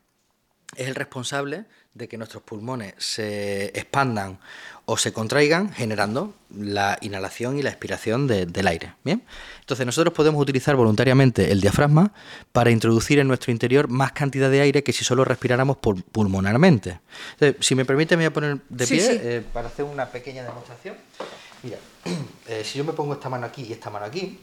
Es 0.76 0.88
el 0.88 0.96
responsable 0.96 1.66
de 1.94 2.08
que 2.08 2.18
nuestros 2.18 2.42
pulmones 2.44 2.94
se 2.98 3.66
expandan 3.78 4.40
o 4.86 4.98
se 4.98 5.12
contraigan, 5.12 5.74
generando 5.74 6.34
la 6.56 6.98
inhalación 7.02 7.58
y 7.58 7.62
la 7.62 7.70
expiración 7.70 8.28
del 8.28 8.68
aire. 8.68 8.94
¿bien? 9.04 9.24
Entonces, 9.60 9.86
nosotros 9.86 10.14
podemos 10.14 10.42
utilizar 10.42 10.76
voluntariamente 10.76 11.52
el 11.52 11.60
diafragma 11.60 12.14
para 12.52 12.72
introducir 12.72 13.20
en 13.20 13.28
nuestro 13.28 13.52
interior 13.52 13.90
más 13.90 14.14
cantidad 14.14 14.50
de 14.50 14.62
aire 14.62 14.84
que 14.84 14.94
si 14.94 15.04
solo 15.04 15.26
respiráramos 15.26 15.78
pulmonarmente. 15.78 17.00
si 17.60 17.76
me 17.76 17.86
permite, 17.86 18.16
me 18.16 18.24
voy 18.24 18.28
a 18.28 18.34
poner 18.34 18.58
de 18.70 18.88
pie 18.88 19.22
eh, 19.24 19.44
para 19.54 19.68
hacer 19.68 19.86
una 19.86 20.08
pequeña 20.08 20.44
demostración. 20.44 20.96
Mira, 21.64 21.78
eh, 22.48 22.64
si 22.64 22.78
yo 22.78 22.86
me 22.86 22.94
pongo 22.94 23.14
esta 23.14 23.30
mano 23.30 23.46
aquí 23.46 23.64
y 23.64 23.74
esta 23.74 23.90
mano 23.90 24.06
aquí, 24.06 24.40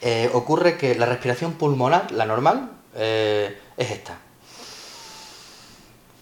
eh, 0.00 0.30
ocurre 0.32 0.76
que 0.76 0.94
la 0.94 1.06
respiración 1.06 1.52
pulmonar, 1.54 2.10
la 2.10 2.24
normal, 2.24 2.70
es 2.94 3.90
esta. 3.90 4.18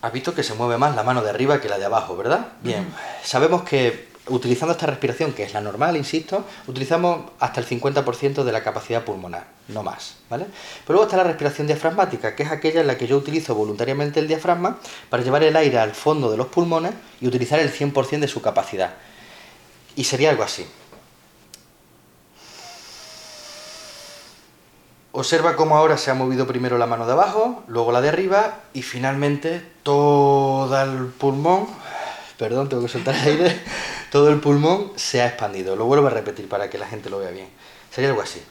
Has 0.02 0.12
visto 0.12 0.34
que 0.34 0.42
se 0.42 0.54
mueve 0.54 0.78
más 0.78 0.96
la 0.96 1.02
mano 1.02 1.22
de 1.22 1.30
arriba 1.30 1.60
que 1.60 1.68
la 1.68 1.78
de 1.78 1.84
abajo, 1.84 2.16
¿verdad? 2.16 2.48
Bien, 2.62 2.86
sabemos 3.22 3.62
que 3.62 4.08
utilizando 4.28 4.72
esta 4.72 4.86
respiración, 4.86 5.32
que 5.32 5.42
es 5.42 5.52
la 5.52 5.60
normal, 5.60 5.96
insisto, 5.96 6.44
utilizamos 6.66 7.30
hasta 7.38 7.60
el 7.60 7.66
50% 7.66 8.44
de 8.44 8.52
la 8.52 8.62
capacidad 8.62 9.04
pulmonar, 9.04 9.44
no 9.68 9.82
más, 9.82 10.16
¿vale? 10.28 10.46
Pero 10.86 10.94
luego 10.94 11.04
está 11.04 11.16
la 11.16 11.24
respiración 11.24 11.66
diafragmática, 11.66 12.34
que 12.34 12.44
es 12.44 12.50
aquella 12.50 12.80
en 12.80 12.86
la 12.86 12.96
que 12.96 13.06
yo 13.06 13.16
utilizo 13.16 13.54
voluntariamente 13.54 14.20
el 14.20 14.28
diafragma 14.28 14.78
para 15.08 15.22
llevar 15.22 15.42
el 15.42 15.56
aire 15.56 15.78
al 15.78 15.92
fondo 15.92 16.30
de 16.30 16.36
los 16.36 16.46
pulmones 16.46 16.92
y 17.20 17.26
utilizar 17.26 17.60
el 17.60 17.72
100% 17.72 18.20
de 18.20 18.28
su 18.28 18.40
capacidad. 18.40 18.94
Y 19.96 20.04
sería 20.04 20.30
algo 20.30 20.44
así. 20.44 20.66
Observa 25.12 25.56
cómo 25.56 25.76
ahora 25.76 25.98
se 25.98 26.10
ha 26.10 26.14
movido 26.14 26.46
primero 26.46 26.78
la 26.78 26.86
mano 26.86 27.04
de 27.04 27.12
abajo, 27.12 27.64
luego 27.66 27.90
la 27.90 28.00
de 28.00 28.08
arriba 28.08 28.60
y 28.72 28.82
finalmente 28.82 29.66
todo 29.82 30.82
el 30.82 31.06
pulmón, 31.08 31.68
perdón, 32.38 32.68
tengo 32.68 32.82
que 32.82 32.88
soltar 32.88 33.14
el 33.14 33.20
aire, 33.22 33.60
todo 34.10 34.28
el 34.30 34.40
pulmón 34.40 34.92
se 34.96 35.22
ha 35.22 35.26
expandido. 35.26 35.76
Lo 35.76 35.86
vuelvo 35.86 36.06
a 36.06 36.10
repetir 36.10 36.48
para 36.48 36.70
que 36.70 36.78
la 36.78 36.86
gente 36.86 37.10
lo 37.10 37.18
vea 37.18 37.30
bien. 37.30 37.48
Sería 37.90 38.10
algo 38.10 38.22
así. 38.22 38.42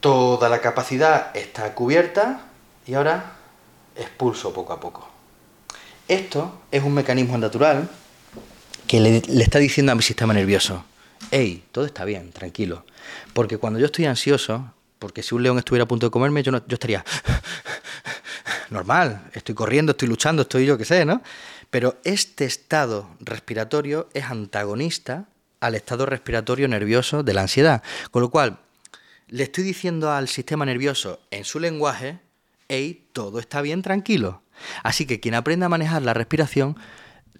Toda 0.00 0.48
la 0.48 0.60
capacidad 0.60 1.36
está 1.36 1.74
cubierta 1.74 2.42
y 2.86 2.94
ahora 2.94 3.32
expulso 3.96 4.52
poco 4.52 4.72
a 4.72 4.80
poco. 4.80 5.08
Esto 6.06 6.60
es 6.70 6.82
un 6.82 6.94
mecanismo 6.94 7.36
natural 7.36 7.88
que 8.86 9.00
le, 9.00 9.22
está 9.42 9.58
diciendo 9.58 9.92
a 9.92 9.94
mi 9.94 10.02
sistema 10.02 10.32
nervioso, 10.32 10.84
hey, 11.30 11.64
todo 11.72 11.84
está 11.84 12.04
bien, 12.04 12.32
tranquilo. 12.32 12.84
Porque 13.34 13.58
cuando 13.58 13.78
yo 13.78 13.86
estoy 13.86 14.06
ansioso, 14.06 14.72
porque 14.98 15.22
si 15.22 15.34
un 15.34 15.42
león 15.42 15.58
estuviera 15.58 15.84
a 15.84 15.88
punto 15.88 16.06
de 16.06 16.10
comerme, 16.10 16.42
yo, 16.42 16.52
no, 16.52 16.58
yo 16.66 16.74
estaría 16.74 17.04
normal, 18.70 19.30
estoy 19.32 19.54
corriendo, 19.54 19.92
estoy 19.92 20.08
luchando, 20.08 20.42
estoy 20.42 20.66
yo 20.66 20.76
qué 20.78 20.84
sé, 20.84 21.04
¿no? 21.04 21.22
Pero 21.70 21.98
este 22.04 22.44
estado 22.44 23.10
respiratorio 23.20 24.08
es 24.14 24.24
antagonista 24.24 25.26
al 25.60 25.74
estado 25.74 26.06
respiratorio 26.06 26.68
nervioso 26.68 27.22
de 27.22 27.34
la 27.34 27.42
ansiedad. 27.42 27.82
Con 28.10 28.22
lo 28.22 28.30
cual, 28.30 28.58
le 29.28 29.42
estoy 29.42 29.64
diciendo 29.64 30.10
al 30.10 30.28
sistema 30.28 30.64
nervioso 30.64 31.20
en 31.30 31.44
su 31.44 31.60
lenguaje, 31.60 32.20
hey, 32.68 33.08
todo 33.12 33.38
está 33.38 33.60
bien, 33.60 33.82
tranquilo. 33.82 34.42
Así 34.82 35.06
que 35.06 35.20
quien 35.20 35.34
aprende 35.34 35.66
a 35.66 35.68
manejar 35.68 36.02
la 36.02 36.14
respiración 36.14 36.76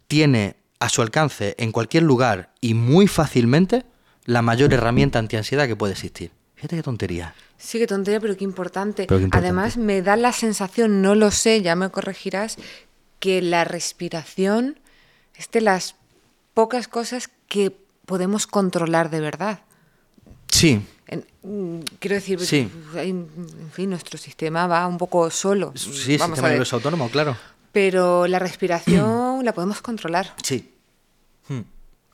tiene 0.06 0.56
a 0.80 0.88
su 0.88 1.02
alcance 1.02 1.54
en 1.58 1.72
cualquier 1.72 2.02
lugar 2.02 2.52
y 2.60 2.74
muy 2.74 3.08
fácilmente 3.08 3.84
la 4.24 4.42
mayor 4.42 4.72
herramienta 4.72 5.18
antiansiedad 5.18 5.66
que 5.66 5.76
puede 5.76 5.94
existir. 5.94 6.30
Fíjate 6.58 6.74
qué 6.76 6.82
tontería. 6.82 7.34
Sí, 7.56 7.78
qué 7.78 7.86
tontería, 7.86 8.18
pero 8.20 8.36
qué 8.36 8.42
importante. 8.42 9.04
Pero 9.06 9.18
qué 9.18 9.24
importante. 9.24 9.46
Además, 9.48 9.76
me 9.76 10.02
da 10.02 10.16
la 10.16 10.32
sensación, 10.32 11.00
no 11.02 11.14
lo 11.14 11.30
sé, 11.30 11.62
ya 11.62 11.76
me 11.76 11.88
corregirás, 11.90 12.56
que 13.20 13.40
la 13.42 13.62
respiración 13.64 14.78
es 15.36 15.48
de 15.52 15.60
las 15.60 15.94
pocas 16.54 16.88
cosas 16.88 17.30
que 17.48 17.70
podemos 18.06 18.46
controlar 18.48 19.08
de 19.10 19.20
verdad. 19.20 19.60
Sí, 20.50 20.80
mm, 21.42 21.78
quiero 22.00 22.16
decir, 22.16 22.40
Sí. 22.40 22.68
hay- 22.96 23.10
en 23.10 23.70
fin, 23.72 23.90
nuestro 23.90 24.18
sistema 24.18 24.66
va 24.66 24.86
un 24.88 24.98
poco 24.98 25.30
solo. 25.30 25.72
sí, 25.76 26.16
Vamos 26.16 26.36
sistema 26.36 26.48
nervioso 26.48 26.74
autónomo, 26.76 27.08
claro. 27.08 27.36
Pero 27.70 28.26
la 28.26 28.38
respiración 28.40 29.44
la 29.44 29.52
podemos 29.52 29.80
controlar. 29.80 30.34
Sí. 30.42 30.74
Hmm. 31.48 31.60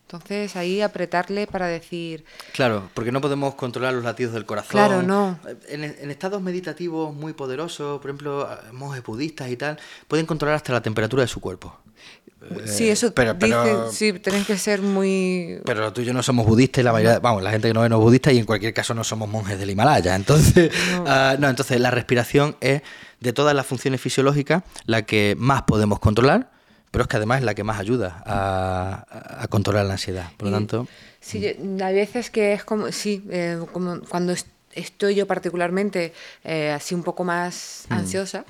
Entonces 0.06 0.54
ahí 0.54 0.80
apretarle 0.82 1.46
para 1.46 1.66
decir, 1.66 2.24
Claro, 2.52 2.90
porque 2.94 3.10
no 3.10 3.20
podemos 3.20 3.54
controlar 3.54 3.94
los 3.94 4.04
latidos 4.04 4.34
del 4.34 4.44
corazón. 4.44 4.70
Claro, 4.72 5.02
no. 5.02 5.38
En, 5.68 5.82
en 5.82 6.10
estados 6.10 6.42
meditativos 6.42 7.14
muy 7.14 7.32
poderosos, 7.32 8.00
por 8.00 8.10
ejemplo, 8.10 8.48
monjes 8.72 9.02
budistas 9.02 9.48
y 9.50 9.56
tal, 9.56 9.78
pueden 10.06 10.26
controlar 10.26 10.56
hasta 10.56 10.72
la 10.72 10.82
temperatura 10.82 11.22
de 11.22 11.28
su 11.28 11.40
cuerpo. 11.40 11.78
sí, 12.66 12.88
eso 12.90 13.06
Eh, 13.08 13.12
pero- 13.14 13.38
pero- 13.38 13.90
sí, 13.90 14.12
tenés 14.12 14.46
que 14.46 14.58
ser 14.58 14.82
muy... 14.82 15.58
Pero 15.64 15.90
tú 15.94 16.02
y 16.02 16.04
yo 16.04 16.12
no 16.12 16.22
somos 16.22 16.46
budistas 16.46 16.82
y 16.82 16.84
la 16.84 16.92
mayoría, 16.92 17.18
vamos, 17.18 17.42
la 17.42 17.50
gente 17.50 17.68
que 17.68 17.74
no 17.74 17.80
ve 17.80 17.88
no 17.88 17.96
es 17.96 18.02
budista 18.02 18.30
y 18.30 18.38
en 18.38 18.44
cualquier 18.44 18.74
caso 18.74 18.92
no 18.92 19.02
somos 19.04 19.28
monjes 19.30 19.58
del 19.58 19.70
Himalaya. 19.70 20.14
Entonces, 20.14 20.70
ah, 21.06 21.36
no, 21.38 21.48
entonces 21.48 21.80
la 21.80 21.90
respiración 21.90 22.56
es 22.60 22.82
de 23.20 23.32
todas 23.32 23.54
las 23.56 23.64
funciones 23.66 24.02
fisiológicas 24.02 24.62
la 24.84 25.02
que 25.06 25.34
más 25.38 25.62
podemos 25.62 25.98
controlar, 25.98 26.50
pero 26.94 27.02
es 27.02 27.08
que 27.08 27.16
además 27.18 27.40
es 27.40 27.44
la 27.44 27.54
que 27.54 27.64
más 27.64 27.78
ayuda 27.78 28.22
a, 28.24 29.04
a 29.42 29.46
controlar 29.48 29.84
la 29.84 29.92
ansiedad. 29.94 30.28
Por 30.38 30.48
lo 30.48 30.54
tanto, 30.56 30.86
Sí, 31.20 31.44
hay 31.46 31.94
veces 31.94 32.30
que 32.30 32.52
es 32.52 32.64
como, 32.64 32.90
sí, 32.92 33.22
eh, 33.30 33.58
como 33.72 34.00
cuando 34.08 34.32
est- 34.32 34.46
estoy 34.74 35.14
yo 35.14 35.26
particularmente 35.26 36.12
eh, 36.44 36.70
así 36.70 36.94
un 36.94 37.02
poco 37.02 37.24
más 37.24 37.86
Mm. 37.88 37.92
ansiosa, 37.94 38.44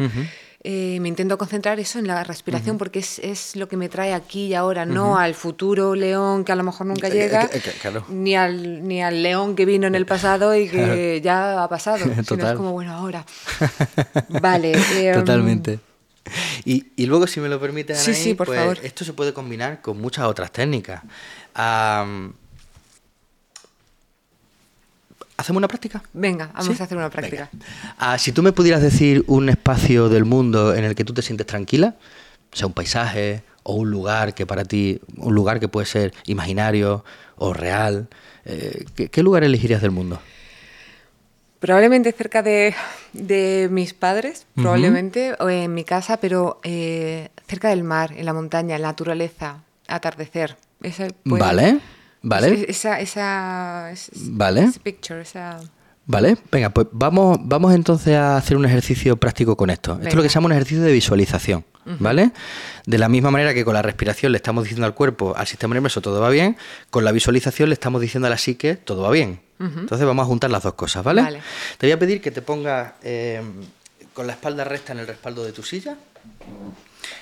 eh, 0.66 0.98
me 1.00 1.08
intento 1.08 1.36
concentrar 1.36 1.78
eso 1.78 1.98
en 1.98 2.06
la 2.06 2.24
respiración 2.24 2.78
porque 2.78 2.98
es, 3.00 3.18
es 3.18 3.54
lo 3.54 3.68
que 3.68 3.76
me 3.76 3.88
trae 3.90 4.14
aquí 4.14 4.46
y 4.46 4.54
ahora, 4.54 4.86
no 4.86 5.18
al 5.18 5.34
futuro 5.34 5.94
león 5.94 6.42
que 6.44 6.52
a 6.52 6.56
lo 6.56 6.62
mejor 6.64 6.86
nunca 6.86 7.08
Eh, 7.08 7.12
llega, 7.12 7.44
eh, 7.44 7.50
eh, 7.64 7.72
claro. 7.82 8.04
ni, 8.08 8.34
al, 8.34 8.88
ni 8.88 9.02
al 9.02 9.22
león 9.22 9.54
que 9.56 9.66
vino 9.66 9.86
en 9.86 9.94
el 9.94 10.06
pasado 10.06 10.54
y 10.56 10.68
que 10.68 11.20
Claro. 11.22 11.56
ya 11.58 11.62
ha 11.64 11.68
pasado, 11.68 11.98
sino 11.98 12.20
es 12.20 12.26
Total. 12.26 12.56
como, 12.56 12.72
bueno, 12.72 12.92
ahora. 12.94 13.24
Vale. 14.28 14.72
em, 15.08 15.14
Totalmente. 15.14 15.78
Y, 16.64 16.86
y 16.96 17.06
luego, 17.06 17.26
si 17.26 17.40
me 17.40 17.48
lo 17.48 17.60
permite, 17.60 17.94
Sí, 17.94 18.10
Anaí, 18.12 18.22
sí, 18.22 18.34
por 18.34 18.46
pues, 18.46 18.58
favor. 18.58 18.78
esto 18.82 19.04
se 19.04 19.12
puede 19.12 19.34
combinar 19.34 19.82
con 19.82 20.00
muchas 20.00 20.24
otras 20.24 20.50
técnicas. 20.50 21.02
¿Hacemos 25.36 25.58
una 25.58 25.68
práctica? 25.68 26.02
Venga, 26.12 26.50
vamos 26.54 26.76
¿Sí? 26.76 26.82
a 26.82 26.84
hacer 26.84 26.96
una 26.96 27.10
práctica. 27.10 27.50
Ah, 27.98 28.16
si 28.18 28.32
tú 28.32 28.42
me 28.42 28.52
pudieras 28.52 28.80
decir 28.80 29.24
un 29.26 29.48
espacio 29.48 30.08
del 30.08 30.24
mundo 30.24 30.74
en 30.74 30.84
el 30.84 30.94
que 30.94 31.04
tú 31.04 31.12
te 31.12 31.22
sientes 31.22 31.46
tranquila, 31.46 31.96
sea, 32.52 32.66
un 32.66 32.72
paisaje 32.72 33.42
o 33.64 33.74
un 33.74 33.90
lugar 33.90 34.34
que 34.34 34.46
para 34.46 34.64
ti, 34.64 35.00
un 35.16 35.34
lugar 35.34 35.58
que 35.58 35.68
puede 35.68 35.86
ser 35.86 36.14
imaginario 36.26 37.04
o 37.36 37.52
real, 37.52 38.08
eh, 38.44 38.84
¿qué, 38.94 39.08
qué 39.08 39.22
lugar 39.22 39.42
elegirías 39.42 39.82
del 39.82 39.90
mundo? 39.90 40.20
Probablemente 41.64 42.12
cerca 42.12 42.42
de, 42.42 42.74
de 43.14 43.68
mis 43.70 43.94
padres, 43.94 44.46
probablemente, 44.54 45.34
o 45.40 45.48
en 45.48 45.72
mi 45.72 45.82
casa, 45.84 46.18
pero 46.18 46.60
eh, 46.62 47.30
cerca 47.46 47.70
del 47.70 47.82
mar, 47.84 48.12
en 48.14 48.26
la 48.26 48.34
montaña, 48.34 48.76
en 48.76 48.82
la 48.82 48.88
naturaleza, 48.88 49.62
atardecer. 49.88 50.56
Esa 50.82 51.06
puede- 51.24 51.40
Vale, 51.42 51.80
vale. 52.20 52.48
es- 52.64 52.68
Esa, 52.68 53.00
esa, 53.00 53.90
es- 53.92 54.10
Vale. 54.14 54.64
ese 54.64 54.78
picture, 54.80 55.22
esa... 55.22 55.58
Vale, 56.06 56.36
venga, 56.52 56.68
pues 56.68 56.86
vamos, 56.92 57.38
vamos 57.40 57.74
entonces 57.74 58.14
a 58.14 58.36
hacer 58.36 58.58
un 58.58 58.66
ejercicio 58.66 59.16
práctico 59.16 59.56
con 59.56 59.70
esto. 59.70 59.94
Esto 59.94 60.08
es 60.08 60.14
lo 60.16 60.22
que 60.22 60.28
se 60.28 60.34
llama 60.34 60.48
un 60.48 60.52
ejercicio 60.52 60.82
de 60.84 60.92
visualización, 60.92 61.64
¿vale? 61.98 62.32
De 62.84 62.98
la 62.98 63.08
misma 63.08 63.30
manera 63.30 63.54
que 63.54 63.64
con 63.64 63.72
la 63.72 63.80
respiración 63.80 64.32
le 64.32 64.36
estamos 64.36 64.64
diciendo 64.64 64.84
al 64.84 64.92
cuerpo, 64.92 65.32
al 65.34 65.46
sistema 65.46 65.72
nervioso, 65.72 66.02
todo 66.02 66.20
va 66.20 66.28
bien, 66.28 66.58
con 66.90 67.06
la 67.06 67.12
visualización 67.12 67.70
le 67.70 67.72
estamos 67.72 68.02
diciendo 68.02 68.26
a 68.26 68.30
la 68.30 68.36
psique, 68.36 68.74
todo 68.76 69.00
va 69.00 69.10
bien. 69.12 69.40
Entonces 69.58 70.06
vamos 70.06 70.24
a 70.24 70.26
juntar 70.26 70.50
las 70.50 70.62
dos 70.62 70.74
cosas, 70.74 71.04
¿vale? 71.04 71.22
Vale. 71.22 71.42
Te 71.78 71.86
voy 71.86 71.92
a 71.92 71.98
pedir 71.98 72.20
que 72.20 72.30
te 72.30 72.42
pongas 72.42 72.92
eh, 73.02 73.42
con 74.12 74.26
la 74.26 74.32
espalda 74.34 74.64
recta 74.64 74.92
en 74.92 74.98
el 74.98 75.06
respaldo 75.06 75.44
de 75.44 75.52
tu 75.52 75.62
silla, 75.62 75.96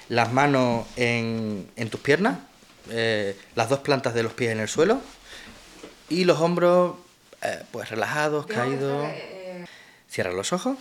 las 0.09 0.33
manos 0.33 0.87
en, 0.97 1.69
en 1.77 1.91
tus 1.91 2.01
piernas, 2.01 2.39
eh, 2.91 3.37
las 3.55 3.69
dos 3.69 3.81
plantas 3.81 4.15
de 4.15 4.23
los 4.23 4.33
pies 4.33 4.51
en 4.51 4.61
el 4.61 4.69
suelo 4.69 5.01
y 6.09 6.25
los 6.25 6.41
hombros 6.41 6.97
eh, 7.43 7.63
pues 7.71 7.91
relajados, 7.91 8.47
caídos. 8.47 9.07
Cierra 10.09 10.33
los 10.33 10.53
ojos. 10.53 10.77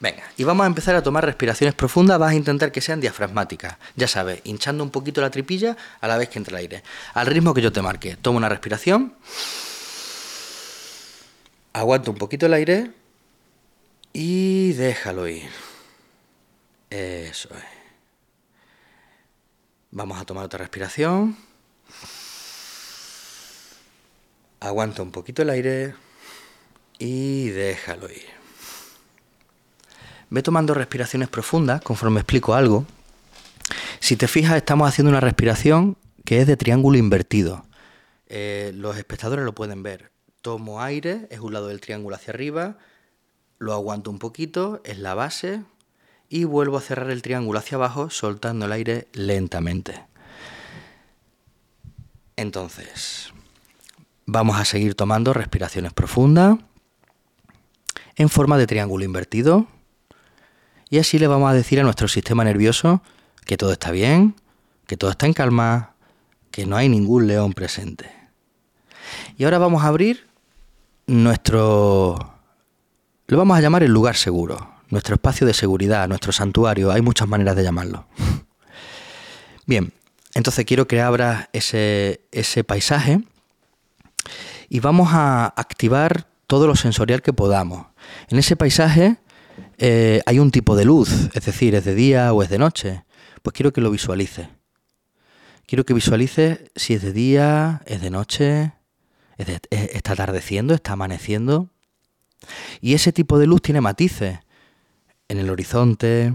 Venga, 0.00 0.24
y 0.36 0.42
vamos 0.42 0.64
a 0.64 0.66
empezar 0.66 0.96
a 0.96 1.02
tomar 1.02 1.24
respiraciones 1.24 1.74
profundas. 1.74 2.18
Vas 2.18 2.32
a 2.32 2.34
intentar 2.34 2.72
que 2.72 2.80
sean 2.80 3.00
diafragmáticas. 3.00 3.76
Ya 3.94 4.08
sabes, 4.08 4.40
hinchando 4.42 4.82
un 4.82 4.90
poquito 4.90 5.20
la 5.20 5.30
tripilla 5.30 5.76
a 6.00 6.08
la 6.08 6.16
vez 6.16 6.28
que 6.28 6.38
entra 6.38 6.58
el 6.58 6.62
aire. 6.62 6.82
Al 7.14 7.26
ritmo 7.26 7.54
que 7.54 7.62
yo 7.62 7.70
te 7.70 7.82
marque. 7.82 8.16
Toma 8.16 8.38
una 8.38 8.48
respiración. 8.48 9.14
Aguanta 11.72 12.10
un 12.10 12.18
poquito 12.18 12.46
el 12.46 12.54
aire. 12.54 12.90
Y 14.12 14.72
déjalo 14.72 15.26
ir. 15.26 15.50
Eso 16.90 17.48
es. 17.54 17.64
Vamos 19.90 20.20
a 20.20 20.24
tomar 20.24 20.44
otra 20.44 20.58
respiración. 20.58 21.36
Aguanta 24.60 25.02
un 25.02 25.10
poquito 25.10 25.42
el 25.42 25.50
aire 25.50 25.94
y 26.98 27.48
déjalo 27.48 28.10
ir. 28.10 28.26
Ve 30.30 30.42
tomando 30.42 30.72
respiraciones 30.72 31.28
profundas 31.28 31.82
conforme 31.82 32.20
explico 32.20 32.54
algo. 32.54 32.86
Si 33.98 34.16
te 34.16 34.28
fijas, 34.28 34.56
estamos 34.56 34.88
haciendo 34.88 35.10
una 35.10 35.20
respiración 35.20 35.96
que 36.24 36.40
es 36.40 36.46
de 36.46 36.56
triángulo 36.56 36.96
invertido. 36.96 37.64
Eh, 38.28 38.72
los 38.74 38.96
espectadores 38.96 39.44
lo 39.44 39.54
pueden 39.54 39.82
ver. 39.82 40.11
Tomo 40.42 40.82
aire, 40.82 41.28
es 41.30 41.40
un 41.40 41.52
lado 41.52 41.68
del 41.68 41.80
triángulo 41.80 42.16
hacia 42.16 42.32
arriba, 42.32 42.76
lo 43.58 43.72
aguanto 43.72 44.10
un 44.10 44.18
poquito, 44.18 44.80
es 44.84 44.98
la 44.98 45.14
base, 45.14 45.62
y 46.28 46.44
vuelvo 46.44 46.78
a 46.78 46.80
cerrar 46.80 47.10
el 47.10 47.22
triángulo 47.22 47.60
hacia 47.60 47.76
abajo, 47.76 48.10
soltando 48.10 48.66
el 48.66 48.72
aire 48.72 49.06
lentamente. 49.12 50.04
Entonces, 52.36 53.32
vamos 54.26 54.58
a 54.58 54.64
seguir 54.64 54.96
tomando 54.96 55.32
respiraciones 55.32 55.92
profundas 55.92 56.58
en 58.16 58.28
forma 58.28 58.58
de 58.58 58.66
triángulo 58.66 59.04
invertido. 59.04 59.68
Y 60.90 60.98
así 60.98 61.20
le 61.20 61.28
vamos 61.28 61.50
a 61.50 61.54
decir 61.54 61.78
a 61.78 61.84
nuestro 61.84 62.08
sistema 62.08 62.42
nervioso 62.42 63.02
que 63.44 63.56
todo 63.56 63.72
está 63.72 63.92
bien, 63.92 64.34
que 64.86 64.96
todo 64.96 65.10
está 65.10 65.26
en 65.26 65.34
calma, 65.34 65.94
que 66.50 66.66
no 66.66 66.76
hay 66.76 66.88
ningún 66.88 67.28
león 67.28 67.52
presente. 67.52 68.10
Y 69.36 69.44
ahora 69.44 69.58
vamos 69.58 69.84
a 69.84 69.86
abrir 69.86 70.31
nuestro... 71.06 72.16
Lo 73.26 73.38
vamos 73.38 73.56
a 73.56 73.60
llamar 73.60 73.82
el 73.82 73.92
lugar 73.92 74.16
seguro, 74.16 74.74
nuestro 74.88 75.14
espacio 75.14 75.46
de 75.46 75.54
seguridad, 75.54 76.08
nuestro 76.08 76.32
santuario, 76.32 76.90
hay 76.90 77.02
muchas 77.02 77.28
maneras 77.28 77.56
de 77.56 77.62
llamarlo. 77.62 78.06
Bien, 79.66 79.92
entonces 80.34 80.64
quiero 80.64 80.86
que 80.86 81.00
abras 81.00 81.48
ese, 81.52 82.26
ese 82.30 82.64
paisaje 82.64 83.22
y 84.68 84.80
vamos 84.80 85.10
a 85.12 85.46
activar 85.56 86.26
todo 86.46 86.66
lo 86.66 86.76
sensorial 86.76 87.22
que 87.22 87.32
podamos. 87.32 87.86
En 88.28 88.38
ese 88.38 88.56
paisaje 88.56 89.16
eh, 89.78 90.20
hay 90.26 90.38
un 90.38 90.50
tipo 90.50 90.76
de 90.76 90.84
luz, 90.84 91.30
es 91.34 91.44
decir, 91.44 91.74
es 91.74 91.84
de 91.84 91.94
día 91.94 92.32
o 92.32 92.42
es 92.42 92.50
de 92.50 92.58
noche. 92.58 93.04
Pues 93.42 93.54
quiero 93.54 93.72
que 93.72 93.80
lo 93.80 93.90
visualices. 93.90 94.48
Quiero 95.66 95.84
que 95.84 95.94
visualices 95.94 96.60
si 96.76 96.94
es 96.94 97.02
de 97.02 97.12
día, 97.12 97.82
es 97.86 98.00
de 98.00 98.10
noche, 98.10 98.72
está 99.38 100.12
atardeciendo, 100.12 100.74
está 100.74 100.92
amaneciendo. 100.92 101.70
Y 102.80 102.94
ese 102.94 103.12
tipo 103.12 103.38
de 103.38 103.46
luz 103.46 103.62
tiene 103.62 103.80
matices 103.80 104.40
en 105.28 105.38
el 105.38 105.50
horizonte, 105.50 106.34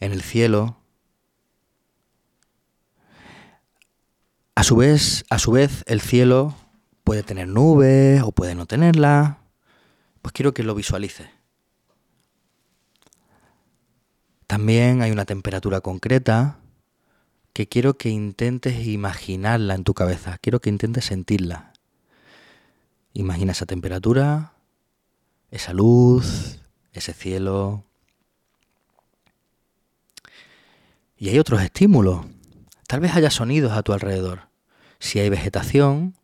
en 0.00 0.12
el 0.12 0.22
cielo. 0.22 0.76
A 4.54 4.62
su 4.62 4.76
vez, 4.76 5.24
a 5.30 5.38
su 5.38 5.52
vez, 5.52 5.84
el 5.86 6.00
cielo 6.00 6.54
puede 7.04 7.22
tener 7.22 7.48
nubes 7.48 8.22
o 8.22 8.32
puede 8.32 8.54
no 8.54 8.66
tenerlas. 8.66 9.36
Pues 10.22 10.32
quiero 10.32 10.52
que 10.52 10.62
lo 10.62 10.74
visualices. 10.74 11.28
También 14.46 15.00
hay 15.00 15.12
una 15.12 15.24
temperatura 15.24 15.80
concreta 15.80 16.58
que 17.52 17.68
quiero 17.68 17.94
que 17.94 18.10
intentes 18.10 18.86
imaginarla 18.86 19.74
en 19.74 19.84
tu 19.84 19.94
cabeza. 19.94 20.38
Quiero 20.38 20.60
que 20.60 20.70
intentes 20.70 21.04
sentirla. 21.04 21.69
Imagina 23.12 23.52
esa 23.52 23.66
temperatura, 23.66 24.52
esa 25.50 25.72
luz, 25.72 26.60
ese 26.92 27.12
cielo. 27.12 27.84
Y 31.16 31.28
hay 31.28 31.38
otros 31.38 31.60
estímulos. 31.62 32.26
Tal 32.86 33.00
vez 33.00 33.14
haya 33.14 33.30
sonidos 33.30 33.72
a 33.72 33.82
tu 33.82 33.92
alrededor. 33.92 34.48
Si 34.98 35.18
hay 35.18 35.28
vegetación, 35.28 36.14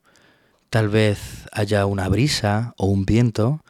tal 0.71 0.89
vez 0.89 1.47
haya 1.53 1.87
una 1.87 2.09
brisa 2.09 2.75
o 2.77 2.87
un 2.87 3.07
viento 3.07 3.63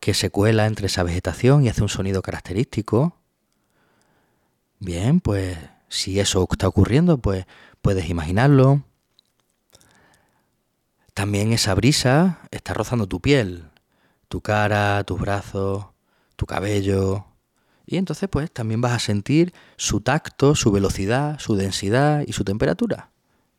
que 0.00 0.14
se 0.14 0.30
cuela 0.30 0.66
entre 0.66 0.86
esa 0.86 1.02
vegetación 1.02 1.64
y 1.64 1.68
hace 1.68 1.82
un 1.82 1.88
sonido 1.88 2.22
característico. 2.22 3.16
Bien, 4.78 5.20
pues 5.20 5.58
si 5.88 6.20
eso 6.20 6.46
está 6.50 6.68
ocurriendo, 6.68 7.18
pues 7.18 7.46
puedes 7.80 8.08
imaginarlo. 8.10 8.82
También 11.16 11.54
esa 11.54 11.74
brisa 11.74 12.40
está 12.50 12.74
rozando 12.74 13.06
tu 13.06 13.22
piel, 13.22 13.70
tu 14.28 14.42
cara, 14.42 15.02
tus 15.04 15.18
brazos, 15.18 15.86
tu 16.36 16.44
cabello. 16.44 17.24
Y 17.86 17.96
entonces 17.96 18.28
pues 18.28 18.50
también 18.50 18.82
vas 18.82 18.92
a 18.92 18.98
sentir 18.98 19.54
su 19.78 20.02
tacto, 20.02 20.54
su 20.54 20.70
velocidad, 20.70 21.38
su 21.38 21.56
densidad 21.56 22.22
y 22.26 22.34
su 22.34 22.44
temperatura. 22.44 23.12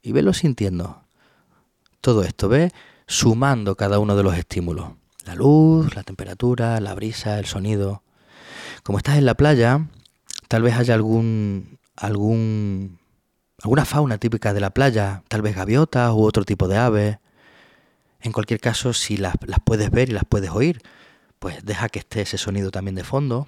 Y 0.04 0.12
velo 0.12 0.34
sintiendo. 0.34 1.02
Todo 2.00 2.22
esto, 2.22 2.48
ve 2.48 2.72
Sumando 3.08 3.76
cada 3.76 3.98
uno 3.98 4.16
de 4.16 4.22
los 4.22 4.38
estímulos. 4.38 4.92
La 5.26 5.34
luz, 5.34 5.96
la 5.96 6.04
temperatura, 6.04 6.80
la 6.80 6.94
brisa, 6.94 7.40
el 7.40 7.48
sonido. 7.48 8.04
Como 8.84 9.00
estás 9.00 9.18
en 9.18 9.26
la 9.26 9.34
playa, 9.34 9.88
tal 10.48 10.62
vez 10.62 10.76
haya 10.76 10.94
algún, 10.94 11.80
algún, 11.96 13.00
alguna 13.64 13.84
fauna 13.84 14.20
típica 14.20 14.54
de 14.54 14.60
la 14.60 14.70
playa, 14.70 15.24
tal 15.28 15.42
vez 15.42 15.56
gaviotas 15.56 16.12
u 16.12 16.22
otro 16.22 16.46
tipo 16.46 16.68
de 16.68 16.78
aves. 16.78 17.18
En 18.22 18.32
cualquier 18.32 18.60
caso, 18.60 18.94
si 18.94 19.18
las, 19.18 19.36
las 19.46 19.60
puedes 19.64 19.92
ver 19.92 20.10
y 20.10 20.14
las 20.14 20.26
puedes 20.26 20.50
oír, 20.50 20.82
pues 21.40 21.64
deja 21.64 21.90
que 21.90 22.00
esté 22.00 22.22
ese 22.22 22.38
sonido 22.38 22.72
también 22.72 22.96
de 22.96 23.04
fondo. 23.04 23.48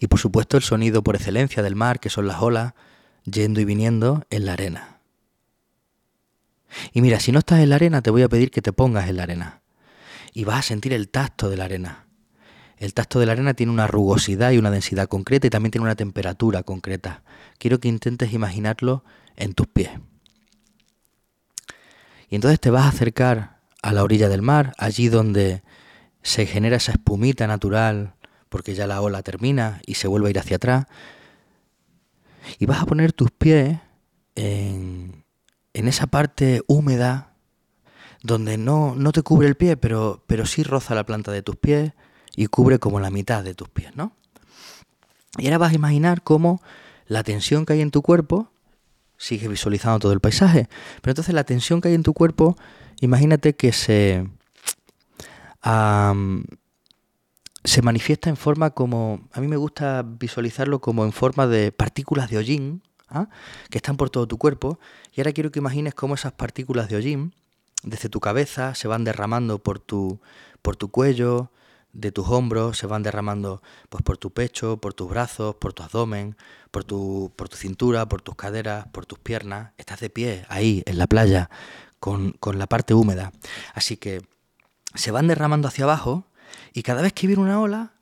Y 0.00 0.08
por 0.08 0.18
supuesto 0.18 0.56
el 0.56 0.62
sonido 0.62 1.02
por 1.02 1.16
excelencia 1.16 1.62
del 1.62 1.76
mar, 1.76 2.00
que 2.00 2.10
son 2.10 2.26
las 2.26 2.42
olas, 2.42 2.74
yendo 3.24 3.60
y 3.60 3.64
viniendo 3.64 4.24
en 4.30 4.46
la 4.46 4.54
arena. 4.54 5.00
Y 6.92 7.02
mira, 7.02 7.20
si 7.20 7.32
no 7.32 7.38
estás 7.38 7.60
en 7.60 7.68
la 7.68 7.76
arena, 7.76 8.02
te 8.02 8.10
voy 8.10 8.22
a 8.22 8.28
pedir 8.28 8.50
que 8.50 8.62
te 8.62 8.72
pongas 8.72 9.08
en 9.08 9.16
la 9.16 9.24
arena. 9.24 9.62
Y 10.32 10.44
vas 10.44 10.58
a 10.58 10.62
sentir 10.62 10.92
el 10.92 11.08
tacto 11.08 11.50
de 11.50 11.56
la 11.56 11.64
arena. 11.64 12.06
El 12.78 12.94
tacto 12.94 13.20
de 13.20 13.26
la 13.26 13.32
arena 13.32 13.54
tiene 13.54 13.70
una 13.70 13.86
rugosidad 13.86 14.50
y 14.50 14.58
una 14.58 14.70
densidad 14.70 15.06
concreta 15.06 15.46
y 15.46 15.50
también 15.50 15.70
tiene 15.70 15.84
una 15.84 15.94
temperatura 15.94 16.62
concreta. 16.62 17.22
Quiero 17.58 17.78
que 17.78 17.88
intentes 17.88 18.32
imaginarlo 18.32 19.04
en 19.36 19.52
tus 19.52 19.68
pies. 19.68 19.90
Y 22.32 22.36
entonces 22.36 22.60
te 22.60 22.70
vas 22.70 22.86
a 22.86 22.88
acercar 22.88 23.58
a 23.82 23.92
la 23.92 24.02
orilla 24.02 24.30
del 24.30 24.40
mar, 24.40 24.72
allí 24.78 25.10
donde 25.10 25.62
se 26.22 26.46
genera 26.46 26.76
esa 26.78 26.92
espumita 26.92 27.46
natural, 27.46 28.14
porque 28.48 28.74
ya 28.74 28.86
la 28.86 29.02
ola 29.02 29.22
termina 29.22 29.82
y 29.84 29.96
se 29.96 30.08
vuelve 30.08 30.28
a 30.28 30.30
ir 30.30 30.38
hacia 30.38 30.56
atrás. 30.56 30.86
Y 32.58 32.64
vas 32.64 32.80
a 32.80 32.86
poner 32.86 33.12
tus 33.12 33.30
pies 33.32 33.80
en, 34.34 35.26
en 35.74 35.88
esa 35.88 36.06
parte 36.06 36.62
húmeda, 36.68 37.34
donde 38.22 38.56
no, 38.56 38.94
no 38.96 39.12
te 39.12 39.20
cubre 39.20 39.46
el 39.46 39.56
pie, 39.56 39.76
pero, 39.76 40.24
pero 40.26 40.46
sí 40.46 40.62
roza 40.62 40.94
la 40.94 41.04
planta 41.04 41.32
de 41.32 41.42
tus 41.42 41.56
pies 41.56 41.92
y 42.34 42.46
cubre 42.46 42.78
como 42.78 42.98
la 42.98 43.10
mitad 43.10 43.44
de 43.44 43.54
tus 43.54 43.68
pies, 43.68 43.94
¿no? 43.94 44.16
Y 45.36 45.48
ahora 45.48 45.58
vas 45.58 45.72
a 45.72 45.76
imaginar 45.76 46.22
cómo 46.22 46.62
la 47.06 47.24
tensión 47.24 47.66
que 47.66 47.74
hay 47.74 47.82
en 47.82 47.90
tu 47.90 48.00
cuerpo 48.00 48.51
sigue 49.22 49.46
visualizando 49.46 50.00
todo 50.00 50.12
el 50.12 50.20
paisaje. 50.20 50.68
Pero 51.00 51.12
entonces 51.12 51.32
la 51.32 51.44
tensión 51.44 51.80
que 51.80 51.88
hay 51.88 51.94
en 51.94 52.02
tu 52.02 52.12
cuerpo, 52.12 52.56
imagínate 53.00 53.54
que 53.54 53.72
se, 53.72 54.26
se 57.62 57.82
manifiesta 57.82 58.28
en 58.30 58.36
forma 58.36 58.70
como, 58.70 59.28
a 59.32 59.40
mí 59.40 59.46
me 59.46 59.56
gusta 59.56 60.02
visualizarlo 60.02 60.80
como 60.80 61.04
en 61.04 61.12
forma 61.12 61.46
de 61.46 61.70
partículas 61.70 62.30
de 62.30 62.38
hollín, 62.38 62.82
¿ah? 63.08 63.28
que 63.70 63.78
están 63.78 63.96
por 63.96 64.10
todo 64.10 64.26
tu 64.26 64.38
cuerpo. 64.38 64.80
Y 65.14 65.20
ahora 65.20 65.32
quiero 65.32 65.52
que 65.52 65.60
imagines 65.60 65.94
cómo 65.94 66.14
esas 66.14 66.32
partículas 66.32 66.88
de 66.88 66.96
hollín, 66.96 67.32
desde 67.84 68.08
tu 68.08 68.18
cabeza, 68.18 68.74
se 68.74 68.88
van 68.88 69.04
derramando 69.04 69.60
por 69.60 69.78
tu, 69.78 70.20
por 70.62 70.74
tu 70.74 70.90
cuello, 70.90 71.52
de 71.92 72.12
tus 72.12 72.28
hombros, 72.28 72.78
se 72.78 72.86
van 72.86 73.02
derramando 73.02 73.62
pues, 73.88 74.02
por 74.02 74.18
tu 74.18 74.30
pecho, 74.30 74.78
por 74.78 74.94
tus 74.94 75.08
brazos, 75.08 75.56
por 75.56 75.72
tu 75.72 75.82
abdomen, 75.82 76.36
por 76.70 76.84
tu, 76.84 77.32
por 77.36 77.48
tu 77.48 77.56
cintura, 77.56 78.08
por 78.08 78.22
tus 78.22 78.34
caderas, 78.34 78.86
por 78.92 79.06
tus 79.06 79.18
piernas. 79.18 79.72
Estás 79.78 80.00
de 80.00 80.10
pie 80.10 80.46
ahí, 80.48 80.82
en 80.86 80.98
la 80.98 81.06
playa, 81.06 81.50
con, 82.00 82.32
con 82.32 82.58
la 82.58 82.66
parte 82.66 82.94
húmeda. 82.94 83.32
Así 83.74 83.96
que 83.96 84.22
se 84.94 85.10
van 85.10 85.28
derramando 85.28 85.68
hacia 85.68 85.84
abajo 85.84 86.26
y 86.72 86.82
cada 86.82 87.02
vez 87.02 87.12
que 87.12 87.26
viene 87.26 87.42
una 87.42 87.60
ola, 87.60 87.92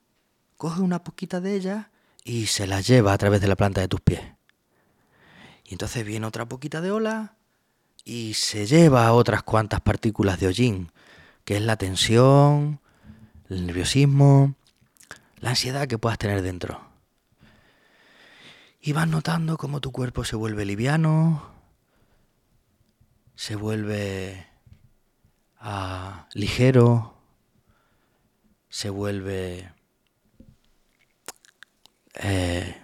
coge 0.57 0.83
una 0.83 1.03
poquita 1.03 1.41
de 1.41 1.55
ella 1.55 1.91
y 2.25 2.47
se 2.47 2.67
la 2.67 2.81
lleva 2.81 3.12
a 3.12 3.19
través 3.19 3.41
de 3.41 3.49
la 3.49 3.57
planta 3.57 3.81
de 3.81 3.89
tus 3.89 4.01
pies. 4.01 4.21
Y 5.65 5.75
entonces 5.75 6.05
viene 6.05 6.27
otra 6.27 6.47
poquita 6.47 6.81
de 6.81 6.91
ola 6.91 7.35
y 8.05 8.35
se 8.35 8.67
lleva 8.67 9.12
otras 9.12 9.43
cuantas 9.43 9.81
partículas 9.81 10.41
de 10.41 10.49
hollín, 10.49 10.93
que 11.45 11.57
es 11.57 11.62
la 11.62 11.77
tensión, 11.77 12.81
el 13.51 13.66
nerviosismo, 13.66 14.55
la 15.40 15.51
ansiedad 15.51 15.89
que 15.89 15.98
puedas 15.98 16.18
tener 16.18 16.40
dentro. 16.43 16.81
Y 18.81 18.93
vas 18.93 19.09
notando 19.09 19.59
cómo 19.59 19.81
tu 19.81 19.93
cuerpo 19.93 20.24
se 20.24 20.36
vuelve 20.36 20.64
liviano, 20.64 21.51
se 23.35 23.56
vuelve 23.56 24.47
ah, 25.59 26.28
ligero, 26.32 27.14
se 28.68 28.89
vuelve 28.89 29.72
eh, 32.14 32.81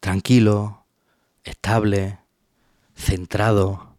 tranquilo, 0.00 0.84
estable, 1.44 2.18
centrado. 2.94 3.96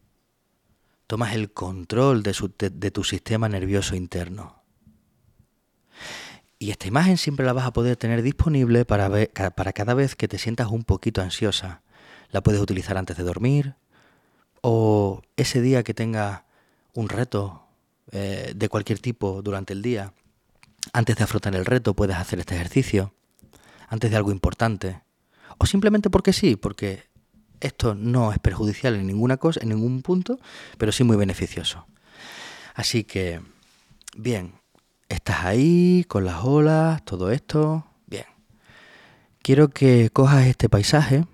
Tomas 1.06 1.36
el 1.36 1.52
control 1.52 2.24
de 2.24 2.92
tu 2.92 3.04
sistema 3.04 3.50
nervioso 3.50 3.96
interno. 3.96 4.63
Y 6.64 6.72
esta 6.72 6.88
imagen 6.88 7.18
siempre 7.18 7.46
la 7.46 7.52
vas 7.52 7.66
a 7.66 7.74
poder 7.74 7.98
tener 7.98 8.22
disponible 8.22 8.86
para, 8.86 9.10
para 9.54 9.74
cada 9.74 9.94
vez 9.94 10.16
que 10.16 10.30
te 10.30 10.38
sientas 10.38 10.68
un 10.68 10.86
poquito 10.86 11.22
ansiosa. 11.22 11.82
La 12.32 12.42
puedes 12.42 12.62
utilizar 12.62 12.98
antes 12.98 13.18
de 13.18 13.24
dormir 13.24 13.76
o 14.62 15.22
ese 15.36 15.60
día 15.60 15.84
que 15.84 15.94
tengas 15.94 16.44
un 16.94 17.10
reto 17.10 17.68
eh, 18.14 18.54
de 18.56 18.70
cualquier 18.70 19.00
tipo 19.00 19.42
durante 19.42 19.74
el 19.74 19.82
día. 19.82 20.14
Antes 20.94 21.18
de 21.18 21.26
afrontar 21.26 21.54
el 21.54 21.66
reto 21.66 21.96
puedes 21.96 22.16
hacer 22.16 22.40
este 22.40 22.56
ejercicio. 22.56 23.14
Antes 23.90 24.10
de 24.10 24.16
algo 24.16 24.32
importante. 24.32 25.02
O 25.58 25.66
simplemente 25.66 26.10
porque 26.10 26.32
sí, 26.32 26.56
porque 26.56 27.04
esto 27.60 27.94
no 27.94 28.32
es 28.32 28.40
perjudicial 28.40 28.96
en 28.96 29.06
ninguna 29.06 29.36
cosa, 29.36 29.60
en 29.62 29.68
ningún 29.68 30.02
punto, 30.02 30.40
pero 30.78 30.94
sí 30.94 31.04
muy 31.04 31.18
beneficioso. 31.18 31.88
Así 32.74 33.04
que, 33.04 33.42
bien, 34.16 34.63
Estás 35.14 35.46
ahí 35.46 36.06
con 36.08 36.26
las 36.26 36.44
olas, 36.44 37.06
todo 37.06 37.30
esto. 37.30 37.86
Bien. 38.08 38.26
Quiero 39.44 39.68
que 39.70 40.10
cojas 40.10 40.48
este 40.48 40.70
paisaje 40.70 41.28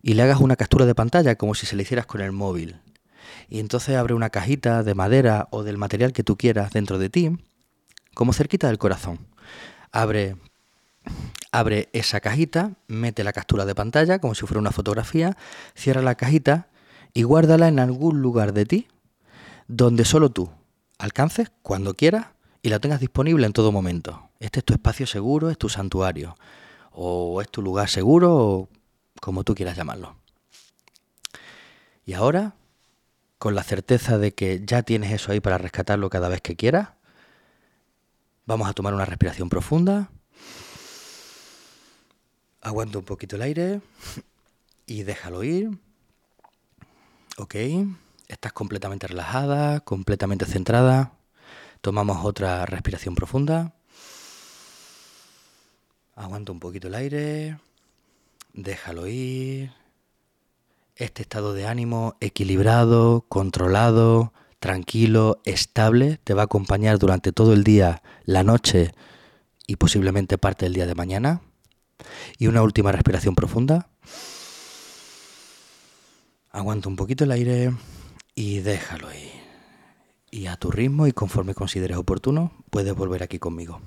y 0.00 0.14
le 0.14 0.22
hagas 0.22 0.40
una 0.40 0.56
captura 0.56 0.86
de 0.86 0.94
pantalla 0.94 1.34
como 1.36 1.54
si 1.54 1.66
se 1.66 1.76
le 1.76 1.82
hicieras 1.82 2.06
con 2.06 2.22
el 2.22 2.32
móvil. 2.32 2.80
Y 3.50 3.60
entonces 3.60 3.96
abre 3.96 4.14
una 4.14 4.30
cajita 4.30 4.82
de 4.82 4.94
madera 4.94 5.46
o 5.50 5.62
del 5.62 5.76
material 5.76 6.14
que 6.14 6.24
tú 6.24 6.38
quieras 6.38 6.72
dentro 6.72 6.98
de 6.98 7.10
ti, 7.10 7.36
como 8.14 8.32
cerquita 8.32 8.68
del 8.68 8.78
corazón. 8.78 9.18
Abre, 9.92 10.36
abre 11.52 11.90
esa 11.92 12.20
cajita, 12.20 12.72
mete 12.86 13.24
la 13.24 13.34
captura 13.34 13.66
de 13.66 13.74
pantalla 13.74 14.20
como 14.20 14.34
si 14.34 14.46
fuera 14.46 14.60
una 14.60 14.72
fotografía, 14.72 15.36
cierra 15.74 16.00
la 16.00 16.14
cajita 16.14 16.68
y 17.12 17.24
guárdala 17.24 17.68
en 17.68 17.78
algún 17.78 18.22
lugar 18.22 18.54
de 18.54 18.64
ti 18.64 18.88
donde 19.68 20.06
solo 20.06 20.30
tú 20.30 20.48
alcances 20.98 21.52
cuando 21.62 21.92
quieras 21.92 22.33
y 22.64 22.70
la 22.70 22.78
tengas 22.78 22.98
disponible 22.98 23.44
en 23.44 23.52
todo 23.52 23.72
momento. 23.72 24.30
Este 24.40 24.60
es 24.60 24.64
tu 24.64 24.72
espacio 24.72 25.06
seguro, 25.06 25.50
es 25.50 25.58
tu 25.58 25.68
santuario, 25.68 26.34
o 26.92 27.42
es 27.42 27.50
tu 27.50 27.60
lugar 27.60 27.90
seguro, 27.90 28.34
o 28.34 28.68
como 29.20 29.44
tú 29.44 29.54
quieras 29.54 29.76
llamarlo. 29.76 30.16
Y 32.06 32.14
ahora, 32.14 32.54
con 33.36 33.54
la 33.54 33.62
certeza 33.62 34.16
de 34.16 34.32
que 34.32 34.62
ya 34.64 34.82
tienes 34.82 35.12
eso 35.12 35.30
ahí 35.30 35.40
para 35.40 35.58
rescatarlo 35.58 36.08
cada 36.08 36.30
vez 36.30 36.40
que 36.40 36.56
quieras, 36.56 36.88
vamos 38.46 38.66
a 38.66 38.72
tomar 38.72 38.94
una 38.94 39.04
respiración 39.04 39.50
profunda. 39.50 40.10
Aguanta 42.62 42.96
un 42.96 43.04
poquito 43.04 43.36
el 43.36 43.42
aire 43.42 43.82
y 44.86 45.02
déjalo 45.02 45.44
ir. 45.44 45.78
Ok, 47.36 47.56
estás 48.28 48.54
completamente 48.54 49.06
relajada, 49.06 49.80
completamente 49.80 50.46
centrada. 50.46 51.13
Tomamos 51.84 52.24
otra 52.24 52.64
respiración 52.64 53.14
profunda. 53.14 53.74
Aguanta 56.14 56.50
un 56.50 56.58
poquito 56.58 56.88
el 56.88 56.94
aire. 56.94 57.58
Déjalo 58.54 59.06
ir. 59.06 59.70
Este 60.96 61.20
estado 61.20 61.52
de 61.52 61.66
ánimo 61.66 62.16
equilibrado, 62.22 63.26
controlado, 63.28 64.32
tranquilo, 64.60 65.42
estable, 65.44 66.18
te 66.24 66.32
va 66.32 66.40
a 66.40 66.44
acompañar 66.46 66.98
durante 66.98 67.32
todo 67.32 67.52
el 67.52 67.64
día, 67.64 68.02
la 68.24 68.44
noche 68.44 68.94
y 69.66 69.76
posiblemente 69.76 70.38
parte 70.38 70.64
del 70.64 70.72
día 70.72 70.86
de 70.86 70.94
mañana. 70.94 71.42
Y 72.38 72.46
una 72.46 72.62
última 72.62 72.92
respiración 72.92 73.34
profunda. 73.34 73.90
Aguanta 76.50 76.88
un 76.88 76.96
poquito 76.96 77.24
el 77.24 77.32
aire 77.32 77.74
y 78.34 78.60
déjalo 78.60 79.12
ir. 79.12 79.43
Y 80.34 80.48
a 80.48 80.56
tu 80.56 80.72
ritmo 80.72 81.06
y 81.06 81.12
conforme 81.12 81.54
consideres 81.54 81.96
oportuno, 81.96 82.50
puedes 82.70 82.92
volver 82.92 83.22
aquí 83.22 83.38
conmigo. 83.38 83.80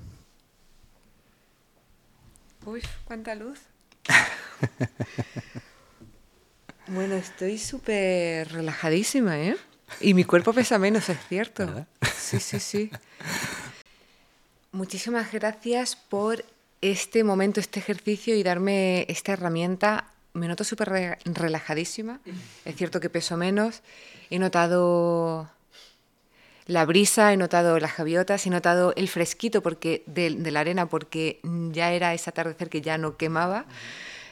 Uy, 2.64 2.80
cuánta 3.04 3.34
luz. 3.34 3.60
bueno, 6.86 7.16
estoy 7.16 7.58
súper 7.58 8.50
relajadísima, 8.50 9.38
¿eh? 9.38 9.58
Y 10.00 10.14
mi 10.14 10.24
cuerpo 10.24 10.54
pesa 10.54 10.78
menos, 10.78 11.10
es 11.10 11.18
cierto. 11.28 11.86
Sí, 12.16 12.40
sí, 12.40 12.60
sí. 12.60 12.90
Muchísimas 14.72 15.30
gracias 15.30 15.96
por 15.96 16.46
este 16.80 17.24
momento, 17.24 17.60
este 17.60 17.78
ejercicio 17.78 18.34
y 18.34 18.42
darme 18.42 19.04
esta 19.10 19.34
herramienta. 19.34 20.12
Me 20.32 20.48
noto 20.48 20.64
súper 20.64 21.18
relajadísima. 21.26 22.20
Es 22.64 22.74
cierto 22.74 23.00
que 23.00 23.10
peso 23.10 23.36
menos. 23.36 23.82
He 24.30 24.38
notado 24.38 25.50
la 26.68 26.84
brisa, 26.84 27.32
he 27.32 27.36
notado 27.36 27.80
las 27.80 27.96
gaviotas, 27.96 28.46
he 28.46 28.50
notado 28.50 28.92
el 28.96 29.08
fresquito 29.08 29.62
porque 29.62 30.04
de, 30.06 30.30
la 30.30 30.60
arena 30.60 30.86
porque 30.86 31.40
ya 31.72 31.92
era 31.92 32.14
ese 32.14 32.30
atardecer 32.30 32.68
que 32.68 32.80
ya 32.80 32.98
no 32.98 33.16
quemaba. 33.16 33.64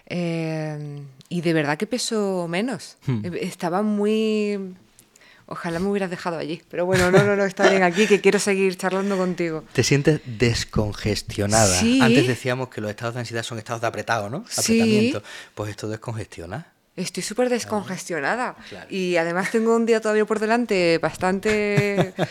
Eh, 0.08 1.00
y 1.28 1.40
de 1.40 1.52
verdad 1.52 1.76
que 1.76 1.88
peso 1.88 2.46
menos. 2.48 2.98
Hmm. 3.06 3.24
Estaba 3.34 3.82
muy 3.82 4.76
Ojalá 5.48 5.78
me 5.78 5.88
hubieras 5.88 6.10
dejado 6.10 6.38
allí. 6.38 6.62
Pero 6.68 6.86
bueno, 6.86 7.10
no, 7.10 7.22
no, 7.22 7.36
no, 7.36 7.44
está 7.44 7.70
bien 7.70 7.84
aquí, 7.84 8.06
que 8.06 8.20
quiero 8.20 8.38
seguir 8.38 8.76
charlando 8.76 9.16
contigo. 9.16 9.64
¿Te 9.72 9.84
sientes 9.84 10.20
descongestionada? 10.24 11.78
Sí. 11.78 12.00
Antes 12.02 12.26
decíamos 12.26 12.68
que 12.68 12.80
los 12.80 12.90
estados 12.90 13.14
de 13.14 13.20
ansiedad 13.20 13.44
son 13.44 13.58
estados 13.58 13.80
de 13.80 13.86
apretado, 13.86 14.28
¿no? 14.28 14.44
Apretamiento. 14.56 15.22
Pues 15.54 15.70
esto 15.70 15.88
descongestiona. 15.88 16.72
Estoy 16.96 17.22
súper 17.22 17.50
descongestionada. 17.50 18.56
Y 18.88 19.16
además 19.16 19.50
tengo 19.50 19.76
un 19.76 19.84
día 19.84 20.00
todavía 20.00 20.24
por 20.24 20.40
delante 20.40 20.98
bastante... 20.98 22.14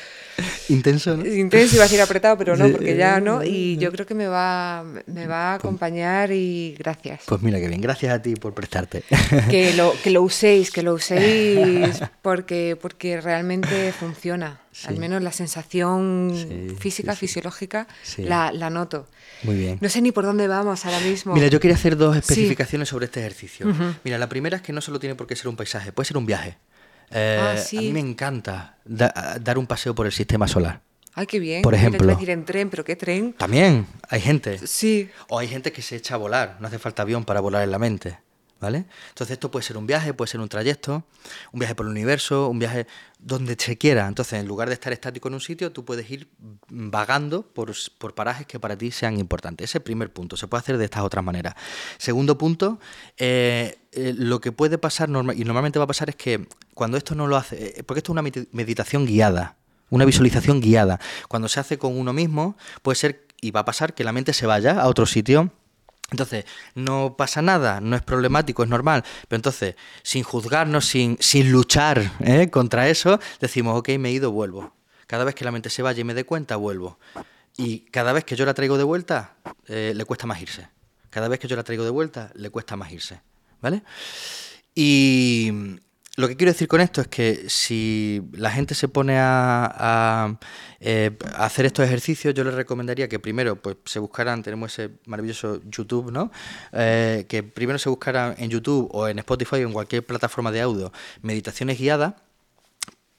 Intenso, 0.69 1.15
¿no? 1.15 1.25
Intenso, 1.25 1.75
iba 1.75 1.85
a 1.85 1.87
ser 1.87 2.01
apretado, 2.01 2.37
pero 2.37 2.57
no, 2.57 2.69
porque 2.69 2.97
ya 2.97 3.21
no. 3.21 3.43
Y 3.43 3.77
yo 3.77 3.91
creo 3.91 4.05
que 4.05 4.15
me 4.15 4.27
va, 4.27 4.83
me 5.05 5.27
va 5.27 5.53
a 5.53 5.57
pues 5.57 5.65
acompañar 5.65 6.31
y 6.31 6.75
gracias. 6.77 7.21
Pues 7.25 7.41
mira, 7.41 7.59
que 7.59 7.67
bien, 7.67 7.79
gracias 7.79 8.13
a 8.13 8.21
ti 8.21 8.35
por 8.35 8.53
prestarte. 8.53 9.03
Que 9.49 9.73
lo, 9.73 9.93
que 10.03 10.09
lo 10.09 10.23
uséis, 10.23 10.71
que 10.71 10.81
lo 10.81 10.93
uséis 10.95 12.01
porque, 12.21 12.77
porque 12.81 13.21
realmente 13.21 13.91
funciona. 13.91 14.59
Al 14.85 14.97
menos 14.97 15.23
la 15.23 15.31
sensación 15.31 16.75
física, 16.77 17.15
fisiológica, 17.15 17.87
la, 18.17 18.51
la, 18.51 18.69
noto. 18.69 19.07
Muy 19.43 19.55
bien. 19.55 19.77
No 19.81 19.87
sé 19.87 20.01
ni 20.01 20.11
por 20.11 20.25
dónde 20.25 20.47
vamos 20.47 20.85
ahora 20.85 20.99
mismo. 20.99 21.33
Mira, 21.33 21.47
yo 21.47 21.59
quería 21.59 21.75
hacer 21.75 21.95
dos 21.95 22.17
especificaciones 22.17 22.89
sobre 22.89 23.05
este 23.05 23.21
ejercicio. 23.21 23.67
Mira, 24.03 24.17
la 24.17 24.27
primera 24.27 24.57
es 24.57 24.61
que 24.61 24.73
no 24.73 24.81
solo 24.81 24.99
tiene 24.99 25.15
por 25.15 25.27
qué 25.27 25.35
ser 25.35 25.47
un 25.47 25.55
paisaje, 25.55 25.91
puede 25.91 26.07
ser 26.07 26.17
un 26.17 26.25
viaje. 26.25 26.57
Eh, 27.11 27.39
ah, 27.39 27.77
a 27.77 27.81
mí 27.81 27.93
me 27.93 27.99
encanta 27.99 28.77
dar 28.85 29.57
un 29.57 29.67
paseo 29.67 29.95
por 29.95 30.05
el 30.05 30.11
sistema 30.11 30.47
solar. 30.47 30.81
Ay, 31.13 31.27
qué 31.27 31.39
bien. 31.39 31.61
Por 31.61 31.73
ejemplo. 31.73 32.05
decir 32.07 32.29
en 32.29 32.43
tren, 32.43 32.69
pero 32.69 32.83
¿qué 32.83 32.97
tren? 32.97 33.33
También, 33.33 33.87
hay 34.09 34.19
gente. 34.19 34.59
Sí. 34.67 35.09
O 35.29 35.39
hay 35.39 35.47
gente 35.47 35.71
que 35.71 35.81
se 35.81 35.95
echa 35.95 36.15
a 36.15 36.17
volar, 36.17 36.57
no 36.59 36.67
hace 36.67 36.77
falta 36.77 37.03
avión 37.03 37.23
para 37.23 37.39
volar 37.39 37.63
en 37.63 37.71
la 37.71 37.79
mente. 37.79 38.17
¿Vale? 38.65 38.85
Entonces 39.09 39.33
esto 39.33 39.51
puede 39.51 39.63
ser 39.63 39.77
un 39.77 39.85
viaje, 39.85 40.11
puede 40.15 40.31
ser 40.31 40.41
un 40.41 40.49
trayecto, 40.49 41.03
un 41.51 41.59
viaje 41.59 41.75
por 41.75 41.85
el 41.85 41.91
universo, 41.91 42.49
un 42.49 42.57
viaje 42.57 42.87
donde 43.19 43.55
se 43.59 43.77
quiera. 43.77 44.07
Entonces, 44.07 44.39
en 44.39 44.47
lugar 44.47 44.69
de 44.69 44.73
estar 44.73 44.91
estático 44.91 45.27
en 45.27 45.35
un 45.35 45.39
sitio, 45.39 45.71
tú 45.71 45.85
puedes 45.85 46.09
ir 46.09 46.29
vagando 46.67 47.43
por, 47.43 47.75
parajes 48.15 48.47
que 48.47 48.59
para 48.59 48.75
ti 48.75 48.89
sean 48.89 49.19
importantes. 49.19 49.65
Ese 49.65 49.73
es 49.73 49.75
el 49.75 49.83
primer 49.83 50.11
punto. 50.11 50.35
Se 50.35 50.47
puede 50.47 50.61
hacer 50.61 50.79
de 50.79 50.85
estas 50.85 51.03
otras 51.03 51.23
maneras. 51.23 51.53
Segundo 51.99 52.39
punto, 52.39 52.79
eh, 53.17 53.77
eh, 53.91 54.15
lo 54.17 54.41
que 54.41 54.51
puede 54.51 54.79
pasar, 54.79 55.09
y 55.09 55.43
normalmente 55.43 55.77
va 55.77 55.85
a 55.85 55.87
pasar, 55.87 56.09
es 56.09 56.15
que 56.15 56.47
cuando 56.73 56.97
esto 56.97 57.13
no 57.13 57.27
lo 57.27 57.37
hace, 57.37 57.79
eh, 57.79 57.83
porque 57.83 57.99
esto 57.99 58.13
es 58.13 58.17
una 58.19 58.23
meditación 58.51 59.05
guiada, 59.05 59.57
una 59.91 60.05
visualización 60.05 60.59
guiada. 60.59 60.99
Cuando 61.27 61.49
se 61.49 61.59
hace 61.59 61.77
con 61.77 61.95
uno 61.95 62.13
mismo, 62.13 62.57
puede 62.81 62.95
ser, 62.95 63.27
y 63.41 63.51
va 63.51 63.59
a 63.59 63.65
pasar, 63.65 63.93
que 63.93 64.03
la 64.03 64.11
mente 64.11 64.33
se 64.33 64.47
vaya 64.47 64.81
a 64.81 64.87
otro 64.87 65.05
sitio 65.05 65.51
entonces, 66.11 66.45
no 66.75 67.15
pasa 67.17 67.41
nada, 67.41 67.81
no 67.81 67.95
es 67.95 68.03
problemático, 68.03 68.63
es 68.63 68.69
normal. 68.69 69.03
Pero 69.27 69.37
entonces, 69.37 69.75
sin 70.03 70.23
juzgarnos, 70.23 70.85
sin, 70.85 71.17
sin 71.19 71.51
luchar 71.51 72.11
¿eh? 72.19 72.49
contra 72.49 72.89
eso, 72.89 73.19
decimos, 73.39 73.77
ok, 73.79 73.89
me 73.97 74.09
he 74.09 74.11
ido, 74.11 74.31
vuelvo. 74.31 74.73
Cada 75.07 75.23
vez 75.23 75.33
que 75.35 75.45
la 75.45 75.51
mente 75.51 75.69
se 75.69 75.81
vaya 75.81 76.01
y 76.01 76.03
me 76.03 76.13
dé 76.13 76.23
cuenta, 76.23 76.57
vuelvo. 76.57 76.99
Y 77.57 77.79
cada 77.91 78.13
vez 78.13 78.23
que 78.23 78.35
yo 78.35 78.45
la 78.45 78.53
traigo 78.53 78.77
de 78.77 78.83
vuelta, 78.83 79.35
eh, 79.67 79.93
le 79.95 80.05
cuesta 80.05 80.27
más 80.27 80.41
irse. 80.41 80.67
Cada 81.09 81.27
vez 81.27 81.39
que 81.39 81.47
yo 81.47 81.55
la 81.55 81.63
traigo 81.63 81.83
de 81.83 81.89
vuelta, 81.89 82.31
le 82.35 82.49
cuesta 82.49 82.75
más 82.75 82.91
irse. 82.91 83.21
¿Vale? 83.61 83.81
Y, 84.75 85.51
lo 86.15 86.29
que 86.29 86.37
quiero 86.37 86.53
decir 86.53 86.67
con 86.67 86.79
esto 86.79 87.01
es 87.01 87.07
que 87.07 87.49
si 87.49 88.21
la 88.31 88.49
gente 88.49 88.73
se 88.73 88.87
pone 88.87 89.17
a, 89.19 90.37
eh, 90.79 91.17
hacer 91.35 91.65
estos 91.65 91.85
ejercicios, 91.85 92.33
yo 92.33 92.43
les 92.43 92.53
recomendaría 92.53 93.09
que 93.09 93.19
primero 93.19 93.57
pues, 93.61 93.77
se 93.85 93.99
buscaran, 93.99 94.41
tenemos 94.41 94.71
ese 94.71 94.93
maravilloso 95.05 95.61
YouTube, 95.65 96.11
¿no? 96.11 96.31
Eh, 96.71 97.25
que 97.27 97.43
primero 97.43 97.77
se 97.79 97.89
buscaran 97.89 98.35
en 98.37 98.49
YouTube 98.49 98.89
o 98.91 99.07
en 99.07 99.19
Spotify 99.19 99.55
o 99.55 99.67
en 99.67 99.73
cualquier 99.73 100.05
plataforma 100.05 100.51
de 100.51 100.61
audio 100.61 100.93
meditaciones 101.21 101.77
guiadas 101.77 102.13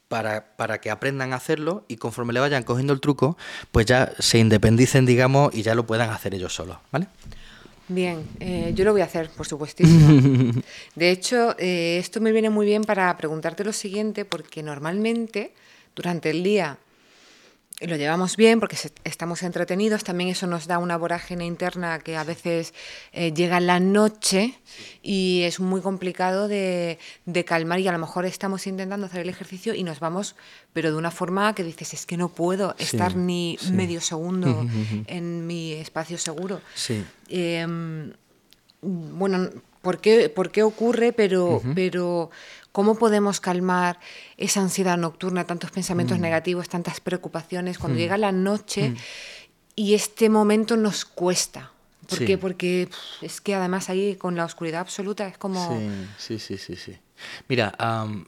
para, 0.09 0.56
para, 0.56 0.81
que 0.81 0.90
aprendan 0.90 1.32
a 1.32 1.36
hacerlo 1.36 1.85
y 1.89 1.97
conforme 1.97 2.32
le 2.32 2.40
vayan 2.40 2.62
cogiendo 2.62 2.93
el 2.93 3.01
truco, 3.01 3.36
pues 3.73 3.86
ya 3.86 4.12
se 4.18 4.39
independicen, 4.39 5.05
digamos, 5.05 5.55
y 5.55 5.62
ya 5.62 5.74
lo 5.74 5.86
puedan 5.86 6.10
hacer 6.10 6.35
ellos 6.35 6.55
solos, 6.55 6.78
¿vale? 6.93 7.09
Bien, 7.89 8.27
eh, 8.41 8.73
yo 8.75 8.85
lo 8.85 8.93
voy 8.93 9.01
a 9.01 9.05
hacer, 9.05 9.31
por 9.31 9.47
supuesto. 9.47 9.85
De 10.97 11.11
hecho, 11.11 11.55
eh, 11.59 11.99
esto 11.99 12.21
me 12.21 12.33
viene 12.33 12.51
muy 12.51 12.67
bien 12.67 12.83
para 12.83 13.17
preguntarte 13.17 13.65
lo 13.65 13.73
siguiente, 13.73 14.25
porque 14.25 14.63
normalmente 14.63 15.53
durante 15.95 16.31
el 16.31 16.43
día 16.43 16.79
lo 17.81 17.97
llevamos 17.97 18.36
bien 18.36 18.59
porque 18.59 18.77
estamos 19.05 19.43
entretenidos, 19.43 20.03
también 20.03 20.31
eso 20.31 20.47
nos 20.47 20.66
da 20.66 20.78
una 20.78 20.97
vorágine 20.97 21.44
interna 21.44 21.98
que 21.98 22.16
a 22.16 22.24
veces 22.24 22.73
eh, 23.12 23.35
llega 23.35 23.61
la 23.61 23.81
noche 23.81 24.55
y 25.03 25.43
es 25.43 25.61
muy 25.61 25.82
complicado 25.82 26.48
de, 26.48 26.98
calmar 27.44 27.81
y 27.81 27.89
a 27.89 27.93
lo 27.93 27.98
mejor 27.98 28.24
estamos 28.24 28.66
intentando 28.66 29.07
hacer 29.07 29.20
el 29.20 29.28
ejercicio 29.28 29.74
y 29.74 29.82
nos 29.82 30.01
vamos, 30.01 30.36
pero 30.73 30.90
de 30.90 30.97
una 30.97 31.11
forma 31.11 31.55
que 31.55 31.65
dices, 31.65 31.93
es 31.93 32.07
que 32.07 32.16
no 32.16 32.31
puedo 32.31 32.74
estar 32.78 33.15
ni 33.15 33.59
medio 33.73 34.01
segundo 34.01 34.66
en 35.07 35.47
mi 35.47 35.73
espacio 35.74 36.16
seguro. 36.16 36.62
Em, 37.28 38.12
bueno, 38.81 39.51
¿por 39.82 40.01
qué, 40.01 40.31
por 40.31 40.51
qué 40.51 40.62
ocurre? 40.62 41.12
Pero, 41.12 41.61
pero 41.74 42.31
¿Cómo 42.77 42.97
podemos 42.97 43.40
calmar 43.40 43.98
esa 44.36 44.61
ansiedad 44.61 44.98
nocturna, 44.98 45.44
tantos 45.44 45.70
pensamientos 45.70 46.19
mm. 46.19 46.20
negativos, 46.20 46.69
tantas 46.69 47.01
preocupaciones, 47.01 47.78
cuando 47.78 47.97
mm. 47.97 48.01
llega 48.01 48.19
la 48.19 48.32
noche 48.32 48.90
mm. 48.90 48.97
y 49.77 49.94
este 49.94 50.28
momento 50.28 50.77
nos 50.77 51.07
cuesta? 51.07 51.73
¿Por 52.07 52.19
qué? 52.27 52.36
Porque 52.36 52.90
es 53.23 53.40
que 53.40 53.55
además 53.55 53.89
ahí 53.89 54.16
con 54.16 54.36
la 54.36 54.44
oscuridad 54.44 54.82
absoluta 54.82 55.27
es 55.27 55.39
como... 55.39 55.81
Sí, 56.19 56.39
sí, 56.39 56.59
sí, 56.59 56.77
sí. 56.77 56.98
Mira, 57.48 57.73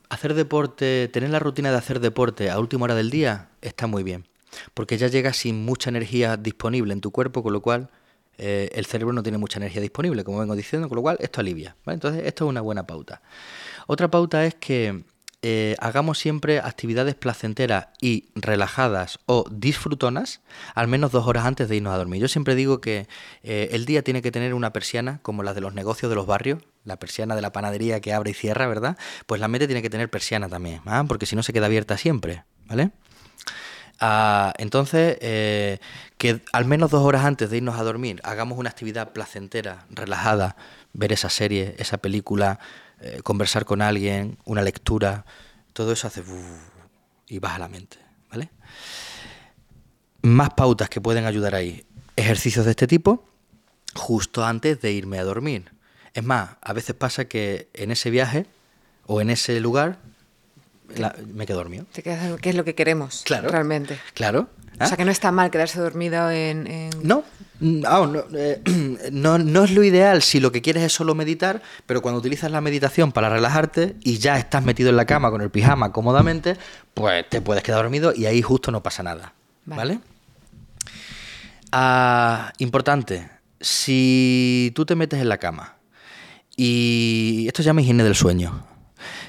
hacer 0.09 0.33
deporte, 0.33 1.09
tener 1.09 1.29
la 1.29 1.41
rutina 1.41 1.71
de 1.71 1.77
hacer 1.77 2.01
deporte 2.01 2.49
a 2.49 2.59
última 2.59 2.85
hora 2.85 2.95
del 2.95 3.11
día 3.11 3.51
está 3.61 3.87
muy 3.87 4.03
bien, 4.03 4.27
porque 4.73 4.97
ya 4.97 5.09
llegas 5.09 5.37
sin 5.37 5.63
mucha 5.63 5.91
energía 5.91 6.39
disponible 6.39 6.95
en 6.95 7.03
tu 7.03 7.11
cuerpo, 7.11 7.43
con 7.43 7.53
lo 7.53 7.61
cual 7.61 7.91
eh, 8.39 8.71
el 8.73 8.87
cerebro 8.87 9.13
no 9.13 9.23
tiene 9.23 9.39
mucha 9.39 9.59
energía 9.59 9.83
disponible, 9.83 10.25
como 10.25 10.39
vengo 10.39 10.57
diciendo, 10.57 10.89
con 10.89 10.97
lo 10.97 11.03
cual 11.03 11.17
esto 11.21 11.41
alivia. 11.41 11.77
Entonces, 11.87 12.25
esto 12.25 12.45
es 12.45 12.51
una 12.51 12.61
buena 12.61 12.87
pauta. 12.87 13.21
Otra 13.87 14.11
pauta 14.11 14.45
es 14.45 14.55
que 14.55 15.05
eh, 15.41 15.77
hagamos 15.79 16.19
siempre 16.19 16.59
actividades 16.59 17.15
placenteras 17.15 17.89
y 18.01 18.31
relajadas 18.35 19.21
o 19.27 19.45
disfrutonas 19.49 20.41
al 20.75 20.89
menos 20.89 21.13
dos 21.13 21.29
horas 21.29 21.47
antes 21.47 21.69
de 21.69 21.77
irnos 21.77 21.95
a 21.95 21.97
dormir. 21.97 22.21
Yo 22.21 22.27
siempre 22.27 22.57
digo 22.57 22.81
que 22.81 23.07
eh, 23.45 23.69
el 23.71 23.87
día 23.87 24.03
tiene 24.03 24.21
que 24.21 24.33
tener 24.33 24.53
una 24.53 24.73
persiana 24.73 25.21
como 25.23 25.45
la 25.45 25.55
de 25.55 25.61
los 25.61 25.75
negocios 25.75 26.11
de 26.11 26.17
los 26.17 26.27
barrios, 26.27 26.65
la 26.85 26.99
persiana 26.99 27.37
de 27.37 27.43
la 27.43 27.53
panadería 27.53 28.01
que 28.01 28.13
abre 28.13 28.33
y 28.33 28.35
cierra, 28.35 28.67
¿verdad? 28.67 28.99
Pues 29.27 29.41
la 29.41 29.47
mente 29.47 29.69
tiene 29.69 29.81
que 29.81 29.91
tener 29.91 30.11
persiana 30.11 30.49
también, 30.49 30.81
¿ah? 30.87 31.05
porque 31.07 31.25
si 31.25 31.37
no 31.37 31.45
se 31.45 31.53
queda 31.53 31.67
abierta 31.67 31.97
siempre, 31.97 32.43
¿vale? 32.67 32.91
Entonces, 34.01 35.19
eh, 35.21 35.79
que 36.19 36.41
al 36.53 36.65
menos 36.65 36.91
dos 36.91 37.03
horas 37.03 37.25
antes 37.25 37.51
de 37.51 37.57
irnos 37.57 37.79
a 37.79 37.83
dormir 37.83 38.21
hagamos 38.25 38.59
una 38.59 38.71
actividad 38.71 39.13
placentera, 39.13 39.87
relajada, 39.91 40.57
ver 40.93 41.13
esa 41.13 41.31
serie, 41.31 41.75
esa 41.79 41.99
película, 41.99 42.61
eh, 43.01 43.21
conversar 43.23 43.65
con 43.65 43.83
alguien, 43.83 44.39
una 44.45 44.63
lectura, 44.63 45.25
todo 45.73 45.93
eso 45.93 46.07
hace 46.07 46.23
y 47.29 47.39
baja 47.39 47.59
la 47.59 47.69
mente, 47.69 47.99
¿vale? 48.31 48.51
Más 50.23 50.51
pautas 50.51 50.89
que 50.89 51.01
pueden 51.01 51.25
ayudar 51.25 51.55
ahí. 51.55 51.85
Ejercicios 52.17 52.65
de 52.65 52.73
este 52.73 52.87
tipo 52.87 53.25
justo 53.95 54.45
antes 54.45 54.81
de 54.81 54.93
irme 54.93 55.19
a 55.19 55.25
dormir. 55.25 55.73
Es 56.15 56.25
más, 56.25 56.57
a 56.61 56.73
veces 56.73 56.95
pasa 56.97 57.27
que 57.27 57.69
en 57.75 57.91
ese 57.91 58.11
viaje 58.11 58.47
o 59.07 59.21
en 59.21 59.31
ese 59.31 59.61
lugar 59.61 59.99
me 61.33 61.47
quedo 61.47 61.59
dormido. 61.59 61.87
¿Qué 61.93 62.41
es 62.43 62.55
lo 62.55 62.65
que 62.65 62.75
queremos 62.75 63.23
claro, 63.25 63.49
realmente? 63.49 63.99
Claro. 64.15 64.49
O 64.81 64.87
sea, 64.87 64.97
que 64.97 65.05
no 65.05 65.11
está 65.11 65.33
mal 65.33 65.51
quedarse 65.51 65.81
dormido 65.81 66.31
en... 66.31 66.91
No, 67.03 67.25
Mm, 67.61 67.83
ah, 67.87 68.09
no, 68.11 68.25
eh, 68.39 68.63
no, 69.13 69.39
no, 69.39 69.65
es 69.65 69.73
lo 69.73 69.83
ideal 69.83 70.23
si 70.23 70.41
lo 70.41 70.53
que 70.53 70.63
quieres 70.63 70.83
es 70.85 70.93
solo 70.93 71.15
meditar, 71.15 71.63
pero 71.87 72.03
cuando 72.03 72.19
utilizas 72.19 72.51
la 72.51 72.61
meditación 72.61 73.13
para 73.13 73.29
relajarte 73.29 73.97
y 74.03 74.19
ya 74.19 74.39
estás 74.39 74.65
metido 74.65 74.91
en 74.91 74.97
la 74.97 75.07
cama 75.07 75.31
con 75.31 75.41
el 75.41 75.51
pijama 75.51 75.93
cómodamente, 75.93 76.57
pues 76.95 77.29
te 77.29 77.41
puedes 77.41 77.63
quedar 77.63 77.83
dormido 77.83 78.13
y 78.15 78.27
ahí 78.27 78.43
justo 78.43 78.71
no 78.71 78.83
pasa 78.83 79.03
nada. 79.03 79.35
¿Vale? 79.65 80.01
Ah, 81.73 82.53
importante, 82.59 83.29
si 83.61 84.73
tú 84.75 84.87
te 84.87 84.95
metes 84.95 85.21
en 85.21 85.29
la 85.29 85.39
cama 85.39 85.77
y 86.57 87.45
esto 87.47 87.63
se 87.63 87.67
llama 87.67 87.83
higiene 87.83 88.05
del 88.05 88.15
sueño. 88.15 88.67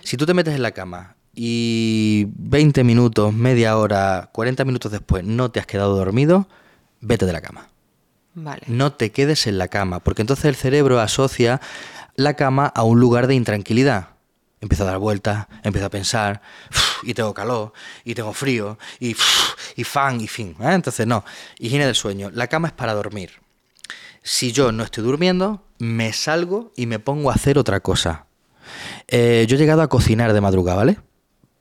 Si 0.04 0.18
tú 0.18 0.26
te 0.26 0.34
metes 0.34 0.56
en 0.56 0.62
la 0.62 0.72
cama 0.72 1.16
y 1.42 2.26
20 2.36 2.84
minutos, 2.84 3.34
media 3.34 3.78
hora, 3.78 4.30
40 4.34 4.66
minutos 4.66 4.92
después 4.92 5.24
no 5.24 5.50
te 5.52 5.62
has 5.62 5.66
quedado 5.66 5.96
dormido, 5.96 6.50
vete 7.00 7.26
de 7.26 7.32
la 7.32 7.40
cama. 7.40 7.70
No 8.68 8.92
te 8.92 9.14
quedes 9.14 9.48
en 9.48 9.58
la 9.58 9.70
cama, 9.70 10.02
porque 10.02 10.22
entonces 10.22 10.44
el 10.44 10.58
cerebro 10.58 11.00
asocia 11.00 11.62
la 12.18 12.34
cama 12.34 12.66
a 12.68 12.84
un 12.84 13.00
lugar 13.00 13.28
de 13.28 13.36
intranquilidad. 13.36 14.10
Empieza 14.60 14.84
a 14.84 14.88
dar 14.88 14.98
vueltas, 14.98 15.48
empieza 15.64 15.86
a 15.86 15.90
pensar, 15.90 16.42
y 17.04 17.14
tengo 17.14 17.34
calor, 17.34 17.72
y 18.04 18.16
tengo 18.16 18.34
frío, 18.34 18.78
y, 19.00 19.16
y 19.78 19.84
fan, 19.86 20.20
y 20.20 20.28
fin. 20.28 20.58
¿eh? 20.60 20.74
Entonces, 20.74 21.08
no, 21.08 21.24
higiene 21.58 21.86
del 21.86 21.96
sueño. 21.96 22.32
La 22.34 22.48
cama 22.48 22.68
es 22.68 22.74
para 22.74 22.94
dormir. 22.94 23.32
Si 24.24 24.52
yo 24.52 24.74
no 24.74 24.84
estoy 24.84 25.06
durmiendo, 25.06 25.64
me 25.78 26.12
salgo 26.12 26.74
y 26.76 26.86
me 26.86 27.00
pongo 27.00 27.32
a 27.32 27.36
hacer 27.36 27.58
otra 27.58 27.80
cosa. 27.80 28.26
Eh, 29.08 29.46
yo 29.48 29.56
he 29.56 29.60
llegado 29.60 29.82
a 29.82 29.88
cocinar 29.88 30.34
de 30.34 30.42
madrugada, 30.42 30.76
¿vale? 30.76 30.98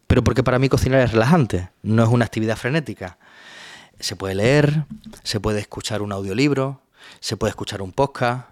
Pero 0.09 0.24
porque 0.24 0.43
para 0.43 0.59
mí 0.59 0.68
cocinar 0.68 1.01
es 1.02 1.12
relajante, 1.12 1.68
no 1.82 2.02
es 2.02 2.09
una 2.09 2.24
actividad 2.24 2.56
frenética. 2.56 3.18
Se 4.01 4.16
puede 4.16 4.35
leer, 4.35 4.85
se 5.22 5.39
puede 5.39 5.60
escuchar 5.60 6.02
un 6.02 6.12
audiolibro, 6.12 6.80
se 7.20 7.36
puede 7.36 7.51
escuchar 7.51 7.82
un 7.82 7.93
podcast, 7.93 8.48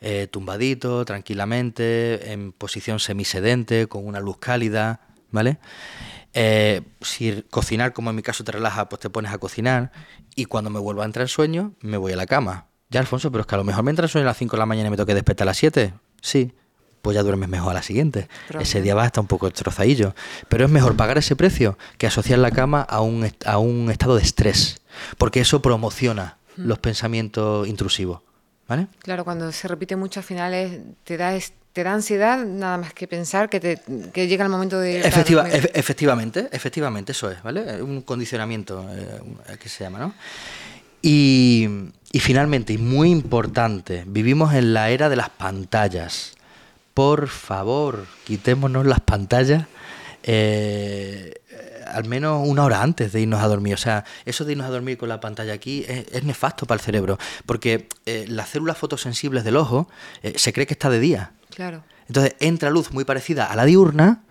eh, 0.00 0.26
tumbadito, 0.30 1.04
tranquilamente, 1.04 2.32
en 2.32 2.52
posición 2.52 2.98
semisedente, 2.98 3.86
con 3.86 4.06
una 4.06 4.20
luz 4.20 4.38
cálida, 4.38 5.00
¿vale? 5.30 5.58
Eh, 6.34 6.82
si 7.00 7.42
cocinar, 7.50 7.92
como 7.92 8.10
en 8.10 8.16
mi 8.16 8.22
caso, 8.22 8.44
te 8.44 8.52
relaja, 8.52 8.88
pues 8.88 9.00
te 9.00 9.08
pones 9.08 9.32
a 9.32 9.38
cocinar 9.38 9.92
y 10.34 10.46
cuando 10.46 10.70
me 10.70 10.80
vuelvo 10.80 11.02
a 11.02 11.04
entrar 11.04 11.22
en 11.22 11.28
sueño, 11.28 11.74
me 11.80 11.96
voy 11.96 12.12
a 12.12 12.16
la 12.16 12.26
cama. 12.26 12.66
Ya, 12.90 13.00
Alfonso, 13.00 13.30
pero 13.30 13.42
es 13.42 13.46
que 13.46 13.54
a 13.54 13.58
lo 13.58 13.64
mejor 13.64 13.84
me 13.84 13.90
entra 13.90 14.04
en 14.04 14.08
sueño 14.08 14.26
a 14.26 14.30
las 14.30 14.36
5 14.36 14.56
de 14.56 14.58
la 14.58 14.66
mañana 14.66 14.88
y 14.88 14.90
me 14.90 14.96
toque 14.96 15.14
despertar 15.14 15.44
a 15.44 15.50
las 15.50 15.56
7. 15.56 15.94
Sí, 16.20 16.52
pues 17.06 17.14
ya 17.14 17.22
duermes 17.22 17.48
mejor 17.48 17.70
a 17.70 17.74
la 17.74 17.82
siguiente. 17.84 18.28
ese 18.58 18.82
día 18.82 18.96
vas 18.96 19.04
a 19.04 19.06
estar 19.06 19.20
un 19.20 19.28
poco 19.28 19.46
destrozadillo. 19.46 20.12
Pero 20.48 20.64
es 20.64 20.70
mejor 20.72 20.96
pagar 20.96 21.18
ese 21.18 21.36
precio 21.36 21.78
que 21.98 22.08
asociar 22.08 22.40
la 22.40 22.50
cama 22.50 22.80
a 22.80 23.00
un, 23.00 23.30
a 23.44 23.58
un 23.58 23.92
estado 23.92 24.16
de 24.16 24.24
estrés, 24.24 24.78
porque 25.18 25.38
eso 25.38 25.62
promociona 25.62 26.38
los 26.56 26.80
pensamientos 26.80 27.68
intrusivos. 27.68 28.22
¿Vale? 28.66 28.88
Claro, 28.98 29.22
cuando 29.22 29.52
se 29.52 29.68
repite 29.68 29.94
mucho 29.94 30.18
al 30.18 30.24
final 30.24 30.82
te 31.04 31.16
da 31.16 31.38
te 31.72 31.84
da 31.84 31.92
ansiedad 31.92 32.44
nada 32.44 32.78
más 32.78 32.92
que 32.92 33.06
pensar 33.06 33.48
que, 33.48 33.60
te, 33.60 33.80
que 34.12 34.26
llega 34.26 34.44
el 34.44 34.50
momento 34.50 34.80
de... 34.80 35.06
Efectiva, 35.06 35.46
efectivamente, 35.48 36.48
efectivamente, 36.50 37.12
eso 37.12 37.30
es, 37.30 37.40
¿vale? 37.44 37.80
Un 37.82 38.00
condicionamiento 38.02 38.84
eh, 38.90 39.56
que 39.60 39.68
se 39.68 39.84
llama, 39.84 40.00
¿no? 40.00 40.14
Y, 41.02 41.68
y 42.10 42.18
finalmente, 42.18 42.72
y 42.72 42.78
muy 42.78 43.10
importante, 43.10 44.02
vivimos 44.08 44.54
en 44.54 44.74
la 44.74 44.90
era 44.90 45.08
de 45.08 45.14
las 45.14 45.28
pantallas 45.30 46.35
por 46.96 47.28
favor, 47.28 48.06
quitémonos 48.24 48.86
las 48.86 49.00
pantallas 49.00 49.66
eh, 50.22 51.34
al 51.84 52.06
menos 52.06 52.40
una 52.48 52.64
hora 52.64 52.82
antes 52.82 53.12
de 53.12 53.20
irnos 53.20 53.42
a 53.42 53.48
dormir. 53.48 53.74
O 53.74 53.76
sea, 53.76 54.06
eso 54.24 54.46
de 54.46 54.52
irnos 54.52 54.66
a 54.66 54.70
dormir 54.70 54.96
con 54.96 55.10
la 55.10 55.20
pantalla 55.20 55.52
aquí 55.52 55.84
es, 55.86 56.24
nefasto 56.24 56.64
para 56.64 56.80
el 56.80 56.82
cerebro, 56.82 57.18
porque 57.44 57.86
eh, 58.06 58.24
las 58.28 58.48
células 58.48 58.78
fotosensibles 58.78 59.44
del 59.44 59.58
ojo 59.58 59.90
eh, 60.22 60.32
se 60.36 60.54
cree 60.54 60.66
que 60.66 60.72
está 60.72 60.88
de 60.88 60.98
día. 60.98 61.32
Claro. 61.54 61.84
Entonces 62.08 62.34
entra 62.40 62.70
luz 62.70 62.90
muy 62.92 63.04
parecida 63.04 63.44
a 63.44 63.56
la 63.56 63.66
diurna 63.66 64.22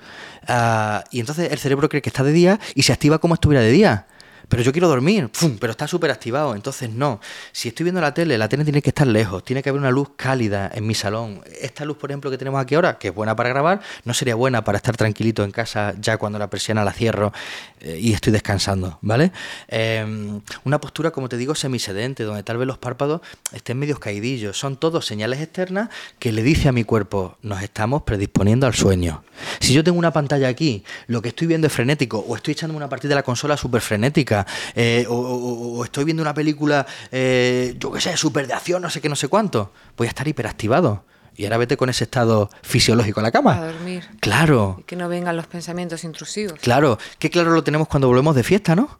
ah, 0.47 1.03
y 1.11 1.19
entonces 1.19 1.51
el 1.51 1.59
cerebro 1.59 1.87
cree 1.87 2.01
que 2.01 2.09
está 2.09 2.23
de 2.23 2.31
día 2.31 2.59
y 2.73 2.81
se 2.81 2.93
activa 2.93 3.19
como 3.19 3.35
estuviera 3.35 3.61
de 3.61 3.69
día 3.69 4.07
pero 4.47 4.63
yo 4.63 4.71
quiero 4.71 4.87
dormir, 4.87 5.29
pero 5.59 5.71
está 5.71 5.87
súper 5.87 6.11
activado, 6.11 6.55
entonces 6.55 6.89
no. 6.89 7.19
Si 7.51 7.69
estoy 7.69 7.85
viendo 7.85 8.01
la 8.01 8.13
tele, 8.13 8.37
la 8.37 8.49
tele 8.49 8.63
tiene 8.63 8.81
que 8.81 8.89
estar 8.89 9.07
lejos, 9.07 9.43
tiene 9.43 9.61
que 9.61 9.69
haber 9.69 9.79
una 9.79 9.91
luz 9.91 10.09
cálida 10.15 10.71
en 10.73 10.85
mi 10.85 10.95
salón. 10.95 11.41
Esta 11.61 11.85
luz, 11.85 11.97
por 11.97 12.11
ejemplo, 12.11 12.31
que 12.31 12.37
tenemos 12.37 12.61
aquí 12.61 12.75
ahora, 12.75 12.97
que 12.97 13.09
es 13.09 13.15
buena 13.15 13.35
para 13.35 13.49
grabar, 13.49 13.81
no 14.03 14.13
sería 14.13 14.35
buena 14.35 14.63
para 14.63 14.77
estar 14.77 14.95
tranquilito 14.97 15.43
en 15.43 15.51
casa 15.51 15.93
ya 15.99 16.17
cuando 16.17 16.39
la 16.39 16.49
persiana 16.49 16.83
la 16.83 16.93
cierro 16.93 17.33
eh, 17.81 17.99
y 18.01 18.13
estoy 18.13 18.33
descansando, 18.33 18.99
¿vale? 19.01 19.31
Em, 19.67 20.41
una 20.63 20.79
postura, 20.79 21.11
como 21.11 21.29
te 21.29 21.37
digo, 21.37 21.55
semisedente, 21.55 22.23
donde 22.23 22.43
tal 22.43 22.57
vez 22.57 22.67
los 22.67 22.77
párpados 22.77 23.21
estén 23.53 23.77
medios 23.77 23.99
caidillos. 23.99 24.57
Son 24.57 24.77
todos 24.77 25.05
señales 25.05 25.39
externas 25.41 25.89
que 26.19 26.31
le 26.31 26.43
dice 26.43 26.67
a 26.67 26.71
mi 26.71 26.83
cuerpo, 26.83 27.37
nos 27.41 27.61
estamos 27.61 28.03
predisponiendo 28.03 28.67
al 28.67 28.73
sueño. 28.73 29.23
Si 29.59 29.73
yo 29.73 29.83
tengo 29.83 29.97
una 29.97 30.11
pantalla 30.11 30.47
aquí, 30.47 30.83
lo 31.07 31.21
que 31.21 31.29
estoy 31.29 31.47
viendo 31.47 31.67
es 31.67 31.73
frenético, 31.73 32.19
o 32.19 32.35
estoy 32.35 32.53
echando 32.53 32.75
una 32.75 32.89
partida 32.89 33.09
de 33.09 33.15
la 33.15 33.23
consola 33.23 33.57
súper 33.57 33.81
frenética, 33.81 34.34
eh, 34.75 35.05
o, 35.07 35.83
estoy 35.83 36.03
viendo 36.03 36.23
una 36.23 36.33
película, 36.33 36.85
eh, 37.11 37.75
yo 37.77 37.91
qué 37.91 38.01
sé, 38.01 38.17
súper 38.17 38.47
de 38.47 38.53
acción, 38.53 38.81
no 38.81 38.89
sé 38.89 39.01
qué, 39.01 39.09
no 39.09 39.15
sé 39.15 39.27
cuánto, 39.27 39.71
voy 39.95 40.07
a 40.07 40.09
estar 40.09 40.27
hiperactivado. 40.27 41.05
Y 41.37 41.43
ahora 41.43 41.57
vete 41.57 41.75
con 41.75 41.89
ese 41.89 42.05
estado 42.05 42.49
fisiológico 42.61 43.19
a 43.19 43.23
la 43.23 43.31
cama. 43.31 43.57
A 43.57 43.65
dormir. 43.65 44.07
Claro. 44.21 44.77
Y 44.79 44.83
que 44.83 44.95
no 44.95 45.09
vengan 45.09 45.35
los 45.35 45.47
pensamientos 45.47 46.03
intrusivos. 46.05 46.59
Claro, 46.61 46.97
que 47.19 47.29
claro 47.29 47.51
lo 47.51 47.63
tenemos 47.63 47.89
cuando 47.89 48.07
volvemos 48.07 48.35
de 48.35 48.43
fiesta, 48.43 48.75
¿no? 48.75 48.99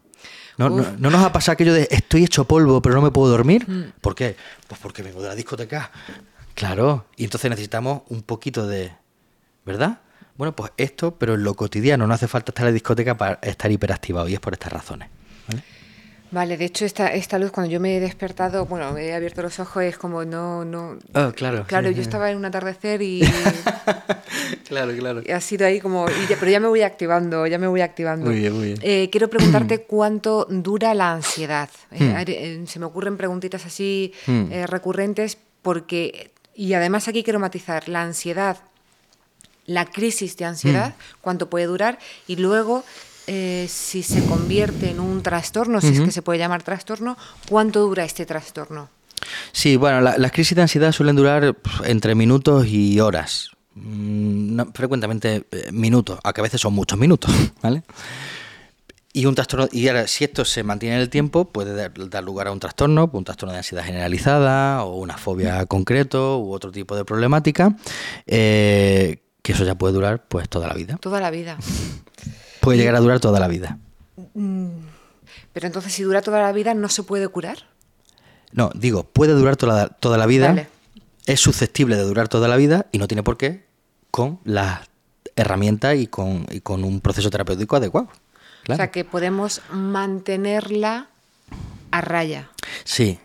No, 0.58 0.70
no, 0.70 1.10
nos 1.10 1.22
ha 1.22 1.34
pasado 1.34 1.54
aquello 1.54 1.74
de 1.74 1.88
estoy 1.92 2.24
hecho 2.24 2.46
polvo 2.46 2.82
pero 2.82 2.96
no 2.96 3.02
me 3.02 3.12
puedo 3.12 3.30
dormir? 3.30 3.70
Mm. 3.70 4.00
¿Por 4.00 4.16
qué? 4.16 4.38
Pues 4.68 4.80
porque 4.80 5.04
vengo 5.04 5.22
de 5.22 5.28
la 5.28 5.36
discoteca. 5.36 5.92
Claro, 6.54 7.06
y 7.18 7.26
entonces 7.26 7.50
necesitamos 7.50 8.04
un 8.08 8.22
poquito 8.22 8.66
de... 8.66 8.94
¿Verdad? 9.66 10.00
Bueno, 10.38 10.56
pues 10.56 10.72
esto, 10.78 11.16
pero 11.16 11.36
en 11.36 11.44
lo 11.44 11.56
cotidiano, 11.56 12.08
no 12.08 12.14
hace 12.14 12.28
falta 12.28 12.52
estar 12.52 12.64
en 12.64 12.72
la 12.72 12.74
discoteca 12.74 13.18
para 13.18 13.40
estar 13.42 13.72
hiperactivado 13.72 14.28
y 14.30 14.34
es 14.34 14.40
por 14.40 14.54
estas 14.54 14.72
razones. 14.72 15.10
¿Vale? 16.32 16.58
de 16.58 16.66
hecho 16.66 16.86
esta, 16.86 17.08
esta 17.14 17.40
luz 17.40 17.52
cuando 17.52 17.72
yo 17.72 17.80
me 17.80 17.98
he 17.98 18.00
despertado, 18.00 18.66
bueno, 18.66 18.92
me 18.92 19.06
he 19.06 19.14
abierto 19.14 19.42
los 19.42 19.60
ojos, 19.60 19.84
es 19.84 19.98
como 19.98 20.26
no... 20.26 20.66
no 20.66 20.98
oh, 21.14 21.32
claro. 21.34 21.66
Claro, 21.68 21.92
yo 21.92 22.02
estaba 22.02 22.32
en 22.32 22.38
un 22.38 22.46
atardecer 22.46 23.02
y... 23.02 23.22
claro, 24.68 24.96
claro. 24.96 25.22
Y 25.26 25.32
ha 25.32 25.42
sido 25.42 25.66
ahí 25.66 25.80
como... 25.80 26.06
pero 26.40 26.52
ya 26.52 26.60
me 26.60 26.68
voy 26.68 26.82
activando, 26.82 27.48
ya 27.48 27.58
me 27.58 27.68
voy 27.68 27.82
activando. 27.82 28.28
Muy 28.28 28.40
bien, 28.40 28.54
muy 28.54 28.66
bien. 28.66 28.80
Eh, 28.82 29.10
quiero 29.12 29.30
preguntarte 29.30 29.84
cuánto 29.88 30.48
dura 30.50 30.94
la 30.94 31.14
ansiedad. 31.14 31.70
Eh, 31.92 32.04
hmm. 32.04 32.16
eh, 32.28 32.64
se 32.68 32.80
me 32.80 32.86
ocurren 32.86 33.18
preguntitas 33.18 33.66
así 33.66 34.14
hmm. 34.28 34.52
recurrentes 34.68 35.38
porque... 35.62 36.32
Y 36.58 36.74
además 36.74 37.10
aquí 37.10 37.24
quiero 37.24 37.40
matizar, 37.40 37.90
la 37.90 38.02
ansiedad 38.02 38.58
la 39.66 39.86
crisis 39.86 40.38
de 40.38 40.46
ansiedad, 40.46 40.90
hmm. 40.90 41.18
cuánto 41.22 41.50
puede 41.50 41.66
durar, 41.66 41.98
y 42.28 42.36
luego 42.36 42.84
eh, 43.28 43.68
si 43.70 44.04
se 44.04 44.24
convierte 44.26 44.90
en 44.92 45.00
un 45.00 45.24
trastorno, 45.24 45.82
si 45.82 45.88
es 45.88 46.02
que 46.02 46.12
se 46.12 46.22
puede 46.22 46.40
llamar 46.40 46.64
trastorno, 46.64 47.18
¿cuánto 47.50 47.82
dura 47.82 48.04
este 48.04 48.26
trastorno? 48.26 48.90
Sí, 49.52 49.76
bueno, 49.78 50.02
las 50.02 50.32
crisis 50.32 50.56
de 50.56 50.62
ansiedad 50.62 50.92
suelen 50.92 51.16
durar 51.16 51.56
entre 51.86 52.16
minutos 52.16 52.68
y 52.68 53.00
horas. 53.00 53.52
Mm, 53.76 54.62
frecuentemente 54.74 55.48
eh, 55.52 55.70
minutos, 55.72 56.20
a 56.24 56.32
que 56.32 56.42
a 56.42 56.44
veces 56.44 56.62
son 56.62 56.74
muchos 56.74 56.98
minutos, 56.98 57.32
¿vale? 57.62 57.84
Y 59.12 59.26
un 59.26 59.36
trastorno, 59.36 59.68
y 59.72 59.88
ahora, 59.88 60.08
si 60.08 60.26
esto 60.26 60.44
se 60.44 60.64
mantiene 60.64 60.96
en 60.96 61.02
el 61.02 61.10
tiempo, 61.10 61.46
puede 61.46 61.74
dar, 61.74 62.24
lugar 62.24 62.48
a 62.48 62.52
un 62.52 62.60
trastorno, 62.60 63.10
un 63.12 63.24
trastorno 63.24 63.54
de 63.54 63.60
ansiedad 63.60 63.84
generalizada, 63.86 64.84
o 64.84 64.98
una 64.98 65.18
fobia 65.18 65.66
concreto, 65.66 66.40
u 66.40 66.52
otro 66.52 66.72
tipo 66.72 66.98
de 66.98 67.06
problemática, 67.06 67.76
eh, 68.28 69.24
que 69.42 69.54
eso 69.54 69.64
ya 69.64 69.76
puede 69.76 69.94
durar 69.94 70.28
pues 70.28 70.50
toda 70.50 70.68
la 70.68 70.74
vida. 70.74 70.98
Toda 70.98 71.22
la 71.22 71.32
vida. 71.32 71.58
Puede 72.66 72.78
llegar 72.80 72.96
a 72.96 73.00
durar 73.00 73.20
toda 73.20 73.40
la 73.40 73.48
vida. 73.48 73.78
Mm, 74.34 74.70
pero 75.54 75.68
entonces, 75.68 75.94
si 75.94 76.04
dura 76.04 76.22
toda 76.22 76.42
la 76.42 76.52
vida, 76.52 76.74
¿no 76.74 76.90
se 76.90 77.04
puede 77.04 77.28
curar? 77.28 77.60
No, 78.52 78.72
digo, 78.74 79.04
puede 79.04 79.34
durar 79.34 79.56
toda, 79.56 79.88
toda 79.88 80.18
la 80.18 80.26
vida. 80.26 80.68
Es 81.26 81.40
susceptible 81.40 81.96
de 81.96 82.04
durar 82.04 82.28
toda 82.28 82.48
la 82.48 82.56
vida 82.56 82.88
y 82.92 82.98
no 82.98 83.08
tiene 83.08 83.24
por 83.24 83.38
qué 83.38 83.66
con 84.12 84.40
las 84.44 84.82
herramientas 85.36 85.96
y 85.98 86.08
con, 86.08 86.46
con 86.64 86.84
un 86.84 87.02
proceso 87.02 87.30
terapéutico 87.30 87.76
adecuado. 87.76 88.10
O 88.70 88.76
sea, 88.76 88.92
que 88.92 89.04
podemos 89.04 89.62
mantenerla 89.72 91.10
a 91.92 92.02
raya. 92.02 92.50
Sí. 92.84 93.20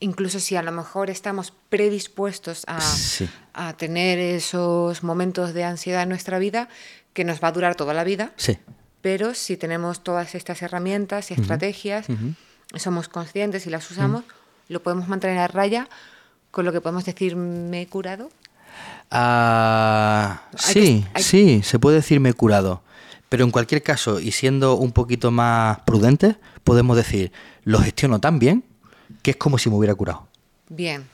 Incluso 0.00 0.40
si 0.40 0.56
a 0.56 0.62
lo 0.62 0.72
mejor 0.72 1.10
estamos 1.10 1.52
predispuestos 1.68 2.64
a, 2.66 2.80
a 3.54 3.76
tener 3.76 4.18
esos 4.18 5.02
momentos 5.02 5.54
de 5.54 5.64
ansiedad 5.64 6.02
en 6.02 6.08
nuestra 6.08 6.38
vida, 6.38 6.68
que 7.12 7.24
nos 7.24 7.42
va 7.42 7.48
a 7.48 7.52
durar 7.52 7.74
toda 7.74 7.94
la 7.94 8.04
vida. 8.04 8.32
Sí. 8.36 8.58
Pero 9.02 9.34
si 9.34 9.56
tenemos 9.56 10.02
todas 10.02 10.34
estas 10.34 10.62
herramientas 10.62 11.30
y 11.30 11.34
estrategias, 11.34 12.06
somos 12.76 13.08
conscientes 13.08 13.66
y 13.66 13.70
las 13.70 13.90
usamos, 13.90 14.24
lo 14.68 14.82
podemos 14.82 15.08
mantener 15.08 15.38
a 15.38 15.48
raya, 15.48 15.88
con 16.50 16.64
lo 16.64 16.72
que 16.72 16.80
podemos 16.80 17.04
decir 17.04 17.36
me 17.36 17.82
he 17.82 17.86
curado. 17.88 18.30
Ah, 19.10 20.44
sí, 20.56 21.04
sí, 21.16 21.62
se 21.62 21.78
puede 21.78 21.96
decir 21.96 22.20
me 22.20 22.30
he 22.30 22.32
curado. 22.32 22.82
Pero 23.28 23.44
en 23.44 23.50
cualquier 23.50 23.82
caso, 23.82 24.20
y 24.20 24.32
siendo 24.32 24.76
un 24.76 24.92
poquito 24.92 25.30
más 25.30 25.80
prudentes, 25.80 26.36
podemos 26.64 26.96
decir, 26.96 27.32
lo 27.64 27.80
gestiono 27.80 28.20
tan 28.20 28.38
bien 28.38 28.64
que 29.22 29.32
es 29.32 29.36
como 29.36 29.58
si 29.58 29.68
me 29.68 29.76
hubiera 29.76 29.94
curado. 29.94 30.28
Bien. 30.68 31.04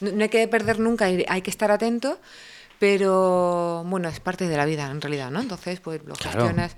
No, 0.00 0.22
hay 0.22 0.28
que 0.28 0.46
perder 0.48 0.78
nunca, 0.78 1.04
hay 1.04 1.42
que 1.42 1.50
estar 1.50 1.70
atento, 1.70 2.18
pero 2.78 3.84
bueno, 3.86 4.08
es 4.08 4.20
parte 4.20 4.48
de 4.48 4.56
la 4.56 4.64
vida 4.64 4.90
en 4.90 5.00
realidad, 5.00 5.30
¿no? 5.30 5.40
Entonces, 5.40 5.80
pues 5.80 6.00
lo 6.04 6.14
gestionas. 6.14 6.76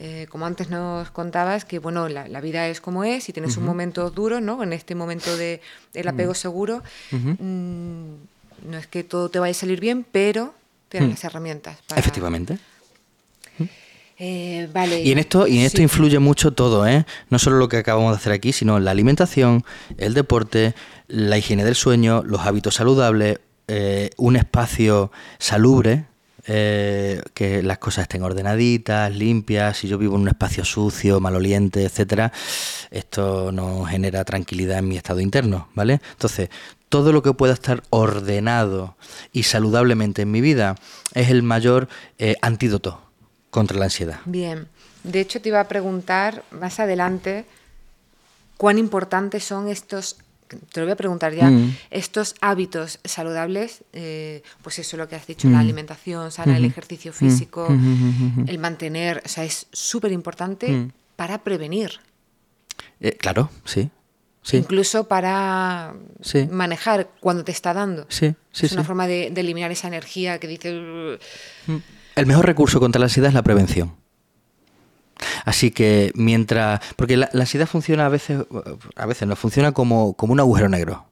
Eh, 0.00 0.28
como 0.30 0.46
antes 0.46 0.70
nos 0.70 1.10
contabas, 1.10 1.64
que 1.64 1.80
bueno, 1.80 2.08
la, 2.08 2.40
vida 2.40 2.68
es 2.68 2.80
como 2.80 3.02
es 3.02 3.28
y 3.28 3.32
tienes 3.32 3.56
un 3.56 3.64
momento 3.64 4.10
duro, 4.10 4.40
¿no? 4.40 4.62
En 4.62 4.72
este 4.72 4.94
momento 4.94 5.36
de 5.36 5.60
el 5.92 6.06
apego 6.06 6.34
seguro, 6.34 6.84
mm, 7.10 8.12
no 8.70 8.78
es 8.78 8.86
que 8.86 9.02
todo 9.02 9.28
te 9.28 9.40
vaya 9.40 9.50
a 9.50 9.54
salir 9.54 9.80
bien, 9.80 10.06
pero 10.10 10.54
tienes 10.88 11.10
las 11.10 11.24
herramientas. 11.24 11.78
Efectivamente. 11.96 12.58
Eh, 14.20 14.68
vale. 14.72 15.02
Y 15.02 15.12
en 15.12 15.18
esto, 15.18 15.46
y 15.46 15.58
en 15.58 15.64
esto 15.64 15.80
influye 15.82 16.18
mucho 16.18 16.52
todo, 16.52 16.86
¿eh? 16.86 17.04
No 17.30 17.38
solo 17.38 17.56
lo 17.56 17.68
que 17.68 17.76
acabamos 17.76 18.12
de 18.12 18.16
hacer 18.16 18.32
aquí, 18.32 18.52
sino 18.52 18.80
la 18.80 18.90
alimentación, 18.90 19.64
el 19.96 20.14
deporte, 20.14 20.74
la 21.06 21.38
higiene 21.38 21.64
del 21.64 21.76
sueño, 21.76 22.22
los 22.24 22.40
hábitos 22.40 22.74
saludables, 22.74 23.38
eh, 23.68 24.10
un 24.16 24.36
espacio 24.36 25.12
salubre, 25.38 26.06
eh, 26.48 27.22
que 27.34 27.62
las 27.62 27.78
cosas 27.78 28.02
estén 28.02 28.24
ordenaditas, 28.24 29.14
limpias. 29.14 29.76
Si 29.76 29.86
yo 29.86 29.98
vivo 29.98 30.16
en 30.16 30.22
un 30.22 30.28
espacio 30.28 30.64
sucio, 30.64 31.20
maloliente, 31.20 31.84
etcétera, 31.84 32.32
esto 32.90 33.52
no 33.52 33.84
genera 33.84 34.24
tranquilidad 34.24 34.78
en 34.78 34.88
mi 34.88 34.96
estado 34.96 35.20
interno, 35.20 35.68
¿vale? 35.74 36.00
Entonces, 36.12 36.48
todo 36.88 37.12
lo 37.12 37.22
que 37.22 37.34
pueda 37.34 37.52
estar 37.52 37.82
ordenado 37.90 38.96
y 39.32 39.44
saludablemente 39.44 40.22
en 40.22 40.30
mi 40.30 40.40
vida 40.40 40.74
es 41.14 41.28
el 41.28 41.42
mayor 41.42 41.88
antídoto 42.40 43.00
contra 43.50 43.78
la 43.78 43.84
ansiedad. 43.84 44.20
Bien. 44.24 44.68
De 45.04 45.20
hecho, 45.20 45.40
te 45.40 45.50
iba 45.50 45.60
a 45.60 45.68
preguntar 45.68 46.44
más 46.50 46.80
adelante 46.80 47.44
cuán 48.58 48.78
importantes 48.78 49.44
son 49.44 49.68
estos, 49.68 50.16
te 50.48 50.80
lo 50.80 50.86
voy 50.86 50.92
a 50.92 50.96
preguntar 50.96 51.34
ya, 51.34 51.50
mm. 51.50 51.76
estos 51.90 52.34
hábitos 52.40 52.98
saludables, 53.04 53.84
eh, 53.92 54.42
pues 54.62 54.78
eso 54.78 54.96
lo 54.96 55.08
que 55.08 55.16
has 55.16 55.26
dicho, 55.26 55.48
la 55.48 55.58
mm. 55.58 55.60
alimentación 55.60 56.30
sana, 56.30 56.56
el 56.56 56.64
ejercicio 56.64 57.12
físico, 57.12 57.68
el 57.68 58.58
mantener, 58.58 59.22
o 59.24 59.28
sea, 59.28 59.44
es 59.44 59.66
súper 59.72 60.12
importante 60.12 60.70
mm. 60.70 60.92
para 61.16 61.42
prevenir. 61.44 62.00
Eh, 63.00 63.12
claro, 63.12 63.50
sí. 63.64 63.90
Incluso 64.52 65.08
para 65.08 65.94
manejar 66.50 67.10
cuando 67.20 67.44
te 67.44 67.52
está 67.52 67.74
dando. 67.74 68.06
Sí, 68.08 68.34
es 68.54 68.72
una 68.72 68.84
forma 68.84 69.06
de, 69.06 69.26
eliminar 69.26 69.70
esa 69.70 69.88
energía 69.88 70.38
que 70.38 70.46
dice... 70.46 70.70
El 72.14 72.26
mejor 72.26 72.46
recurso 72.46 72.80
contra 72.80 72.98
la 72.98 73.06
ansiedad 73.06 73.28
es 73.28 73.34
la 73.34 73.42
prevención. 73.42 73.94
Así 75.44 75.70
que 75.70 76.12
mientras. 76.14 76.80
Porque 76.96 77.16
la, 77.16 77.28
ansiedad 77.32 77.66
funciona 77.66 78.06
a 78.06 78.08
veces, 78.08 78.40
a 78.96 79.06
veces 79.06 79.28
no 79.28 79.36
funciona 79.36 79.72
como, 79.72 80.14
como 80.14 80.32
un 80.32 80.40
agujero 80.40 80.68
negro. 80.68 81.08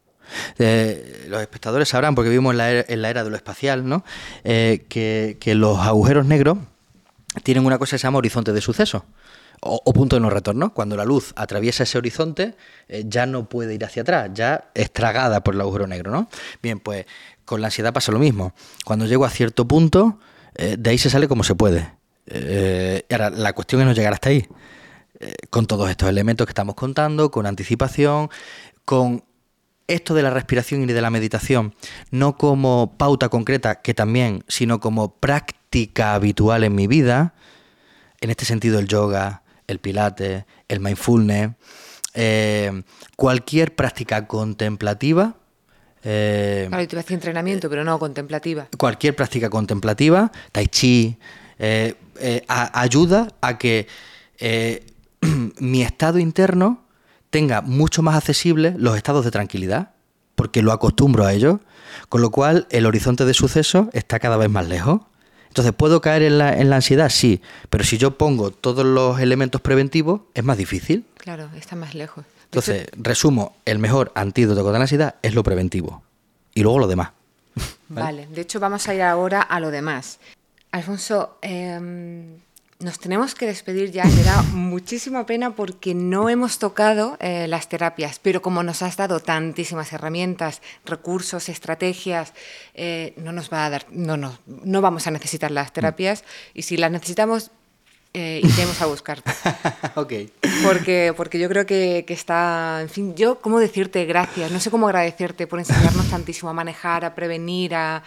Eh, 0.58 1.26
los 1.28 1.40
espectadores 1.40 1.88
sabrán, 1.88 2.14
porque 2.14 2.30
vivimos 2.30 2.52
en 2.52 2.58
la 3.02 3.10
era, 3.10 3.24
de 3.24 3.30
lo 3.30 3.36
espacial, 3.36 3.88
¿no? 3.88 4.04
Eh, 4.44 4.84
que, 4.88 5.54
los 5.54 5.78
agujeros 5.78 6.26
negros 6.26 6.58
tienen 7.42 7.66
una 7.66 7.78
cosa 7.78 7.96
que 7.96 7.98
se 7.98 8.02
llama 8.04 8.18
horizonte 8.18 8.52
de 8.52 8.60
suceso. 8.60 9.04
O, 9.60 9.92
punto 9.94 10.16
de 10.16 10.20
no 10.20 10.28
retorno. 10.28 10.74
Cuando 10.74 10.96
la 10.96 11.04
luz 11.04 11.32
atraviesa 11.34 11.84
ese 11.84 11.96
horizonte, 11.96 12.54
eh, 12.88 13.04
ya 13.06 13.24
no 13.24 13.48
puede 13.48 13.74
ir 13.74 13.84
hacia 13.84 14.02
atrás, 14.02 14.30
ya 14.34 14.70
es 14.74 14.92
tragada 14.92 15.42
por 15.42 15.54
el 15.54 15.60
agujero 15.62 15.86
negro, 15.86 16.10
¿no? 16.10 16.28
Bien, 16.62 16.78
pues 16.78 17.06
con 17.46 17.62
la 17.62 17.68
ansiedad 17.68 17.92
pasa 17.92 18.12
lo 18.12 18.18
mismo. 18.18 18.52
Cuando 18.84 19.06
llego 19.06 19.24
a 19.24 19.30
cierto 19.30 19.66
punto, 19.66 20.18
de 20.54 20.90
ahí 20.90 20.98
se 20.98 21.10
sale 21.10 21.28
como 21.28 21.42
se 21.42 21.54
puede. 21.54 21.95
Eh, 22.26 23.04
ahora, 23.10 23.30
la 23.30 23.52
cuestión 23.52 23.80
es 23.80 23.86
no 23.86 23.92
llegar 23.92 24.12
hasta 24.12 24.30
ahí. 24.30 24.46
Eh, 25.20 25.34
con 25.48 25.66
todos 25.66 25.88
estos 25.88 26.08
elementos 26.08 26.46
que 26.46 26.50
estamos 26.50 26.74
contando, 26.74 27.30
con 27.30 27.46
anticipación, 27.46 28.28
con 28.84 29.24
esto 29.86 30.14
de 30.14 30.22
la 30.22 30.30
respiración 30.30 30.82
y 30.82 30.92
de 30.92 31.00
la 31.00 31.10
meditación, 31.10 31.74
no 32.10 32.36
como 32.36 32.96
pauta 32.98 33.28
concreta, 33.28 33.76
que 33.76 33.94
también, 33.94 34.44
sino 34.48 34.80
como 34.80 35.14
práctica 35.14 36.14
habitual 36.14 36.64
en 36.64 36.74
mi 36.74 36.86
vida, 36.86 37.34
en 38.20 38.30
este 38.30 38.44
sentido 38.44 38.78
el 38.78 38.88
yoga, 38.88 39.42
el 39.68 39.78
pilate, 39.78 40.44
el 40.68 40.80
mindfulness, 40.80 41.52
cualquier 43.16 43.74
práctica 43.74 44.26
contemplativa, 44.26 45.36
eh, 46.08 46.66
claro, 46.68 46.86
te 46.86 47.14
entrenamiento, 47.14 47.68
pero 47.68 47.82
no 47.82 47.98
contemplativa. 47.98 48.68
Cualquier 48.78 49.16
práctica 49.16 49.50
contemplativa, 49.50 50.30
tai 50.52 50.68
chi, 50.68 51.18
eh, 51.58 51.94
eh, 52.18 52.44
ayuda 52.48 53.28
a 53.40 53.58
que 53.58 53.86
mi 55.58 55.82
estado 55.82 56.18
interno 56.18 56.84
tenga 57.30 57.60
mucho 57.60 58.02
más 58.02 58.16
accesible 58.16 58.74
los 58.78 58.96
estados 58.96 59.24
de 59.24 59.30
tranquilidad, 59.30 59.90
porque 60.34 60.62
lo 60.62 60.72
acostumbro 60.72 61.24
a 61.24 61.32
ello, 61.32 61.60
con 62.08 62.20
lo 62.22 62.30
cual 62.30 62.66
el 62.70 62.86
horizonte 62.86 63.24
de 63.24 63.34
suceso 63.34 63.90
está 63.92 64.18
cada 64.18 64.36
vez 64.36 64.50
más 64.50 64.68
lejos. 64.68 65.00
Entonces, 65.48 65.72
¿puedo 65.72 66.02
caer 66.02 66.22
en 66.22 66.38
la, 66.38 66.58
en 66.58 66.68
la 66.68 66.76
ansiedad? 66.76 67.08
Sí, 67.08 67.40
pero 67.70 67.82
si 67.82 67.96
yo 67.96 68.18
pongo 68.18 68.50
todos 68.50 68.84
los 68.84 69.20
elementos 69.20 69.62
preventivos, 69.62 70.20
es 70.34 70.44
más 70.44 70.58
difícil. 70.58 71.06
Claro, 71.16 71.48
está 71.56 71.76
más 71.76 71.94
lejos. 71.94 72.26
Entonces, 72.44 72.88
resumo, 72.96 73.56
el 73.64 73.78
mejor 73.78 74.12
antídoto 74.14 74.62
contra 74.62 74.78
la 74.78 74.84
ansiedad 74.84 75.14
es 75.22 75.34
lo 75.34 75.42
preventivo. 75.42 76.02
Y 76.54 76.62
luego 76.62 76.78
lo 76.78 76.86
demás. 76.86 77.10
¿Vale? 77.88 78.26
de 78.26 78.40
hecho 78.40 78.60
vamos 78.60 78.86
a 78.88 78.94
ir 78.94 79.02
ahora 79.02 79.40
a 79.40 79.60
lo 79.60 79.70
demás. 79.70 80.18
Alfonso, 80.76 81.38
em, 81.40 82.36
nos 82.80 82.98
tenemos 82.98 83.34
que 83.34 83.46
despedir 83.46 83.90
ya, 83.90 84.04
me 84.04 84.22
da 84.22 84.42
muchísima 84.52 85.24
pena 85.24 85.54
porque 85.56 85.94
no 85.94 86.28
hemos 86.28 86.58
tocado 86.58 87.16
eh, 87.20 87.48
las 87.48 87.70
terapias, 87.70 88.18
pero 88.18 88.42
como 88.42 88.62
nos 88.62 88.82
has 88.82 88.98
dado 88.98 89.20
tantísimas 89.20 89.94
herramientas, 89.94 90.60
recursos, 90.84 91.48
estrategias, 91.48 92.34
eh, 92.74 93.14
no 93.16 93.32
nos 93.32 93.50
va 93.50 93.64
a 93.64 93.70
dar, 93.70 93.86
no, 93.90 94.18
no, 94.18 94.38
no 94.46 94.82
vamos 94.82 95.06
a 95.06 95.10
necesitar 95.10 95.50
las 95.50 95.72
terapias 95.72 96.24
y 96.52 96.62
si 96.62 96.76
las 96.76 96.90
necesitamos, 96.90 97.50
eh, 98.12 98.40
iremos 98.42 98.80
a 98.82 98.86
buscarte. 98.86 99.30
ok. 99.94 100.12
Porque, 100.62 101.12
porque 101.16 101.38
yo 101.38 101.48
creo 101.48 101.64
que, 101.66 102.04
está, 102.08 102.80
en 102.82 102.88
fin, 102.88 103.14
yo, 103.14 103.40
¿cómo 103.40 103.60
decirte 103.60 104.04
gracias? 104.04 104.50
No 104.50 104.60
sé 104.60 104.70
cómo 104.70 104.88
agradecerte 104.88 105.46
por 105.46 105.58
enseñarnos 105.58 106.08
tantísimo 106.10 106.50
a 106.50 106.54
manejar, 106.54 107.04
a 107.04 107.14
prevenir, 107.14 107.74
a, 107.74 108.02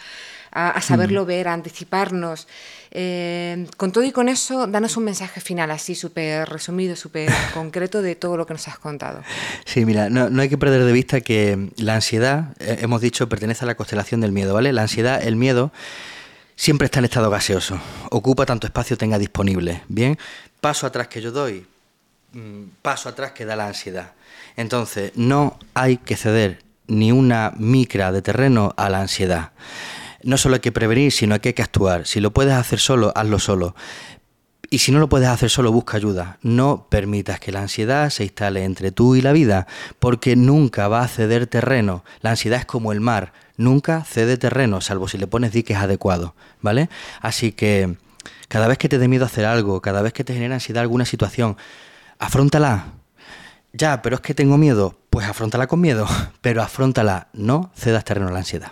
a, 0.51 0.81
saberlo 0.81 1.23
mm. 1.23 1.27
ver, 1.27 1.47
a 1.47 1.53
anticiparnos. 1.53 2.47
Eh, 2.91 3.67
con 3.77 3.91
todo 3.91 4.03
y 4.03 4.11
con 4.11 4.29
eso, 4.29 4.65
danos 4.65 4.97
un 4.97 5.03
mensaje 5.03 5.41
final 5.41 5.69
así, 5.71 5.93
súper 5.95 6.49
resumido, 6.49 6.95
súper 6.95 7.31
concreto 7.53 8.01
de 8.01 8.15
todo 8.15 8.37
lo 8.37 8.45
que 8.45 8.53
nos 8.53 8.67
has 8.67 8.79
contado. 8.79 9.23
Sí, 9.65 9.85
mira, 9.85 10.09
no, 10.09 10.29
no, 10.29 10.41
hay 10.41 10.49
que 10.49 10.57
perder 10.57 10.83
de 10.83 10.91
vista 10.91 11.21
que 11.21 11.69
la 11.77 11.95
ansiedad, 11.95 12.55
eh, 12.59 12.79
hemos 12.81 13.01
dicho, 13.01 13.29
pertenece 13.29 13.65
a 13.65 13.67
la 13.67 13.75
constelación 13.75 14.21
del 14.21 14.31
miedo, 14.31 14.53
¿vale? 14.53 14.73
La 14.73 14.81
ansiedad, 14.81 15.21
el 15.21 15.35
miedo 15.35 15.71
siempre 16.55 16.85
está 16.85 16.99
en 16.99 17.05
estado 17.05 17.29
gaseoso, 17.29 17.79
ocupa 18.09 18.45
tanto 18.45 18.67
espacio 18.67 18.97
tenga 18.97 19.19
disponible. 19.19 19.83
Bien, 19.87 20.17
paso 20.59 20.87
atrás 20.87 21.07
que 21.07 21.21
yo 21.21 21.31
doy, 21.31 21.65
mm, 22.33 22.63
paso 22.81 23.07
atrás 23.07 23.31
que 23.33 23.45
da 23.45 23.55
la 23.55 23.67
ansiedad. 23.67 24.13
Entonces, 24.57 25.11
no 25.15 25.57
hay 25.73 25.97
que 25.97 26.17
ceder 26.17 26.63
ni 26.87 27.11
una 27.11 27.53
micra 27.57 28.11
de 28.11 28.21
terreno 28.21 28.73
a 28.75 28.89
la 28.89 28.99
ansiedad. 28.99 29.51
No 30.23 30.37
solo 30.37 30.55
hay 30.55 30.61
que 30.61 30.71
prevenir, 30.71 31.11
sino 31.11 31.39
que 31.39 31.49
hay 31.49 31.53
que 31.53 31.61
actuar. 31.61 32.05
Si 32.05 32.19
lo 32.19 32.31
puedes 32.31 32.53
hacer 32.53 32.79
solo, 32.79 33.11
hazlo 33.15 33.39
solo. 33.39 33.75
Y 34.71 34.79
si 34.79 34.91
no 34.91 34.99
lo 34.99 35.09
puedes 35.09 35.27
hacer 35.27 35.49
solo, 35.49 35.71
busca 35.71 35.97
ayuda. 35.97 36.37
No 36.43 36.87
permitas 36.89 37.39
que 37.39 37.51
la 37.51 37.61
ansiedad 37.61 38.09
se 38.11 38.23
instale 38.23 38.63
entre 38.63 38.91
tú 38.91 39.15
y 39.15 39.21
la 39.21 39.31
vida, 39.31 39.65
porque 39.97 40.35
nunca 40.35 40.87
va 40.87 41.01
a 41.01 41.07
ceder 41.07 41.47
terreno. 41.47 42.03
La 42.21 42.31
ansiedad 42.31 42.59
es 42.59 42.65
como 42.65 42.91
el 42.91 43.01
mar, 43.01 43.33
nunca 43.57 44.03
cede 44.03 44.37
terreno, 44.37 44.79
salvo 44.81 45.07
si 45.07 45.17
le 45.17 45.25
pones 45.25 45.53
diques 45.53 45.77
adecuados, 45.77 46.33
¿vale? 46.61 46.89
Así 47.21 47.51
que 47.51 47.97
cada 48.47 48.67
vez 48.67 48.77
que 48.77 48.89
te 48.89 48.99
dé 48.99 49.07
miedo 49.07 49.25
hacer 49.25 49.45
algo, 49.45 49.81
cada 49.81 50.03
vez 50.03 50.13
que 50.13 50.23
te 50.23 50.33
genera 50.33 50.55
ansiedad 50.55 50.81
alguna 50.81 51.05
situación, 51.05 51.57
afrontala. 52.19 52.93
Ya, 53.73 54.01
pero 54.01 54.15
es 54.15 54.21
que 54.21 54.33
tengo 54.35 54.57
miedo, 54.57 54.99
pues 55.09 55.27
afrontala 55.27 55.67
con 55.67 55.81
miedo, 55.81 56.07
pero 56.41 56.61
afrontala, 56.61 57.27
no 57.33 57.71
cedas 57.75 58.05
terreno 58.05 58.27
a 58.27 58.31
la 58.31 58.39
ansiedad. 58.39 58.71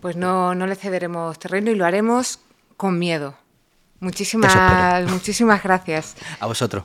Pues 0.00 0.16
no, 0.16 0.54
no 0.54 0.66
le 0.66 0.76
cederemos 0.76 1.38
terreno 1.38 1.70
y 1.70 1.74
lo 1.74 1.84
haremos 1.84 2.38
con 2.76 2.98
miedo. 2.98 3.34
Muchísimas, 4.00 5.04
muchísimas 5.10 5.62
gracias. 5.62 6.16
A 6.40 6.46
vosotros. 6.46 6.84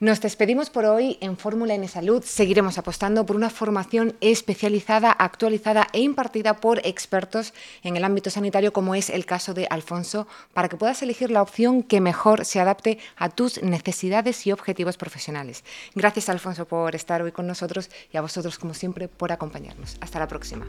Nos 0.00 0.20
despedimos 0.20 0.70
por 0.70 0.84
hoy 0.84 1.18
en 1.20 1.36
Fórmula 1.36 1.74
N 1.74 1.88
Salud. 1.88 2.22
Seguiremos 2.22 2.78
apostando 2.78 3.26
por 3.26 3.34
una 3.34 3.50
formación 3.50 4.14
especializada, 4.20 5.10
actualizada 5.10 5.88
e 5.92 6.00
impartida 6.02 6.54
por 6.54 6.78
expertos 6.86 7.52
en 7.82 7.96
el 7.96 8.04
ámbito 8.04 8.30
sanitario, 8.30 8.72
como 8.72 8.94
es 8.94 9.10
el 9.10 9.26
caso 9.26 9.54
de 9.54 9.66
Alfonso, 9.68 10.28
para 10.54 10.68
que 10.68 10.76
puedas 10.76 11.02
elegir 11.02 11.32
la 11.32 11.42
opción 11.42 11.82
que 11.82 12.00
mejor 12.00 12.44
se 12.44 12.60
adapte 12.60 13.00
a 13.16 13.28
tus 13.28 13.60
necesidades 13.60 14.46
y 14.46 14.52
objetivos 14.52 14.96
profesionales. 14.96 15.64
Gracias, 15.96 16.28
Alfonso, 16.28 16.66
por 16.66 16.94
estar 16.94 17.20
hoy 17.20 17.32
con 17.32 17.48
nosotros 17.48 17.90
y 18.12 18.18
a 18.18 18.20
vosotros, 18.20 18.56
como 18.56 18.74
siempre, 18.74 19.08
por 19.08 19.32
acompañarnos. 19.32 19.96
Hasta 20.00 20.20
la 20.20 20.28
próxima. 20.28 20.64